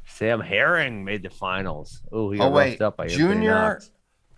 Sam 0.07 0.41
Herring 0.41 1.05
made 1.05 1.23
the 1.23 1.31
finals. 1.31 2.03
Ooh, 2.15 2.31
he 2.31 2.41
Oh 2.41 2.45
got 2.45 2.53
wait, 2.53 2.83
up 2.83 2.97
by 2.97 3.07
junior 3.07 3.81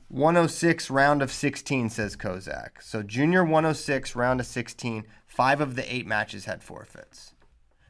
106 0.08 0.90
round 0.90 1.22
of 1.22 1.32
16 1.32 1.88
says 1.90 2.16
Kozak. 2.16 2.82
So 2.82 3.02
junior 3.02 3.42
106 3.42 4.14
round 4.14 4.40
of 4.40 4.46
16, 4.46 5.04
five 5.26 5.60
of 5.60 5.74
the 5.74 5.92
eight 5.94 6.06
matches 6.06 6.44
had 6.44 6.62
forfeits. 6.62 7.34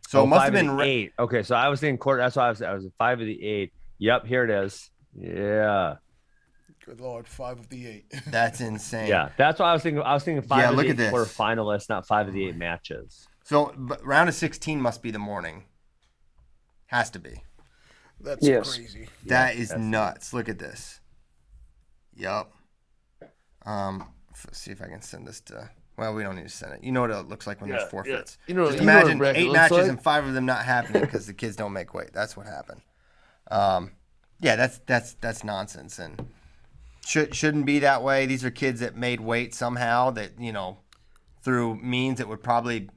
So 0.09 0.21
Oh, 0.21 0.25
it 0.25 0.27
must 0.29 0.45
have 0.45 0.53
been 0.53 0.71
re- 0.71 0.89
eight. 0.89 1.13
Okay, 1.19 1.43
so 1.43 1.57
I 1.57 1.69
was 1.69 1.81
thinking 1.81 1.99
quarter. 1.99 2.23
That's 2.23 2.37
why 2.37 2.47
I 2.47 2.51
was. 2.51 2.63
I 2.63 2.73
was 2.75 2.87
five 2.99 3.21
of 3.21 3.27
the 3.27 3.45
eight. 3.45 3.73
Yep, 3.99 4.27
here 4.27 4.45
it 4.45 4.51
is. 4.51 4.91
Yeah, 5.15 5.97
Good 6.87 7.01
lord, 7.01 7.27
five 7.29 7.59
of 7.59 7.69
the 7.69 7.87
eight. 7.87 8.05
That's 8.27 8.61
insane. 8.61 9.09
yeah. 9.09 9.31
That's 9.37 9.59
why 9.61 9.71
I 9.71 9.73
was 9.73 9.83
thinking. 9.83 10.03
I 10.03 10.15
was 10.15 10.23
thinking 10.25 10.43
five 10.47 10.59
Yeah, 10.61 10.71
of 10.71 10.77
look 10.77 10.85
the 10.87 10.91
at 10.91 10.95
eight 10.95 10.97
this. 10.99 11.11
quarter 11.11 11.31
finalists, 11.31 11.89
not 11.89 12.07
five 12.07 12.29
of 12.29 12.35
the 12.35 12.47
eight 12.49 12.57
matches. 12.57 13.27
So 13.45 13.73
but 13.77 14.05
round 14.05 14.29
of 14.29 14.35
16 14.35 14.81
must 14.81 15.03
be 15.03 15.11
the 15.11 15.19
morning. 15.19 15.65
Has 16.87 17.11
to 17.11 17.19
be. 17.19 17.43
That's 18.21 18.47
Yes. 18.47 18.77
crazy. 18.77 19.09
That 19.27 19.57
is 19.57 19.75
nuts. 19.77 20.33
Look 20.33 20.49
at 20.49 20.59
this. 20.59 21.01
Yup. 22.15 22.53
Um, 23.65 24.09
f- 24.33 24.47
see 24.53 24.71
if 24.71 24.83
I 24.83 24.87
can 24.87 25.03
send 25.03 25.27
this 25.27 25.41
to. 25.43 25.71
Well, 25.97 26.15
we 26.15 26.23
don't 26.23 26.37
need 26.37 26.43
to 26.45 26.49
send 26.49 26.75
it. 26.75 26.85
You 26.85 26.93
know 26.93 27.01
what 27.03 27.11
it 27.11 27.29
looks 27.29 27.47
like 27.47 27.61
when 27.61 27.71
there's 27.71 27.89
forfeits. 27.91 28.39
You 28.47 28.55
know- 28.55 28.67
Just 28.67 28.81
you 28.81 28.87
know 28.87 28.93
what 28.95 28.99
a 29.01 29.05
imagine 29.05 29.19
bracket 29.19 29.43
eight 29.43 29.53
matches 29.53 29.79
like? 29.79 29.89
and 29.89 30.03
five 30.03 30.25
of 30.27 30.35
them 30.35 30.47
not 30.47 30.65
happening 30.65 31.03
because 31.03 31.27
the 31.27 31.35
kids 31.35 31.57
don't 31.57 31.73
make 31.73 31.95
weight. 31.95 32.13
That's 32.13 32.37
what 32.37 32.47
happened. 32.47 32.81
Um, 33.51 33.93
yeah, 34.41 34.57
that's 34.57 34.79
that's 34.87 35.15
that's 35.15 35.45
nonsense 35.45 35.99
and 35.99 36.29
should 37.05 37.35
shouldn't 37.35 37.67
be 37.67 37.79
that 37.81 38.03
way. 38.03 38.27
These 38.27 38.45
are 38.45 38.51
kids 38.51 38.81
that 38.81 38.97
made 38.97 39.21
weight 39.21 39.55
somehow 39.55 40.11
that 40.13 40.39
you 40.41 40.53
know 40.53 40.79
through 41.43 41.77
means 41.77 42.19
that 42.19 42.29
would 42.29 42.43
probably 42.43 42.89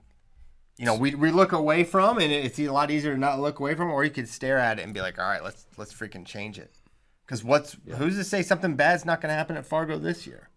you 0.78 0.86
know 0.86 0.96
we, 0.96 1.16
we 1.16 1.32
look 1.32 1.52
away 1.52 1.84
from 1.84 2.18
and 2.18 2.32
it's 2.32 2.60
a 2.60 2.68
lot 2.70 2.92
easier 2.92 3.14
to 3.14 3.20
not 3.20 3.40
look 3.40 3.60
away 3.60 3.76
from 3.76 3.90
or 3.92 4.04
you 4.04 4.10
could 4.12 4.28
stare 4.28 4.58
at 4.58 4.80
it 4.80 4.84
and 4.84 4.94
be 4.94 5.02
like 5.02 5.18
all 5.18 5.26
right 5.28 5.44
let's 5.44 5.66
let's 5.78 5.94
freaking 5.94 6.26
change 6.26 6.58
it. 6.60 6.74
Because 7.26 7.44
what's 7.44 7.76
who's 7.96 8.18
to 8.18 8.24
say 8.24 8.42
something 8.44 8.76
bad's 8.76 9.04
not 9.06 9.20
going 9.22 9.30
to 9.30 9.36
happen 9.36 9.58
at 9.58 9.66
fargo 9.66 9.98
this 9.98 10.28
year? 10.28 10.50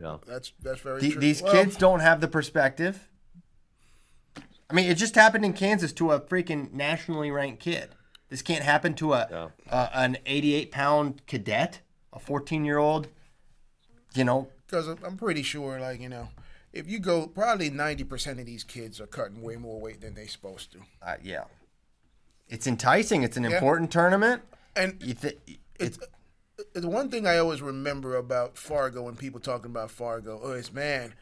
Yeah. 0.00 0.16
That's 0.26 0.52
that's 0.62 0.80
very 0.80 1.00
The- 1.00 1.10
true. 1.12 1.20
these 1.20 1.42
Well, 1.42 1.52
kids 1.52 1.76
don't 1.76 2.00
have 2.00 2.20
the 2.20 2.28
perspective. 2.28 3.08
I 4.70 4.74
mean 4.74 4.90
it 4.90 4.94
just 4.96 5.14
happened 5.14 5.44
in 5.44 5.52
kansas 5.52 5.92
to 5.94 6.12
a 6.12 6.20
freaking 6.20 6.72
nationally 6.72 7.30
ranked 7.30 7.60
kid. 7.62 7.90
This 8.28 8.42
can't 8.42 8.64
happen 8.64 8.94
to 8.94 9.12
a, 9.14 9.50
a 9.70 9.90
an 9.96 10.18
88 10.26 10.70
pound 10.72 11.26
cadet 11.26 11.80
a 12.12 12.18
14 12.18 12.64
year 12.64 12.78
old 12.78 13.08
you 14.14 14.24
know? 14.24 14.48
Because 14.66 14.88
I'm 14.88 15.16
pretty 15.18 15.42
sure, 15.42 15.78
like 15.78 16.00
you 16.00 16.08
know, 16.08 16.28
if 16.76 16.88
you 16.88 16.98
go, 16.98 17.26
probably 17.26 17.70
ninety 17.70 18.04
percent 18.04 18.38
of 18.40 18.46
these 18.46 18.64
kids 18.64 19.00
are 19.00 19.06
cutting 19.06 19.42
way 19.42 19.56
more 19.56 19.80
weight 19.80 20.00
than 20.00 20.14
they're 20.14 20.28
supposed 20.28 20.72
to. 20.72 20.78
uh, 21.02 21.16
yeah 21.22 21.44
it's 22.48 22.66
enticing 22.66 23.22
it's 23.24 23.36
an 23.36 23.42
Yeah. 23.44 23.50
important 23.56 23.90
tournament 23.90 24.42
And 24.76 25.02
you 25.02 25.14
th- 25.14 25.38
it's 25.80 25.98
the 26.74 26.88
one 26.88 27.10
thing 27.10 27.26
I 27.26 27.38
always 27.38 27.60
remember 27.60 28.16
about 28.16 28.56
Fargo 28.56 29.02
when 29.02 29.16
people 29.16 29.40
talking 29.40 29.70
about 29.70 29.90
Fargo 29.90 30.40
oh, 30.42 30.52
is 30.52 30.72
man, 30.72 31.14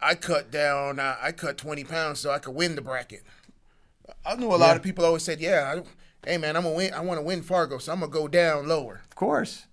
I 0.00 0.14
cut 0.14 0.50
down, 0.50 0.98
uh, 1.00 1.16
I 1.20 1.32
cut 1.32 1.56
twenty 1.56 1.84
pounds 1.84 2.20
so 2.20 2.30
I 2.30 2.38
could 2.38 2.54
win 2.54 2.74
the 2.76 2.82
bracket. 2.82 3.22
I 4.26 4.34
knew 4.36 4.48
a 4.54 4.56
lot 4.56 4.76
of 4.76 4.82
people 4.82 5.04
always 5.04 5.22
said, 5.22 5.40
yeah, 5.40 5.74
I, 6.24 6.28
hey 6.28 6.36
man, 6.36 6.56
I'm 6.56 6.62
gonna 6.64 6.74
win, 6.74 6.92
I 6.92 7.00
want 7.00 7.18
to 7.18 7.22
win 7.24 7.42
Fargo, 7.42 7.78
so 7.78 7.92
I'm 7.92 8.00
gonna 8.00 8.12
go 8.12 8.28
down 8.28 8.68
lower. 8.68 9.02
of 9.08 9.14
course 9.14 9.66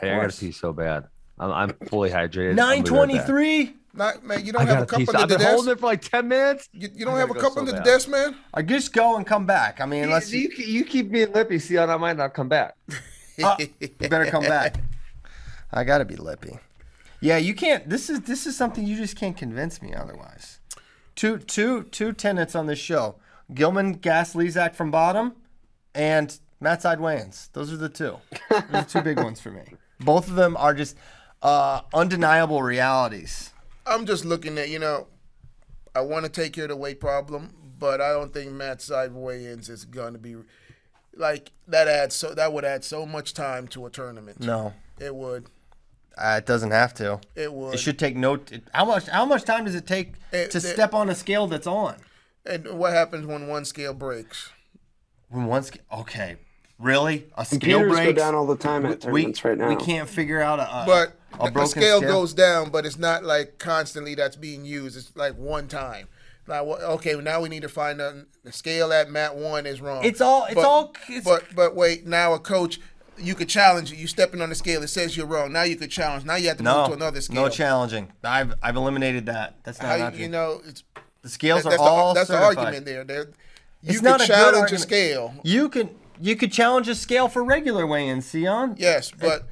Hey, 0.00 0.10
I 0.12 0.20
gotta 0.22 0.36
pee 0.36 0.50
so 0.52 0.72
bad. 0.72 1.06
I'm, 1.38 1.52
I'm 1.52 1.72
fully 1.88 2.10
hydrated. 2.10 2.58
I'll 2.58 2.82
be 2.82 2.90
right 2.90 3.08
back. 3.12 3.28
923 3.28 3.74
Not 3.96 4.24
man, 4.24 4.44
you 4.44 4.52
don't 4.52 4.66
have 4.66 4.78
a 4.78 4.80
got 4.80 4.80
to 4.80 4.86
cup 4.86 4.98
pee. 4.98 5.06
under 5.08 5.12
So 5.12 5.18
I've 5.22 5.28
the 5.28 5.34
been 5.34 5.40
desk. 5.44 5.54
holding 5.54 5.72
it 5.72 5.80
for 5.80 5.86
like 5.86 6.02
ten 6.02 6.28
minutes. 6.28 6.68
You, 6.72 6.88
you 6.94 7.04
don't 7.04 7.16
have 7.16 7.30
a 7.30 7.34
cup 7.34 7.52
so 7.52 7.60
under 7.60 7.72
the 7.72 7.80
desk, 7.80 8.08
man. 8.08 8.36
I 8.52 8.62
just 8.62 8.92
go 8.92 9.16
and 9.16 9.26
come 9.26 9.46
back. 9.46 9.80
I 9.80 9.86
mean, 9.86 10.04
unless 10.04 10.32
you, 10.32 10.50
you, 10.56 10.64
you, 10.64 10.84
keep 10.84 11.10
being 11.10 11.32
lippy. 11.32 11.58
See 11.58 11.78
I 11.78 11.96
might 11.96 12.16
not 12.16 12.34
come 12.34 12.48
back. 12.48 12.76
Ah, 13.44 13.58
you 13.58 13.90
better 13.98 14.24
come 14.30 14.44
back. 14.44 14.78
I 15.70 15.84
gotta 15.84 16.06
be 16.06 16.16
lippy. 16.16 16.58
Yeah, 17.20 17.36
you 17.36 17.54
can't. 17.54 17.86
This 17.86 18.08
is 18.08 18.20
this 18.20 18.46
is 18.46 18.56
something 18.56 18.86
you 18.86 18.96
just 18.96 19.14
can't 19.14 19.36
convince 19.36 19.82
me 19.82 19.92
otherwise. 19.92 20.60
Two 21.14 21.36
two 21.36 21.82
two 21.84 22.14
tenants 22.14 22.54
on 22.54 22.66
this 22.66 22.78
show: 22.78 23.16
Gilman 23.52 23.92
Gas 23.92 24.32
Lezak 24.34 24.74
from 24.74 24.90
bottom, 24.90 25.34
and 25.94 26.38
mat 26.60 26.80
side 26.80 26.98
weigh-ins. 26.98 27.50
Those 27.52 27.70
are 27.72 27.76
the 27.76 27.90
two. 27.90 28.16
Those 28.48 28.62
are 28.62 28.66
the 28.70 28.82
two 28.88 29.02
big 29.02 29.18
ones 29.22 29.38
for 29.38 29.50
me. 29.50 29.64
Both 30.00 30.28
of 30.28 30.36
them 30.36 30.56
are 30.56 30.72
just 30.72 30.96
uh, 31.42 31.82
undeniable 31.92 32.62
realities. 32.62 33.50
I'm 33.86 34.06
just 34.06 34.24
looking 34.24 34.58
at, 34.58 34.68
you 34.68 34.78
know, 34.78 35.06
I 35.94 36.00
want 36.00 36.24
to 36.24 36.30
take 36.30 36.52
care 36.52 36.64
of 36.64 36.70
the 36.70 36.76
weight 36.76 37.00
problem, 37.00 37.54
but 37.78 38.00
I 38.00 38.10
don't 38.12 38.32
think 38.32 38.50
mat 38.52 38.82
side 38.82 39.12
weigh-ins 39.12 39.68
is 39.68 39.84
going 39.84 40.12
to 40.12 40.18
be 40.18 40.36
like 41.14 41.50
that. 41.68 41.88
Adds 41.88 42.14
so 42.14 42.34
that 42.34 42.52
would 42.52 42.64
add 42.64 42.84
so 42.84 43.06
much 43.06 43.32
time 43.34 43.66
to 43.68 43.86
a 43.86 43.90
tournament. 43.90 44.40
No, 44.40 44.74
it 44.98 45.14
would. 45.14 45.46
uh, 46.18 46.36
it 46.38 46.46
doesn't 46.46 46.72
have 46.72 46.92
to. 46.94 47.20
It 47.34 47.52
would. 47.52 47.74
It 47.74 47.78
should 47.78 47.98
take 47.98 48.16
no. 48.16 48.34
It, 48.34 48.64
how 48.74 48.84
much? 48.84 49.06
How 49.06 49.24
much 49.24 49.44
time 49.44 49.64
does 49.64 49.74
it 49.74 49.86
take 49.86 50.14
It- 50.32 50.50
to 50.50 50.58
it- 50.58 50.62
step 50.62 50.92
on 50.92 51.08
a 51.08 51.14
scale 51.14 51.46
that's 51.46 51.66
on? 51.66 51.96
And 52.44 52.78
what 52.78 52.92
happens 52.92 53.26
when 53.26 53.46
one 53.48 53.64
scale 53.64 53.94
breaks? 53.94 54.50
When 55.28 55.46
one 55.46 55.62
scale, 55.64 55.82
okay, 55.92 56.36
really 56.78 57.26
a 57.36 57.44
scale 57.44 57.78
Computers 57.80 57.96
go 57.98 58.12
down 58.12 58.34
all 58.34 58.46
the 58.46 58.56
time 58.56 58.84
at 58.86 58.90
we, 59.06 59.22
tournaments 59.22 59.44
right 59.44 59.58
now. 59.58 59.68
We 59.68 59.76
can't 59.76 60.08
figure 60.08 60.40
out 60.40 60.58
a, 60.60 60.82
a 60.82 60.84
But 60.86 61.12
a 61.40 61.46
the 61.46 61.50
broken 61.52 61.70
scale, 61.70 62.00
goes 62.00 62.34
down, 62.34 62.70
but 62.70 62.84
it's 62.86 62.98
not 62.98 63.24
like 63.24 63.58
constantly 63.58 64.14
that's 64.14 64.36
being 64.36 64.64
used. 64.64 64.96
It's 64.96 65.14
like 65.16 65.36
one 65.36 65.68
time. 65.68 66.08
Like, 66.48 66.64
well, 66.64 66.80
okay, 66.92 67.14
now 67.16 67.40
we 67.40 67.48
need 67.48 67.62
to 67.62 67.68
find 67.68 68.00
a, 68.00 68.24
the 68.44 68.52
scale 68.52 68.92
at 68.92 69.10
mat 69.10 69.34
one 69.36 69.66
is 69.66 69.80
wrong. 69.80 70.04
It's 70.04 70.20
all- 70.20 70.44
it's 70.44 70.54
But- 70.54 70.64
all- 70.64 70.94
it's- 71.08 71.24
but 71.24 71.44
but 71.56 71.74
wait, 71.74 72.06
now 72.06 72.34
a 72.34 72.38
coach, 72.38 72.78
you 73.18 73.34
could 73.34 73.48
challenge 73.48 73.92
it. 73.92 73.98
You 73.98 74.06
stepping 74.06 74.40
on 74.40 74.50
the 74.50 74.54
scale, 74.54 74.82
it 74.82 74.88
says 74.88 75.16
you're 75.16 75.26
wrong. 75.26 75.52
Now 75.52 75.62
you 75.64 75.74
could 75.76 75.90
challenge. 75.90 76.24
Now 76.24 76.36
you 76.36 76.48
have 76.48 76.58
to 76.58 76.62
No, 76.62 76.82
move 76.82 76.86
to 76.90 76.92
another 76.94 77.20
scale. 77.20 77.42
no 77.42 77.48
challenging. 77.48 78.12
I've 78.22 78.54
I've 78.62 78.76
eliminated 78.76 79.26
that. 79.26 79.56
That's 79.64 79.80
not, 79.82 79.98
How 79.98 80.08
you, 80.10 80.18
you 80.24 80.28
know, 80.28 80.60
it's 80.68 80.84
the 81.22 81.28
scales 81.30 81.64
that- 81.64 81.68
are 81.68 81.70
that's 81.72 81.82
all 81.82 82.14
the, 82.14 82.20
that's 82.20 82.28
the 82.30 82.38
argument 82.40 82.84
there. 82.86 83.02
There, 83.04 83.24
you 83.82 83.90
It's 83.90 83.98
could 83.98 84.04
not 84.04 84.20
a 84.20 84.26
challenge 84.26 84.70
a 84.70 84.78
scale. 84.78 85.34
You 85.42 85.68
can 85.68 85.90
you 86.20 86.36
could 86.36 86.52
challenge 86.52 86.88
a 86.88 86.94
scale 86.94 87.28
for 87.28 87.42
regular 87.44 87.86
weigh-ins, 87.86 88.30
Sion. 88.30 88.74
Yes, 88.78 89.10
but 89.10 89.46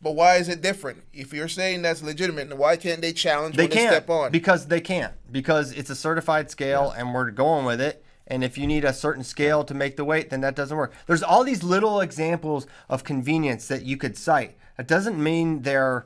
but 0.00 0.12
why 0.12 0.36
is 0.36 0.48
it 0.48 0.60
different? 0.62 1.02
If 1.12 1.32
you're 1.32 1.48
saying 1.48 1.82
that's 1.82 2.02
legitimate, 2.02 2.48
then 2.50 2.58
why 2.58 2.76
can't 2.76 3.00
they 3.00 3.12
challenge 3.12 3.56
They 3.56 3.64
when 3.64 3.70
can't 3.72 3.90
they 3.90 3.96
step 3.96 4.10
on? 4.10 4.30
because 4.30 4.66
they 4.68 4.80
can't 4.80 5.12
because 5.32 5.72
it's 5.72 5.90
a 5.90 5.96
certified 5.96 6.50
scale 6.50 6.90
and 6.96 7.12
we're 7.14 7.30
going 7.30 7.64
with 7.64 7.80
it. 7.80 8.04
And 8.30 8.44
if 8.44 8.58
you 8.58 8.66
need 8.66 8.84
a 8.84 8.92
certain 8.92 9.24
scale 9.24 9.64
to 9.64 9.72
make 9.74 9.96
the 9.96 10.04
weight, 10.04 10.28
then 10.30 10.42
that 10.42 10.54
doesn't 10.54 10.76
work. 10.76 10.92
There's 11.06 11.22
all 11.22 11.44
these 11.44 11.62
little 11.62 12.00
examples 12.00 12.66
of 12.88 13.02
convenience 13.02 13.66
that 13.68 13.84
you 13.86 13.96
could 13.96 14.16
cite. 14.18 14.56
That 14.76 14.86
doesn't 14.86 15.20
mean 15.20 15.62
they're 15.62 16.04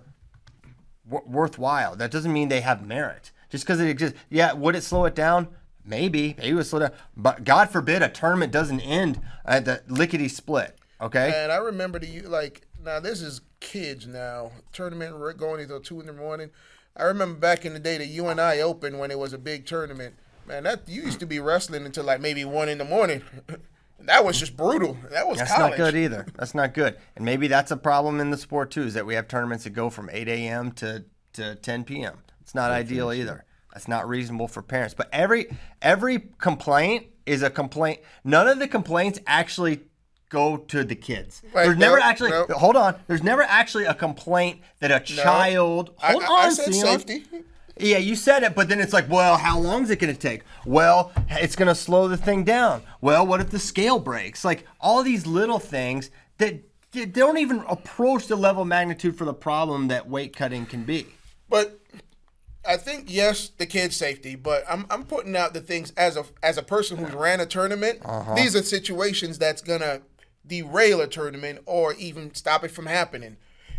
w- 1.11 1.29
worthwhile. 1.29 1.97
That 1.97 2.11
doesn't 2.13 2.33
mean 2.33 2.49
they 2.49 2.61
have 2.61 2.87
merit. 2.87 3.33
Just 3.51 3.65
because 3.65 3.81
it 3.81 3.89
exists, 3.89 4.19
yeah. 4.31 4.53
Would 4.53 4.77
it 4.77 4.83
slow 4.85 5.05
it 5.05 5.15
down? 5.15 5.49
Maybe. 5.85 6.35
Maybe 6.39 6.51
it 6.51 6.55
would 6.55 6.67
slow 6.67 6.81
down. 6.81 6.93
But 7.17 7.45
God 7.45 7.71
forbid 7.71 8.03
a 8.03 8.09
tournament 8.09 8.53
doesn't 8.53 8.81
end 8.81 9.21
at 9.45 9.65
the 9.65 9.83
lickety 9.89 10.29
split. 10.29 10.77
Okay. 11.01 11.33
And 11.35 11.51
I 11.51 11.57
remember 11.57 11.99
the 11.99 12.07
you 12.07 12.23
like 12.23 12.63
now 12.85 13.01
this 13.01 13.21
is 13.21 13.41
kids 13.61 14.07
now 14.07 14.53
tournament 14.73 15.19
we're 15.19 15.33
going 15.33 15.61
until 15.61 15.81
two 15.81 16.01
in 16.01 16.07
the 16.07 16.13
morning. 16.13 16.51
I 16.97 17.05
remember 17.05 17.39
back 17.39 17.65
in 17.65 17.73
the 17.73 17.81
day 17.81 17.99
that 17.99 18.07
you 18.07 18.29
and 18.29 18.41
I 18.41 18.61
opened 18.61 18.99
when 18.99 19.11
it 19.11 19.19
was 19.19 19.33
a 19.33 19.39
big 19.39 19.67
tournament. 19.67 20.15
Man, 20.47 20.65
that 20.65 20.89
you 20.89 21.03
used 21.03 21.21
to 21.21 21.27
be 21.27 21.39
wrestling 21.39 21.85
until 21.87 22.05
like 22.05 22.21
maybe 22.21 22.45
one 22.45 22.69
in 22.69 22.79
the 22.79 22.85
morning. 22.85 23.23
that 24.01 24.25
was 24.25 24.39
just 24.39 24.57
brutal. 24.57 24.97
That 25.11 25.27
was 25.27 25.39
That's 25.39 25.53
college. 25.53 25.79
not 25.79 25.85
good 25.85 25.97
either. 25.97 26.27
That's 26.37 26.55
not 26.55 26.75
good. 26.75 26.99
And 27.17 27.25
maybe 27.25 27.47
that's 27.47 27.71
a 27.71 27.77
problem 27.77 28.21
in 28.21 28.31
the 28.31 28.37
sport 28.37 28.71
too, 28.71 28.83
is 28.83 28.95
that 28.95 29.07
we 29.07 29.15
have 29.15 29.29
tournaments 29.29 29.65
that 29.65 29.71
go 29.71 29.91
from 29.91 30.11
8 30.13 30.29
a.m. 30.29 30.73
to, 30.73 31.05
to 31.35 31.55
10 31.57 31.85
p.m. 31.85 32.19
It's 32.41 32.55
not 32.55 32.71
ideal 32.71 33.13
either. 33.13 33.45
That's 33.73 33.89
not 33.89 34.09
reasonable 34.09 34.49
for 34.49 34.63
parents. 34.63 34.95
But 34.95 35.09
every 35.13 35.47
every 35.81 36.19
complaint 36.39 37.07
is 37.27 37.43
a 37.43 37.51
complaint. 37.51 38.01
None 38.25 38.49
of 38.49 38.59
the 38.59 38.69
complaints 38.69 39.19
actually 39.27 39.81
go 40.29 40.57
to 40.57 40.83
the 40.85 40.95
kids. 40.95 41.43
Right, 41.53 41.65
There's 41.67 41.77
never 41.77 41.99
no, 41.99 42.03
actually 42.03 42.31
no. 42.31 42.47
hold 42.51 42.77
on. 42.77 42.97
There's 43.07 43.23
never 43.23 43.43
actually 43.43 43.85
a 43.85 43.95
complaint 43.95 44.61
that 44.81 44.91
a 44.91 45.01
child. 45.01 45.95
I- 46.03 46.13
Hold 46.13 46.25
I- 46.25 46.27
on, 46.27 46.47
I 46.47 46.51
said 46.51 46.75
safety. 46.75 47.25
Yeah, 47.79 47.97
you 47.99 48.17
said 48.17 48.43
it, 48.43 48.55
but 48.55 48.69
then 48.69 48.81
it's 48.81 48.93
like, 48.93 49.09
well, 49.09 49.39
how 49.39 49.59
long 49.59 49.83
is 49.83 49.91
it 49.91 49.99
going 49.99 50.15
to 50.15 50.19
take? 50.21 50.43
Well, 50.67 51.11
it's 51.31 51.57
going 51.57 51.69
to 51.69 51.75
slow 51.75 52.07
the 52.07 52.19
thing 52.19 52.45
down. 52.45 52.83
Well, 53.01 53.27
what 53.27 53.41
if 53.41 53.49
the 53.51 53.59
scale 53.59 53.99
breaks? 53.99 54.45
Like 54.45 54.67
all 54.79 55.03
these 55.03 55.27
little 55.27 55.59
things 55.59 56.11
that 56.37 56.61
they 56.93 57.07
don't 57.07 57.39
even 57.39 57.65
approach 57.69 58.27
the 58.27 58.37
level 58.37 58.63
of 58.63 58.69
magnitude 58.69 59.17
for 59.17 59.25
the 59.25 59.33
problem 59.35 59.89
that 59.89 60.07
weight 60.09 60.37
cutting 60.37 60.67
can 60.67 60.85
be. 60.85 61.07
But 61.49 61.81
I 62.67 62.77
think 62.77 63.05
yes, 63.09 63.51
the 63.59 63.67
kids' 63.67 63.97
safety. 63.97 64.37
But 64.37 64.65
I'm 64.69 64.87
I'm 64.91 65.05
putting 65.05 65.37
out 65.37 65.53
the 65.55 65.61
things 65.61 65.93
as 65.97 66.17
a 66.17 66.25
as 66.43 66.59
a 66.59 66.63
person 66.63 66.97
who's 66.99 67.13
ran 67.13 67.41
a 67.41 67.47
tournament. 67.47 68.01
Uh-huh. 68.05 68.35
These 68.35 68.55
are 68.57 68.63
situations 68.63 69.39
that's 69.39 69.63
gonna 69.63 70.03
derail 70.47 71.01
a 71.01 71.07
tournament 71.07 71.61
or 71.67 71.95
even 71.95 72.35
stop 72.35 72.65
it 72.65 72.71
from 72.71 72.87
happening. 72.87 73.37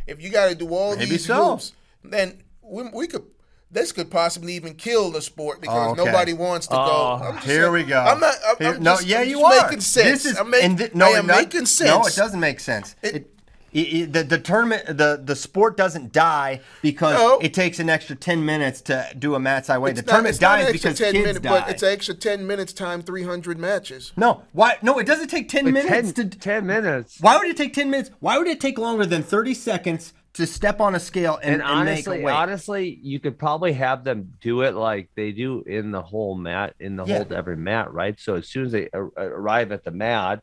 If 0.07 0.21
you 0.21 0.29
got 0.29 0.49
to 0.49 0.55
do 0.55 0.69
all 0.73 0.95
Maybe 0.95 1.11
these 1.11 1.25
so. 1.25 1.51
hoops, 1.51 1.71
then 2.03 2.43
we, 2.61 2.83
we 2.93 3.07
could. 3.07 3.23
this 3.71 3.93
could 3.93 4.11
possibly 4.11 4.53
even 4.53 4.73
kill 4.75 5.11
the 5.11 5.21
sport 5.21 5.61
because 5.61 5.87
Oh, 5.87 5.91
okay. 5.91 6.03
nobody 6.03 6.33
wants 6.33 6.67
to 6.67 6.75
Oh, 6.77 7.19
go. 7.21 7.31
Just 7.35 7.45
Here 7.45 7.61
saying- 7.61 7.71
we 7.73 7.83
go. 7.83 7.99
I'm 8.01 8.19
not. 8.19 8.35
I'm, 8.45 8.55
Here- 8.59 8.75
I'm 8.75 8.83
no, 8.83 8.99
yeah, 8.99 9.19
I'm 9.21 9.29
you 9.29 9.39
just 9.39 9.59
are. 9.59 9.65
making 9.65 9.81
sense. 9.81 10.23
This 10.23 10.33
is 10.33 10.37
I'm 10.39 10.49
make- 10.49 10.93
no, 10.95 11.05
I 11.05 11.09
am 11.19 11.27
not, 11.27 11.37
making 11.39 11.65
sense. 11.67 11.89
No, 11.89 12.05
it 12.05 12.15
doesn't 12.17 12.39
make 12.39 12.59
sense. 12.59 12.95
It, 13.01 13.15
it- 13.15 13.29
the, 13.73 14.23
the 14.23 14.39
tournament, 14.39 14.85
the, 14.97 15.19
the 15.23 15.35
sport 15.35 15.75
doesn't 15.75 16.11
die 16.13 16.61
because 16.81 17.15
No. 17.17 17.39
it 17.39 17.53
takes 17.53 17.79
an 17.79 17.89
extra 17.89 18.15
ten 18.15 18.45
minutes 18.45 18.81
to 18.81 19.07
do 19.17 19.35
a 19.35 19.39
mat 19.39 19.65
side 19.65 19.79
weigh. 19.79 19.91
It's 19.91 20.01
The 20.01 20.05
not- 20.05 20.11
tournament 20.11 20.39
dies 20.39 20.71
because 20.71 20.97
10 20.97 21.11
kids 21.13 21.25
minutes, 21.25 21.39
die. 21.39 21.59
But 21.61 21.69
it's 21.69 21.83
an 21.83 21.91
extra 21.91 22.13
ten 22.15 22.45
minutes 22.47 22.71
time 22.73 23.01
three 23.01 23.23
hundred 23.23 23.57
matches. 23.59 24.11
no, 24.15 24.43
why? 24.53 24.77
No, 24.81 24.99
it 24.99 25.05
doesn't 25.07 25.27
take 25.29 25.49
ten 25.49 25.65
Like 25.65 25.73
minutes 25.73 26.13
10, 26.13 26.29
to. 26.29 26.37
10 26.39 26.65
minutes. 26.65 27.17
Why 27.19 27.37
would 27.37 27.47
it 27.47 27.57
take 27.57 27.73
ten 27.73 27.89
minutes? 27.89 28.11
Why 28.19 28.37
would 28.37 28.47
it 28.47 28.59
take 28.61 28.77
longer 28.77 29.05
than 29.05 29.23
thirty 29.23 29.53
seconds 29.53 30.13
to 30.33 30.47
step 30.47 30.81
on 30.81 30.95
a 30.95 30.99
scale 30.99 31.39
and, 31.43 31.53
And 31.55 31.61
and 31.61 31.85
make 31.85 31.89
honestly, 32.07 32.21
a 32.21 32.25
weight? 32.25 32.31
honestly, 32.33 32.99
you 33.03 33.19
could 33.19 33.37
probably 33.37 33.73
have 33.73 34.03
them 34.03 34.33
do 34.41 34.61
it 34.61 34.73
like 34.73 35.09
they 35.15 35.31
do 35.31 35.61
in 35.61 35.91
the 35.91 36.01
whole 36.01 36.35
mat, 36.35 36.73
in 36.79 36.95
the 36.95 37.05
Yeah. 37.05 37.17
whole 37.23 37.33
every 37.37 37.55
mat, 37.57 37.93
right? 37.93 38.19
So 38.19 38.35
as 38.35 38.47
soon 38.47 38.65
as 38.65 38.71
they 38.71 38.89
ar- 38.93 39.11
arrive 39.17 39.71
at 39.71 39.83
the 39.83 39.91
mat, 39.91 40.41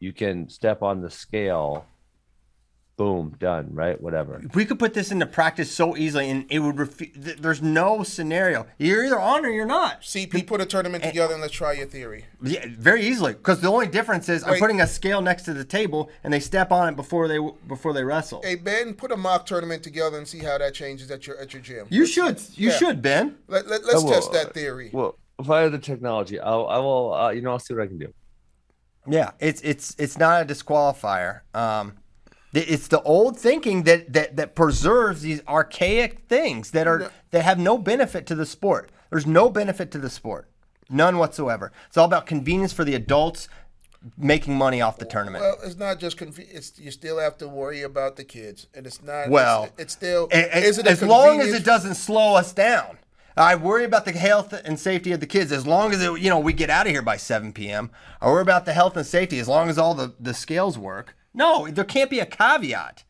you 0.00 0.12
can 0.12 0.48
step 0.48 0.82
on 0.82 1.00
the 1.00 1.10
scale. 1.10 1.84
Boom, 3.00 3.34
done, 3.38 3.70
right? 3.72 3.98
Whatever. 3.98 4.42
we 4.52 4.66
could 4.66 4.78
put 4.78 4.92
this 4.92 5.10
into 5.10 5.24
practice 5.24 5.72
so 5.72 5.96
easily, 5.96 6.28
and 6.28 6.44
it 6.50 6.58
would. 6.58 6.76
Refu- 6.76 7.24
th- 7.24 7.38
there's 7.38 7.62
no 7.62 8.02
scenario. 8.02 8.66
You're 8.76 9.06
either 9.06 9.18
on 9.18 9.46
or 9.46 9.48
you're 9.48 9.64
not. 9.64 10.02
CP, 10.02 10.46
put 10.46 10.60
a 10.60 10.66
tournament 10.66 11.02
together 11.02 11.32
and 11.32 11.40
let's 11.40 11.54
try 11.54 11.72
your 11.72 11.86
theory. 11.86 12.26
Yeah, 12.42 12.66
very 12.68 13.02
easily. 13.06 13.32
Because 13.32 13.62
the 13.62 13.68
only 13.68 13.86
difference 13.86 14.28
is 14.28 14.44
I'm 14.44 14.58
putting 14.58 14.82
a 14.82 14.86
scale 14.86 15.22
next 15.22 15.44
to 15.44 15.54
the 15.54 15.64
table, 15.64 16.10
and 16.22 16.30
they 16.30 16.40
step 16.40 16.70
on 16.72 16.90
it 16.90 16.96
before 16.96 17.26
they 17.26 17.38
before 17.66 17.94
they 17.94 18.04
wrestle. 18.04 18.42
Hey 18.44 18.56
Ben, 18.56 18.92
put 18.92 19.12
a 19.12 19.16
mock 19.16 19.46
tournament 19.46 19.82
together 19.82 20.18
and 20.18 20.28
see 20.28 20.40
how 20.40 20.58
that 20.58 20.74
changes 20.74 21.10
at 21.10 21.26
your 21.26 21.38
at 21.38 21.54
your 21.54 21.62
gym. 21.62 21.86
You 21.88 22.04
should. 22.04 22.38
You 22.54 22.68
Yeah. 22.68 22.76
should, 22.76 23.00
Ben. 23.00 23.38
Let, 23.48 23.66
let, 23.66 23.80
us 23.82 23.94
I 23.94 23.96
will, 24.04 24.12
test 24.12 24.30
that 24.32 24.52
theory. 24.52 24.90
Well, 24.92 25.16
if 25.38 25.48
I 25.48 25.62
have 25.62 25.72
the 25.72 25.78
technology, 25.78 26.38
I'll, 26.38 26.66
I 26.66 26.76
will. 26.76 27.14
Uh, 27.14 27.30
you 27.30 27.40
know, 27.40 27.52
I'll 27.52 27.58
see 27.58 27.72
what 27.72 27.82
I 27.82 27.86
can 27.86 27.96
do. 27.96 28.12
Yeah, 29.08 29.30
it's 29.40 29.62
it's 29.62 29.96
it's 29.98 30.18
not 30.18 30.42
a 30.42 30.44
disqualifier. 30.44 31.40
Um, 31.54 31.92
th- 31.92 31.99
it's 32.52 32.88
the 32.88 33.02
old 33.02 33.38
thinking 33.38 33.84
that 33.84 34.12
that 34.12 34.36
that 34.36 34.54
preserves 34.54 35.22
these 35.22 35.40
archaic 35.46 36.20
things 36.28 36.72
that 36.72 36.86
are 36.86 37.12
that 37.30 37.42
have 37.42 37.58
no 37.58 37.78
benefit 37.78 38.26
to 38.26 38.34
the 38.34 38.46
sport. 38.46 38.90
There's 39.10 39.26
no 39.26 39.50
benefit 39.50 39.90
to 39.92 39.98
the 39.98 40.10
sport, 40.10 40.48
none 40.88 41.18
whatsoever. 41.18 41.72
It's 41.88 41.96
all 41.96 42.06
about 42.06 42.26
convenience 42.26 42.72
for 42.72 42.84
the 42.84 42.94
adults 42.94 43.48
making 44.16 44.56
money 44.56 44.80
off 44.80 44.98
the 44.98 45.04
tournament. 45.04 45.42
Well, 45.42 45.58
it's 45.62 45.76
not 45.76 45.98
just 45.98 46.16
conf- 46.16 46.38
it's 46.38 46.78
you 46.78 46.90
still 46.90 47.18
have 47.18 47.36
to 47.38 47.48
worry 47.48 47.82
about 47.82 48.16
the 48.16 48.24
kids, 48.24 48.66
and 48.74 48.86
it's 48.86 49.02
not. 49.02 49.28
Well, 49.28 49.64
it's, 49.64 49.72
it's 49.78 49.92
still. 49.92 50.28
It 50.30 50.86
as 50.86 51.02
long 51.02 51.40
as 51.40 51.52
it 51.52 51.64
doesn't 51.64 51.94
slow 51.94 52.34
us 52.34 52.52
down. 52.52 52.98
I 53.36 53.54
worry 53.54 53.84
about 53.84 54.04
the 54.04 54.12
health 54.12 54.52
and 54.52 54.78
safety 54.78 55.12
of 55.12 55.20
the 55.20 55.26
kids. 55.26 55.52
As 55.52 55.66
long 55.66 55.92
as 55.92 56.02
it, 56.02 56.20
you 56.20 56.30
know 56.30 56.38
we 56.38 56.52
get 56.52 56.68
out 56.68 56.86
of 56.86 56.92
here 56.92 57.02
by 57.02 57.16
7 57.16 57.52
p.m. 57.52 57.90
I 58.20 58.26
worry 58.26 58.42
about 58.42 58.64
the 58.64 58.72
health 58.72 58.96
and 58.96 59.06
safety. 59.06 59.38
As 59.38 59.48
long 59.48 59.68
as 59.68 59.78
all 59.78 59.94
the, 59.94 60.14
the 60.18 60.34
scales 60.34 60.76
work. 60.76 61.16
No, 61.32 61.68
there 61.68 61.84
can't 61.84 62.10
be 62.10 62.20
a 62.20 62.26
caveat. 62.26 63.04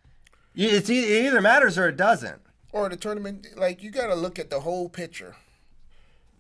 It's 0.55 0.91
it 0.91 0.93
either 0.93 1.41
matters 1.41 1.79
or 1.79 1.89
it 1.89 1.97
doesn't. 1.97 2.41
or 2.73 2.89
the 2.89 2.97
tournament, 2.97 3.47
like 3.57 3.83
you 3.83 3.91
got 3.91 4.09
to 4.09 4.15
look 4.15 4.39
at 4.39 4.51
the 4.51 4.61
whole 4.61 4.89
picture. 4.89 5.37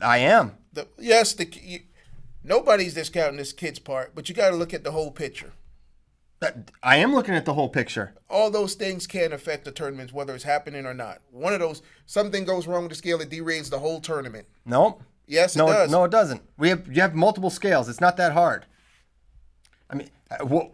I 0.01 0.19
am. 0.19 0.57
The 0.73 0.86
yes, 0.98 1.32
the 1.32 1.47
you, 1.62 1.81
nobody's 2.44 2.94
discounting 2.94 3.36
this 3.36 3.52
kid's 3.52 3.78
part, 3.78 4.15
but 4.15 4.28
you 4.28 4.35
got 4.35 4.51
to 4.51 4.57
look 4.57 4.73
at 4.74 4.85
the 4.85 4.93
whole 4.93 5.11
picture. 5.11 5.52
I 6.82 6.97
am 6.97 7.15
looking 7.15 7.35
at 7.35 7.44
the 7.44 7.52
whole 7.52 7.69
picture. 7.69 8.15
All 8.31 8.51
those 8.51 8.73
things 8.73 9.07
can 9.07 9.31
affect 9.32 9.66
the 9.66 9.73
tournaments, 9.73 10.11
whether 10.11 10.35
it's 10.35 10.44
happening 10.44 10.86
or 10.86 10.94
not. 10.94 11.20
One 11.31 11.52
of 11.52 11.61
those, 11.61 11.82
something 12.07 12.47
goes 12.47 12.66
wrong 12.66 12.85
with 12.85 12.93
the 12.93 12.97
scale, 12.97 13.20
it 13.20 13.28
derails 13.28 13.69
the 13.69 13.78
whole 13.81 14.01
tournament. 14.01 14.47
Nope. 14.65 15.02
Yes, 15.27 15.55
it 15.55 15.59
no, 15.59 15.66
does. 15.66 15.90
no, 15.90 16.05
it 16.05 16.11
doesn't. 16.11 16.40
We 16.57 16.70
have 16.70 16.86
you 16.89 17.02
have 17.02 17.15
multiple 17.15 17.51
scales. 17.51 17.89
It's 17.89 18.01
not 18.01 18.16
that 18.16 18.32
hard. 18.32 18.65
I 19.90 19.97
mean, 19.97 20.09
uh, 20.31 20.47
well, 20.47 20.73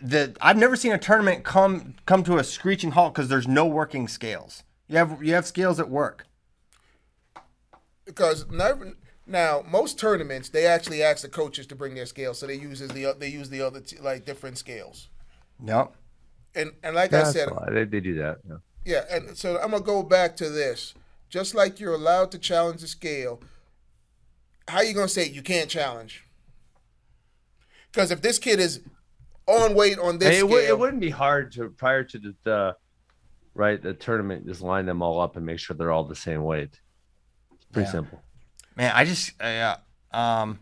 the 0.00 0.36
I've 0.40 0.56
never 0.56 0.76
seen 0.76 0.92
a 0.92 0.98
tournament 0.98 1.44
come 1.44 1.94
come 2.06 2.22
to 2.24 2.38
a 2.38 2.44
screeching 2.44 2.92
halt 2.92 3.14
because 3.14 3.28
there's 3.28 3.48
no 3.48 3.66
working 3.66 4.08
scales. 4.08 4.62
You 4.88 4.98
have 4.98 5.22
you 5.22 5.34
have 5.34 5.46
scales 5.46 5.80
at 5.80 5.88
work. 5.88 6.26
because 8.04 8.46
never, 8.50 8.94
now 9.26 9.64
most 9.68 9.98
tournaments 9.98 10.48
they 10.48 10.66
actually 10.66 11.02
ask 11.02 11.22
the 11.22 11.28
coaches 11.28 11.66
to 11.66 11.74
bring 11.74 11.94
their 11.94 12.06
scales, 12.06 12.38
so 12.38 12.46
they 12.46 12.54
uses 12.54 12.90
the 12.90 13.14
they 13.18 13.28
use 13.28 13.50
the 13.50 13.60
other 13.60 13.80
t- 13.80 13.98
like 13.98 14.24
different 14.24 14.58
scales. 14.58 15.08
Yep. 15.64 15.92
And 16.54 16.72
and 16.82 16.94
like 16.94 17.12
I 17.12 17.24
said. 17.24 17.48
They, 17.70 17.84
they 17.84 18.00
do 18.00 18.14
that. 18.14 18.38
Yeah. 18.48 18.56
yeah, 18.84 19.04
and 19.10 19.36
so 19.36 19.58
I'm 19.58 19.72
gonna 19.72 19.82
go 19.82 20.02
back 20.02 20.36
to 20.36 20.48
this. 20.48 20.94
Just 21.28 21.54
like 21.54 21.80
you're 21.80 21.94
allowed 21.94 22.30
to 22.32 22.38
challenge 22.38 22.80
the 22.80 22.86
scale, 22.86 23.40
how 24.68 24.80
you 24.80 24.94
gonna 24.94 25.08
say 25.08 25.28
you 25.28 25.42
can't 25.42 25.68
challenge? 25.68 26.24
Because 27.90 28.10
if 28.10 28.22
this 28.22 28.38
kid 28.38 28.60
is 28.60 28.80
on 29.46 29.74
weight 29.74 29.98
on 29.98 30.18
this 30.18 30.28
it, 30.34 30.38
scale, 30.38 30.48
would, 30.48 30.64
it 30.64 30.78
wouldn't 30.78 31.00
be 31.00 31.10
hard 31.10 31.52
to 31.52 31.68
prior 31.70 32.02
to 32.04 32.18
the, 32.18 32.34
the 32.44 32.76
right 33.54 33.80
the 33.82 33.94
tournament 33.94 34.46
just 34.46 34.60
line 34.60 34.86
them 34.86 35.02
all 35.02 35.20
up 35.20 35.36
and 35.36 35.46
make 35.46 35.58
sure 35.58 35.76
they're 35.76 35.92
all 35.92 36.04
the 36.04 36.16
same 36.16 36.42
weight. 36.42 36.80
It's 37.54 37.64
pretty 37.66 37.86
Yeah. 37.86 37.92
simple. 37.92 38.22
Man, 38.76 38.92
I 38.94 39.04
just 39.04 39.40
uh, 39.40 39.76
um 40.12 40.58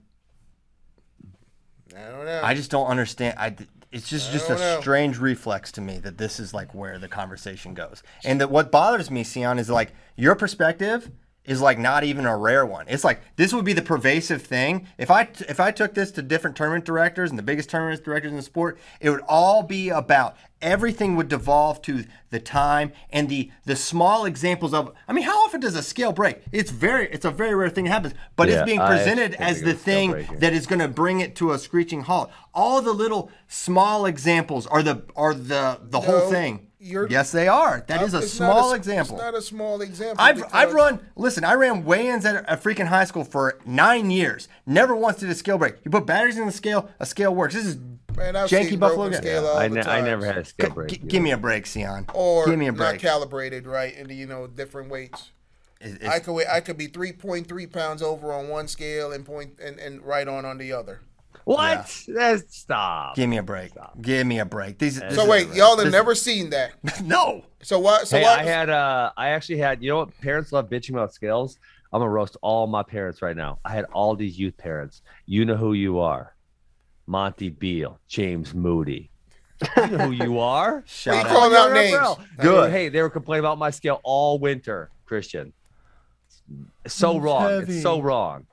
I 1.97 2.11
don't 2.11 2.24
know. 2.27 2.40
I 2.43 2.55
just 2.55 2.70
don't 2.70 2.86
understand. 2.86 3.36
I 3.39 3.56
it's 3.93 4.09
just 4.09 4.32
just 4.32 4.51
a 4.51 4.55
know. 4.55 4.81
strange 4.81 5.19
reflex 5.19 5.70
to 5.73 5.81
me 5.81 5.98
that 5.98 6.19
this 6.19 6.40
is 6.40 6.52
like 6.52 6.74
where 6.74 6.98
the 6.98 7.09
conversation 7.09 7.74
goes. 7.74 8.02
And 8.24 8.40
that 8.40 8.51
what 8.51 8.70
bothers 8.73 9.11
me, 9.11 9.23
Sion, 9.24 9.59
is 9.59 9.70
like 9.70 9.93
your 10.16 10.35
perspective 10.35 11.11
is 11.44 11.60
like 11.60 11.78
not 11.78 12.04
even 12.04 12.24
a 12.24 12.36
rare 12.36 12.64
one. 12.64 12.86
It's 12.88 13.04
like 13.04 13.20
this 13.36 13.52
would 13.52 13.64
be 13.64 13.72
the 13.72 13.82
pervasive 13.82 14.42
thing. 14.42 14.86
If 14.96 15.10
I 15.10 15.28
if 15.48 15.60
I 15.60 15.70
took 15.70 15.94
this 15.94 16.10
to 16.12 16.22
different 16.22 16.56
tournament 16.56 16.84
directors 16.84 17.30
and 17.30 17.38
the 17.38 17.42
biggest 17.42 17.68
tournament 17.68 18.02
directors 18.02 18.30
in 18.30 18.36
the 18.36 18.42
sport, 18.42 18.78
it 19.00 19.10
would 19.10 19.22
all 19.28 19.62
be 19.62 19.90
about 19.90 20.36
everything 20.62 21.14
would 21.14 21.28
devolve 21.28 21.82
to 21.82 22.04
the 22.30 22.40
time 22.40 22.90
and 23.10 23.28
the 23.28 23.50
the 23.66 23.76
small 23.76 24.24
examples 24.24 24.72
of 24.72 24.92
I 25.06 25.12
mean, 25.12 25.24
how 25.24 25.44
often 25.44 25.60
does 25.60 25.76
a 25.76 25.82
scale 25.82 26.12
break? 26.12 26.40
It's 26.50 26.70
very 26.70 27.08
it's 27.10 27.26
a 27.26 27.30
very 27.30 27.54
rare 27.54 27.68
thing 27.68 27.84
that 27.84 27.90
happens, 27.90 28.14
but 28.36 28.48
Yeah, 28.48 28.60
it's 28.60 28.64
being 28.64 28.80
presented 28.80 29.34
as 29.34 29.60
the 29.60 29.72
of 29.72 29.76
a 29.76 29.80
scale 29.80 30.12
thing 30.12 30.38
that 30.38 30.54
is 30.54 30.66
going 30.66 30.80
to 30.80 30.88
bring 30.88 31.20
it 31.20 31.36
to 31.36 31.52
a 31.52 31.58
screeching 31.58 32.02
halt. 32.02 32.30
All 32.54 32.80
the 32.80 32.92
little 32.94 33.30
small 33.48 34.06
examples 34.06 34.66
are 34.66 34.82
the 34.82 35.02
are 35.14 35.34
the 35.34 35.78
the 35.82 36.00
whole 36.00 36.30
thing. 36.30 36.68
You're- 36.85 37.09
yes, 37.11 37.32
they 37.32 37.48
are. 37.48 37.82
That 37.89 38.02
is 38.02 38.15
a 38.15 38.19
It's 38.19 38.39
not 38.39 38.52
small 38.52 38.70
s- 38.73 38.77
example. 38.77 39.16
It's 39.16 39.24
not 39.24 39.35
a 39.35 39.43
small 39.43 39.81
example. 39.81 40.16
I've 40.24 40.44
I've 40.52 40.73
run. 40.73 41.01
Listen, 41.16 41.43
I 41.44 41.55
ran 41.55 41.85
weigh-ins 41.85 42.24
at 42.24 42.44
a 42.48 42.56
freaking 42.56 42.86
high 42.86 43.05
school 43.05 43.24
for 43.24 43.59
nine 43.65 44.11
years. 44.11 44.48
Never 44.66 44.94
once 44.94 45.19
did 45.19 45.31
a 45.31 45.35
scale 45.35 45.59
break. 45.59 45.77
You 45.85 45.90
put 45.90 46.06
batteries 46.06 46.39
in 46.39 46.47
the 46.47 46.52
scale, 46.52 46.90
a 47.01 47.06
scale 47.06 47.35
works. 47.35 47.55
This 47.55 47.65
is 47.66 47.77
Man, 48.16 48.36
I've 48.36 48.48
janky 48.48 48.70
seen 48.70 48.78
Buffalo. 48.78 49.09
broken 49.09 49.24
guy. 49.24 49.28
scale 49.31 49.47
all 49.47 49.56
I, 49.56 49.69
the 49.69 49.74
ne- 49.74 49.81
I 49.82 50.01
never 50.01 50.24
had 50.24 50.39
a 50.39 50.44
scale 50.44 50.70
break. 50.70 50.89
g- 50.90 50.97
either. 50.97 51.06
give 51.09 51.23
me 51.23 51.32
a 51.32 51.36
break, 51.36 51.66
Sion. 51.66 52.06
or 52.15 52.47
give 52.47 52.59
me 52.59 52.69
a 52.69 52.73
not 52.73 52.98
calibrated 53.01 53.66
right 53.66 53.97
and 53.97 54.09
you 54.11 54.27
know 54.27 54.47
different 54.47 54.89
weights. 54.90 55.31
It's- 55.81 56.09
I 56.09 56.20
could 56.20 56.32
weigh, 56.32 56.47
I 56.47 56.61
could 56.61 56.78
be 56.78 56.86
three 56.86 57.12
point 57.12 57.48
three 57.48 57.66
pounds 57.66 58.02
over 58.02 58.32
on 58.32 58.48
one 58.48 58.69
scale 58.69 59.11
and 59.12 59.24
point 59.27 59.59
and, 59.62 59.78
and 59.81 60.01
right 60.02 60.28
on 60.28 60.44
on 60.44 60.59
the 60.59 60.73
other. 60.73 61.01
What? 61.44 62.04
That's 62.08 62.56
stop. 62.56 63.16
give 63.16 63.28
me 63.28 63.36
a 63.36 63.42
break. 63.42 63.72
Give 64.00 64.26
me 64.26 64.38
a 64.38 64.44
break. 64.46 64.78
These. 64.78 65.00
this 65.00 65.14
So 65.14 65.28
wait, 65.28 65.52
y'all 65.54 65.76
have 65.76 65.84
this- 65.84 65.92
never 65.92 66.14
seen 66.14 66.50
that. 66.50 66.72
no. 67.04 67.44
So 67.62 67.78
what? 67.78 68.08
So 68.08 68.18
what? 68.20 68.40
hey, 68.40 68.42
why? 68.42 68.42
I 68.42 68.44
had 68.44 68.70
uh 68.70 69.12
I 69.16 69.28
actually 69.30 69.58
had 69.58 69.82
you 69.82 69.90
know 69.90 69.98
what 69.98 70.18
parents 70.20 70.52
love 70.52 70.68
bitching 70.70 70.90
about 70.90 71.12
scales. 71.12 71.58
I'm 71.92 72.00
gonna 72.00 72.10
roast 72.10 72.36
all 72.42 72.66
my 72.66 72.82
parents 72.82 73.22
right 73.22 73.36
now. 73.36 73.58
I 73.64 73.72
had 73.72 73.84
all 73.92 74.16
these 74.16 74.38
youth 74.38 74.56
parents. 74.56 75.02
You 75.26 75.44
know 75.44 75.56
who 75.56 75.74
you 75.74 76.00
are. 76.00 76.34
Monty 77.06 77.50
Beal, 77.50 78.00
James 78.08 78.54
Moody. 78.54 79.10
You 79.76 79.86
know 79.88 79.98
who 80.06 80.10
you 80.12 80.38
are. 80.40 80.82
Shout 80.86 81.14
out. 81.14 81.26
calling 81.26 81.54
out 81.56 81.72
names? 81.72 82.26
Good. 82.38 82.70
Hey, 82.72 82.88
they 82.88 83.02
were 83.02 83.10
complaining 83.10 83.44
about 83.44 83.58
my 83.58 83.70
scale 83.70 84.00
all 84.02 84.38
winter, 84.38 84.90
Christian. 85.04 85.52
So 86.86 87.16
It's 87.16 87.22
wrong. 87.24 87.42
heavy. 87.42 87.74
It's 87.74 87.82
so 87.82 88.00
wrong. 88.00 88.46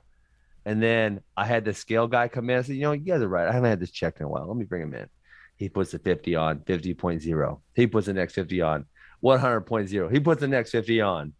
And 0.64 0.82
then 0.82 1.20
I 1.36 1.44
had 1.44 1.64
the 1.64 1.74
scale 1.74 2.06
guy 2.06 2.28
come 2.28 2.48
in. 2.50 2.58
I 2.58 2.62
said, 2.62 2.76
you 2.76 2.82
know, 2.82 2.92
you 2.92 3.00
guys 3.00 3.20
are 3.20 3.28
right. 3.28 3.48
I 3.48 3.52
haven't 3.52 3.70
had 3.70 3.80
this 3.80 3.90
checked 3.90 4.20
in 4.20 4.26
a 4.26 4.28
while. 4.28 4.46
Let 4.46 4.56
me 4.56 4.64
bring 4.64 4.82
him 4.82 4.94
in. 4.94 5.08
He 5.56 5.68
puts 5.68 5.92
the 5.92 5.98
50 5.98 6.34
on, 6.36 6.58
50.0. 6.60 7.60
He 7.74 7.86
puts 7.86 8.06
the 8.06 8.12
next 8.12 8.34
50 8.34 8.60
on, 8.62 8.86
100.0. 9.22 10.12
He 10.12 10.20
puts 10.20 10.40
the 10.40 10.48
next 10.48 10.70
50 10.70 11.00
on, 11.00 11.32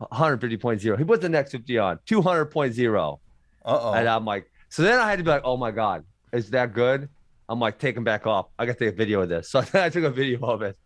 150.0. 0.00 0.98
He 0.98 1.04
puts 1.04 1.22
the 1.22 1.28
next 1.28 1.52
50 1.52 1.78
on, 1.78 1.98
200.0. 2.06 3.18
Uh-oh. 3.64 3.92
And. 3.92 4.08
I'm 4.08 4.24
like, 4.24 4.50
so 4.68 4.82
then 4.82 4.98
I 4.98 5.10
had 5.10 5.18
to 5.18 5.24
be 5.24 5.30
like, 5.30 5.42
oh 5.44 5.56
my 5.56 5.70
God, 5.70 6.04
is 6.32 6.50
that 6.50 6.72
good? 6.72 7.08
I'm 7.48 7.58
like, 7.58 7.78
take 7.78 7.96
him 7.96 8.04
back 8.04 8.26
off. 8.26 8.46
I 8.58 8.64
got 8.64 8.78
to 8.78 8.84
take 8.84 8.94
a 8.94 8.96
video 8.96 9.22
of 9.22 9.28
this. 9.28 9.50
So 9.50 9.64
I 9.74 9.88
took 9.88 10.04
a 10.04 10.10
video 10.10 10.40
of 10.46 10.62
it, 10.62 10.78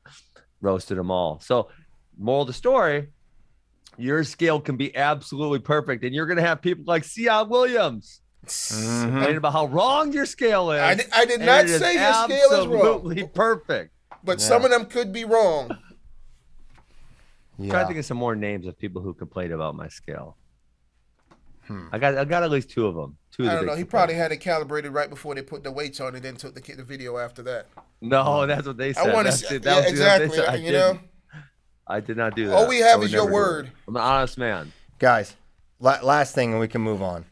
roasted 0.61 0.97
them 0.97 1.11
all. 1.11 1.39
So, 1.41 1.69
moral 2.19 2.43
of 2.43 2.47
the 2.47 2.55
story, 2.55 3.09
your 3.99 4.25
scale 4.25 4.61
can 4.61 4.77
be 4.77 4.95
absolutely 4.97 5.59
perfect. 5.61 6.05
And 6.05 6.15
you're 6.15 6.27
going 6.27 6.37
to 6.39 6.43
have 6.43 6.61
people 6.63 6.85
like 6.87 7.05
Sion 7.05 7.49
Williams 7.49 8.21
Mm-hmm. 8.47 9.03
complaining 9.09 9.37
about 9.39 9.55
how 9.55 9.65
wrong 9.69 10.13
your 10.13 10.27
scale 10.27 10.71
is. 10.71 10.79
I 10.79 10.95
di- 10.97 11.05
I 11.15 11.25
did 11.25 11.41
not 11.41 11.67
say 11.67 11.95
your 11.95 12.13
scale 12.13 12.61
is 12.61 12.67
wrong. 12.67 12.77
Absolutely 12.97 13.27
perfect. 13.29 13.91
but 14.23 14.39
some 14.39 14.67
of 14.67 14.71
them 14.71 14.85
could 14.85 15.15
be 15.15 15.25
wrong. 15.25 15.71
I'm 17.59 17.71
trying 17.71 17.85
to 17.85 17.87
think 17.87 17.99
of 18.01 18.05
some 18.05 18.19
more 18.19 18.37
names 18.37 18.67
of 18.67 18.79
people 18.79 19.01
who 19.01 19.15
complained 19.15 19.53
about 19.53 19.75
my 19.77 19.89
scale. 19.89 20.37
I 21.93 21.99
got 21.99 22.19
I 22.19 22.27
got 22.27 22.43
at 22.43 22.51
least 22.51 22.69
two 22.69 22.87
of 22.87 22.95
them. 22.95 23.17
Two 23.33 23.45
of 23.45 23.49
I 23.49 23.53
the 23.53 23.57
don't 23.57 23.65
big 23.65 23.69
know. 23.73 23.77
He 23.79 23.85
probably 23.85 24.15
had 24.17 24.31
it 24.33 24.37
calibrated 24.39 24.93
right 24.93 25.09
before 25.09 25.35
they 25.35 25.41
put 25.41 25.65
the 25.65 25.73
weights 25.73 25.99
on, 26.01 26.15
and 26.15 26.23
then 26.23 26.37
took 26.37 26.55
the, 26.55 26.75
the 26.75 26.85
video 26.85 27.17
after 27.17 27.43
that. 27.45 27.69
No, 28.03 28.45
that's 28.47 28.67
what 28.67 28.77
they 28.77 28.93
said. 28.93 29.09
I 29.09 29.15
want 29.15 29.27
to 29.27 29.31
That's 29.31 29.49
see. 29.49 29.55
it. 29.57 29.65
Yeah, 29.65 29.75
That 29.81 29.83
was- 29.85 29.91
exactly. 30.39 30.67
you 30.67 30.73
know. 30.73 30.99
Didn't. 31.87 31.97
I 31.97 32.01
did 32.01 32.17
not 32.17 32.37
do 32.37 32.47
that. 32.49 32.55
All 32.55 32.69
we 32.69 32.79
have 32.79 33.03
is 33.03 33.13
your 33.13 33.31
word. 33.31 33.71
I'm 33.89 33.97
an 33.97 34.03
honest 34.03 34.39
man. 34.39 34.73
Guys, 34.99 35.37
la- 35.81 36.01
last 36.03 36.35
thing, 36.35 36.53
and 36.53 36.61
we 36.61 36.69
can 36.69 36.81
move 36.81 37.03
on. 37.03 37.25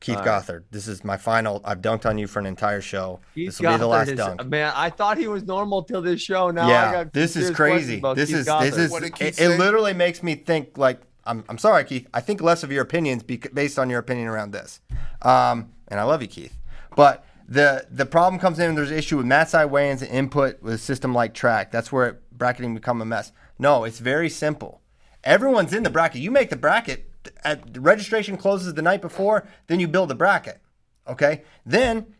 Keith 0.00 0.16
All 0.16 0.24
right. 0.24 0.42
Gothard. 0.42 0.64
This 0.70 0.88
is 0.88 1.04
my 1.04 1.18
final. 1.18 1.60
I've 1.62 1.82
dunked 1.82 2.06
on 2.06 2.16
you 2.16 2.26
for 2.26 2.38
an 2.38 2.46
entire 2.46 2.80
show. 2.80 3.20
Keith 3.34 3.48
this 3.48 3.60
will 3.60 3.72
be 3.72 3.78
the 3.78 3.86
last 3.86 4.08
is- 4.08 4.16
dunk. 4.16 4.46
Man, 4.46 4.72
I 4.74 4.88
thought 4.88 5.18
he 5.18 5.28
was 5.28 5.42
normal 5.42 5.82
till 5.82 6.00
this 6.00 6.22
show. 6.22 6.50
Now 6.50 6.66
I 6.66 6.70
yeah, 6.70 6.92
got 6.92 7.12
this 7.12 7.36
is 7.36 7.50
crazy. 7.50 8.00
This 8.14 8.28
Keith 8.30 8.38
is 8.38 8.46
Gothard. 8.46 8.70
this 8.70 8.78
is. 8.78 8.90
What 8.90 9.02
did 9.02 9.08
It, 9.12 9.14
Keith 9.16 9.40
it 9.40 9.58
literally 9.58 9.92
makes 9.92 10.22
me 10.22 10.36
think 10.36 10.78
like 10.78 11.00
I'm. 11.24 11.44
I'm 11.50 11.58
sorry, 11.58 11.84
Keith. 11.84 12.06
I 12.14 12.20
think 12.22 12.40
less 12.40 12.62
of 12.62 12.72
your 12.72 12.82
opinions 12.82 13.22
bec- 13.22 13.52
based 13.52 13.78
on 13.78 13.90
your 13.90 13.98
opinion 13.98 14.28
around 14.28 14.52
this. 14.52 14.80
Um, 15.22 15.70
and 15.88 16.00
I 16.00 16.04
love 16.04 16.22
you, 16.22 16.28
Keith. 16.28 16.56
But 16.96 17.24
the 17.46 17.86
the 17.90 18.06
problem 18.06 18.40
comes 18.40 18.58
in. 18.58 18.74
There's 18.74 18.90
an 18.90 18.96
issue 18.96 19.18
with 19.18 19.26
mat 19.26 19.50
side 19.50 19.66
weigh-ins 19.66 20.00
and 20.00 20.10
input 20.10 20.62
with 20.62 20.72
a 20.74 20.78
system 20.78 21.12
like 21.12 21.34
track. 21.34 21.70
That's 21.70 21.92
where 21.92 22.20
bracketing 22.32 22.74
become 22.74 23.02
a 23.02 23.04
mess. 23.04 23.32
No, 23.60 23.84
it's 23.84 23.98
very 23.98 24.30
simple. 24.30 24.80
Everyone's 25.22 25.74
in 25.74 25.82
the 25.82 25.90
bracket. 25.90 26.22
You 26.22 26.30
make 26.30 26.48
the 26.48 26.56
bracket. 26.56 27.10
At 27.44 27.74
the 27.74 27.80
registration 27.80 28.38
closes 28.38 28.72
the 28.72 28.80
night 28.80 29.02
before. 29.02 29.46
Then 29.66 29.80
you 29.80 29.86
build 29.86 30.08
the 30.08 30.14
bracket. 30.14 30.62
Okay. 31.06 31.42
Then 31.66 32.14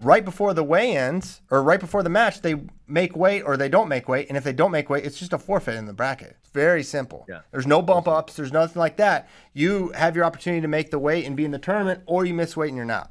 right 0.00 0.22
before 0.24 0.52
the 0.52 0.62
weigh-ins 0.62 1.40
or 1.50 1.62
right 1.62 1.80
before 1.80 2.02
the 2.02 2.10
match, 2.10 2.42
they 2.42 2.56
make 2.86 3.16
weight 3.16 3.42
or 3.42 3.56
they 3.56 3.70
don't 3.70 3.88
make 3.88 4.08
weight. 4.08 4.28
And 4.28 4.36
if 4.36 4.44
they 4.44 4.52
don't 4.52 4.70
make 4.70 4.90
weight, 4.90 5.06
it's 5.06 5.18
just 5.18 5.32
a 5.32 5.38
forfeit 5.38 5.74
in 5.74 5.86
the 5.86 5.94
bracket. 5.94 6.36
It's 6.40 6.50
very 6.50 6.82
simple. 6.82 7.24
Yeah. 7.26 7.40
There's 7.50 7.66
no 7.66 7.80
bump 7.80 8.06
ups. 8.06 8.34
There's 8.34 8.52
nothing 8.52 8.78
like 8.78 8.98
that. 8.98 9.26
You 9.54 9.92
have 9.94 10.14
your 10.14 10.26
opportunity 10.26 10.60
to 10.60 10.68
make 10.68 10.90
the 10.90 10.98
weight 10.98 11.24
and 11.24 11.34
be 11.34 11.46
in 11.46 11.50
the 11.50 11.58
tournament, 11.58 12.02
or 12.04 12.26
you 12.26 12.34
miss 12.34 12.58
weight 12.58 12.68
and 12.68 12.76
you're 12.76 12.84
not. 12.84 13.10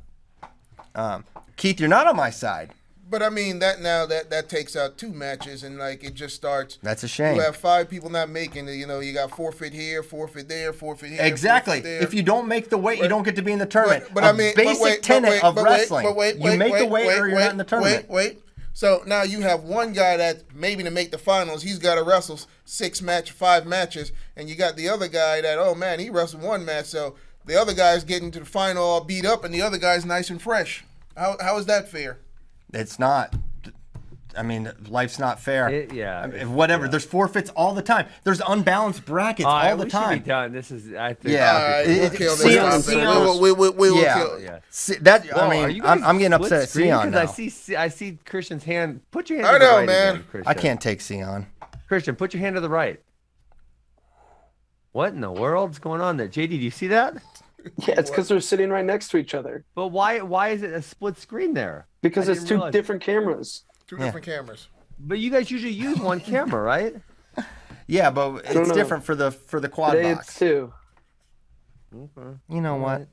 Um, 0.93 1.25
Keith, 1.55 1.79
you're 1.79 1.89
not 1.89 2.05
on 2.05 2.15
my 2.15 2.29
side. 2.29 2.71
But 3.09 3.23
I 3.23 3.29
mean 3.29 3.59
that 3.59 3.79
now 3.79 4.05
that 4.05 4.29
that 4.31 4.49
takes 4.49 4.75
out 4.75 4.97
two 4.97 5.13
matches 5.13 5.63
and 5.63 5.77
like 5.77 6.03
it 6.03 6.13
just 6.13 6.35
starts. 6.35 6.77
That's 6.81 7.03
a 7.03 7.07
shame. 7.07 7.35
You 7.35 7.41
have 7.41 7.55
five 7.55 7.89
people 7.89 8.09
not 8.09 8.29
making 8.29 8.67
it. 8.67 8.73
You 8.73 8.85
know, 8.85 8.99
you 8.99 9.13
got 9.13 9.31
forfeit 9.31 9.73
here, 9.73 10.03
forfeit 10.03 10.49
there, 10.49 10.73
forfeit 10.73 11.11
here. 11.11 11.21
Exactly. 11.21 11.77
forfeit 11.77 11.83
there. 11.83 12.03
If 12.03 12.13
you 12.13 12.21
don't 12.21 12.47
make 12.47 12.69
the 12.69 12.77
weight, 12.77 12.99
you 12.99 13.07
don't 13.07 13.23
get 13.23 13.37
to 13.37 13.41
be 13.41 13.53
in 13.53 13.59
the 13.59 13.65
tournament. 13.65 14.05
But, 14.05 14.15
but 14.15 14.23
I 14.25 14.33
mean, 14.33 14.53
but 14.55 14.65
basic 14.65 14.83
wait, 14.83 14.97
but 14.97 15.03
tenet 15.03 15.29
wait, 15.29 15.43
of 15.43 15.55
but 15.55 15.63
wait, 15.63 15.69
wrestling. 15.69 16.05
but 16.05 16.15
wait, 16.15 16.35
you 16.35 16.43
wait, 16.43 16.59
make 16.59 16.77
the 16.77 16.85
weight, 16.85 17.07
wait, 17.07 17.17
or 17.17 17.27
you're 17.27 17.37
wait, 17.37 17.43
not 17.43 17.51
in 17.51 17.57
the 17.57 17.63
tournament. 17.63 18.09
Wait, 18.09 18.33
wait. 18.33 18.43
So 18.73 19.01
now 19.07 19.23
you 19.23 19.41
have 19.41 19.63
one 19.63 19.93
guy 19.93 20.17
that 20.17 20.53
maybe 20.53 20.83
to 20.83 20.91
make 20.91 21.09
the 21.11 21.17
finals, 21.17 21.63
he's 21.63 21.79
got 21.79 21.95
to 21.95 22.03
wrestle 22.03 22.39
six 22.63 23.01
match, 23.01 23.31
five 23.31 23.65
matches, 23.65 24.11
and 24.35 24.49
you 24.49 24.55
got 24.55 24.75
the 24.75 24.89
other 24.89 25.07
guy 25.07 25.41
that 25.41 25.57
oh 25.57 25.73
man, 25.73 25.99
he 25.99 26.09
wrestled 26.09 26.43
one 26.43 26.65
match, 26.65 26.85
so 26.85 27.15
the 27.45 27.59
other 27.59 27.73
guy's 27.73 28.03
getting 28.03 28.31
to 28.31 28.39
the 28.39 28.45
final 28.45 28.83
all 28.83 29.03
beat 29.03 29.25
up, 29.25 29.45
and 29.45 29.53
the 29.53 29.61
other 29.61 29.77
guy's 29.77 30.05
nice 30.05 30.29
and 30.29 30.41
fresh. 30.41 30.83
How 31.15 31.37
how 31.39 31.57
is 31.57 31.65
that 31.67 31.89
fair? 31.89 32.19
It's 32.73 32.99
not. 32.99 33.33
I 34.37 34.43
mean, 34.43 34.71
life's 34.87 35.17
not 35.17 35.39
fair. 35.39 35.67
It- 35.67 35.93
yeah, 35.93 36.19
I 36.19 36.27
mean, 36.27 36.35
it's- 36.35 36.47
whatever. 36.47 36.87
There's 36.87 37.05
forfeits 37.05 37.49
all 37.51 37.73
the 37.73 37.81
time. 37.81 38.05
There's 38.23 38.39
unbalanced 38.47 39.03
brackets 39.03 39.45
oh, 39.47 39.49
All 39.49 39.55
right, 39.57 39.71
all 39.71 39.77
the 39.77 39.85
we 39.85 39.89
time. 39.89 40.13
Should 40.17 40.23
be 40.25 40.27
done. 40.29 40.51
This 40.51 40.69
is. 40.69 40.93
I 40.93 41.13
think. 41.13 41.33
Yeah. 41.33 41.51
All 41.53 41.61
right, 41.61 41.81
It- 41.87 41.87
we'll 41.87 42.05
it- 42.13 42.17
kill 42.17 42.35
this. 42.35 42.87
We 42.87 42.95
will- 42.97 43.39
we 43.41 43.51
will- 43.51 43.73
we 43.73 43.91
will 43.91 43.97
yeah. 44.03 44.37
Yeah. 44.37 44.59
See, 44.69 44.95
that 45.01 45.25
Whoa, 45.25 45.41
I 45.41 45.49
mean, 45.67 45.81
I'm, 45.83 46.03
I'm 46.03 46.17
getting 46.19 46.33
upset 46.33 46.63
at 46.63 46.69
screen? 46.69 46.89
Sion 46.89 47.01
'Cause 47.01 47.11
now. 47.13 47.21
I 47.21 47.25
see. 47.49 47.75
I 47.75 47.87
see 47.87 48.19
Christian's 48.25 48.63
hand. 48.63 49.01
Put 49.09 49.31
your 49.31 49.39
hand. 49.39 49.47
I 49.49 49.53
to 49.53 49.59
the 49.59 49.65
know, 49.71 49.77
right 49.77 49.85
man. 49.87 50.15
Again, 50.15 50.25
Christian. 50.29 50.49
I 50.51 50.53
can't 50.53 50.81
take 50.81 51.01
Sion. 51.01 51.47
Christian, 51.87 52.15
put 52.15 52.33
your 52.35 52.41
hand 52.41 52.55
to 52.57 52.61
the 52.61 52.69
right. 52.69 53.01
What 54.91 55.13
in 55.13 55.21
the 55.21 55.31
world's 55.31 55.79
going 55.79 56.01
on 56.01 56.17
there, 56.17 56.27
JD? 56.27 56.49
Do 56.49 56.55
you 56.57 56.71
see 56.71 56.87
that? 56.87 57.17
Yeah, 57.87 57.95
it's 57.99 58.09
because 58.09 58.27
they're 58.27 58.39
sitting 58.41 58.69
right 58.69 58.85
next 58.85 59.09
to 59.09 59.17
each 59.17 59.33
other. 59.33 59.63
But 59.75 59.87
why? 59.87 60.19
Why 60.21 60.49
is 60.49 60.63
it 60.63 60.71
a 60.73 60.81
split 60.81 61.17
screen 61.17 61.53
there? 61.53 61.87
Because 62.01 62.29
I 62.29 62.33
it's 62.33 62.43
two 62.43 62.55
realize. 62.55 62.73
different 62.73 63.01
cameras. 63.01 63.63
Two 63.87 63.97
Yeah. 63.97 64.05
different 64.05 64.25
cameras. 64.25 64.67
But 64.99 65.19
you 65.19 65.29
guys 65.31 65.49
usually 65.51 65.73
use 65.73 65.99
one 65.99 66.19
camera, 66.31 66.61
right? 66.61 66.95
Yeah, 67.87 68.09
but 68.11 68.43
it's 68.45 68.71
different 68.71 69.03
for 69.05 69.15
the 69.15 69.31
for 69.31 69.59
the 69.59 69.69
quad 69.69 69.93
Today 69.93 70.13
box. 70.15 70.27
it's 70.29 70.39
two. 70.39 70.73
You 72.49 72.61
know 72.61 72.75
what? 72.75 73.07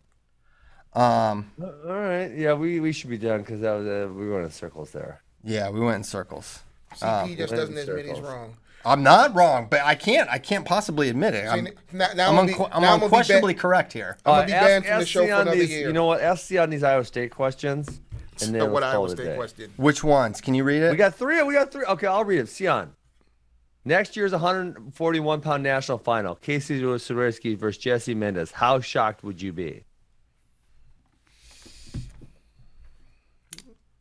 Um, 1.01 1.51
Uh, 1.60 1.66
All 1.86 1.93
right. 2.01 2.32
Yeah, 2.36 2.55
we, 2.55 2.81
we 2.81 2.93
should 2.93 3.10
be 3.10 3.18
done 3.18 3.40
because 3.40 3.60
that 3.60 3.72
was 3.72 3.86
uh, 3.86 4.09
we 4.12 4.26
were 4.28 4.43
in 4.43 4.51
circles 4.51 4.90
there. 4.90 5.22
yeah, 5.43 5.68
we 5.70 5.81
went 5.81 5.97
in 5.97 6.05
circles. 6.05 6.60
CP 6.94 7.36
just 7.36 7.52
doesn't 7.55 7.76
admit 7.76 8.06
he's 8.06 8.20
wrong. 8.20 8.56
I'm 8.86 9.02
not 9.02 9.35
wrong, 9.35 9.69
but 9.70 9.81
I 9.81 9.94
can't. 9.94 10.28
I 10.31 10.39
can't 10.39 10.65
possibly 10.65 11.09
admit 11.09 11.35
it. 11.35 11.47
I'm, 11.47 11.66
See, 11.66 11.73
now, 11.93 12.09
now 12.15 12.28
I'm, 12.31 12.39
I'm, 12.40 12.47
unque- 12.48 12.56
gonna 12.59 12.69
be, 12.69 12.74
I'm 12.74 12.82
now 12.82 12.93
I'm 12.94 12.98
gonna 12.98 12.98
be 13.01 13.05
unquestionably 13.05 13.55
correct 13.55 13.93
here. 13.93 14.16
I'm 14.27 14.32
gonna 14.35 14.47
be 14.47 14.52
Uh, 14.52 14.61
banned 14.61 14.85
ask- 14.86 14.90
from 14.93 15.01
the 15.01 15.06
show 15.06 15.20
for 15.27 15.32
another 15.43 15.51
these- 15.56 15.70
year. 15.70 15.86
You 15.86 15.93
know 15.93 16.05
what? 16.06 16.20
Ask 16.20 16.47
Sion 16.48 16.70
these 16.70 16.82
Iowa 16.82 17.05
State 17.05 17.31
questions, 17.31 17.89
and 18.43 18.55
then 18.55 18.70
what 18.70 18.82
let's 18.82 18.93
call 18.93 19.02
Iowa 19.02 19.05
it 19.06 19.12
a 19.12 19.16
State 19.16 19.24
day. 19.31 19.36
question. 19.36 19.73
Which 19.77 20.05
ones? 20.05 20.40
Can 20.40 20.55
you 20.55 20.65
read 20.65 20.82
it? 20.82 20.90
We 20.90 20.97
got 20.97 21.15
three. 21.15 21.43
We 21.43 21.55
got 21.55 21.73
three. 21.73 21.85
Okay, 21.85 22.06
I'll 22.06 22.24
read 22.24 22.40
it. 22.40 22.48
Sion. 22.48 22.93
Next 23.86 24.16
year's 24.16 24.32
141 24.32 25.40
pound 25.43 25.62
national 25.62 25.98
final. 25.98 26.35
Casey 26.36 26.81
Swiderski 26.81 27.56
versus 27.56 27.77
Jesse 27.82 28.15
Mendez. 28.15 28.51
How 28.51 28.81
shocked 28.81 29.23
would 29.23 29.43
you 29.43 29.52
be? 29.52 29.85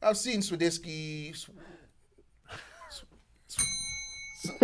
I've 0.01 0.18
seen 0.18 0.39
Swiderski. 0.41 1.34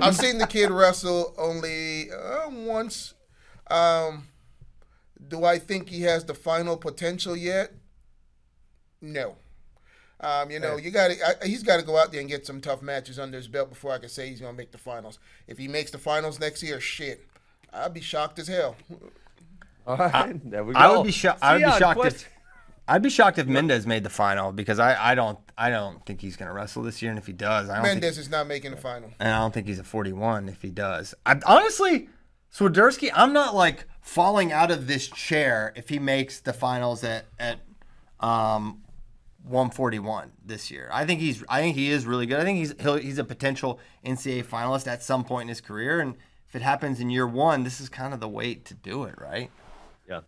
I've 0.00 0.16
seen 0.16 0.38
the 0.38 0.46
kid 0.46 0.70
wrestle 0.70 1.34
only 1.38 2.10
uh, 2.10 2.48
once. 2.50 3.14
Um, 3.70 4.28
do 5.28 5.44
I 5.44 5.58
think 5.58 5.88
he 5.88 6.02
has 6.02 6.24
the 6.24 6.34
final 6.34 6.76
potential 6.76 7.36
yet? 7.36 7.72
No. 9.00 9.36
Um, 10.20 10.50
you 10.50 10.60
know, 10.60 10.76
you 10.76 10.90
got 10.90 11.10
to. 11.10 11.36
He's 11.46 11.64
got 11.64 11.78
to 11.80 11.82
go 11.84 11.96
out 11.96 12.12
there 12.12 12.20
and 12.20 12.28
get 12.28 12.46
some 12.46 12.60
tough 12.60 12.80
matches 12.80 13.18
under 13.18 13.36
his 13.36 13.48
belt 13.48 13.68
before 13.70 13.92
I 13.92 13.98
can 13.98 14.08
say 14.08 14.28
he's 14.28 14.40
gonna 14.40 14.52
make 14.52 14.70
the 14.70 14.78
finals. 14.78 15.18
If 15.48 15.58
he 15.58 15.66
makes 15.66 15.90
the 15.90 15.98
finals 15.98 16.38
next 16.38 16.62
year, 16.62 16.78
shit, 16.80 17.26
I'd 17.72 17.92
be 17.92 18.00
shocked 18.00 18.38
as 18.38 18.46
hell. 18.46 18.76
All 19.84 19.96
right, 19.96 20.38
there 20.48 20.62
we 20.62 20.74
go. 20.74 20.78
I 20.78 20.96
would 20.96 21.04
be 21.04 21.10
shocked. 21.10 21.42
I 21.42 21.54
would 21.54 21.64
be 21.64 21.70
Sion, 21.70 21.78
shocked 21.78 22.00
quest- 22.00 22.16
if 22.16 22.31
I'd 22.92 23.00
be 23.00 23.08
shocked 23.08 23.38
if 23.38 23.46
Mendez 23.46 23.86
made 23.86 24.04
the 24.04 24.10
final 24.10 24.52
because 24.52 24.78
I, 24.78 25.12
I 25.12 25.14
don't 25.14 25.38
I 25.56 25.70
don't 25.70 26.04
think 26.04 26.20
he's 26.20 26.36
gonna 26.36 26.52
wrestle 26.52 26.82
this 26.82 27.00
year, 27.00 27.10
and 27.10 27.18
if 27.18 27.26
he 27.26 27.32
does, 27.32 27.70
I 27.70 27.76
don't 27.76 27.84
think, 27.84 27.94
Mendez 28.02 28.18
is 28.18 28.28
not 28.28 28.46
making 28.46 28.70
the 28.72 28.76
final. 28.76 29.10
and 29.18 29.30
I 29.30 29.38
don't 29.38 29.54
think 29.54 29.66
he's 29.66 29.78
a 29.78 29.84
41 29.84 30.50
if 30.50 30.60
he 30.60 30.68
does. 30.68 31.14
I, 31.24 31.40
honestly, 31.46 32.10
Swiderski, 32.52 33.10
I'm 33.14 33.32
not 33.32 33.54
like 33.54 33.86
falling 34.02 34.52
out 34.52 34.70
of 34.70 34.88
this 34.88 35.08
chair 35.08 35.72
if 35.74 35.88
he 35.88 35.98
makes 35.98 36.40
the 36.40 36.52
finals 36.52 37.02
at 37.02 37.24
at 37.38 37.60
um 38.20 38.82
141 39.44 40.32
this 40.44 40.70
year. 40.70 40.90
I 40.92 41.06
think 41.06 41.20
he's 41.20 41.42
I 41.48 41.62
think 41.62 41.76
he 41.76 41.90
is 41.90 42.04
really 42.04 42.26
good. 42.26 42.40
I 42.40 42.44
think 42.44 42.58
he's 42.58 42.74
he'll, 42.78 42.96
he's 42.96 43.16
a 43.16 43.24
potential 43.24 43.80
NCAA 44.04 44.44
finalist 44.44 44.86
at 44.86 45.02
some 45.02 45.24
point 45.24 45.44
in 45.44 45.48
his 45.48 45.62
career, 45.62 46.00
and 46.00 46.14
if 46.46 46.54
it 46.54 46.60
happens 46.60 47.00
in 47.00 47.08
year 47.08 47.26
one, 47.26 47.64
this 47.64 47.80
is 47.80 47.88
kind 47.88 48.12
of 48.12 48.20
the 48.20 48.28
weight 48.28 48.66
to 48.66 48.74
do 48.74 49.04
it, 49.04 49.14
right? 49.18 49.50
Yeah. 50.06 50.20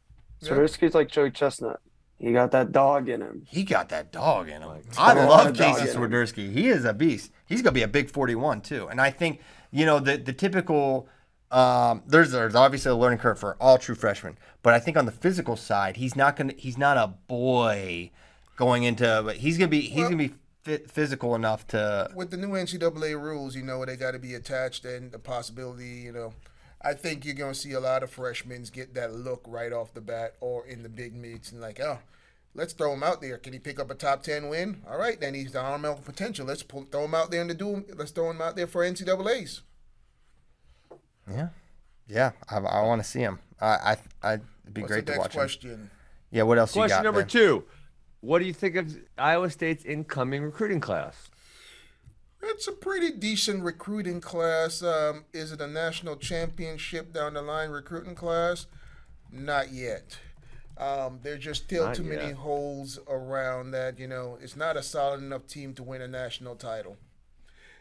Swiderski's 0.42 0.94
like 0.94 1.08
Joey 1.10 1.30
Chestnut. 1.30 1.82
He 2.24 2.32
got 2.32 2.52
that 2.52 2.72
dog 2.72 3.08
in 3.10 3.20
him. 3.20 3.44
He 3.46 3.64
got 3.64 3.90
that 3.90 4.10
dog 4.10 4.48
in 4.48 4.62
him. 4.62 4.70
I 4.98 5.12
a 5.12 5.16
lot 5.16 5.28
love 5.28 5.46
of 5.48 5.56
dog 5.58 5.76
Casey 5.76 5.90
in. 5.90 5.96
Swiderski. 5.96 6.52
He 6.52 6.68
is 6.68 6.86
a 6.86 6.94
beast. 6.94 7.30
He's 7.44 7.60
gonna 7.60 7.72
be 7.72 7.82
a 7.82 7.88
big 7.88 8.10
41 8.10 8.62
too. 8.62 8.88
And 8.88 8.98
I 9.00 9.10
think 9.10 9.40
you 9.70 9.84
know 9.84 10.00
the 10.00 10.16
the 10.16 10.32
typical. 10.32 11.06
Um, 11.50 12.02
there's 12.06 12.32
there's 12.32 12.54
obviously 12.54 12.90
a 12.90 12.94
learning 12.94 13.18
curve 13.18 13.38
for 13.38 13.56
all 13.60 13.76
true 13.76 13.94
freshmen, 13.94 14.38
but 14.62 14.72
I 14.72 14.80
think 14.80 14.96
on 14.96 15.04
the 15.04 15.12
physical 15.12 15.54
side, 15.54 15.98
he's 15.98 16.16
not 16.16 16.34
gonna 16.36 16.54
he's 16.56 16.78
not 16.78 16.96
a 16.96 17.08
boy 17.08 18.10
going 18.56 18.84
into. 18.84 19.22
But 19.22 19.36
he's 19.36 19.58
gonna 19.58 19.68
be 19.68 19.82
he's 19.82 20.04
gonna 20.04 20.16
be 20.16 20.32
fit, 20.62 20.90
physical 20.90 21.34
enough 21.34 21.66
to. 21.68 22.10
with 22.14 22.30
the 22.30 22.38
new 22.38 22.48
NCAA 22.48 23.20
rules, 23.20 23.54
you 23.54 23.62
know, 23.62 23.84
they 23.84 23.96
got 23.96 24.12
to 24.12 24.18
be 24.18 24.34
attached 24.34 24.84
and 24.84 25.12
the 25.12 25.18
possibility, 25.18 25.88
you 25.88 26.12
know, 26.12 26.32
I 26.82 26.94
think 26.94 27.24
you're 27.24 27.34
going 27.34 27.52
to 27.52 27.58
see 27.58 27.72
a 27.72 27.80
lot 27.80 28.02
of 28.02 28.10
freshmen 28.10 28.64
get 28.72 28.94
that 28.94 29.14
look 29.14 29.42
right 29.46 29.72
off 29.72 29.94
the 29.94 30.00
bat 30.00 30.34
or 30.40 30.66
in 30.66 30.82
the 30.82 30.88
big 30.88 31.14
meets 31.14 31.52
and 31.52 31.60
like, 31.60 31.80
oh, 31.80 31.98
let's 32.54 32.72
throw 32.72 32.92
him 32.92 33.02
out 33.02 33.20
there. 33.20 33.38
Can 33.38 33.52
he 33.52 33.58
pick 33.58 33.78
up 33.80 33.90
a 33.90 33.94
top 33.94 34.22
10 34.22 34.48
win? 34.48 34.82
All 34.88 34.98
right, 34.98 35.20
then 35.20 35.34
he's 35.34 35.52
the 35.52 35.60
Armel 35.60 35.96
potential. 36.04 36.46
Let's 36.46 36.62
pull, 36.62 36.84
throw 36.84 37.04
him 37.04 37.14
out 37.14 37.30
there 37.30 37.40
and 37.40 37.50
to 37.50 37.56
do 37.56 37.84
let's 37.96 38.10
throw 38.10 38.30
him 38.30 38.40
out 38.40 38.56
there 38.56 38.66
for 38.66 38.82
NCAAs. 38.82 39.60
Yeah, 41.30 41.48
yeah. 42.06 42.32
I, 42.50 42.56
I 42.58 42.82
want 42.82 43.02
to 43.02 43.08
see 43.08 43.20
him. 43.20 43.38
I 43.60 43.96
I 44.22 44.32
I'd 44.32 44.42
be 44.72 44.82
What's 44.82 44.92
great 44.92 45.06
the 45.06 45.12
to 45.12 45.18
next 45.18 45.18
watch 45.18 45.34
him. 45.34 45.38
question? 45.38 45.90
Yeah. 46.30 46.42
What 46.42 46.58
else 46.58 46.74
you 46.74 46.80
Question 46.80 46.98
got? 46.98 47.04
number 47.04 47.20
Ben? 47.22 47.28
two. 47.28 47.64
What 48.20 48.38
do 48.38 48.46
you 48.46 48.52
think 48.54 48.76
of 48.76 48.96
Iowa 49.18 49.50
State's 49.50 49.84
incoming 49.84 50.42
recruiting 50.42 50.80
class? 50.80 51.28
It's 52.42 52.68
a 52.68 52.72
pretty 52.72 53.10
decent 53.10 53.62
recruiting 53.62 54.20
class. 54.20 54.82
Um, 54.82 55.24
is 55.32 55.52
it 55.52 55.60
a 55.60 55.66
national 55.66 56.16
championship 56.16 57.12
down 57.12 57.34
the 57.34 57.42
line 57.42 57.70
recruiting 57.70 58.14
class? 58.14 58.66
Not 59.30 59.72
yet. 59.72 60.18
Um, 60.76 61.20
there's 61.22 61.44
just 61.44 61.64
still 61.64 61.86
Not 61.86 61.94
too 61.94 62.02
many 62.02 62.32
holes 62.32 62.98
around 63.08 63.70
that. 63.72 63.98
You 63.98 64.08
know, 64.08 64.38
it's 64.40 64.56
not 64.56 64.76
a 64.76 64.82
solid 64.82 65.20
enough 65.22 65.46
team 65.46 65.72
to 65.74 65.82
win 65.82 66.02
a 66.02 66.08
national 66.08 66.56
title. 66.56 66.96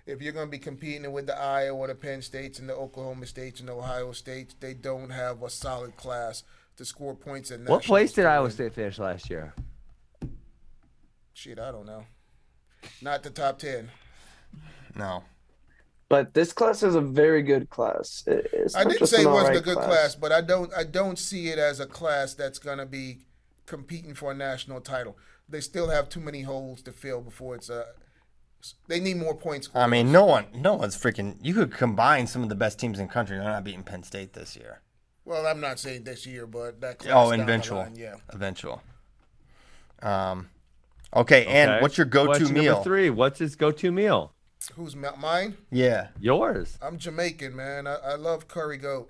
if 0.05 0.21
you're 0.21 0.33
going 0.33 0.47
to 0.47 0.51
be 0.51 0.59
competing 0.59 1.11
with 1.11 1.25
the 1.27 1.39
Iowa, 1.39 1.87
the 1.87 1.95
Penn 1.95 2.21
States, 2.21 2.59
and 2.59 2.67
the 2.69 2.75
Oklahoma 2.75 3.25
States 3.25 3.59
and 3.59 3.69
the 3.69 3.73
Ohio 3.73 4.11
States, 4.11 4.53
they 4.59 4.73
don't 4.73 5.09
have 5.09 5.41
a 5.41 5.49
solid 5.49 5.95
class 5.95 6.43
to 6.77 6.85
score 6.85 7.15
points 7.15 7.51
at. 7.51 7.61
What 7.61 7.83
place 7.83 8.11
did 8.13 8.23
to 8.23 8.29
Iowa. 8.29 8.51
State 8.51 8.73
finish 8.73 8.99
last 8.99 9.29
year? 9.29 9.53
Shit, 11.33 11.57
I 11.57 11.71
don't 11.71 11.85
know. 11.85 12.05
Not 13.01 13.23
the 13.23 13.29
top 13.29 13.59
ten. 13.59 13.89
No. 14.95 15.23
But 16.13 16.35
this 16.35 16.53
class 16.53 16.83
is 16.83 16.93
a 16.93 17.01
very 17.01 17.41
good 17.41 17.71
class. 17.71 18.23
It- 18.27 18.47
It's 18.53 18.75
I 18.75 18.83
didn't 18.83 19.07
say 19.07 19.23
it 19.23 19.27
wasn't 19.27 19.57
a 19.57 19.61
good 19.61 19.77
class. 19.77 20.13
but 20.13 20.31
I 20.31 20.41
don't 20.41 20.71
I 20.77 20.83
don't 20.83 21.17
see 21.17 21.47
it 21.49 21.57
as 21.57 21.79
a 21.79 21.87
class 21.87 22.35
that's 22.35 22.59
gonna 22.59 22.85
be 22.85 23.25
competing 23.65 24.13
for 24.13 24.29
a 24.31 24.35
national 24.35 24.79
title. 24.81 25.17
They 25.49 25.59
still 25.59 25.89
have 25.89 26.09
too 26.09 26.19
many 26.19 26.43
holes 26.43 26.83
to 26.83 26.91
fill 26.91 27.21
before 27.21 27.55
it's 27.55 27.67
a. 27.67 27.85
They 28.87 28.99
need 28.99 29.17
more 29.17 29.33
points. 29.35 29.69
I 29.73 29.87
mean, 29.87 30.11
no 30.11 30.23
one, 30.25 30.45
no 30.53 30.75
one's 30.75 30.95
freaking. 30.95 31.37
You 31.41 31.55
could 31.55 31.71
combine 31.73 32.27
some 32.27 32.43
of 32.43 32.49
the 32.49 32.55
best 32.55 32.77
teams 32.77 32.99
in 32.99 33.07
the 33.07 33.13
country. 33.13 33.37
They're 33.37 33.47
not 33.49 33.63
beating 33.63 33.81
Penn 33.83 34.03
State 34.03 34.33
this 34.33 34.55
year. 34.55 34.81
Well, 35.25 35.47
I'm 35.47 35.59
not 35.59 35.79
saying 35.79 36.03
this 36.03 36.27
year, 36.27 36.45
but 36.45 36.79
that. 36.81 36.99
Class 36.99 37.11
Oh, 37.11 37.29
down 37.31 37.39
the 37.39 37.43
eventual, 37.43 37.77
line, 37.79 37.95
yeah. 37.95 38.17
eventual. 38.29 38.83
Um, 40.03 40.49
okay, 41.15 41.45
and 41.47 41.81
what's 41.81 41.97
your 41.97 42.05
go-to 42.05 42.27
Question 42.27 42.53
meal? 42.53 42.73
Number 42.73 42.83
three. 42.83 43.09
What's 43.09 43.39
his 43.39 43.55
go-to 43.55 43.91
meal? 43.91 44.32
Who's 44.75 44.95
ma- 44.95 45.15
mine? 45.17 45.57
Yeah, 45.71 46.07
Yours. 46.19 46.77
I'm 46.81 46.97
Jamaican, 46.97 47.55
man. 47.55 47.85
I, 47.87 47.95
I 47.95 48.15
love 48.15 48.47
curry 48.47 48.77
goat. 48.77 49.09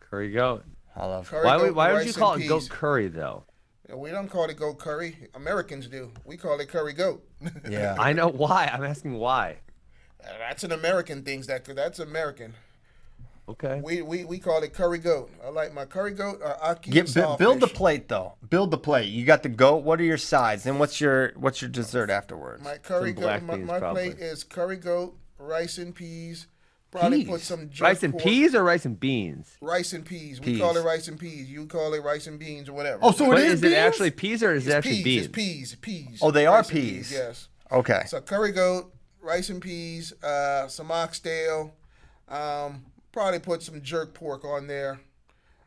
Curry 0.00 0.30
goat. 0.32 0.64
I 0.94 1.06
love. 1.06 1.28
Curry 1.28 1.44
Why, 1.44 1.56
goat, 1.58 1.62
would- 1.66 1.74
why 1.76 1.92
would 1.92 2.06
you 2.06 2.12
call 2.12 2.34
it 2.34 2.38
peas. 2.38 2.48
goat 2.48 2.68
curry 2.68 3.08
though? 3.08 3.44
Yeah, 3.88 3.94
We 3.96 4.10
don't 4.10 4.28
call 4.28 4.44
it 4.44 4.56
goat 4.56 4.78
curry. 4.78 5.28
Americans 5.34 5.86
do. 5.88 6.10
We 6.24 6.36
call 6.36 6.58
it 6.60 6.68
curry 6.68 6.92
goat. 6.92 7.24
Yeah, 7.68 7.94
I 8.00 8.12
know 8.12 8.28
why. 8.28 8.70
I'm 8.72 8.82
asking 8.84 9.14
why. 9.14 9.58
that's 10.20 10.64
an 10.64 10.72
American 10.72 11.22
thing. 11.22 11.42
That 11.42 11.64
that's 11.64 11.98
American. 11.98 12.54
Okay. 13.48 13.80
We, 13.84 14.02
we 14.02 14.24
we 14.24 14.38
call 14.38 14.60
it 14.64 14.72
curry 14.72 14.98
goat. 14.98 15.30
I 15.44 15.50
like 15.50 15.72
my 15.72 15.84
curry 15.84 16.10
goat 16.12 16.40
or 16.42 16.56
ackee 16.64 16.90
Get 16.90 17.14
bu- 17.14 17.36
build 17.36 17.60
the 17.60 17.68
plate 17.68 18.08
though. 18.08 18.34
Build 18.50 18.72
the 18.72 18.78
plate. 18.78 19.08
You 19.08 19.24
got 19.24 19.44
the 19.44 19.48
goat. 19.48 19.84
What 19.84 20.00
are 20.00 20.04
your 20.04 20.18
sides? 20.18 20.66
And 20.66 20.80
what's 20.80 21.00
your 21.00 21.32
what's 21.36 21.62
your 21.62 21.70
dessert 21.70 22.10
afterwards? 22.10 22.64
My 22.64 22.78
curry 22.78 23.12
Some 23.12 23.22
black 23.22 23.40
goat. 23.40 23.46
My, 23.46 23.56
beans, 23.56 23.68
my 23.68 23.78
probably. 23.78 24.10
plate 24.10 24.18
is 24.20 24.42
curry 24.42 24.76
goat, 24.76 25.16
rice 25.38 25.78
and 25.78 25.94
peas. 25.94 26.48
Probably 26.90 27.24
put 27.24 27.34
Peas? 27.40 27.42
some 27.44 27.68
jerk 27.68 27.84
Rice 27.84 28.02
and 28.04 28.12
pork- 28.14 28.24
peas 28.24 28.54
or 28.54 28.62
rice 28.64 28.84
and 28.86 28.98
beans? 28.98 29.56
Rice 29.60 29.92
and 29.92 30.04
peas. 30.04 30.40
We 30.40 30.46
Peas. 30.46 30.60
call 30.60 30.76
it 30.76 30.82
rice 30.84 31.08
and 31.08 31.18
peas. 31.18 31.50
You 31.50 31.66
call 31.66 31.92
it 31.94 32.02
rice 32.02 32.26
and 32.26 32.38
beans 32.38 32.68
or 32.68 32.72
whatever. 32.72 33.00
Oh, 33.02 33.10
so 33.10 33.26
But 33.26 33.38
it 33.40 33.46
is 33.46 33.52
is 33.54 33.60
beans? 33.60 33.74
it 33.74 33.76
actually 33.76 34.10
peas 34.12 34.42
or 34.42 34.54
is 34.54 34.66
it 34.66 34.72
actually 34.72 35.02
peas. 35.02 35.04
beans? 35.04 35.26
It's 35.26 35.34
peas. 35.34 35.74
Peas. 35.80 36.18
Oh, 36.22 36.30
they 36.30 36.46
are 36.46 36.58
Rice 36.58 36.70
and 36.70 36.78
peas. 36.80 37.12
Yes. 37.12 37.48
Okay. 37.70 38.02
So 38.06 38.20
curry 38.20 38.52
goat, 38.52 38.94
rice 39.20 39.50
and 39.50 39.60
peas, 39.60 40.12
uh, 40.22 40.68
some 40.68 40.90
oxtail. 40.90 41.74
Um, 42.28 42.86
probably 43.16 43.38
put 43.40 43.62
some 43.62 43.80
jerk 43.80 44.12
pork 44.12 44.44
on 44.44 44.66
there. 44.66 45.00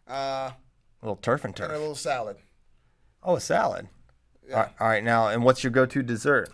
Uh, 0.07 0.51
A 0.51 0.55
little 1.01 1.15
turf 1.15 1.43
and 1.43 1.55
turf. 1.55 1.69
and 1.69 1.75
a 1.75 1.79
little 1.79 1.95
salad. 1.95 2.37
Oh, 3.23 3.37
a 3.37 3.41
salad. 3.41 3.87
All, 4.53 4.55
right, 4.59 4.69
all 4.79 4.87
right, 4.87 5.03
now, 5.03 5.29
and 5.29 5.43
what's 5.43 5.63
your 5.63 5.71
go-to 5.71 6.03
dessert? 6.03 6.49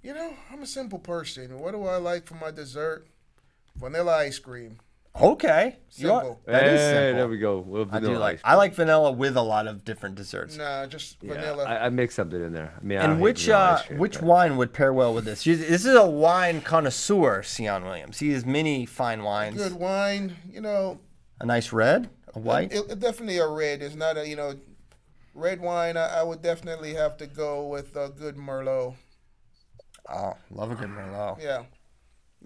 You 0.00 0.14
know, 0.14 0.32
I'm 0.52 0.62
a 0.62 0.66
simple 0.66 1.00
person. 1.00 1.58
What 1.58 1.72
do 1.72 1.84
I 1.86 1.96
like 1.96 2.24
for 2.24 2.34
my 2.34 2.52
dessert? 2.52 3.08
Vanilla 3.74 4.18
ice 4.18 4.38
cream. 4.38 4.78
Okay. 5.20 5.76
You 5.96 6.10
are- 6.12 6.22
Simple. 6.22 6.40
that 6.46 6.64
is 6.64 6.80
Hey, 6.80 6.86
simple. 6.94 7.18
there 7.18 7.28
we 7.28 7.38
go. 7.38 7.58
We'll 7.58 7.86
I 7.92 8.00
do 8.00 8.16
like. 8.16 8.40
I 8.44 8.54
like 8.54 8.74
vanilla 8.74 9.12
with 9.12 9.36
a 9.36 9.42
lot 9.42 9.66
of 9.66 9.84
different 9.84 10.14
desserts. 10.14 10.56
Nah, 10.56 10.86
just 10.86 11.22
Yeah, 11.22 11.34
vanilla. 11.34 11.64
I, 11.64 11.86
I 11.86 11.88
mix 11.90 12.14
something 12.14 12.42
in 12.42 12.52
there. 12.54 12.72
I 12.80 12.82
mean, 12.82 12.98
And 12.98 13.12
hate 13.14 13.20
which 13.20 13.48
uh, 13.50 13.82
cream, 13.86 13.98
which 13.98 14.14
but- 14.14 14.22
wine 14.22 14.56
would 14.56 14.72
pair 14.72 14.92
well 14.92 15.12
with 15.12 15.26
this? 15.26 15.44
This 15.44 15.60
is 15.84 15.94
a 15.94 16.06
wine 16.06 16.62
connoisseur, 16.62 17.42
Sion 17.42 17.84
Williams. 17.84 18.20
He 18.20 18.30
has 18.32 18.46
many 18.46 18.86
fine 18.86 19.22
wines. 19.22 19.56
Good 19.58 19.74
wine. 19.74 20.36
You 20.50 20.62
know, 20.62 20.98
A 21.40 21.44
nice 21.46 21.72
red, 21.72 22.08
a 22.34 22.38
white. 22.38 22.72
it, 22.72 22.90
it 22.90 22.98
definitely 23.00 23.36
a 23.38 23.46
red. 23.46 23.82
It's 23.82 23.94
not 23.94 24.16
a 24.16 24.26
you 24.26 24.36
know, 24.36 24.54
red 25.34 25.60
wine. 25.60 25.98
I, 25.98 26.20
I 26.20 26.22
would 26.22 26.40
definitely 26.40 26.94
have 26.94 27.18
to 27.18 27.26
go 27.26 27.66
with 27.66 27.94
a 27.96 28.08
good 28.08 28.36
Merlot. 28.36 28.94
Oh, 30.08 30.32
love 30.50 30.70
a 30.70 30.74
good 30.74 30.88
Merlot. 30.88 31.40
Yeah, 31.42 31.64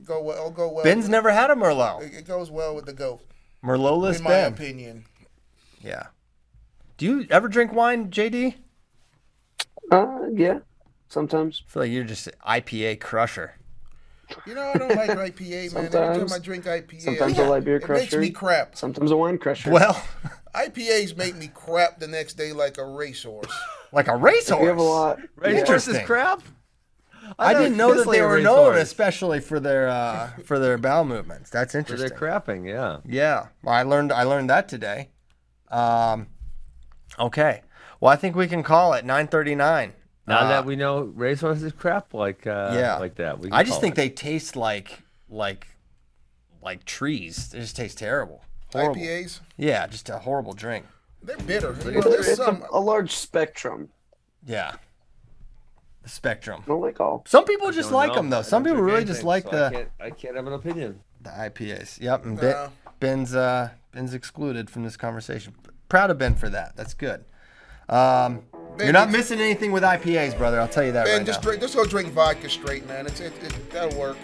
go 0.04 0.22
well. 0.22 0.36
I'll 0.38 0.50
go 0.50 0.70
well. 0.72 0.84
Ben's 0.84 1.04
with- 1.04 1.10
never 1.10 1.30
had 1.32 1.50
a 1.50 1.54
Merlot. 1.54 2.02
It, 2.02 2.14
it 2.14 2.26
goes 2.26 2.50
well 2.50 2.74
with 2.74 2.86
the 2.86 2.92
goat, 2.92 3.20
Merlotless 3.64 4.18
in 4.18 4.24
my 4.24 4.30
Ben. 4.30 4.52
opinion. 4.52 5.04
Yeah. 5.80 6.06
Do 6.98 7.06
you 7.06 7.26
ever 7.30 7.48
drink 7.48 7.72
wine, 7.72 8.10
JD? 8.10 8.54
Uh, 9.90 10.18
yeah, 10.32 10.58
sometimes. 11.08 11.62
I 11.68 11.70
feel 11.70 11.82
like 11.82 11.92
you're 11.92 12.04
just 12.04 12.26
an 12.26 12.32
IPA 12.46 13.00
crusher. 13.00 13.54
You 14.44 14.54
know, 14.56 14.72
I 14.74 14.78
don't 14.78 14.96
like 14.96 15.10
IPA, 15.10 15.72
man. 15.74 15.84
Every 15.84 15.90
time 15.90 16.14
Sometimes- 16.14 16.32
I 16.32 16.38
drink 16.40 16.64
IPA, 16.64 17.00
sometimes 17.02 17.38
I 17.38 17.46
like 17.46 17.64
beer 17.64 17.76
it 17.76 17.88
makes 17.88 18.12
me 18.14 18.30
crap. 18.30 18.76
Sometimes 18.76 19.12
a 19.12 19.16
wine 19.16 19.38
crusher. 19.38 19.70
Well, 19.70 19.94
IPAs 20.54 21.16
make 21.16 21.36
me 21.36 21.48
crap 21.54 22.00
the 22.00 22.08
next 22.08 22.34
day 22.34 22.52
like 22.52 22.78
a 22.78 22.84
racehorse. 22.84 23.52
like 23.92 24.08
a 24.08 24.16
racehorse. 24.16 24.60
we 24.62 24.66
have 24.66 24.78
a 24.78 24.82
lot. 24.82 25.18
Racehorse 25.36 25.82
is 25.86 25.88
Interesting. 25.94 26.06
crap. 26.06 26.42
I 27.38 27.52
thought 27.52 27.60
didn't 27.60 27.76
know 27.76 27.94
that 27.94 28.10
they 28.10 28.22
were 28.22 28.40
known 28.40 28.68
racehorse. 28.70 28.82
especially 28.82 29.40
for 29.40 29.60
their 29.60 29.88
uh, 29.88 30.30
for 30.44 30.58
their 30.58 30.78
bowel 30.78 31.04
movements. 31.04 31.50
That's 31.50 31.72
For 31.72 31.78
interesting. 31.78 32.08
their 32.08 32.18
crapping, 32.18 32.66
yeah. 32.68 32.98
Yeah, 33.04 33.46
well, 33.62 33.74
I 33.74 33.82
learned 33.82 34.12
I 34.12 34.22
learned 34.24 34.50
that 34.50 34.68
today. 34.68 35.10
Um, 35.70 36.28
okay, 37.18 37.62
well, 38.00 38.12
I 38.12 38.16
think 38.16 38.36
we 38.36 38.46
can 38.46 38.62
call 38.62 38.92
it 38.94 39.04
9:39. 39.04 39.92
Now 40.28 40.38
Uh, 40.40 40.48
that 40.48 40.64
we 40.64 40.74
know 40.76 41.02
racehorse 41.02 41.62
is 41.62 41.72
crap, 41.72 42.12
like 42.14 42.46
uh, 42.46 42.72
yeah, 42.74 42.96
like 42.98 43.14
that. 43.16 43.38
We 43.38 43.48
can 43.48 43.52
I 43.58 43.62
just 43.62 43.74
call 43.74 43.80
think 43.82 43.94
it. 43.94 43.96
they 43.96 44.08
taste 44.10 44.56
like 44.56 45.02
like 45.28 45.66
like 46.62 46.84
trees. 46.84 47.50
They 47.50 47.60
just 47.60 47.76
taste 47.76 47.98
terrible. 47.98 48.42
Horrible. 48.72 48.96
IPAs, 49.00 49.40
Yeah, 49.56 49.86
just 49.86 50.08
a 50.10 50.18
horrible 50.18 50.52
drink. 50.52 50.86
they're 51.22 51.36
bitter. 51.38 51.74
You 51.84 51.92
know, 51.92 51.98
It's, 52.00 52.26
there's 52.26 52.36
some. 52.36 52.62
a, 52.72 52.78
a 52.78 52.80
large 52.80 53.12
spectrum. 53.14 53.90
Yeah, 54.44 54.72
the 54.72 54.78
spectrum. 56.06 56.62
I 56.64 56.68
don't 56.68 56.80
like 56.80 57.00
all. 57.00 57.22
Some 57.26 57.44
people 57.44 57.70
just 57.72 57.90
like 57.92 58.08
know. 58.10 58.14
them 58.16 58.30
though. 58.30 58.38
I 58.38 58.42
Some 58.42 58.64
people 58.64 58.80
really 58.82 58.98
anything, 58.98 59.14
just 59.14 59.24
like 59.24 59.44
so 59.44 59.50
the 59.50 59.66
I 59.66 59.70
can't, 59.70 59.88
I 60.00 60.10
can't 60.10 60.36
have 60.36 60.46
an 60.46 60.52
opinion. 60.52 61.00
the 61.22 61.30
IPAs. 61.30 62.00
Yep, 62.00 62.24
and 62.24 62.40
ben, 62.40 62.50
No. 62.50 62.68
Ben's 63.00 63.34
uh, 63.34 63.70
Ben's 63.92 64.14
excluded 64.14 64.70
from 64.70 64.84
this 64.84 64.96
conversation. 64.96 65.54
Proud 65.88 66.10
of 66.10 66.18
Ben 66.18 66.34
for 66.34 66.48
that. 66.50 66.76
That's 66.76 66.94
good. 66.94 67.24
Um, 67.88 68.42
Ben, 68.76 68.86
you're 68.86 68.92
not 68.92 69.10
missing 69.10 69.40
anything 69.40 69.72
with 69.72 69.82
IPAs, 69.82 70.36
brother. 70.36 70.60
I'll 70.60 70.68
tell 70.68 70.84
you 70.84 70.92
that 70.92 71.06
Ben, 71.06 71.18
right 71.18 71.26
just 71.26 71.40
now. 71.40 71.48
drink, 71.50 71.62
just 71.62 71.74
go 71.76 71.84
drink 71.84 72.10
vodka 72.12 72.48
straight, 72.48 72.86
man. 72.88 73.06
It's 73.06 73.20
it, 73.20 73.32
it 73.42 73.70
that'll 73.70 73.98
work. 73.98 74.16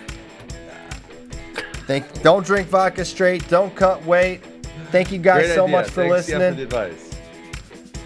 Thank, 1.86 2.22
don't 2.22 2.44
drink 2.46 2.68
vodka 2.68 3.04
straight. 3.04 3.46
Don't 3.48 3.74
cut 3.74 4.04
weight. 4.04 4.42
Thank 4.90 5.10
you 5.10 5.18
guys 5.18 5.46
Great 5.46 5.54
so 5.54 5.64
idea. 5.64 5.76
much 5.76 5.86
for 5.88 6.02
Thanks, 6.09 6.28
listening. 6.28 6.50
for 6.50 6.56
the 6.56 6.62
advice. 6.62 7.10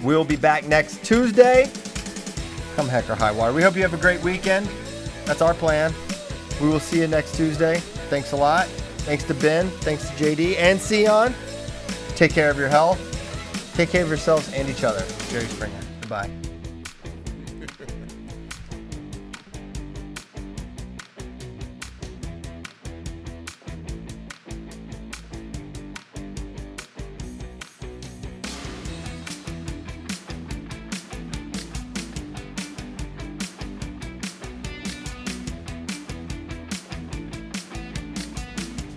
We'll 0.03 0.25
be 0.25 0.37
back 0.37 0.65
next 0.67 1.05
Tuesday. 1.05 1.71
Come 2.77 2.89
heck 2.89 3.09
or 3.09 3.15
high 3.15 3.33
water. 3.33 3.55
We 3.55 3.63
hope 3.63 3.75
you 3.75 3.83
have 3.83 3.95
a 3.95 3.99
great 3.99 4.23
weekend. 4.23 4.69
That's 5.25 5.41
our 5.41 5.55
plan. 5.55 5.95
We 6.61 6.69
will 6.69 6.79
see 6.79 7.01
you 7.01 7.09
next 7.09 7.35
Tuesday. 7.35 7.79
Thanks 8.11 8.33
a 8.33 8.37
lot. 8.37 8.67
Thanks 9.07 9.25
to 9.25 9.35
Ben. 9.35 9.71
Thanks 9.81 10.09
to 10.11 10.15
JD 10.15 10.57
and 10.59 10.81
Sion. 10.81 11.35
Take 12.17 12.33
care 12.33 12.51
of 12.51 12.59
your 12.59 12.69
health. 12.69 13.01
Take 13.75 13.91
care 13.91 14.03
of 14.03 14.09
yourselves 14.09 14.53
and 14.53 14.69
each 14.69 14.85
other. 14.85 15.05
Jerry 15.31 15.47
Springer. 15.47 15.81
Goodbye. 16.01 16.31